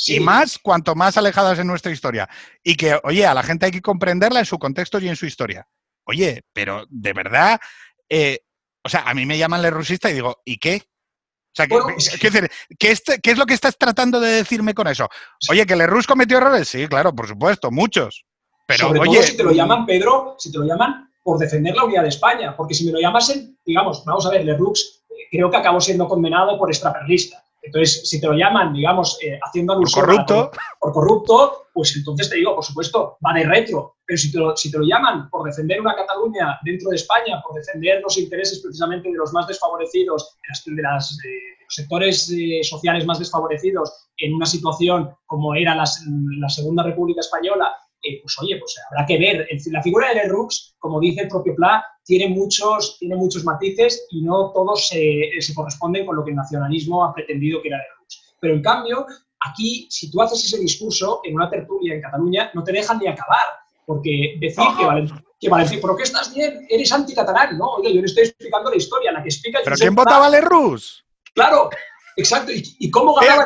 Y 0.07 0.19
más 0.19 0.59
cuanto 0.59 0.93
más 0.95 1.17
alejadas 1.17 1.57
en 1.59 1.67
nuestra 1.67 1.91
historia. 1.91 2.29
Y 2.63 2.75
que, 2.75 2.99
oye, 3.03 3.25
a 3.25 3.33
la 3.33 3.43
gente 3.43 3.65
hay 3.65 3.71
que 3.71 3.81
comprenderla 3.81 4.39
en 4.39 4.45
su 4.45 4.59
contexto 4.59 4.99
y 4.99 5.09
en 5.09 5.15
su 5.15 5.25
historia. 5.25 5.67
Oye, 6.05 6.43
pero 6.53 6.85
de 6.89 7.13
verdad, 7.13 7.59
eh, 8.07 8.39
o 8.83 8.89
sea, 8.89 9.01
a 9.01 9.13
mí 9.13 9.25
me 9.25 9.37
llaman 9.37 9.61
lerrusista 9.61 10.09
y 10.09 10.13
digo, 10.13 10.41
¿y 10.45 10.57
qué? 10.57 10.83
O 11.51 11.55
sea, 11.55 11.67
¿qué, 11.67 13.31
es 13.31 13.37
lo 13.37 13.45
que 13.45 13.53
estás 13.53 13.77
tratando 13.77 14.19
de 14.19 14.31
decirme 14.31 14.73
con 14.73 14.87
eso? 14.87 15.09
Oye, 15.49 15.65
¿que 15.65 15.75
Lerrus 15.75 16.05
cometió 16.05 16.37
errores? 16.37 16.67
Sí, 16.67 16.87
claro, 16.87 17.13
por 17.13 17.27
supuesto, 17.27 17.71
muchos. 17.71 18.25
Pero, 18.67 18.87
Sobre 18.87 18.99
oye, 18.99 19.17
todo 19.17 19.23
si 19.23 19.37
te 19.37 19.43
lo 19.43 19.51
llaman, 19.51 19.85
Pedro, 19.85 20.35
si 20.37 20.51
te 20.51 20.59
lo 20.59 20.65
llaman 20.65 21.09
por 21.23 21.39
defender 21.39 21.75
la 21.75 21.85
unidad 21.85 22.03
de 22.03 22.09
España, 22.09 22.55
porque 22.55 22.75
si 22.75 22.85
me 22.85 22.91
lo 22.91 22.99
llamasen, 22.99 23.57
digamos, 23.65 24.05
vamos 24.05 24.25
a 24.27 24.29
ver, 24.29 24.45
Lerrux 24.45 25.03
eh, 25.09 25.27
creo 25.31 25.49
que 25.49 25.57
acabó 25.57 25.81
siendo 25.81 26.07
condenado 26.07 26.57
por 26.57 26.69
extraperlista. 26.69 27.43
Entonces, 27.69 28.09
si 28.09 28.19
te 28.19 28.25
lo 28.25 28.33
llaman, 28.33 28.73
digamos, 28.73 29.19
eh, 29.21 29.39
haciendo 29.43 29.73
alusión 29.73 30.05
por 30.05 30.15
corrupto. 30.15 30.51
por 30.79 30.91
corrupto, 30.91 31.67
pues 31.71 31.95
entonces 31.95 32.29
te 32.29 32.37
digo, 32.37 32.55
por 32.55 32.65
supuesto, 32.65 33.17
va 33.25 33.33
de 33.33 33.43
retro. 33.43 33.97
Pero 34.05 34.17
si 34.17 34.31
te, 34.31 34.39
lo, 34.39 34.57
si 34.57 34.71
te 34.71 34.79
lo 34.79 34.83
llaman 34.83 35.29
por 35.29 35.45
defender 35.45 35.79
una 35.79 35.95
Cataluña 35.95 36.59
dentro 36.63 36.89
de 36.89 36.95
España, 36.95 37.39
por 37.45 37.55
defender 37.55 38.01
los 38.01 38.17
intereses 38.17 38.59
precisamente 38.59 39.09
de 39.09 39.17
los 39.17 39.31
más 39.33 39.47
desfavorecidos, 39.47 40.35
de, 40.65 40.81
las, 40.81 41.17
de 41.17 41.31
los 41.63 41.75
sectores 41.75 42.33
eh, 42.35 42.63
sociales 42.63 43.05
más 43.05 43.19
desfavorecidos, 43.19 44.09
en 44.17 44.33
una 44.33 44.47
situación 44.47 45.15
como 45.27 45.53
era 45.53 45.75
la, 45.75 45.85
la 46.39 46.49
Segunda 46.49 46.81
República 46.81 47.21
Española, 47.21 47.71
eh, 48.01 48.19
pues 48.21 48.35
oye, 48.41 48.57
pues 48.57 48.75
habrá 48.89 49.05
que 49.05 49.19
ver. 49.19 49.47
La 49.67 49.83
figura 49.83 50.09
de 50.09 50.15
Lerroux, 50.15 50.75
como 50.79 50.99
dice 50.99 51.21
el 51.21 51.27
propio 51.27 51.53
Pla, 51.55 51.85
tiene 52.09 52.27
muchos, 52.27 52.97
tiene 52.97 53.15
muchos 53.15 53.43
matices 53.43 54.07
y 54.09 54.23
no 54.23 54.51
todos 54.51 54.87
se, 54.87 55.29
corresponden 55.53 56.07
con 56.07 56.15
lo 56.15 56.25
que 56.25 56.31
el 56.31 56.37
nacionalismo 56.37 57.05
ha 57.05 57.13
pretendido 57.13 57.61
que 57.61 57.67
era 57.67 57.77
Lerroux. 57.77 58.35
Pero 58.39 58.55
en 58.55 58.63
cambio, 58.63 59.05
aquí, 59.41 59.85
si 59.91 60.09
tú 60.09 60.19
haces 60.19 60.43
ese 60.43 60.57
discurso 60.57 61.21
en 61.23 61.35
una 61.35 61.51
tertulia 61.51 61.93
en 61.93 62.01
Cataluña, 62.01 62.49
no 62.55 62.63
te 62.63 62.71
dejan 62.71 62.97
ni 62.97 63.07
acabar. 63.07 63.45
Porque 63.85 64.37
decir 64.39 64.63
que, 64.79 64.85
Valentín, 64.85 65.23
que 65.39 65.49
Valentín, 65.49 65.79
¿pero 65.79 65.95
qué 65.95 66.03
estás 66.03 66.33
bien? 66.33 66.65
Eres 66.67 66.91
anticatalán, 66.91 67.59
¿no? 67.59 67.73
Oye, 67.75 67.93
yo 67.93 68.01
le 68.01 68.07
estoy 68.07 68.23
explicando 68.23 68.71
la 68.71 68.77
historia, 68.77 69.11
la 69.11 69.21
que 69.21 69.29
explica... 69.29 69.59
¿Pero 69.63 69.75
quién 69.75 69.93
votaba 69.93 70.29
Lerroux? 70.29 71.03
Claro, 71.35 71.69
Exacto. 72.19 72.51
¿Y, 72.53 72.91
cómo 72.91 73.15
ganaba? 73.15 73.43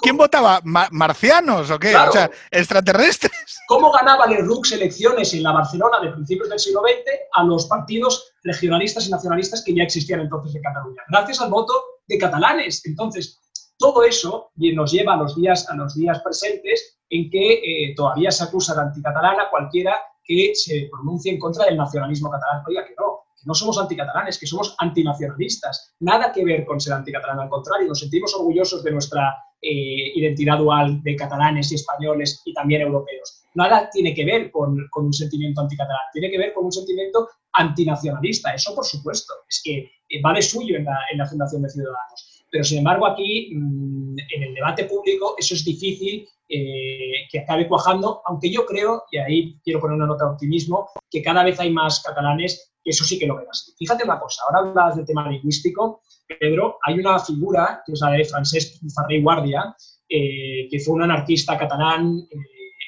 ¿Quién 0.00 0.16
votaba? 0.16 0.60
¿Marcianos 0.64 1.70
o 1.70 1.78
qué? 1.78 1.94
O 1.94 2.12
sea, 2.12 2.30
extraterrestres. 2.50 3.32
¿Cómo 3.68 3.90
ganaba 3.92 4.26
Lerroux 4.26 4.72
elecciones 4.72 5.34
en 5.34 5.42
la 5.42 5.52
Barcelona 5.52 6.00
de 6.00 6.10
principios 6.10 6.48
del 6.48 6.58
siglo 6.58 6.80
XX 6.80 7.10
a 7.32 7.44
los 7.44 7.66
partidos 7.66 8.32
regionalistas 8.42 9.06
y 9.06 9.10
nacionalistas 9.10 9.62
que 9.64 9.74
ya 9.74 9.82
existían 9.82 10.20
entonces 10.20 10.54
en 10.54 10.62
Cataluña? 10.62 11.02
Gracias 11.08 11.40
al 11.40 11.50
voto 11.50 11.72
de 12.06 12.18
catalanes. 12.18 12.84
Entonces, 12.86 13.40
todo 13.78 14.02
eso 14.04 14.50
nos 14.56 14.92
lleva 14.92 15.14
a 15.14 15.16
los 15.16 15.36
días, 15.36 15.68
a 15.68 15.74
los 15.74 15.94
días 15.94 16.20
presentes 16.22 16.98
en 17.10 17.30
que 17.30 17.54
eh, 17.54 17.94
todavía 17.94 18.30
se 18.30 18.44
acusa 18.44 18.74
de 18.74 18.82
anticatalana 18.82 19.50
cualquiera 19.50 19.98
que 20.24 20.52
se 20.54 20.88
pronuncie 20.90 21.32
en 21.32 21.38
contra 21.38 21.66
del 21.66 21.76
nacionalismo 21.76 22.30
catalán. 22.30 22.62
Oiga, 22.66 22.84
que 22.86 22.94
no, 22.98 23.23
no 23.46 23.54
somos 23.54 23.78
anticatalanes, 23.78 24.38
que 24.38 24.46
somos 24.46 24.74
antinacionalistas. 24.78 25.94
Nada 26.00 26.32
que 26.32 26.44
ver 26.44 26.64
con 26.64 26.80
ser 26.80 26.94
anticatalán, 26.94 27.40
al 27.40 27.48
contrario, 27.48 27.88
nos 27.88 28.00
sentimos 28.00 28.34
orgullosos 28.34 28.82
de 28.82 28.92
nuestra 28.92 29.34
eh, 29.66 30.12
identidad 30.14 30.58
dual 30.58 31.02
de 31.02 31.16
catalanes 31.16 31.72
y 31.72 31.76
españoles 31.76 32.42
y 32.44 32.52
también 32.52 32.82
europeos. 32.82 33.44
Nada 33.54 33.88
tiene 33.90 34.12
que 34.12 34.24
ver 34.24 34.50
con, 34.50 34.76
un 34.94 35.12
sentimiento 35.12 35.62
anticatalán, 35.62 36.02
tiene 36.12 36.30
que 36.30 36.36
ver 36.36 36.52
con 36.52 36.66
un 36.66 36.72
sentimiento 36.72 37.28
antinacionalista, 37.52 38.52
eso 38.52 38.74
por 38.74 38.84
supuesto, 38.84 39.32
es 39.48 39.62
que 39.64 39.90
eh, 40.10 40.20
va 40.20 40.34
de 40.34 40.42
suyo 40.42 40.76
en 40.76 40.84
la, 40.84 41.26
Fundación 41.26 41.62
de 41.62 41.70
Ciudadanos. 41.70 42.44
Pero 42.50 42.62
sin 42.62 42.78
embargo 42.78 43.06
aquí, 43.06 43.54
mm, 43.54 44.03
en 44.34 44.42
el 44.42 44.54
debate 44.54 44.84
público, 44.84 45.34
eso 45.38 45.54
es 45.54 45.64
difícil 45.64 46.28
eh, 46.48 47.26
que 47.30 47.40
acabe 47.40 47.66
cuajando, 47.66 48.22
aunque 48.26 48.50
yo 48.50 48.66
creo, 48.66 49.04
y 49.10 49.18
ahí 49.18 49.60
quiero 49.62 49.80
poner 49.80 49.96
una 49.96 50.06
nota 50.06 50.26
de 50.26 50.32
optimismo, 50.32 50.88
que 51.10 51.22
cada 51.22 51.42
vez 51.42 51.58
hay 51.60 51.70
más 51.70 52.02
catalanes 52.02 52.70
eso 52.84 53.02
sí 53.04 53.18
que 53.18 53.26
lo 53.26 53.36
ven 53.36 53.46
así. 53.50 53.72
Fíjate 53.78 54.04
una 54.04 54.20
cosa, 54.20 54.42
ahora 54.44 54.68
hablas 54.68 54.96
del 54.96 55.06
tema 55.06 55.28
lingüístico, 55.28 56.02
Pedro, 56.38 56.78
hay 56.84 56.98
una 56.98 57.18
figura, 57.18 57.82
que 57.84 57.92
es 57.92 58.00
la 58.00 58.10
de 58.10 58.24
Francesc 58.24 58.82
Ferrer 58.94 59.22
Guardia, 59.22 59.74
que 60.06 60.82
fue 60.84 60.94
un 60.94 61.02
anarquista 61.02 61.56
catalán, 61.56 62.26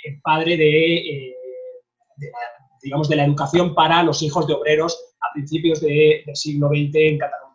el 0.04 0.20
padre 0.20 0.56
de, 0.56 1.34
digamos, 2.82 3.08
de 3.08 3.16
la 3.16 3.24
educación 3.24 3.74
para 3.74 4.02
los 4.02 4.22
hijos 4.22 4.46
de 4.46 4.54
obreros 4.54 5.14
a 5.20 5.32
principios 5.32 5.80
del 5.80 6.24
siglo 6.34 6.68
XX 6.68 6.94
en 6.94 7.18
Cataluña. 7.18 7.46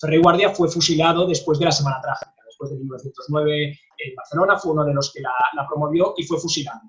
Ferrer 0.00 0.20
Guardia 0.20 0.50
fue 0.50 0.68
fusilado 0.68 1.26
después 1.26 1.58
de 1.58 1.64
la 1.64 1.72
Semana 1.72 2.00
Trágica, 2.02 2.33
de 2.70 2.76
1909 2.76 3.78
en 3.98 4.14
Barcelona, 4.14 4.58
fue 4.58 4.72
uno 4.72 4.84
de 4.84 4.94
los 4.94 5.12
que 5.12 5.20
la, 5.20 5.32
promovió 5.68 6.14
y 6.16 6.24
fue 6.24 6.38
fusilado. 6.38 6.80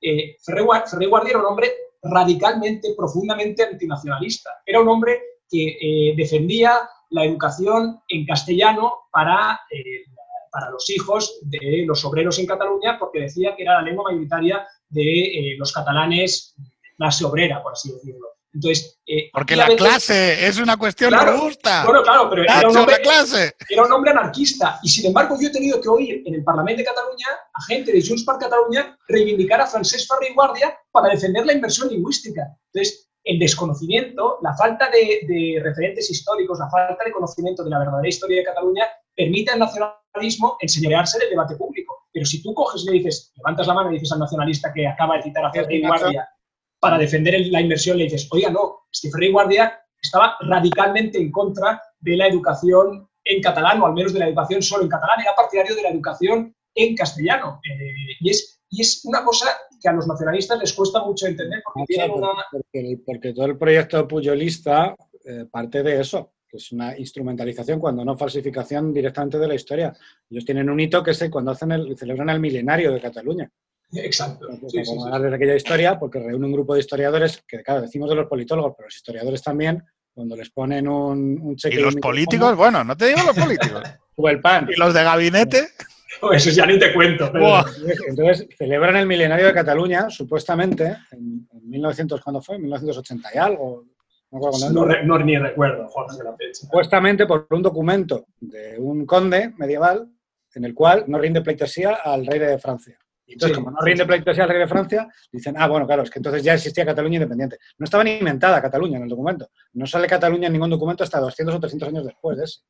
Eh, 0.00 0.36
Ferrer, 0.44 0.64
Guardia 1.08 1.30
era 1.30 1.38
un 1.40 1.46
hombre 1.46 1.72
radicalmente, 2.02 2.94
profundamente 2.96 3.62
antinacionalista. 3.62 4.50
Era 4.64 4.80
un 4.80 4.88
hombre 4.88 5.20
que 5.48 5.78
eh, 5.80 6.14
defendía 6.16 6.88
la 7.10 7.24
educación 7.24 8.00
en 8.08 8.26
castellano 8.26 9.06
para, 9.12 9.60
eh, 9.70 10.04
para 10.50 10.70
los 10.70 10.88
hijos 10.90 11.38
de 11.42 11.84
los 11.86 12.04
obreros 12.04 12.38
en 12.38 12.46
Cataluña, 12.46 12.98
porque 12.98 13.20
decía 13.20 13.54
que 13.56 13.62
era 13.62 13.74
la 13.74 13.82
lengua 13.82 14.04
mayoritaria 14.04 14.66
de 14.88 15.54
los 15.58 15.72
catalanes 15.72 16.54
clase 16.96 17.24
obrera, 17.24 17.62
por 17.62 17.72
así 17.72 17.92
decirlo. 17.92 18.33
Entonces, 18.54 19.00
eh, 19.04 19.30
Porque 19.32 19.56
la 19.56 19.66
clase 19.74 20.46
es 20.46 20.58
una 20.58 20.76
cuestión 20.76 21.12
robusta. 21.12 21.84
Bueno, 21.84 22.02
claro, 22.02 22.30
pero 22.30 22.42
era 22.44 22.68
un, 22.68 22.76
hombre, 22.76 23.00
clase. 23.02 23.52
era 23.68 23.84
un, 23.84 23.92
hombre, 23.92 24.12
anarquista. 24.12 24.78
Y 24.82 24.88
sin 24.88 25.06
embargo, 25.06 25.36
yo 25.40 25.48
he 25.48 25.52
tenido 25.52 25.80
que 25.80 25.88
oír 25.88 26.22
en 26.24 26.34
el 26.34 26.44
Parlamento 26.44 26.78
de 26.78 26.84
Cataluña 26.84 27.26
a 27.52 27.62
gente 27.64 27.92
de 27.92 28.00
Junts 28.00 28.24
per 28.24 28.36
Cataluña 28.38 28.96
reivindicar 29.08 29.60
a 29.60 29.66
Francesc 29.66 30.08
Ferrer 30.08 30.30
y 30.30 30.34
Guardia 30.34 30.78
para 30.92 31.08
defender 31.08 31.44
la 31.44 31.52
inversión 31.52 31.88
lingüística. 31.88 32.42
Entonces, 32.72 33.10
el 33.24 33.40
desconocimiento, 33.40 34.38
la 34.42 34.54
falta 34.54 34.88
de, 34.88 35.60
referentes 35.60 36.08
históricos, 36.10 36.58
la 36.60 36.70
falta 36.70 37.02
de 37.04 37.10
conocimiento 37.10 37.64
de 37.64 37.70
la 37.70 37.80
verdadera 37.80 38.08
historia 38.08 38.38
de 38.38 38.44
Cataluña 38.44 38.86
permite 39.16 39.50
al 39.50 39.58
nacionalismo 39.58 40.56
enseñarse 40.60 41.18
del 41.18 41.30
debate 41.30 41.56
público. 41.56 42.04
Pero 42.12 42.24
si 42.24 42.40
tú 42.40 42.54
coges 42.54 42.82
y 42.82 42.86
le 42.86 42.92
dices, 42.98 43.32
levantas 43.36 43.66
la 43.66 43.74
mano 43.74 43.90
y 43.90 43.94
dices 43.94 44.12
al 44.12 44.20
nacionalista 44.20 44.72
que 44.72 44.86
acaba 44.86 45.16
de 45.16 45.22
citar 45.24 45.44
a 45.44 45.50
Ferrer 45.50 45.72
y 45.72 45.86
Guardia 45.86 46.28
para 46.84 46.98
defender 46.98 47.34
la 47.46 47.62
inversión 47.62 47.96
le 47.96 48.04
dices, 48.04 48.28
oiga, 48.30 48.50
no, 48.50 48.80
que 49.00 49.10
Ferrer 49.10 49.32
Guardia 49.32 49.80
estaba 50.02 50.36
radicalmente 50.42 51.16
en 51.16 51.32
contra 51.32 51.80
de 51.98 52.14
la 52.14 52.26
educación 52.26 53.08
en 53.24 53.40
catalán, 53.40 53.80
o 53.80 53.86
al 53.86 53.94
menos 53.94 54.12
de 54.12 54.18
la 54.18 54.28
educación 54.28 54.60
solo 54.60 54.82
en 54.82 54.90
catalán, 54.90 55.18
era 55.22 55.34
partidario 55.34 55.74
de 55.74 55.80
la 55.80 55.88
educación 55.88 56.54
en 56.74 56.94
castellano. 56.94 57.58
Eh, 57.64 58.16
y, 58.20 58.28
es, 58.28 58.60
y 58.68 58.82
es 58.82 59.02
una 59.06 59.24
cosa 59.24 59.46
que 59.80 59.88
a 59.88 59.92
los 59.92 60.06
nacionalistas 60.06 60.58
les 60.58 60.74
cuesta 60.74 61.02
mucho 61.02 61.26
entender 61.26 61.62
porque, 61.64 62.98
porque, 63.06 63.32
todo 63.32 63.46
el 63.46 63.56
proyecto 63.56 64.06
puyolista 64.06 64.94
eh, 65.24 65.46
parte 65.50 65.82
de 65.82 66.02
eso, 66.02 66.34
que 66.46 66.58
es 66.58 66.70
una 66.70 66.98
instrumentalización, 66.98 67.80
cuando 67.80 68.04
no 68.04 68.14
falsificación 68.14 68.92
directamente 68.92 69.38
de 69.38 69.48
la 69.48 69.54
historia. 69.54 69.96
Ellos 70.28 70.44
tienen 70.44 70.68
un 70.68 70.80
hito 70.80 71.02
que 71.02 71.12
es 71.12 71.30
cuando 71.30 71.52
hacen 71.52 71.72
el, 71.72 71.96
celebran 71.96 72.28
el 72.28 72.40
milenario 72.40 72.92
de 72.92 73.00
Cataluña. 73.00 73.50
Exacto. 73.96 74.48
hablar 75.04 75.30
de 75.30 75.36
aquella 75.36 75.56
historia, 75.56 75.98
porque 75.98 76.18
reúne 76.18 76.46
un 76.46 76.52
grupo 76.52 76.74
de 76.74 76.80
historiadores, 76.80 77.42
que 77.46 77.62
claro, 77.62 77.82
decimos 77.82 78.08
de 78.10 78.16
los 78.16 78.26
politólogos, 78.26 78.74
pero 78.76 78.86
los 78.86 78.96
historiadores 78.96 79.42
también, 79.42 79.82
cuando 80.12 80.36
les 80.36 80.50
ponen 80.50 80.88
un, 80.88 81.56
cheque... 81.56 81.80
Y 81.80 81.82
los 81.82 81.96
políticos, 81.96 82.56
bueno, 82.56 82.84
no 82.84 82.96
te 82.96 83.08
digo 83.08 83.20
los 83.26 83.36
políticos. 83.36 83.82
o 84.16 84.28
el 84.28 84.40
pan. 84.40 84.68
¿Y 84.70 84.78
los 84.78 84.94
de 84.94 85.02
gabinete? 85.02 85.68
Eso 86.32 86.50
ya 86.50 86.66
ni 86.66 86.78
te 86.78 86.92
cuento. 86.92 87.30
Entonces, 88.08 88.46
celebran 88.56 88.96
el 88.96 89.06
milenario 89.06 89.46
de 89.46 89.52
Cataluña, 89.52 90.08
supuestamente, 90.08 90.96
en, 91.10 91.48
1900, 91.66 92.20
¿cuándo 92.20 92.40
fue? 92.40 92.58
1980 92.58 93.30
y 93.34 93.38
algo. 93.38 93.84
No, 94.30 94.86
no, 95.04 95.18
ni 95.18 95.38
recuerdo, 95.38 95.86
Jorge, 95.88 96.22
la 96.22 96.36
fecha. 96.36 96.62
Supuestamente 96.62 97.26
por 97.26 97.46
un 97.50 97.62
documento 97.62 98.26
de 98.40 98.76
un 98.78 99.06
conde 99.06 99.52
medieval 99.56 100.08
en 100.54 100.64
el 100.64 100.74
cual 100.74 101.04
no 101.06 101.18
rinde 101.18 101.40
pleitesía 101.40 101.94
al 102.02 102.26
rey 102.26 102.38
de 102.38 102.58
Francia. 102.58 102.98
Entonces, 103.26 103.56
como 103.56 103.70
no 103.70 103.80
rinde 103.80 104.04
pleitesía 104.04 104.44
al 104.44 104.50
rey 104.50 104.58
de 104.60 104.68
Francia, 104.68 105.08
dicen, 105.32 105.54
ah, 105.58 105.66
bueno, 105.66 105.86
claro, 105.86 106.02
es 106.02 106.10
que 106.10 106.18
entonces 106.18 106.42
ya 106.42 106.54
existía 106.54 106.84
Cataluña 106.84 107.16
independiente. 107.16 107.58
No 107.78 107.84
estaba 107.84 108.04
ni 108.04 108.12
inventada 108.12 108.60
Cataluña 108.60 108.98
en 108.98 109.04
el 109.04 109.08
documento. 109.08 109.48
No 109.72 109.86
sale 109.86 110.06
Cataluña 110.06 110.48
en 110.48 110.52
ningún 110.52 110.70
documento 110.70 111.04
hasta 111.04 111.20
200 111.20 111.54
o 111.54 111.60
300 111.60 111.88
años 111.88 112.04
después 112.04 112.36
de 112.36 112.44
ese. 112.44 112.60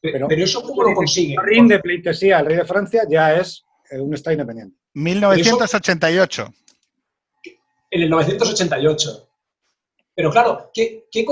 Pero, 0.00 0.28
eso 0.30 0.62
cómo 0.62 0.82
lo 0.82 0.94
consigue. 0.94 1.34
No 1.34 1.42
rinde 1.42 1.78
pleitesía 1.78 2.38
al 2.38 2.46
rey 2.46 2.56
de 2.56 2.64
Francia, 2.64 3.04
ya 3.08 3.34
es 3.34 3.64
eh, 3.90 4.00
un 4.00 4.12
Estado 4.14 4.34
independiente. 4.34 4.76
1988. 4.94 6.54
En 7.90 8.02
el 8.02 8.10
988. 8.10 9.28
Pero 10.14 10.30
claro, 10.30 10.70
¿qué, 10.72 11.06
qué, 11.10 11.24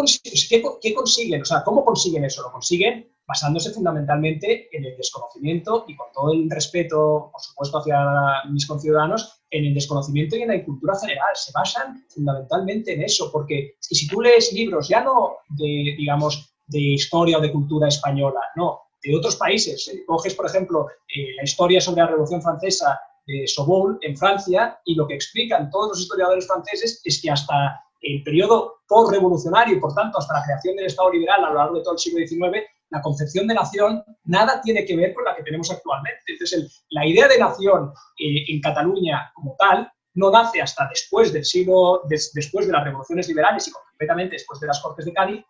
qué 0.81 0.94
consiguen? 0.94 1.43
O 1.43 1.44
sea, 1.44 1.62
¿cómo 1.64 1.85
consiguen 1.85 2.24
eso? 2.24 2.43
Lo 2.43 2.52
consiguen 2.52 3.14
basándose 3.26 3.72
fundamentalmente 3.72 4.68
en 4.76 4.84
el 4.84 4.96
desconocimiento 4.96 5.84
y 5.88 5.96
con 5.96 6.09
todo 6.12 6.32
el 6.32 6.48
respeto, 6.51 7.30
por 7.32 7.40
supuesto, 7.40 7.78
hacia 7.78 8.44
mis 8.51 8.66
conciudadanos, 8.66 9.40
en 9.51 9.66
el 9.66 9.74
desconocimiento 9.74 10.36
y 10.36 10.42
en 10.42 10.48
la 10.48 10.64
cultura 10.64 10.94
general. 10.98 11.28
Se 11.34 11.52
basan 11.52 12.05
fundamentalmente 12.09 12.92
en 12.92 13.02
eso, 13.02 13.30
porque 13.32 13.76
si 13.80 14.06
tú 14.09 14.20
lees 14.20 14.52
libros 14.52 14.88
ya 14.88 15.02
no 15.02 15.36
de, 15.48 15.94
digamos, 15.96 16.55
de 16.66 16.80
historia 16.80 17.38
o 17.38 17.40
de 17.40 17.52
cultura 17.52 17.88
española, 17.88 18.40
no, 18.56 18.80
de 19.02 19.16
otros 19.16 19.36
países. 19.36 19.90
Coges, 20.06 20.34
por 20.34 20.46
ejemplo, 20.46 20.88
eh, 21.09 21.34
la 21.36 21.44
historia 21.44 21.80
sobre 21.80 22.02
la 22.02 22.09
Revolución 22.09 22.42
Francesa 22.42 22.98
de 23.26 23.46
Sorbonne 23.46 23.98
en 24.02 24.16
Francia 24.16 24.78
y 24.84 24.94
lo 24.94 25.06
que 25.06 25.14
explican 25.14 25.70
todos 25.70 25.90
los 25.90 26.01
historiadores 26.01 26.46
franceses 26.46 27.01
es 27.05 27.20
que 27.22 27.30
hasta 27.30 27.80
el 28.01 28.22
periodo 28.22 28.82
post-revolucionario 28.86 29.76
y, 29.76 29.80
por 29.80 29.94
tanto, 29.94 30.18
hasta 30.18 30.34
la 30.34 30.44
creación 30.44 30.76
del 30.76 30.86
Estado 30.86 31.10
liberal 31.10 31.44
a 31.44 31.48
lo 31.48 31.55
largo 31.55 31.76
de 31.76 31.82
todo 31.82 31.94
el 31.94 31.98
siglo 31.98 32.26
XIX, 32.26 32.64
la 32.94 33.02
concepción 33.02 33.48
de 33.48 33.54
nación 33.54 34.04
nada 34.24 34.60
tiene 34.62 34.84
que 34.84 34.96
ver 34.96 35.12
con 35.14 35.24
la 35.24 35.34
que 35.34 35.42
tenemos 35.42 35.68
actualmente. 35.70 36.22
Entonces, 36.28 36.84
la 36.90 37.04
idea 37.04 37.26
de 37.26 37.38
nación 37.38 37.92
eh, 38.18 38.44
en 38.48 38.60
Cataluña 38.60 39.32
como 39.34 39.56
tal 39.58 39.90
no 40.14 40.30
nace 40.30 40.62
hasta 40.62 40.88
después 40.88 41.32
del 41.32 41.44
siglo, 41.44 42.02
después 42.08 42.66
de 42.66 42.72
las 42.72 42.84
revoluciones 42.84 43.26
liberales 43.26 43.66
y 43.66 43.72
completamente 43.72 44.34
después 44.36 44.60
de 44.60 44.68
las 44.68 44.80
Cortes 44.80 45.06
de 45.06 45.12
Cádiz, 45.12 45.44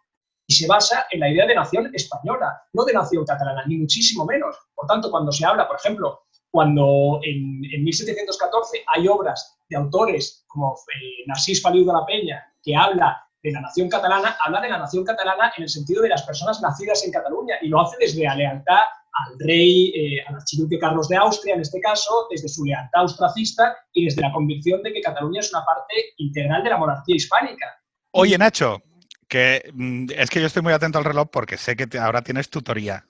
y 0.47 0.55
se 0.55 0.67
basa 0.67 1.05
en 1.11 1.21
la 1.21 1.29
idea 1.29 1.47
de 1.47 1.55
nación 1.55 1.91
española, 1.95 2.63
no 2.73 2.85
de 2.85 2.95
nación 2.95 3.27
catalana, 3.27 3.63
ni 3.67 3.77
muchísimo 3.77 4.25
menos. 4.25 4.57
Por 4.75 4.87
tanto, 4.87 5.11
cuando 5.11 5.31
se 5.31 5.45
habla, 5.45 5.69
por 5.69 5.77
ejemplo, 5.77 6.23
cuando 6.51 7.21
en, 7.23 7.61
1714 7.61 8.85
hay 8.87 9.07
obras 9.07 9.59
de 9.69 9.77
autores 9.77 10.45
como 10.47 10.75
eh, 10.75 11.25
Narcís 11.27 11.63
Feliu 11.63 11.85
de 11.85 11.93
la 11.93 12.07
Peña, 12.07 12.43
que 12.63 12.75
habla 12.75 13.23
de 13.45 13.53
la 13.53 13.61
nación 13.61 13.91
catalana, 13.91 14.37
habla 14.43 14.61
de 14.63 14.71
la 14.71 14.79
nación 14.79 15.05
catalana 15.05 15.53
en 15.57 15.65
el 15.65 15.69
sentido 15.69 16.03
de 16.03 16.09
las 16.09 16.23
personas 16.23 16.63
nacidas 16.63 17.05
en 17.05 17.13
Cataluña 17.13 17.57
y 17.61 17.69
lo 17.69 17.83
hace 17.83 17.97
desde 18.01 18.25
la 18.25 18.35
lealtad 18.35 18.81
al 19.13 19.39
rey, 19.39 19.93
eh, 19.95 20.25
al 20.27 20.37
archiduque 20.37 20.79
Carlos 20.79 21.09
de 21.09 21.17
Austria 21.17 21.55
en 21.55 21.61
este 21.61 21.79
caso, 21.79 22.27
desde 22.31 22.49
su 22.49 22.65
lealtad 22.65 23.03
austracista 23.03 23.77
y 23.93 24.07
desde 24.07 24.23
la 24.23 24.33
convicción 24.33 24.83
de 24.83 24.95
que 24.95 25.03
Cataluña 25.03 25.41
es 25.41 25.53
una 25.53 25.63
parte 25.63 25.95
integral 26.17 26.65
de 26.65 26.71
la 26.71 26.79
monarquía 26.79 27.17
hispánica. 27.17 27.67
Oye, 28.13 28.39
Nacho, 28.39 28.83
que 29.29 29.71
mm, 29.75 30.07
es 30.17 30.31
que 30.31 30.41
yo 30.41 30.47
estoy 30.47 30.63
muy 30.63 30.73
atento 30.73 30.97
al 30.97 31.05
reloj 31.05 31.29
porque 31.31 31.59
sé 31.59 31.77
que 31.77 31.87
ahora 31.99 32.23
tienes 32.23 32.49
tutoría. 32.49 33.05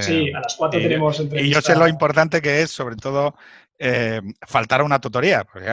sí, 0.00 0.30
a 0.34 0.40
las 0.40 0.54
cuatro 0.54 0.78
tenemos 0.78 1.18
entrevista. 1.18 1.48
Y 1.48 1.54
yo 1.54 1.62
sé 1.62 1.74
lo 1.74 1.88
importante 1.88 2.42
que 2.42 2.60
es, 2.60 2.70
sobre 2.70 2.96
todo, 2.96 3.34
eh, 3.78 4.20
faltar 4.46 4.80
a 4.80 4.84
una 4.84 5.00
tutoría, 5.00 5.44
porque 5.44 5.66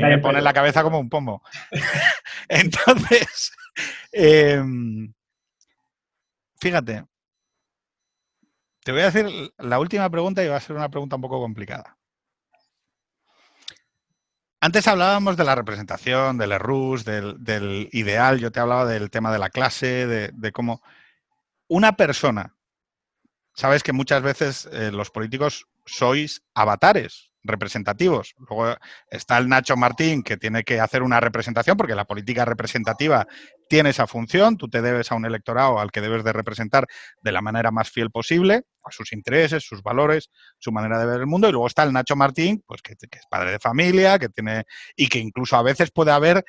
me, 0.00 0.18
pone 0.18 0.40
la 0.40 0.52
cabeza 0.52 0.82
como 0.82 0.98
un 0.98 1.08
pomo. 1.08 1.42
Entonces, 2.48 3.52
em, 4.10 5.12
fíjate, 6.60 7.04
te 8.84 8.92
voy 8.92 9.02
a 9.02 9.10
decir 9.10 9.52
la 9.58 9.78
última 9.78 10.10
pregunta 10.10 10.42
y 10.42 10.48
va 10.48 10.56
a 10.56 10.60
ser 10.60 10.76
una 10.76 10.88
pregunta 10.88 11.16
un 11.16 11.22
poco 11.22 11.40
complicada. 11.40 11.96
Antes 14.60 14.86
hablábamos 14.86 15.36
de 15.36 15.44
la 15.44 15.56
representación, 15.56 16.38
del 16.38 16.52
ERUS, 16.52 17.04
del, 17.04 17.88
ideal, 17.92 18.38
yo 18.38 18.52
te 18.52 18.60
hablaba 18.60 18.86
del 18.86 19.10
tema 19.10 19.32
de 19.32 19.38
la 19.40 19.50
clase, 19.50 20.06
de 20.06 20.52
cómo 20.52 20.82
una 21.68 21.96
persona 21.96 22.54
sabes 23.54 23.82
que 23.82 23.92
muchas 23.92 24.22
veces 24.22 24.68
eh, 24.72 24.90
los 24.92 25.10
políticos 25.10 25.68
sois 25.86 26.42
avatares 26.54 27.32
representativos. 27.44 28.34
Luego 28.48 28.76
está 29.10 29.38
el 29.38 29.48
Nacho 29.48 29.76
Martín 29.76 30.22
que 30.22 30.36
tiene 30.36 30.62
que 30.62 30.80
hacer 30.80 31.02
una 31.02 31.20
representación 31.20 31.76
porque 31.76 31.94
la 31.94 32.04
política 32.04 32.44
representativa 32.44 33.26
tiene 33.68 33.90
esa 33.90 34.06
función. 34.06 34.56
Tú 34.56 34.68
te 34.68 34.82
debes 34.82 35.10
a 35.10 35.14
un 35.14 35.26
electorado 35.26 35.80
al 35.80 35.90
que 35.90 36.00
debes 36.00 36.24
de 36.24 36.32
representar 36.32 36.86
de 37.20 37.32
la 37.32 37.42
manera 37.42 37.70
más 37.70 37.90
fiel 37.90 38.10
posible, 38.10 38.62
a 38.84 38.90
sus 38.90 39.12
intereses, 39.12 39.64
sus 39.64 39.82
valores, 39.82 40.30
su 40.58 40.72
manera 40.72 40.98
de 40.98 41.06
ver 41.06 41.20
el 41.20 41.26
mundo. 41.26 41.48
Y 41.48 41.52
luego 41.52 41.66
está 41.66 41.82
el 41.82 41.92
Nacho 41.92 42.16
Martín, 42.16 42.62
pues 42.66 42.82
que, 42.82 42.92
es 42.92 43.26
padre 43.28 43.52
de 43.52 43.58
familia, 43.58 44.18
que 44.18 44.28
tiene 44.28 44.64
y 44.96 45.08
que 45.08 45.18
incluso 45.18 45.56
a 45.56 45.62
veces 45.62 45.90
puede 45.90 46.12
haber 46.12 46.44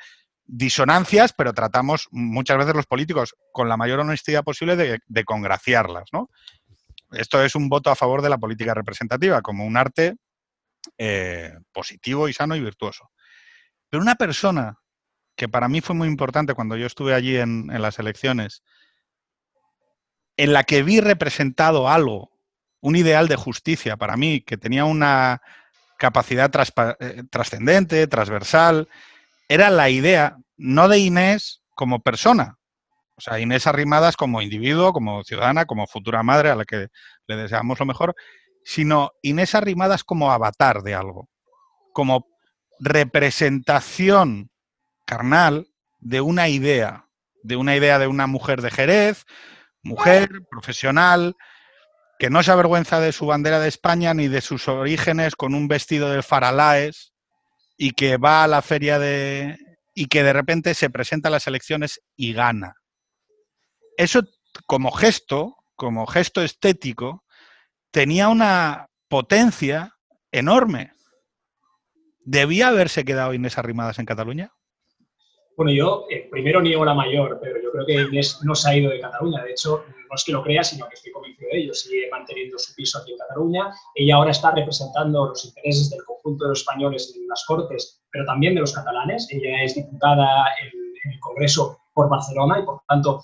disonancias, 0.46 1.32
pero 1.32 1.54
tratamos 1.54 2.08
muchas 2.10 2.58
veces 2.58 2.74
los 2.74 2.86
políticos 2.86 3.34
con 3.50 3.68
la 3.68 3.78
mayor 3.78 4.00
honestidad 4.00 4.44
posible 4.44 4.76
de, 4.76 4.98
de 5.06 5.24
congraciarlas, 5.24 6.04
¿no? 6.12 6.28
Esto 7.16 7.42
es 7.42 7.54
un 7.54 7.68
voto 7.68 7.90
a 7.90 7.96
favor 7.96 8.22
de 8.22 8.28
la 8.28 8.38
política 8.38 8.74
representativa, 8.74 9.42
como 9.42 9.64
un 9.64 9.76
arte 9.76 10.16
eh, 10.98 11.54
positivo 11.72 12.28
y 12.28 12.32
sano 12.32 12.56
y 12.56 12.60
virtuoso. 12.60 13.10
Pero 13.88 14.02
una 14.02 14.16
persona 14.16 14.78
que 15.36 15.48
para 15.48 15.68
mí 15.68 15.80
fue 15.80 15.94
muy 15.94 16.08
importante 16.08 16.54
cuando 16.54 16.76
yo 16.76 16.86
estuve 16.86 17.14
allí 17.14 17.36
en, 17.36 17.66
las 17.80 17.98
elecciones, 17.98 18.62
en 20.36 20.52
la 20.52 20.64
que 20.64 20.82
vi 20.82 21.00
representado 21.00 21.88
algo, 21.88 22.30
un 22.80 22.96
ideal 22.96 23.28
de 23.28 23.36
justicia 23.36 23.96
para 23.96 24.16
mí, 24.16 24.40
que 24.40 24.56
tenía 24.56 24.84
una 24.84 25.42
capacidad 25.98 26.50
eh, 27.00 27.22
trascendente, 27.30 28.06
transversal, 28.06 28.88
era 29.48 29.70
la 29.70 29.90
idea 29.90 30.36
no 30.56 30.88
de 30.88 30.98
Inés 30.98 31.62
como 31.74 32.02
persona, 32.02 32.58
o 33.16 33.20
sea, 33.20 33.38
Inés 33.38 33.66
Arrimadas 33.66 34.16
como 34.16 34.42
individuo, 34.42 34.92
como 34.92 35.22
ciudadana, 35.22 35.66
como 35.66 35.86
futura 35.86 36.22
madre 36.22 36.50
a 36.50 36.56
la 36.56 36.64
que 36.64 36.88
le 37.26 37.36
deseamos 37.36 37.78
lo 37.78 37.86
mejor, 37.86 38.14
sino 38.64 39.12
Inés 39.22 39.54
Arrimadas 39.54 40.04
como 40.04 40.32
avatar 40.32 40.82
de 40.82 40.94
algo, 40.94 41.28
como 41.92 42.26
representación 42.80 44.50
carnal 45.06 45.68
de 46.00 46.20
una 46.20 46.48
idea, 46.48 47.06
de 47.42 47.56
una 47.56 47.76
idea 47.76 47.98
de 47.98 48.06
una 48.06 48.26
mujer 48.26 48.62
de 48.62 48.70
Jerez, 48.70 49.24
mujer, 49.82 50.30
profesional, 50.50 51.36
que 52.18 52.30
no 52.30 52.42
se 52.42 52.50
avergüenza 52.50 53.00
de 53.00 53.12
su 53.12 53.26
bandera 53.26 53.60
de 53.60 53.68
España 53.68 54.14
ni 54.14 54.28
de 54.28 54.40
sus 54.40 54.66
orígenes 54.68 55.36
con 55.36 55.54
un 55.54 55.68
vestido 55.68 56.10
de 56.10 56.22
faralaes 56.22 57.12
y 57.76 57.92
que 57.92 58.16
va 58.16 58.44
a 58.44 58.48
la 58.48 58.62
feria 58.62 58.98
de... 58.98 59.58
y 59.94 60.06
que 60.06 60.22
de 60.22 60.32
repente 60.32 60.74
se 60.74 60.90
presenta 60.90 61.28
a 61.28 61.32
las 61.32 61.46
elecciones 61.46 62.00
y 62.16 62.32
gana. 62.32 62.74
Eso 63.96 64.22
como 64.66 64.90
gesto, 64.92 65.56
como 65.76 66.06
gesto 66.06 66.42
estético, 66.42 67.24
tenía 67.90 68.28
una 68.28 68.88
potencia 69.08 69.94
enorme. 70.32 70.92
¿Debía 72.20 72.68
haberse 72.68 73.04
quedado 73.04 73.34
Inés 73.34 73.58
Arrimadas 73.58 73.98
en 73.98 74.06
Cataluña? 74.06 74.52
Bueno, 75.56 75.70
yo 75.70 76.06
eh, 76.10 76.26
primero 76.30 76.60
niego 76.60 76.84
la 76.84 76.94
mayor, 76.94 77.38
pero 77.40 77.62
yo 77.62 77.70
creo 77.70 77.86
que 77.86 77.92
Inés 77.94 78.40
no 78.42 78.54
se 78.54 78.68
ha 78.68 78.76
ido 78.76 78.90
de 78.90 79.00
Cataluña. 79.00 79.44
De 79.44 79.52
hecho, 79.52 79.84
no 79.86 80.14
es 80.14 80.24
que 80.24 80.32
lo 80.32 80.42
crea, 80.42 80.64
sino 80.64 80.88
que 80.88 80.94
estoy 80.94 81.12
convencido 81.12 81.48
de 81.50 81.58
ello. 81.58 81.74
Sigue 81.74 82.08
manteniendo 82.10 82.58
su 82.58 82.74
piso 82.74 82.98
aquí 82.98 83.12
en 83.12 83.18
Cataluña. 83.18 83.72
Ella 83.94 84.16
ahora 84.16 84.32
está 84.32 84.52
representando 84.52 85.26
los 85.26 85.44
intereses 85.44 85.90
del 85.90 86.04
conjunto 86.04 86.44
de 86.44 86.48
los 86.50 86.60
españoles 86.60 87.14
en 87.16 87.28
las 87.28 87.44
Cortes, 87.46 88.02
pero 88.10 88.24
también 88.24 88.54
de 88.54 88.62
los 88.62 88.72
catalanes. 88.72 89.28
Ella 89.30 89.62
es 89.62 89.76
diputada 89.76 90.46
en, 90.60 91.12
el 91.12 91.20
Congreso 91.20 91.78
por 91.92 92.08
Barcelona 92.08 92.58
y, 92.58 92.64
por 92.64 92.80
tanto, 92.88 93.22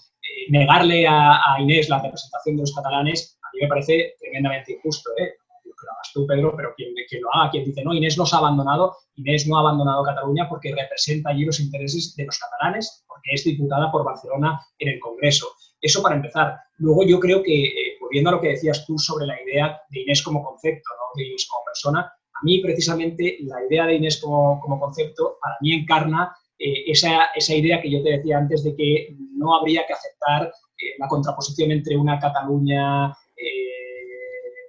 negarle 0.49 1.07
a, 1.07 1.57
Inés 1.61 1.89
la 1.89 2.01
representación 2.01 2.57
de 2.57 2.63
los 2.63 2.75
catalanes 2.75 3.39
a 3.43 3.49
mí 3.55 3.63
me 3.63 3.69
parece 3.69 4.15
tremendamente 4.21 4.73
injusto. 4.73 5.11
¿eh? 5.19 5.35
que 5.81 5.87
lo 5.87 5.93
hagas 5.93 6.11
tú, 6.13 6.27
Pedro, 6.27 6.55
pero 6.57 6.75
quien, 6.77 7.23
lo 7.23 7.35
haga, 7.35 7.51
quien 7.51 7.65
dice, 7.65 7.83
no, 7.83 7.95
Inés 7.95 8.19
nos 8.19 8.33
ha 8.35 8.39
abandonado, 8.39 8.97
Inés 9.17 9.47
no 9.47 9.57
ha 9.57 9.61
abandonado 9.61 10.05
Cataluña 10.05 10.49
porque 10.49 10.75
representa 10.75 11.31
allí 11.31 11.45
los 11.45 11.61
intereses 11.61 12.15
de 12.17 12.27
los 12.27 12.39
catalanes, 12.39 13.05
porque 13.09 13.31
es 13.33 13.45
diputada 13.45 13.91
por 13.91 14.05
Barcelona 14.05 14.61
en 14.79 14.89
el 14.91 15.01
Congreso. 15.01 15.47
Eso 15.81 16.03
para 16.03 16.17
empezar. 16.17 16.59
Luego 16.77 17.05
yo 17.07 17.19
creo 17.19 17.43
que, 17.43 17.65
eh, 17.65 17.97
volviendo 18.01 18.31
a 18.31 18.35
lo 18.35 18.41
que 18.41 18.49
decías 18.49 18.85
tú 18.87 18.99
sobre 18.99 19.27
la 19.27 19.41
idea 19.43 19.81
de 19.89 20.03
Inés 20.03 20.23
como 20.23 20.45
concepto, 20.45 20.91
¿no? 20.91 21.21
de 21.21 21.29
Inés 21.29 21.47
como 21.51 21.65
persona, 21.65 22.01
a 22.01 22.45
mí 22.45 22.61
precisamente 22.61 23.39
la 23.41 23.65
idea 23.65 23.87
de 23.87 23.95
Inés 23.95 24.21
como, 24.21 24.61
como 24.61 24.79
concepto, 24.79 25.39
para 25.41 25.57
mí 25.61 25.73
encarna 25.73 26.37
eh, 26.61 26.85
esa, 26.87 27.31
esa, 27.35 27.55
idea 27.55 27.81
que 27.81 27.91
yo 27.91 28.03
te 28.03 28.11
decía 28.11 28.39
antes 28.39 28.63
de 28.63 28.77
que 28.77 29.17
no 29.35 29.57
habría 29.57 29.87
que 29.87 29.95
aceptar 29.95 30.47
eh, 30.47 30.95
la 30.99 31.09
contraposición 31.09 31.73
entre 31.73 31.97
una 31.97 32.19
Cataluña, 32.19 33.17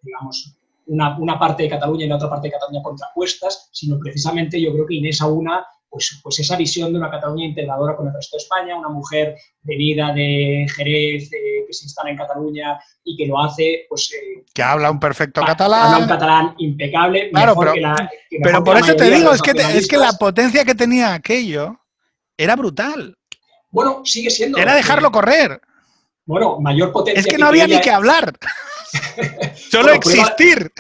digamos, 0.02 0.58
una, 0.88 1.40
parte 1.40 1.64
de 1.64 1.70
Cataluña 1.70 2.06
y 2.06 2.08
la 2.08 2.16
otra 2.16 2.30
parte 2.30 2.48
de 2.48 2.54
Cataluña 2.54 2.82
contrapuestas, 2.82 3.70
sino 3.72 4.00
precisamente 4.00 4.60
yo 4.60 4.74
creo 4.74 4.86
que 4.86 4.96
Inés 4.96 5.22
aúna 5.22 5.66
pues, 5.92 6.22
pues 6.24 6.40
esa 6.40 6.56
visión 6.56 6.94
de 6.94 7.00
una 7.00 7.12
Cataluña 7.12 7.46
integradora 7.46 7.98
con 7.98 8.08
el 8.08 8.14
resto 8.14 8.38
de 8.38 8.44
España, 8.44 8.78
una 8.78 8.88
mujer 8.88 9.36
venida 9.62 10.14
de 10.14 10.66
Jerez, 10.74 11.30
que 11.30 11.74
se 11.74 11.86
instala 11.86 12.12
en 12.12 12.18
Cataluña 12.18 12.80
y 13.04 13.18
que 13.18 13.28
lo 13.28 13.38
hace, 13.42 13.86
pues... 13.90 14.10
Eh, 14.14 14.44
que 14.54 14.64
habla 14.64 14.90
un 14.90 15.02
perfecto 15.02 15.42
catalán. 15.46 15.88
Habla 15.88 15.98
un 15.98 16.08
catalán 16.08 16.56
impecable. 16.60 17.30
Claro, 17.32 17.56
pero, 17.58 17.74
pero 18.42 18.64
por 18.64 18.78
eso 18.78 18.96
te 18.96 19.12
digo, 19.12 19.34
es 19.34 19.42
que, 19.42 19.52
es 19.52 19.88
que 19.88 19.98
la 19.98 20.14
potencia 20.14 20.64
que 20.64 20.76
tenía 20.76 21.14
aquello 21.14 21.81
era 22.44 22.56
brutal. 22.56 23.16
Bueno, 23.70 24.02
sigue 24.04 24.30
siendo. 24.30 24.58
Era 24.58 24.76
dejarlo 24.76 25.12
correr. 25.12 25.62
Bueno, 26.26 26.60
mayor 26.60 26.92
potencia. 26.92 27.20
Es 27.20 27.28
que, 27.28 27.38
no 27.38 27.48
había 27.48 27.68
ni 27.68 27.80
que 27.80 27.92
hablar. 27.92 28.34
Solo 29.56 29.92
existir. 29.94 30.72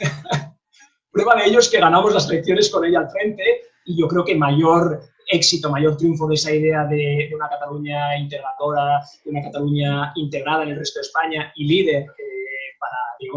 Prueba, 1.12 1.34
de 1.36 1.46
ello 1.46 1.58
es 1.58 1.68
que 1.68 1.80
ganamos 1.80 2.14
las 2.14 2.28
elecciones 2.30 2.70
con 2.70 2.84
ella 2.84 3.00
al 3.00 3.10
frente 3.10 3.42
y 3.84 4.00
yo 4.00 4.06
creo 4.06 4.24
que 4.24 4.34
mayor 4.34 5.02
éxito, 5.28 5.70
mayor 5.70 5.96
triunfo 5.96 6.26
de 6.26 6.34
esa 6.34 6.52
idea 6.52 6.84
de, 6.84 7.30
una 7.34 7.48
Cataluña 7.48 8.16
integradora, 8.16 9.00
de 9.24 9.30
una 9.30 9.42
Cataluña 9.42 10.12
integrada 10.16 10.62
en 10.62 10.70
el 10.70 10.78
resto 10.78 11.00
de 11.00 11.06
España 11.06 11.52
y 11.56 11.64
líder 11.66 12.06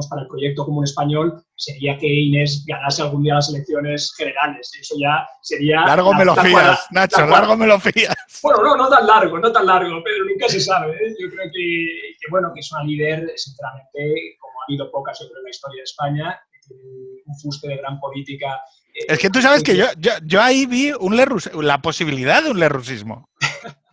para, 0.09 0.21
el 0.23 0.27
proyecto 0.27 0.65
común 0.65 0.83
español 0.83 1.43
sería 1.55 1.97
que 1.97 2.07
Inés 2.07 2.63
ganase 2.67 3.01
algún 3.01 3.23
día 3.23 3.35
las 3.35 3.49
elecciones 3.49 4.13
generales. 4.15 4.71
Eso 4.79 4.95
ya 4.99 5.27
sería... 5.41 5.81
Largo 5.85 6.13
me 6.13 6.25
lo 6.25 6.35
fías, 6.35 6.87
Nacho, 6.91 7.25
largo 7.25 7.55
me 7.55 7.67
lo 7.67 7.79
fías. 7.79 8.15
Bueno, 8.41 8.63
no, 8.63 8.77
no 8.77 8.89
tan 8.89 9.07
largo, 9.07 9.39
no 9.39 9.51
tan 9.51 9.65
largo, 9.65 10.01
pero 10.03 10.25
nunca 10.25 10.49
se 10.49 10.59
sabe. 10.59 10.91
¿eh? 10.91 11.15
Yo 11.19 11.29
creo 11.29 11.45
que, 11.53 12.15
que, 12.19 12.31
bueno, 12.31 12.51
que 12.53 12.59
es 12.59 12.71
una 12.71 12.83
líder, 12.83 13.31
sinceramente, 13.35 14.37
como 14.39 14.53
ha 14.61 14.65
habido 14.67 14.91
pocas 14.91 15.19
en 15.21 15.43
la 15.43 15.49
historia 15.49 15.79
de 15.79 15.83
España, 15.83 16.39
que 16.51 16.75
tiene 16.75 16.83
un 17.25 17.39
fuste 17.39 17.67
de 17.67 17.77
gran 17.77 17.99
política. 17.99 18.61
Eh, 18.93 19.05
es 19.07 19.19
que 19.19 19.29
tú 19.29 19.41
sabes 19.41 19.63
que 19.63 19.75
yo, 19.75 19.85
yo, 19.97 20.11
yo 20.23 20.41
ahí 20.41 20.65
vi 20.65 20.91
un 20.91 21.17
la 21.61 21.81
posibilidad 21.81 22.43
de 22.43 22.51
un 22.51 22.59
lerrusismo. 22.59 23.29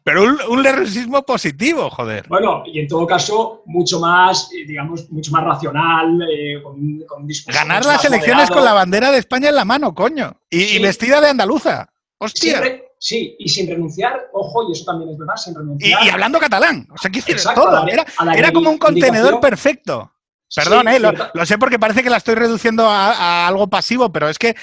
Pero 0.03 0.25
un, 0.25 0.39
un 0.49 1.23
positivo, 1.23 1.91
joder. 1.91 2.27
Bueno, 2.29 2.63
y 2.67 2.81
en 2.81 2.89
todo 2.89 3.07
caso, 3.07 3.63
mucho 3.67 4.01
más, 4.01 4.51
eh, 4.53 4.65
digamos, 4.67 5.11
mucho 5.11 5.31
más 5.31 5.45
racional, 5.45 6.21
eh, 6.23 6.63
con, 6.63 7.01
con, 7.07 7.27
discurso. 7.27 7.59
Ganar 7.59 7.85
las 7.85 8.05
elecciones 8.05 8.51
con 8.51 8.65
la 8.65 8.73
bandera 8.73 9.11
de 9.11 9.19
España 9.19 9.51
en 9.51 9.57
la 9.57 9.65
mano, 9.65 9.95
coño. 9.95 10.41
Y, 10.49 10.61
sí. 10.61 10.77
y 10.77 10.83
vestida 10.83 11.21
de 11.21 11.29
andaluza. 11.29 11.89
Hostia. 12.17 12.59
Siempre, 12.59 12.85
sí, 12.99 13.37
y 13.39 13.49
sin 13.49 13.69
renunciar, 13.69 14.29
ojo, 14.33 14.69
y 14.69 14.73
eso 14.73 14.85
también 14.85 15.11
es 15.11 15.19
verdad, 15.19 15.37
sin 15.37 15.55
renunciar. 15.55 16.03
Y, 16.03 16.07
y 16.07 16.11
hablando 16.11 16.39
catalán. 16.39 16.89
O 16.91 16.99
sea, 16.99 17.11
que 17.11 17.21
todo. 17.55 17.87
Era, 17.87 18.07
era 18.35 18.53
como 18.53 18.71
un 18.71 18.79
contenedor 18.79 19.39
perfecto. 19.41 20.13
Perdón, 20.55 20.87
sí, 20.89 20.97
eh, 20.97 20.99
lo, 20.99 21.13
lo, 21.33 21.47
sé 21.47 21.59
porque 21.59 21.79
parece 21.79 22.03
que 22.03 22.11
la 22.11 22.17
estoy 22.17 22.35
reduciendo 22.35 22.89
a, 22.89 23.13
a, 23.13 23.49
algo 23.49 23.69
pasivo, 23.69 24.11
pero 24.11 24.29
es 24.29 24.37
que, 24.37 24.57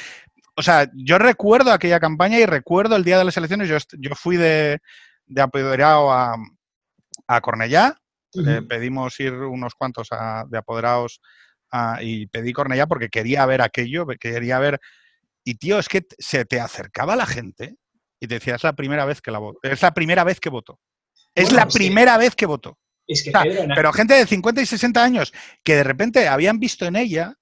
o 0.56 0.62
sea, 0.62 0.90
yo 0.94 1.18
recuerdo 1.18 1.72
aquella 1.72 2.00
campaña 2.00 2.40
y 2.40 2.46
recuerdo 2.46 2.98
el 2.98 3.06
día 3.06 3.18
de 3.18 3.24
las 3.24 3.38
elecciones, 3.38 3.70
yo, 3.70 3.78
yo 3.98 4.14
fui 4.14 4.36
de, 4.36 4.82
de 5.28 5.42
apoderados 5.42 6.10
a, 6.12 6.36
a 7.28 7.42
Cornellá. 7.42 7.98
Uh 8.34 8.42
-huh. 8.42 8.58
eh, 8.58 8.62
pedimos 8.64 9.20
ir 9.20 9.34
unos 9.34 9.74
cuantos 9.76 10.10
a, 10.12 10.46
de 10.50 10.58
apoderados 10.58 11.22
a, 11.72 12.02
y 12.02 12.28
pedí 12.28 12.54
Cornellá 12.54 12.88
porque 12.88 13.10
quería 13.10 13.46
ver 13.46 13.62
aquello, 13.62 14.06
quería 14.20 14.60
ver. 14.60 14.80
Y 15.44 15.56
tío, 15.56 15.80
es 15.80 15.88
que 15.88 16.06
se 16.18 16.46
te 16.46 16.60
acercaba 16.60 17.16
la 17.16 17.26
gente 17.26 17.76
y 18.20 18.28
te 18.28 18.36
decía, 18.36 18.56
es 18.56 18.64
la 18.64 18.74
primera 18.74 19.06
vez 19.06 19.22
que 19.22 19.32
la 19.32 19.40
voto. 19.40 19.60
Es 19.62 19.82
la 19.82 19.94
primera 19.94 20.24
vez 20.24 20.40
que 20.40 20.50
voto. 20.50 20.80
Es 21.34 21.46
bueno, 21.46 21.58
la 21.58 21.68
primera 21.68 22.14
que, 22.14 22.20
vez 22.20 22.36
que 22.36 22.46
voto. 22.46 22.78
Es 23.06 23.24
que 23.24 23.30
o 23.30 23.32
sea, 23.32 23.44
pero 23.76 23.94
gente 23.94 24.16
de 24.16 24.26
50 24.26 24.62
y 24.62 24.66
60 24.66 25.02
años 25.02 25.34
que 25.64 25.76
de 25.76 25.84
repente 25.84 26.28
habían 26.28 26.60
visto 26.60 26.86
en 26.86 26.98
ella 26.98 27.36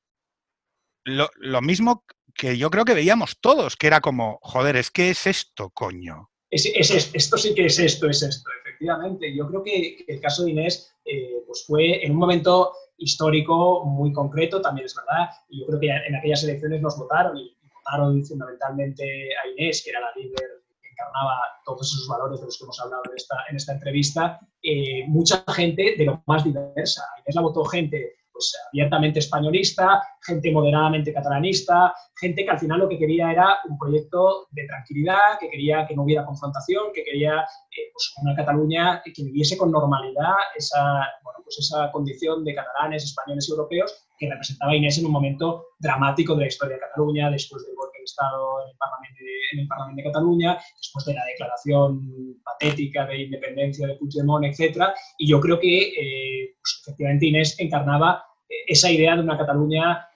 lo, 1.03 1.29
lo 1.37 1.61
mismo 1.61 2.03
que 2.35 2.57
yo 2.57 2.69
creo 2.69 2.85
que 2.85 2.93
veíamos 2.93 3.39
todos, 3.39 3.75
que 3.75 3.87
era 3.87 4.01
como, 4.01 4.37
joder, 4.41 4.75
es 4.75 4.91
que 4.91 5.09
es 5.09 5.25
esto, 5.25 5.69
coño 5.71 6.29
es, 6.49 6.65
es, 6.65 7.11
esto 7.13 7.37
sí 7.37 7.53
que 7.53 7.65
es 7.65 7.79
esto, 7.79 8.09
es 8.09 8.21
esto, 8.21 8.49
efectivamente. 8.61 9.35
Yo 9.35 9.47
creo 9.47 9.63
que, 9.63 10.05
el 10.07 10.19
caso 10.21 10.43
de 10.43 10.51
Inés 10.51 10.93
eh, 11.03 11.43
pues 11.45 11.65
fue 11.65 12.05
en 12.05 12.11
un 12.11 12.17
momento 12.17 12.73
histórico 12.97 13.83
muy 13.85 14.13
concreto, 14.13 14.61
también 14.61 14.85
es 14.85 14.95
verdad, 14.95 15.29
y 15.49 15.61
yo 15.61 15.67
creo 15.67 15.79
que 15.79 15.89
en 15.89 16.15
aquellas 16.15 16.43
elecciones 16.43 16.81
nos 16.81 16.97
votaron 16.97 17.37
y, 17.37 17.55
votaron 17.85 18.23
fundamentalmente 18.25 19.03
a 19.03 19.47
Inés, 19.49 19.83
que 19.83 19.91
era 19.91 19.99
la 19.99 20.11
líder 20.15 20.63
que 20.81 20.89
encarnaba 20.89 21.35
todos 21.65 21.87
esos 21.93 22.07
valores 22.07 22.39
de 22.39 22.45
los 22.47 22.57
que 22.57 22.63
hemos 22.63 22.79
hablado 22.79 23.03
en 23.09 23.15
esta, 23.15 23.35
en 23.49 23.55
esta 23.57 23.73
entrevista, 23.73 24.39
eh, 24.63 25.05
mucha 25.07 25.43
gente 25.49 25.95
de 25.95 26.05
lo 26.05 26.23
más 26.25 26.43
diversa. 26.43 27.03
Inés 27.19 27.35
la 27.35 27.41
votó 27.41 27.63
gente 27.65 28.15
pues, 28.35 28.53
abiertamente 28.71 29.19
españolista, 29.19 30.01
gente 30.21 30.51
moderadamente 30.51 31.13
catalanista, 31.13 31.93
gente 32.19 32.45
que 32.45 32.51
al 32.51 32.59
final 32.59 32.79
lo 32.79 32.89
que 32.89 32.97
quería 32.97 33.31
era 33.31 33.59
un 33.69 33.77
proyecto 33.77 34.47
de 34.51 34.65
tranquilidad, 34.67 35.39
que 35.39 35.49
quería 35.49 35.85
que 35.87 35.95
no 35.95 36.03
hubiera 36.03 36.25
confrontación, 36.25 36.85
que 36.93 37.03
quería 37.03 37.41
eh, 37.41 37.91
pues 37.91 38.13
una 38.21 38.35
Cataluña 38.35 39.01
que 39.03 39.23
viviese 39.23 39.57
con 39.57 39.71
normalidad 39.71 40.33
esa, 40.55 40.81
bueno, 41.23 41.39
pues 41.43 41.59
esa 41.59 41.91
condición 41.91 42.43
de 42.43 42.55
catalanes, 42.55 43.03
españoles 43.03 43.47
y 43.47 43.51
europeos 43.51 44.05
que 44.17 44.29
representaba 44.29 44.75
Inés 44.75 44.97
en 44.97 45.05
un 45.05 45.11
momento 45.11 45.67
dramático 45.79 46.35
de 46.35 46.41
la 46.41 46.47
historia 46.47 46.75
de 46.75 46.81
Cataluña, 46.81 47.29
después 47.29 47.65
del 47.65 47.75
golpe 47.75 47.97
de 47.99 48.05
Estado 48.05 48.61
en 48.63 48.69
el 48.69 48.77
Parlamento 48.77 49.19
de, 49.19 49.31
en 49.53 49.59
el 49.59 49.67
Parlamento 49.67 50.01
de 50.01 50.13
Cataluña, 50.13 50.57
después 50.77 51.05
de 51.05 51.13
la 51.13 51.25
declaración 51.25 52.41
patética 52.43 53.05
de 53.05 53.23
independencia 53.23 53.87
de 53.87 53.95
Puigdemont, 53.95 54.45
etc. 54.45 54.93
Y 55.17 55.27
yo 55.27 55.41
creo 55.41 55.59
que 55.59 55.81
eh, 55.81 56.55
pues, 56.61 56.81
efectivamente 56.81 57.25
Inés 57.25 57.59
encarnaba 57.59 58.23
eh, 58.49 58.55
esa 58.67 58.89
idea 58.89 59.15
de 59.15 59.21
una 59.21 59.37
Cataluña 59.37 60.07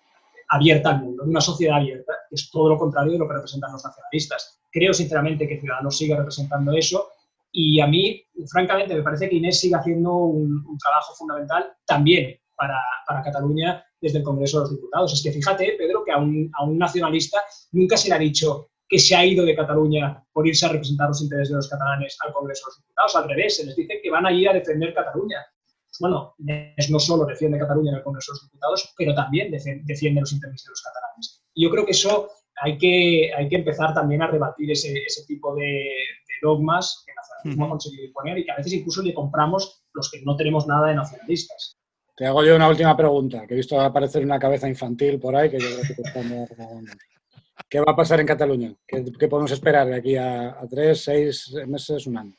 abierta 0.50 0.92
al 0.92 1.02
mundo, 1.02 1.24
de 1.24 1.30
una 1.30 1.42
sociedad 1.42 1.78
abierta, 1.78 2.14
que 2.28 2.36
es 2.36 2.50
todo 2.52 2.70
lo 2.70 2.78
contrario 2.78 3.14
de 3.14 3.20
lo 3.20 3.28
que 3.28 3.36
representan 3.36 3.72
los 3.72 3.84
nacionalistas. 3.84 4.60
Creo 4.72 4.94
sinceramente 4.94 5.48
que 5.48 5.60
Ciudadanos 5.60 5.98
sigue 5.98 6.16
representando 6.16 6.72
eso 6.74 7.10
y 7.52 7.80
a 7.80 7.88
mí, 7.88 8.24
francamente, 8.52 8.96
me 8.96 9.02
parece 9.02 9.30
que 9.30 9.36
Inés 9.36 9.60
sigue 9.60 9.76
haciendo 9.76 10.14
un, 10.16 10.78
trabajo 10.78 11.14
fundamental 11.16 11.66
también 11.86 12.40
para, 12.56 12.80
para, 13.08 13.24
Cataluña 13.24 13.84
desde 14.00 14.20
el 14.20 14.24
Congreso 14.24 14.58
de 14.58 14.64
los 14.64 14.72
Diputados. 14.72 15.14
Es 15.14 15.24
que 15.24 15.32
fíjate, 15.32 15.76
Pedro, 15.78 16.04
que 16.06 16.12
a 16.12 16.18
un, 16.18 16.52
a 16.58 16.64
un 16.64 16.78
nacionalista 16.78 17.42
nunca 17.72 17.98
se 17.98 18.10
le 18.10 18.16
ha 18.16 18.20
dicho 18.20 18.70
que 18.88 19.00
se 19.00 19.16
ha 19.16 19.26
ido 19.26 19.46
de 19.46 19.56
Cataluña 19.56 20.24
por 20.34 20.48
irse 20.48 20.66
a 20.66 20.70
representar 20.70 21.10
los 21.10 21.22
intereses 21.22 21.50
de 21.50 21.58
los 21.58 21.70
catalanes 21.70 22.18
al 22.26 22.34
Congreso 22.34 22.66
de 22.66 22.70
los 22.70 22.78
Diputados. 22.78 23.16
Al 23.16 23.30
revés, 23.30 23.58
se 23.58 23.66
les 23.66 23.76
dice 23.76 24.00
que 24.02 24.10
van 24.10 24.26
a 24.26 24.30
a 24.30 24.54
defender 24.54 24.94
Cataluña. 24.94 25.46
Bueno, 26.00 26.36
es 26.78 26.90
no 26.90 27.00
solo 27.00 27.26
defiende 27.26 27.60
Cataluña 27.60 27.92
en 27.92 27.98
el 27.98 28.04
Congreso 28.04 28.32
de 28.32 28.36
los 28.36 28.44
Diputados, 28.44 28.94
pero 28.98 29.14
también 29.14 29.52
defiende 29.52 30.22
los 30.22 30.32
intereses 30.32 30.66
de 30.66 30.72
los 30.72 30.82
catalanes. 30.82 31.44
Y 31.54 31.64
yo 31.64 31.70
creo 31.72 31.86
que 31.86 31.92
eso 31.92 32.30
hay 32.62 32.78
que, 32.78 33.32
hay 33.36 33.50
que 33.50 33.56
empezar 33.56 33.94
también 33.94 34.22
a 34.22 34.28
rebatir 34.28 34.72
ese, 34.72 34.94
ese 34.94 35.26
tipo 35.26 35.56
de, 35.56 35.90
dogmas 36.42 37.04
que 37.06 37.12
el 37.12 37.16
nacionalismo 37.16 37.66
ha 37.66 37.70
conseguido 37.70 38.06
imponer 38.06 38.38
y 38.38 38.46
que 38.46 38.52
a 38.52 38.56
veces 38.56 38.74
incluso 38.74 39.02
le 39.02 39.14
compramos 39.14 39.84
los 39.94 40.10
que 40.10 40.22
no 40.24 40.36
tenemos 40.36 40.68
nada 40.68 40.88
de 40.88 40.96
nacionalistas. 40.96 41.78
Te 42.16 42.26
hago 42.26 42.44
yo 42.44 42.56
una 42.56 42.70
última 42.70 42.96
pregunta, 42.96 43.46
que 43.48 43.54
he 43.54 43.58
visto 43.58 43.80
aparecer 43.80 44.24
una 44.24 44.40
cabeza 44.40 44.68
infantil 44.68 45.20
por 45.20 45.36
ahí, 45.36 45.50
que 45.50 45.60
yo 45.60 45.68
creo 45.68 45.96
que 45.96 46.04
¿Qué 47.70 47.80
va 47.80 47.92
a 47.92 47.96
pasar 47.96 48.20
en 48.20 48.26
Cataluña? 48.26 48.74
¿Qué, 48.88 49.28
podemos 49.28 49.52
esperar 49.52 49.88
de 49.88 49.96
aquí 49.96 50.16
a, 50.16 50.58
tres, 50.70 51.04
seis 51.04 51.54
meses, 51.68 52.08
un 52.08 52.18
año? 52.18 52.36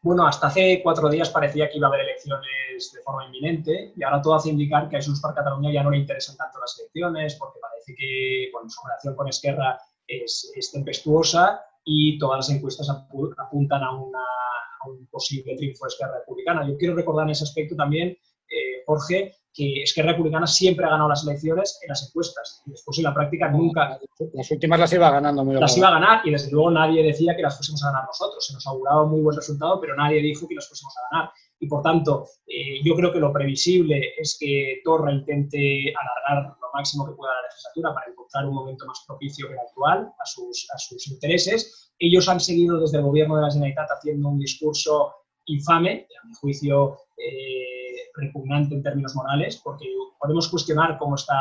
Bueno, 0.00 0.26
hasta 0.26 0.48
hace 0.48 0.80
cuatro 0.82 1.08
días 1.08 1.30
parecía 1.30 1.68
que 1.70 1.78
iba 1.78 1.86
a 1.86 1.90
haber 1.90 2.02
elecciones 2.02 2.92
de 2.92 3.02
forma 3.02 3.26
inminente 3.26 3.92
y 3.96 4.02
ahora 4.02 4.22
todo 4.22 4.34
hace 4.34 4.50
indicar 4.50 4.88
que 4.88 4.96
a 4.96 5.02
Junts 5.02 5.20
per 5.20 5.34
Cataluña 5.34 5.72
ya 5.72 5.82
no 5.82 5.90
le 5.90 5.98
interesan 5.98 6.36
tanto 6.36 6.58
las 6.58 6.78
elecciones 6.78 7.36
porque 7.36 7.60
parece 7.60 7.94
que 7.94 8.50
su 8.68 8.86
relación 8.86 9.14
con 9.14 9.28
Esquerra 9.28 9.78
es, 10.06 10.70
tempestuosa 10.72 11.60
y 11.84 12.18
todas 12.18 12.38
las 12.38 12.56
encuestas 12.56 12.88
apuntan 12.88 13.82
a, 13.82 13.88
a 13.88 14.88
un 14.88 15.06
posible 15.06 15.56
triunfo 15.56 15.84
de 15.84 15.88
Esquerra 15.88 16.18
Republicana. 16.18 16.66
Yo 16.66 16.76
quiero 16.76 16.94
recordar 16.94 17.26
en 17.26 17.30
ese 17.30 17.44
aspecto 17.44 17.76
también 17.76 18.16
eh, 18.52 18.82
Jorge, 18.86 19.34
que 19.54 19.82
Esquerra 19.82 20.12
Republicana 20.12 20.46
siempre 20.46 20.86
ha 20.86 20.90
ganado 20.90 21.10
las 21.10 21.24
elecciones 21.24 21.78
en 21.82 21.88
las 21.88 22.08
encuestas. 22.08 22.62
Y 22.66 22.70
después 22.70 22.98
en 22.98 23.04
la 23.04 23.14
práctica 23.14 23.50
nunca... 23.50 24.00
Las 24.32 24.50
últimas 24.50 24.80
las 24.80 24.92
iba 24.92 25.10
ganando 25.10 25.44
muy 25.44 25.56
Las 25.56 25.76
iba 25.76 25.88
a 25.88 25.92
ganar 25.92 26.20
y 26.24 26.30
desde 26.30 26.50
luego 26.50 26.70
nadie 26.70 27.02
decía 27.02 27.36
que 27.36 27.42
las 27.42 27.56
fuésemos 27.56 27.82
a 27.84 27.88
ganar 27.88 28.06
nosotros. 28.06 28.46
Se 28.46 28.54
nos 28.54 28.66
auguraba 28.66 29.06
muy 29.06 29.20
buen 29.20 29.36
resultado, 29.36 29.80
pero 29.80 29.94
nadie 29.94 30.22
dijo 30.22 30.48
que 30.48 30.54
las 30.54 30.68
fuésemos 30.68 30.94
a 30.96 31.00
ganar. 31.10 31.30
Y 31.60 31.68
por 31.68 31.82
tanto, 31.82 32.26
eh, 32.46 32.80
yo 32.82 32.94
creo 32.96 33.12
que 33.12 33.20
lo 33.20 33.32
previsible 33.32 34.14
es 34.18 34.36
que 34.40 34.80
Torra 34.84 35.12
intente 35.12 35.92
alargar 35.94 36.56
lo 36.60 36.68
máximo 36.74 37.06
que 37.06 37.12
pueda 37.12 37.32
la 37.34 37.48
legislatura 37.48 37.94
para 37.94 38.10
encontrar 38.10 38.46
un 38.46 38.54
momento 38.54 38.86
más 38.86 39.04
propicio 39.06 39.46
que 39.46 39.52
el 39.54 39.60
actual 39.60 40.12
a 40.18 40.26
sus, 40.26 40.66
a 40.74 40.78
sus 40.78 41.06
intereses. 41.08 41.92
Ellos 41.98 42.28
han 42.28 42.40
seguido 42.40 42.80
desde 42.80 42.98
el 42.98 43.04
gobierno 43.04 43.36
de 43.36 43.42
la 43.42 43.50
Generalitat 43.50 43.90
haciendo 43.90 44.28
un 44.28 44.38
discurso 44.38 45.14
infame, 45.46 46.08
a 46.22 46.26
mi 46.26 46.34
juicio 46.34 46.98
eh, 47.16 47.81
repugnante 48.14 48.74
en 48.74 48.82
términos 48.82 49.14
morales, 49.14 49.60
porque 49.62 49.86
podemos 50.18 50.48
cuestionar 50.48 50.98
cómo 50.98 51.16
está 51.16 51.40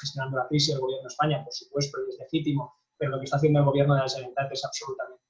gestionando 0.00 0.38
la 0.38 0.48
crisis 0.48 0.74
el 0.74 0.80
gobierno 0.80 1.04
de 1.04 1.08
España, 1.08 1.44
por 1.44 1.52
supuesto, 1.52 1.98
y 2.06 2.10
es 2.10 2.18
legítimo, 2.20 2.74
pero 2.98 3.12
lo 3.12 3.18
que 3.18 3.24
está 3.24 3.36
haciendo 3.36 3.60
el 3.60 3.64
gobierno 3.64 3.94
de 3.94 4.00
la 4.00 4.08
Generalitat 4.08 4.52
es 4.52 4.64
absolutamente 4.64 5.20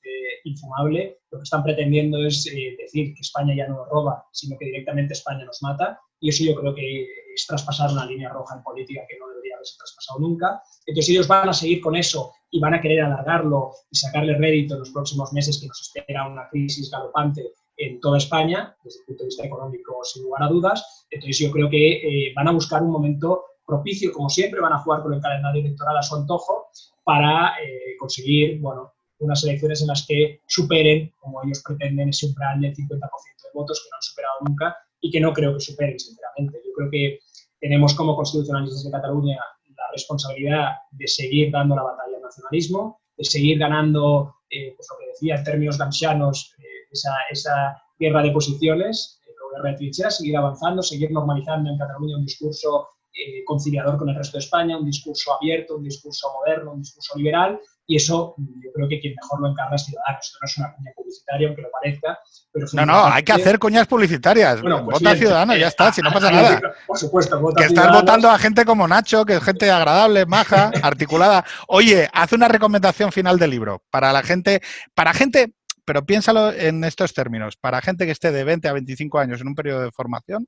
infumable. 0.44 1.20
Lo 1.30 1.38
que 1.38 1.44
están 1.44 1.62
pretendiendo 1.62 2.18
es 2.24 2.46
eh, 2.46 2.76
decir 2.78 3.14
que 3.14 3.20
España 3.20 3.54
ya 3.56 3.68
no 3.68 3.76
nos 3.76 3.88
roba, 3.88 4.24
sino 4.32 4.58
que 4.58 4.66
directamente 4.66 5.14
España 5.14 5.44
nos 5.44 5.62
mata, 5.62 5.98
y 6.20 6.28
eso 6.28 6.44
yo 6.44 6.54
creo 6.54 6.74
que 6.74 7.06
es 7.34 7.46
traspasar 7.46 7.90
una 7.90 8.06
línea 8.06 8.28
roja 8.28 8.56
en 8.56 8.62
política 8.62 9.02
que 9.08 9.18
no 9.18 9.28
debería 9.28 9.56
haberse 9.56 9.76
traspasado 9.78 10.20
nunca. 10.20 10.62
Entonces 10.86 11.10
ellos 11.10 11.26
van 11.26 11.48
a 11.48 11.52
seguir 11.52 11.80
con 11.80 11.96
eso 11.96 12.32
y 12.50 12.60
van 12.60 12.74
a 12.74 12.80
querer 12.80 13.02
alargarlo 13.02 13.72
y 13.90 13.96
sacarle 13.96 14.36
rédito 14.36 14.74
en 14.74 14.80
los 14.80 14.90
próximos 14.90 15.32
meses 15.32 15.58
que 15.60 15.66
nos 15.66 15.80
espera 15.80 16.28
una 16.28 16.48
crisis 16.48 16.90
galopante 16.90 17.52
en 17.86 18.00
toda 18.00 18.18
España, 18.18 18.76
desde 18.84 19.00
el 19.00 19.06
punto 19.06 19.22
de 19.22 19.26
vista 19.28 19.44
económico, 19.44 19.98
sin 20.04 20.22
lugar 20.22 20.44
a 20.44 20.48
dudas. 20.48 21.06
Entonces, 21.10 21.38
yo 21.38 21.50
creo 21.50 21.68
que 21.68 22.28
eh, 22.28 22.32
van 22.34 22.48
a 22.48 22.52
buscar 22.52 22.82
un 22.82 22.90
momento 22.90 23.44
propicio, 23.66 24.12
como 24.12 24.28
siempre, 24.28 24.60
van 24.60 24.72
a 24.72 24.78
jugar 24.78 25.02
con 25.02 25.14
el 25.14 25.20
calendario 25.20 25.62
electoral 25.62 25.96
a 25.96 26.02
su 26.02 26.14
antojo 26.16 26.68
para 27.04 27.54
eh, 27.62 27.96
conseguir, 27.98 28.60
bueno, 28.60 28.92
unas 29.18 29.42
elecciones 29.44 29.80
en 29.82 29.88
las 29.88 30.04
que 30.06 30.40
superen, 30.46 31.12
como 31.18 31.42
ellos 31.42 31.62
pretenden, 31.64 32.08
ese 32.08 32.26
umbral 32.26 32.60
del 32.60 32.74
50% 32.74 32.86
de 32.88 33.50
votos 33.54 33.80
que 33.82 33.90
no 33.90 33.96
han 33.96 34.02
superado 34.02 34.34
nunca 34.46 34.76
y 35.00 35.10
que 35.10 35.20
no 35.20 35.32
creo 35.32 35.54
que 35.54 35.60
superen, 35.60 35.98
sinceramente. 35.98 36.60
Yo 36.64 36.72
creo 36.76 36.90
que 36.90 37.18
tenemos 37.60 37.94
como 37.94 38.16
constitucionalistas 38.16 38.84
de 38.84 38.90
Cataluña 38.90 39.38
la 39.76 39.84
responsabilidad 39.92 40.70
de 40.90 41.08
seguir 41.08 41.50
dando 41.50 41.74
la 41.74 41.82
batalla 41.82 42.16
al 42.16 42.22
nacionalismo, 42.22 43.00
de 43.16 43.24
seguir 43.24 43.58
ganando, 43.58 44.36
eh, 44.50 44.72
pues 44.76 44.86
lo 44.90 44.98
que 44.98 45.06
decía 45.06 45.36
en 45.36 45.44
términos 45.44 45.78
gansianos, 45.78 46.54
esa, 46.92 47.12
esa 47.30 47.82
guerra 47.98 48.22
de 48.22 48.30
posiciones, 48.30 49.20
eh, 49.26 49.32
guerra 49.56 49.70
de 49.70 49.76
trincheras, 49.76 50.16
seguir 50.16 50.36
avanzando, 50.36 50.82
seguir 50.82 51.10
normalizando 51.10 51.70
en 51.70 51.78
Cataluña 51.78 52.16
un 52.16 52.24
discurso 52.24 52.88
eh, 53.14 53.44
conciliador 53.44 53.98
con 53.98 54.08
el 54.08 54.16
resto 54.16 54.38
de 54.38 54.44
España, 54.44 54.78
un 54.78 54.86
discurso 54.86 55.34
abierto, 55.34 55.76
un 55.76 55.84
discurso 55.84 56.32
moderno, 56.32 56.72
un 56.72 56.80
discurso 56.80 57.16
liberal, 57.18 57.60
y 57.86 57.96
eso 57.96 58.34
yo 58.38 58.70
creo 58.72 58.88
que 58.88 59.00
quien 59.00 59.14
mejor 59.20 59.40
lo 59.40 59.48
encarga 59.48 59.74
es 59.74 59.84
Ciudadanos. 59.84 60.24
Esto 60.24 60.38
no 60.40 60.46
es 60.46 60.58
una 60.58 60.74
cuña 60.74 60.90
publicitaria, 60.96 61.48
aunque 61.48 61.62
lo 61.62 61.70
parezca. 61.70 62.18
Pero 62.52 62.66
no, 62.72 62.86
no, 62.86 63.04
hay 63.06 63.22
que 63.22 63.32
hacer 63.32 63.58
cuñas 63.58 63.86
publicitarias. 63.86 64.62
Bueno, 64.62 64.84
pues 64.84 65.00
Vota 65.00 65.16
Ciudadanos, 65.16 65.58
ya 65.58 65.68
está, 65.68 65.92
si 65.92 66.00
no 66.00 66.12
pasa 66.12 66.30
nada. 66.32 66.60
Por 66.86 66.98
supuesto, 66.98 67.40
vota 67.40 67.60
Que 67.60 67.66
estás 67.66 67.92
votando 67.92 68.30
a 68.30 68.38
gente 68.38 68.64
como 68.64 68.86
Nacho, 68.86 69.24
que 69.24 69.34
es 69.34 69.42
gente 69.42 69.70
agradable, 69.70 70.26
maja, 70.26 70.70
articulada. 70.82 71.44
Oye, 71.66 72.08
haz 72.12 72.32
una 72.32 72.48
recomendación 72.48 73.12
final 73.12 73.38
del 73.38 73.50
libro 73.50 73.82
para 73.90 74.12
la 74.12 74.22
gente, 74.22 74.62
para 74.94 75.12
gente 75.12 75.52
pero 75.84 76.04
piénsalo 76.04 76.52
en 76.52 76.84
estos 76.84 77.12
términos. 77.12 77.56
Para 77.56 77.80
gente 77.80 78.06
que 78.06 78.12
esté 78.12 78.32
de 78.32 78.44
20 78.44 78.68
a 78.68 78.72
25 78.72 79.18
años 79.18 79.40
en 79.40 79.48
un 79.48 79.54
periodo 79.54 79.82
de 79.82 79.90
formación 79.90 80.46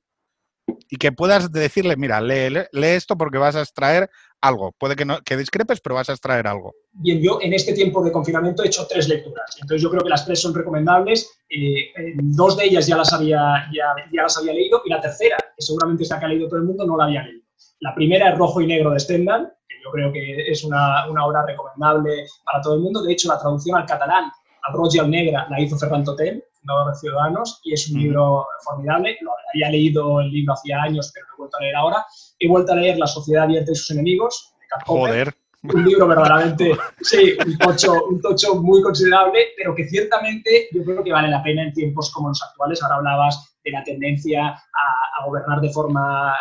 y 0.89 0.97
que 0.97 1.13
puedas 1.13 1.53
decirle, 1.53 1.97
mira, 1.97 2.21
lee, 2.21 2.67
esto 2.73 3.17
porque 3.17 3.39
vas 3.39 3.57
a 3.57 3.61
extraer 3.61 4.09
algo. 4.41 4.73
Puede 4.79 4.97
que, 4.97 5.05
no, 5.05 5.21
que 5.23 5.37
discrepes, 5.37 5.81
pero 5.81 5.97
vas 5.97 6.09
a 6.09 6.13
extraer 6.13 6.47
algo. 6.47 6.75
Bien, 6.93 7.21
yo 7.23 7.39
en 7.41 7.53
este 7.53 7.73
tiempo 7.73 8.03
de 8.05 8.13
confinamiento 8.13 8.63
he 8.63 8.67
hecho 8.67 8.87
tres 8.87 9.09
lecturas. 9.09 9.57
Entonces 9.61 9.83
yo 9.83 9.91
creo 9.91 10.03
que 10.03 10.11
las 10.11 10.25
tres 10.25 10.41
son 10.41 10.55
recomendables. 10.55 11.31
Eh, 11.51 11.93
dos 12.17 12.57
de 12.57 12.65
ellas 12.65 12.87
ya 12.87 12.97
las, 12.97 13.13
había, 13.13 13.67
ya, 13.73 13.95
ya 14.13 14.23
las 14.23 14.39
había 14.39 14.53
leído 14.53 14.83
y 14.85 14.91
la 14.91 15.01
tercera, 15.01 15.37
que 15.57 15.63
seguramente 15.63 16.05
es 16.05 16.11
la 16.11 16.19
que 16.19 16.27
ha 16.27 16.29
leído 16.29 16.49
todo 16.49 16.61
el 16.61 16.67
mundo, 16.67 16.87
no 16.87 16.97
la 16.97 17.05
había 17.05 17.23
leído. 17.25 17.45
La 17.81 17.95
primera 17.95 18.31
es 18.31 18.39
Rojo 18.39 18.61
y 18.61 18.67
Negro 18.67 18.91
de 18.93 19.01
Stendhal, 19.01 19.53
que 19.69 19.77
yo 19.83 19.91
creo 19.91 20.13
que 20.13 20.51
es 20.51 20.65
una, 20.65 21.09
una 21.09 21.27
obra 21.27 21.45
recomendable 21.47 22.27
para 22.45 22.63
todo 22.63 22.75
el 22.75 22.81
mundo. 22.81 23.03
De 23.03 23.13
hecho, 23.13 23.29
la 23.29 23.39
traducción 23.39 23.77
al 23.77 23.87
catalán 23.87 24.31
Roja 24.73 25.03
al 25.03 25.11
Negra 25.11 25.47
la 25.51 25.61
hizo 25.61 25.77
Ferran 25.77 26.05
Totel, 26.05 26.43
fundador 26.61 26.93
de 26.93 26.99
Ciudadanos, 26.99 27.61
y 27.65 27.75
es 27.75 27.91
un 27.91 28.01
libro 28.01 28.47
formidable. 28.65 29.17
Lo 29.21 29.33
había 29.53 29.71
leído 29.71 30.21
el 30.21 30.31
libro 30.31 30.55
hacía 30.55 30.83
años, 30.83 31.11
pero 31.13 31.27
lo 31.27 31.35
he 31.35 31.39
vuelto 31.39 31.57
a 31.59 31.61
leer 31.61 31.77
ahora. 31.77 32.07
He 32.39 32.49
vuelto 32.49 32.73
a 32.73 32.77
leer 32.77 32.99
La 32.99 33.07
Sociedad 33.07 33.45
Abierta 33.45 33.73
y 33.73 33.75
sus 33.75 33.91
enemigos, 33.91 34.55
de 34.61 34.85
Joder. 34.87 35.35
Un 35.63 35.83
libro 35.83 36.07
verdaderamente, 36.07 36.77
sí, 37.01 37.35
un 37.47 37.57
tocho, 37.57 38.05
un 38.11 38.21
tocho 38.21 38.57
muy 38.57 38.83
considerable, 38.83 39.47
pero 39.57 39.75
que 39.75 39.89
ciertamente 39.89 40.69
yo 40.73 40.85
creo 40.85 41.03
que 41.03 41.11
vale 41.11 41.29
la 41.29 41.43
pena 41.43 41.63
en 41.63 41.73
tiempos 41.73 42.13
como 42.13 42.29
los 42.29 42.43
actuales. 42.43 42.83
Ahora 42.83 42.97
hablabas 42.97 43.57
de 43.65 43.71
la 43.71 43.83
tendencia 43.83 44.49
a 44.51 45.25
gobernar 45.25 45.63
de 45.63 45.71
forma 45.71 46.35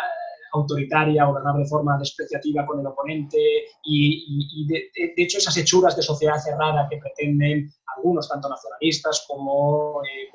autoritaria, 0.54 1.24
gobernar 1.24 1.56
de 1.56 1.66
forma 1.66 1.98
despreciativa 1.98 2.64
con 2.64 2.80
el 2.80 2.86
oponente 2.86 3.38
y, 3.84 4.66
de, 4.66 4.90
hecho 5.16 5.38
esas 5.38 5.56
hechuras 5.56 5.96
de 5.96 6.02
sociedad 6.02 6.38
cerrada 6.38 6.88
que 6.88 6.98
pretenden 6.98 7.70
algunos, 7.96 8.28
tanto 8.28 8.48
nacionalistas 8.48 9.24
como 9.28 10.02
eh, 10.02 10.30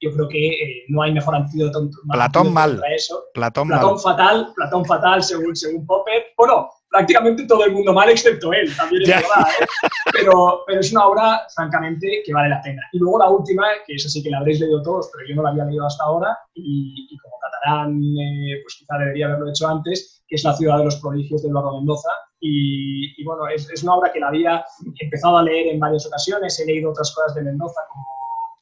yo 0.00 0.12
creo 0.12 0.28
que 0.28 0.48
eh, 0.48 0.84
no 0.88 1.02
hay 1.02 1.12
mejor 1.12 1.34
antídoto, 1.34 1.90
Platón 2.10 2.52
mal. 2.52 2.80
eso. 2.94 3.24
Platón, 3.34 3.68
Platón 3.68 3.98
fatal, 3.98 4.52
Platón 4.54 4.84
fatal 4.84 5.22
según, 5.22 5.56
según 5.56 5.86
Popper. 5.86 6.26
Bueno, 6.36 6.68
prácticamente 6.94 7.44
todo 7.46 7.64
el 7.64 7.72
mundo 7.72 7.92
mal 7.92 8.08
excepto 8.08 8.52
él, 8.52 8.74
también 8.76 9.02
es 9.02 9.08
verdad, 9.08 9.46
¿eh? 9.60 9.66
pero, 10.12 10.62
pero 10.66 10.80
es 10.80 10.92
una 10.92 11.06
obra, 11.06 11.40
francamente, 11.52 12.22
que 12.24 12.32
vale 12.32 12.50
la 12.50 12.62
pena. 12.62 12.82
Y 12.92 12.98
luego 12.98 13.18
la 13.18 13.30
última, 13.30 13.64
que 13.84 13.94
es 13.94 14.06
así 14.06 14.22
que 14.22 14.30
la 14.30 14.38
habréis 14.38 14.60
leído 14.60 14.80
todos, 14.82 15.10
pero 15.12 15.28
yo 15.28 15.34
no 15.34 15.42
la 15.42 15.50
había 15.50 15.64
leído 15.64 15.86
hasta 15.86 16.04
ahora, 16.04 16.38
y, 16.54 17.18
como 17.20 17.36
catalán, 17.40 18.00
eh, 18.00 18.60
pues 18.62 18.76
quizá 18.78 18.96
debería 18.98 19.26
haberlo 19.26 19.50
hecho 19.50 19.66
antes, 19.66 20.13
que 20.26 20.36
es 20.36 20.44
La 20.44 20.54
ciudad 20.54 20.78
de 20.78 20.84
los 20.84 20.96
prodigios 20.96 21.42
de 21.42 21.48
Eduardo 21.48 21.78
Mendoza. 21.78 22.10
Y, 22.40 23.24
bueno, 23.24 23.48
es, 23.48 23.70
es, 23.70 23.82
una 23.82 23.94
obra 23.94 24.12
que 24.12 24.20
la 24.20 24.28
había 24.28 24.64
empezado 25.00 25.38
a 25.38 25.42
leer 25.42 25.68
en 25.68 25.80
varias 25.80 26.06
ocasiones, 26.06 26.60
he 26.60 26.66
leído 26.66 26.90
otras 26.90 27.14
cosas 27.14 27.34
de 27.34 27.42
Mendoza, 27.42 27.80
como... 27.90 28.04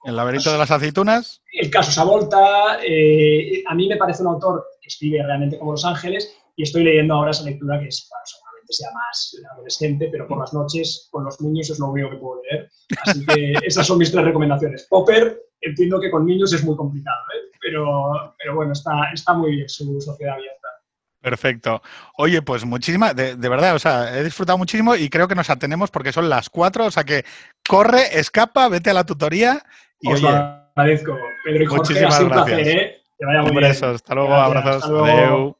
¿El 0.04 0.16
laberinto 0.16 0.50
de 0.50 0.58
las 0.58 0.70
aceitunas? 0.70 1.42
El 1.52 1.70
caso 1.70 1.92
Savolta. 1.92 2.78
Eh, 2.84 3.62
a 3.66 3.74
mí 3.74 3.88
me 3.88 3.96
parece 3.96 4.22
un 4.22 4.28
autor 4.28 4.66
que 4.80 4.88
escribe 4.88 5.22
realmente 5.22 5.58
como 5.58 5.72
Los 5.72 5.84
Ángeles, 5.84 6.36
y 6.56 6.64
estoy 6.64 6.84
leyendo 6.84 7.14
ahora 7.14 7.30
esa 7.30 7.44
lectura 7.44 7.78
que 7.80 7.88
es, 7.88 8.08
seguramente 8.24 8.72
sea 8.72 8.90
más 8.92 9.36
adolescente, 9.52 10.08
pero 10.10 10.26
por 10.26 10.38
las 10.38 10.52
noches 10.52 11.08
con 11.10 11.24
los 11.24 11.40
niños 11.40 11.70
es 11.70 11.78
lo 11.78 11.90
único 11.90 12.10
que 12.10 12.16
puedo 12.16 12.42
leer. 12.42 12.68
Así 13.02 13.24
que 13.26 13.54
esas 13.66 13.86
son 13.86 13.98
mis 13.98 14.10
tres 14.10 14.24
recomendaciones. 14.24 14.86
Popper, 14.88 15.40
entiendo 15.60 16.00
que 16.00 16.10
con 16.10 16.26
niños 16.26 16.52
es 16.52 16.64
muy 16.64 16.76
complicado, 16.76 17.20
¿eh? 17.34 17.50
pero, 17.60 18.34
pero 18.38 18.56
bueno, 18.56 18.72
está, 18.72 19.10
está 19.12 19.32
muy 19.34 19.52
bien 19.52 19.68
su 19.68 20.00
sociedad 20.00 20.34
abierta. 20.34 20.61
Perfecto. 21.22 21.82
Oye, 22.16 22.42
pues 22.42 22.64
muchísimas, 22.64 23.14
de, 23.14 23.36
verdad, 23.36 23.76
o 23.76 23.78
sea, 23.78 24.18
he 24.18 24.24
disfrutado 24.24 24.58
muchísimo 24.58 24.96
y 24.96 25.08
creo 25.08 25.28
que 25.28 25.36
nos 25.36 25.50
atenemos 25.50 25.90
porque 25.90 26.12
son 26.12 26.28
las 26.28 26.50
cuatro, 26.50 26.86
o 26.86 26.90
sea 26.90 27.04
que 27.04 27.24
corre, 27.66 28.18
escapa, 28.18 28.68
vete 28.68 28.90
a 28.90 28.94
la 28.94 29.06
tutoría 29.06 29.62
y 30.00 30.12
Os 30.12 30.20
lo 30.20 30.30
agradezco, 30.30 31.16
Pedro 31.44 31.62
y 31.62 31.66
Jorge, 31.66 31.78
muchísimas 31.78 32.20
gracias. 32.20 32.22
un 32.22 32.44
placer, 32.44 32.68
¿eh? 32.68 33.02
Que 33.18 33.24
vaya 33.24 33.42
muy 33.42 33.56
bien. 33.56 33.64
hasta 33.70 34.14
luego, 34.16 34.34
abrazos. 34.34 34.82
Hasta 34.82 34.88
luego. 34.88 35.58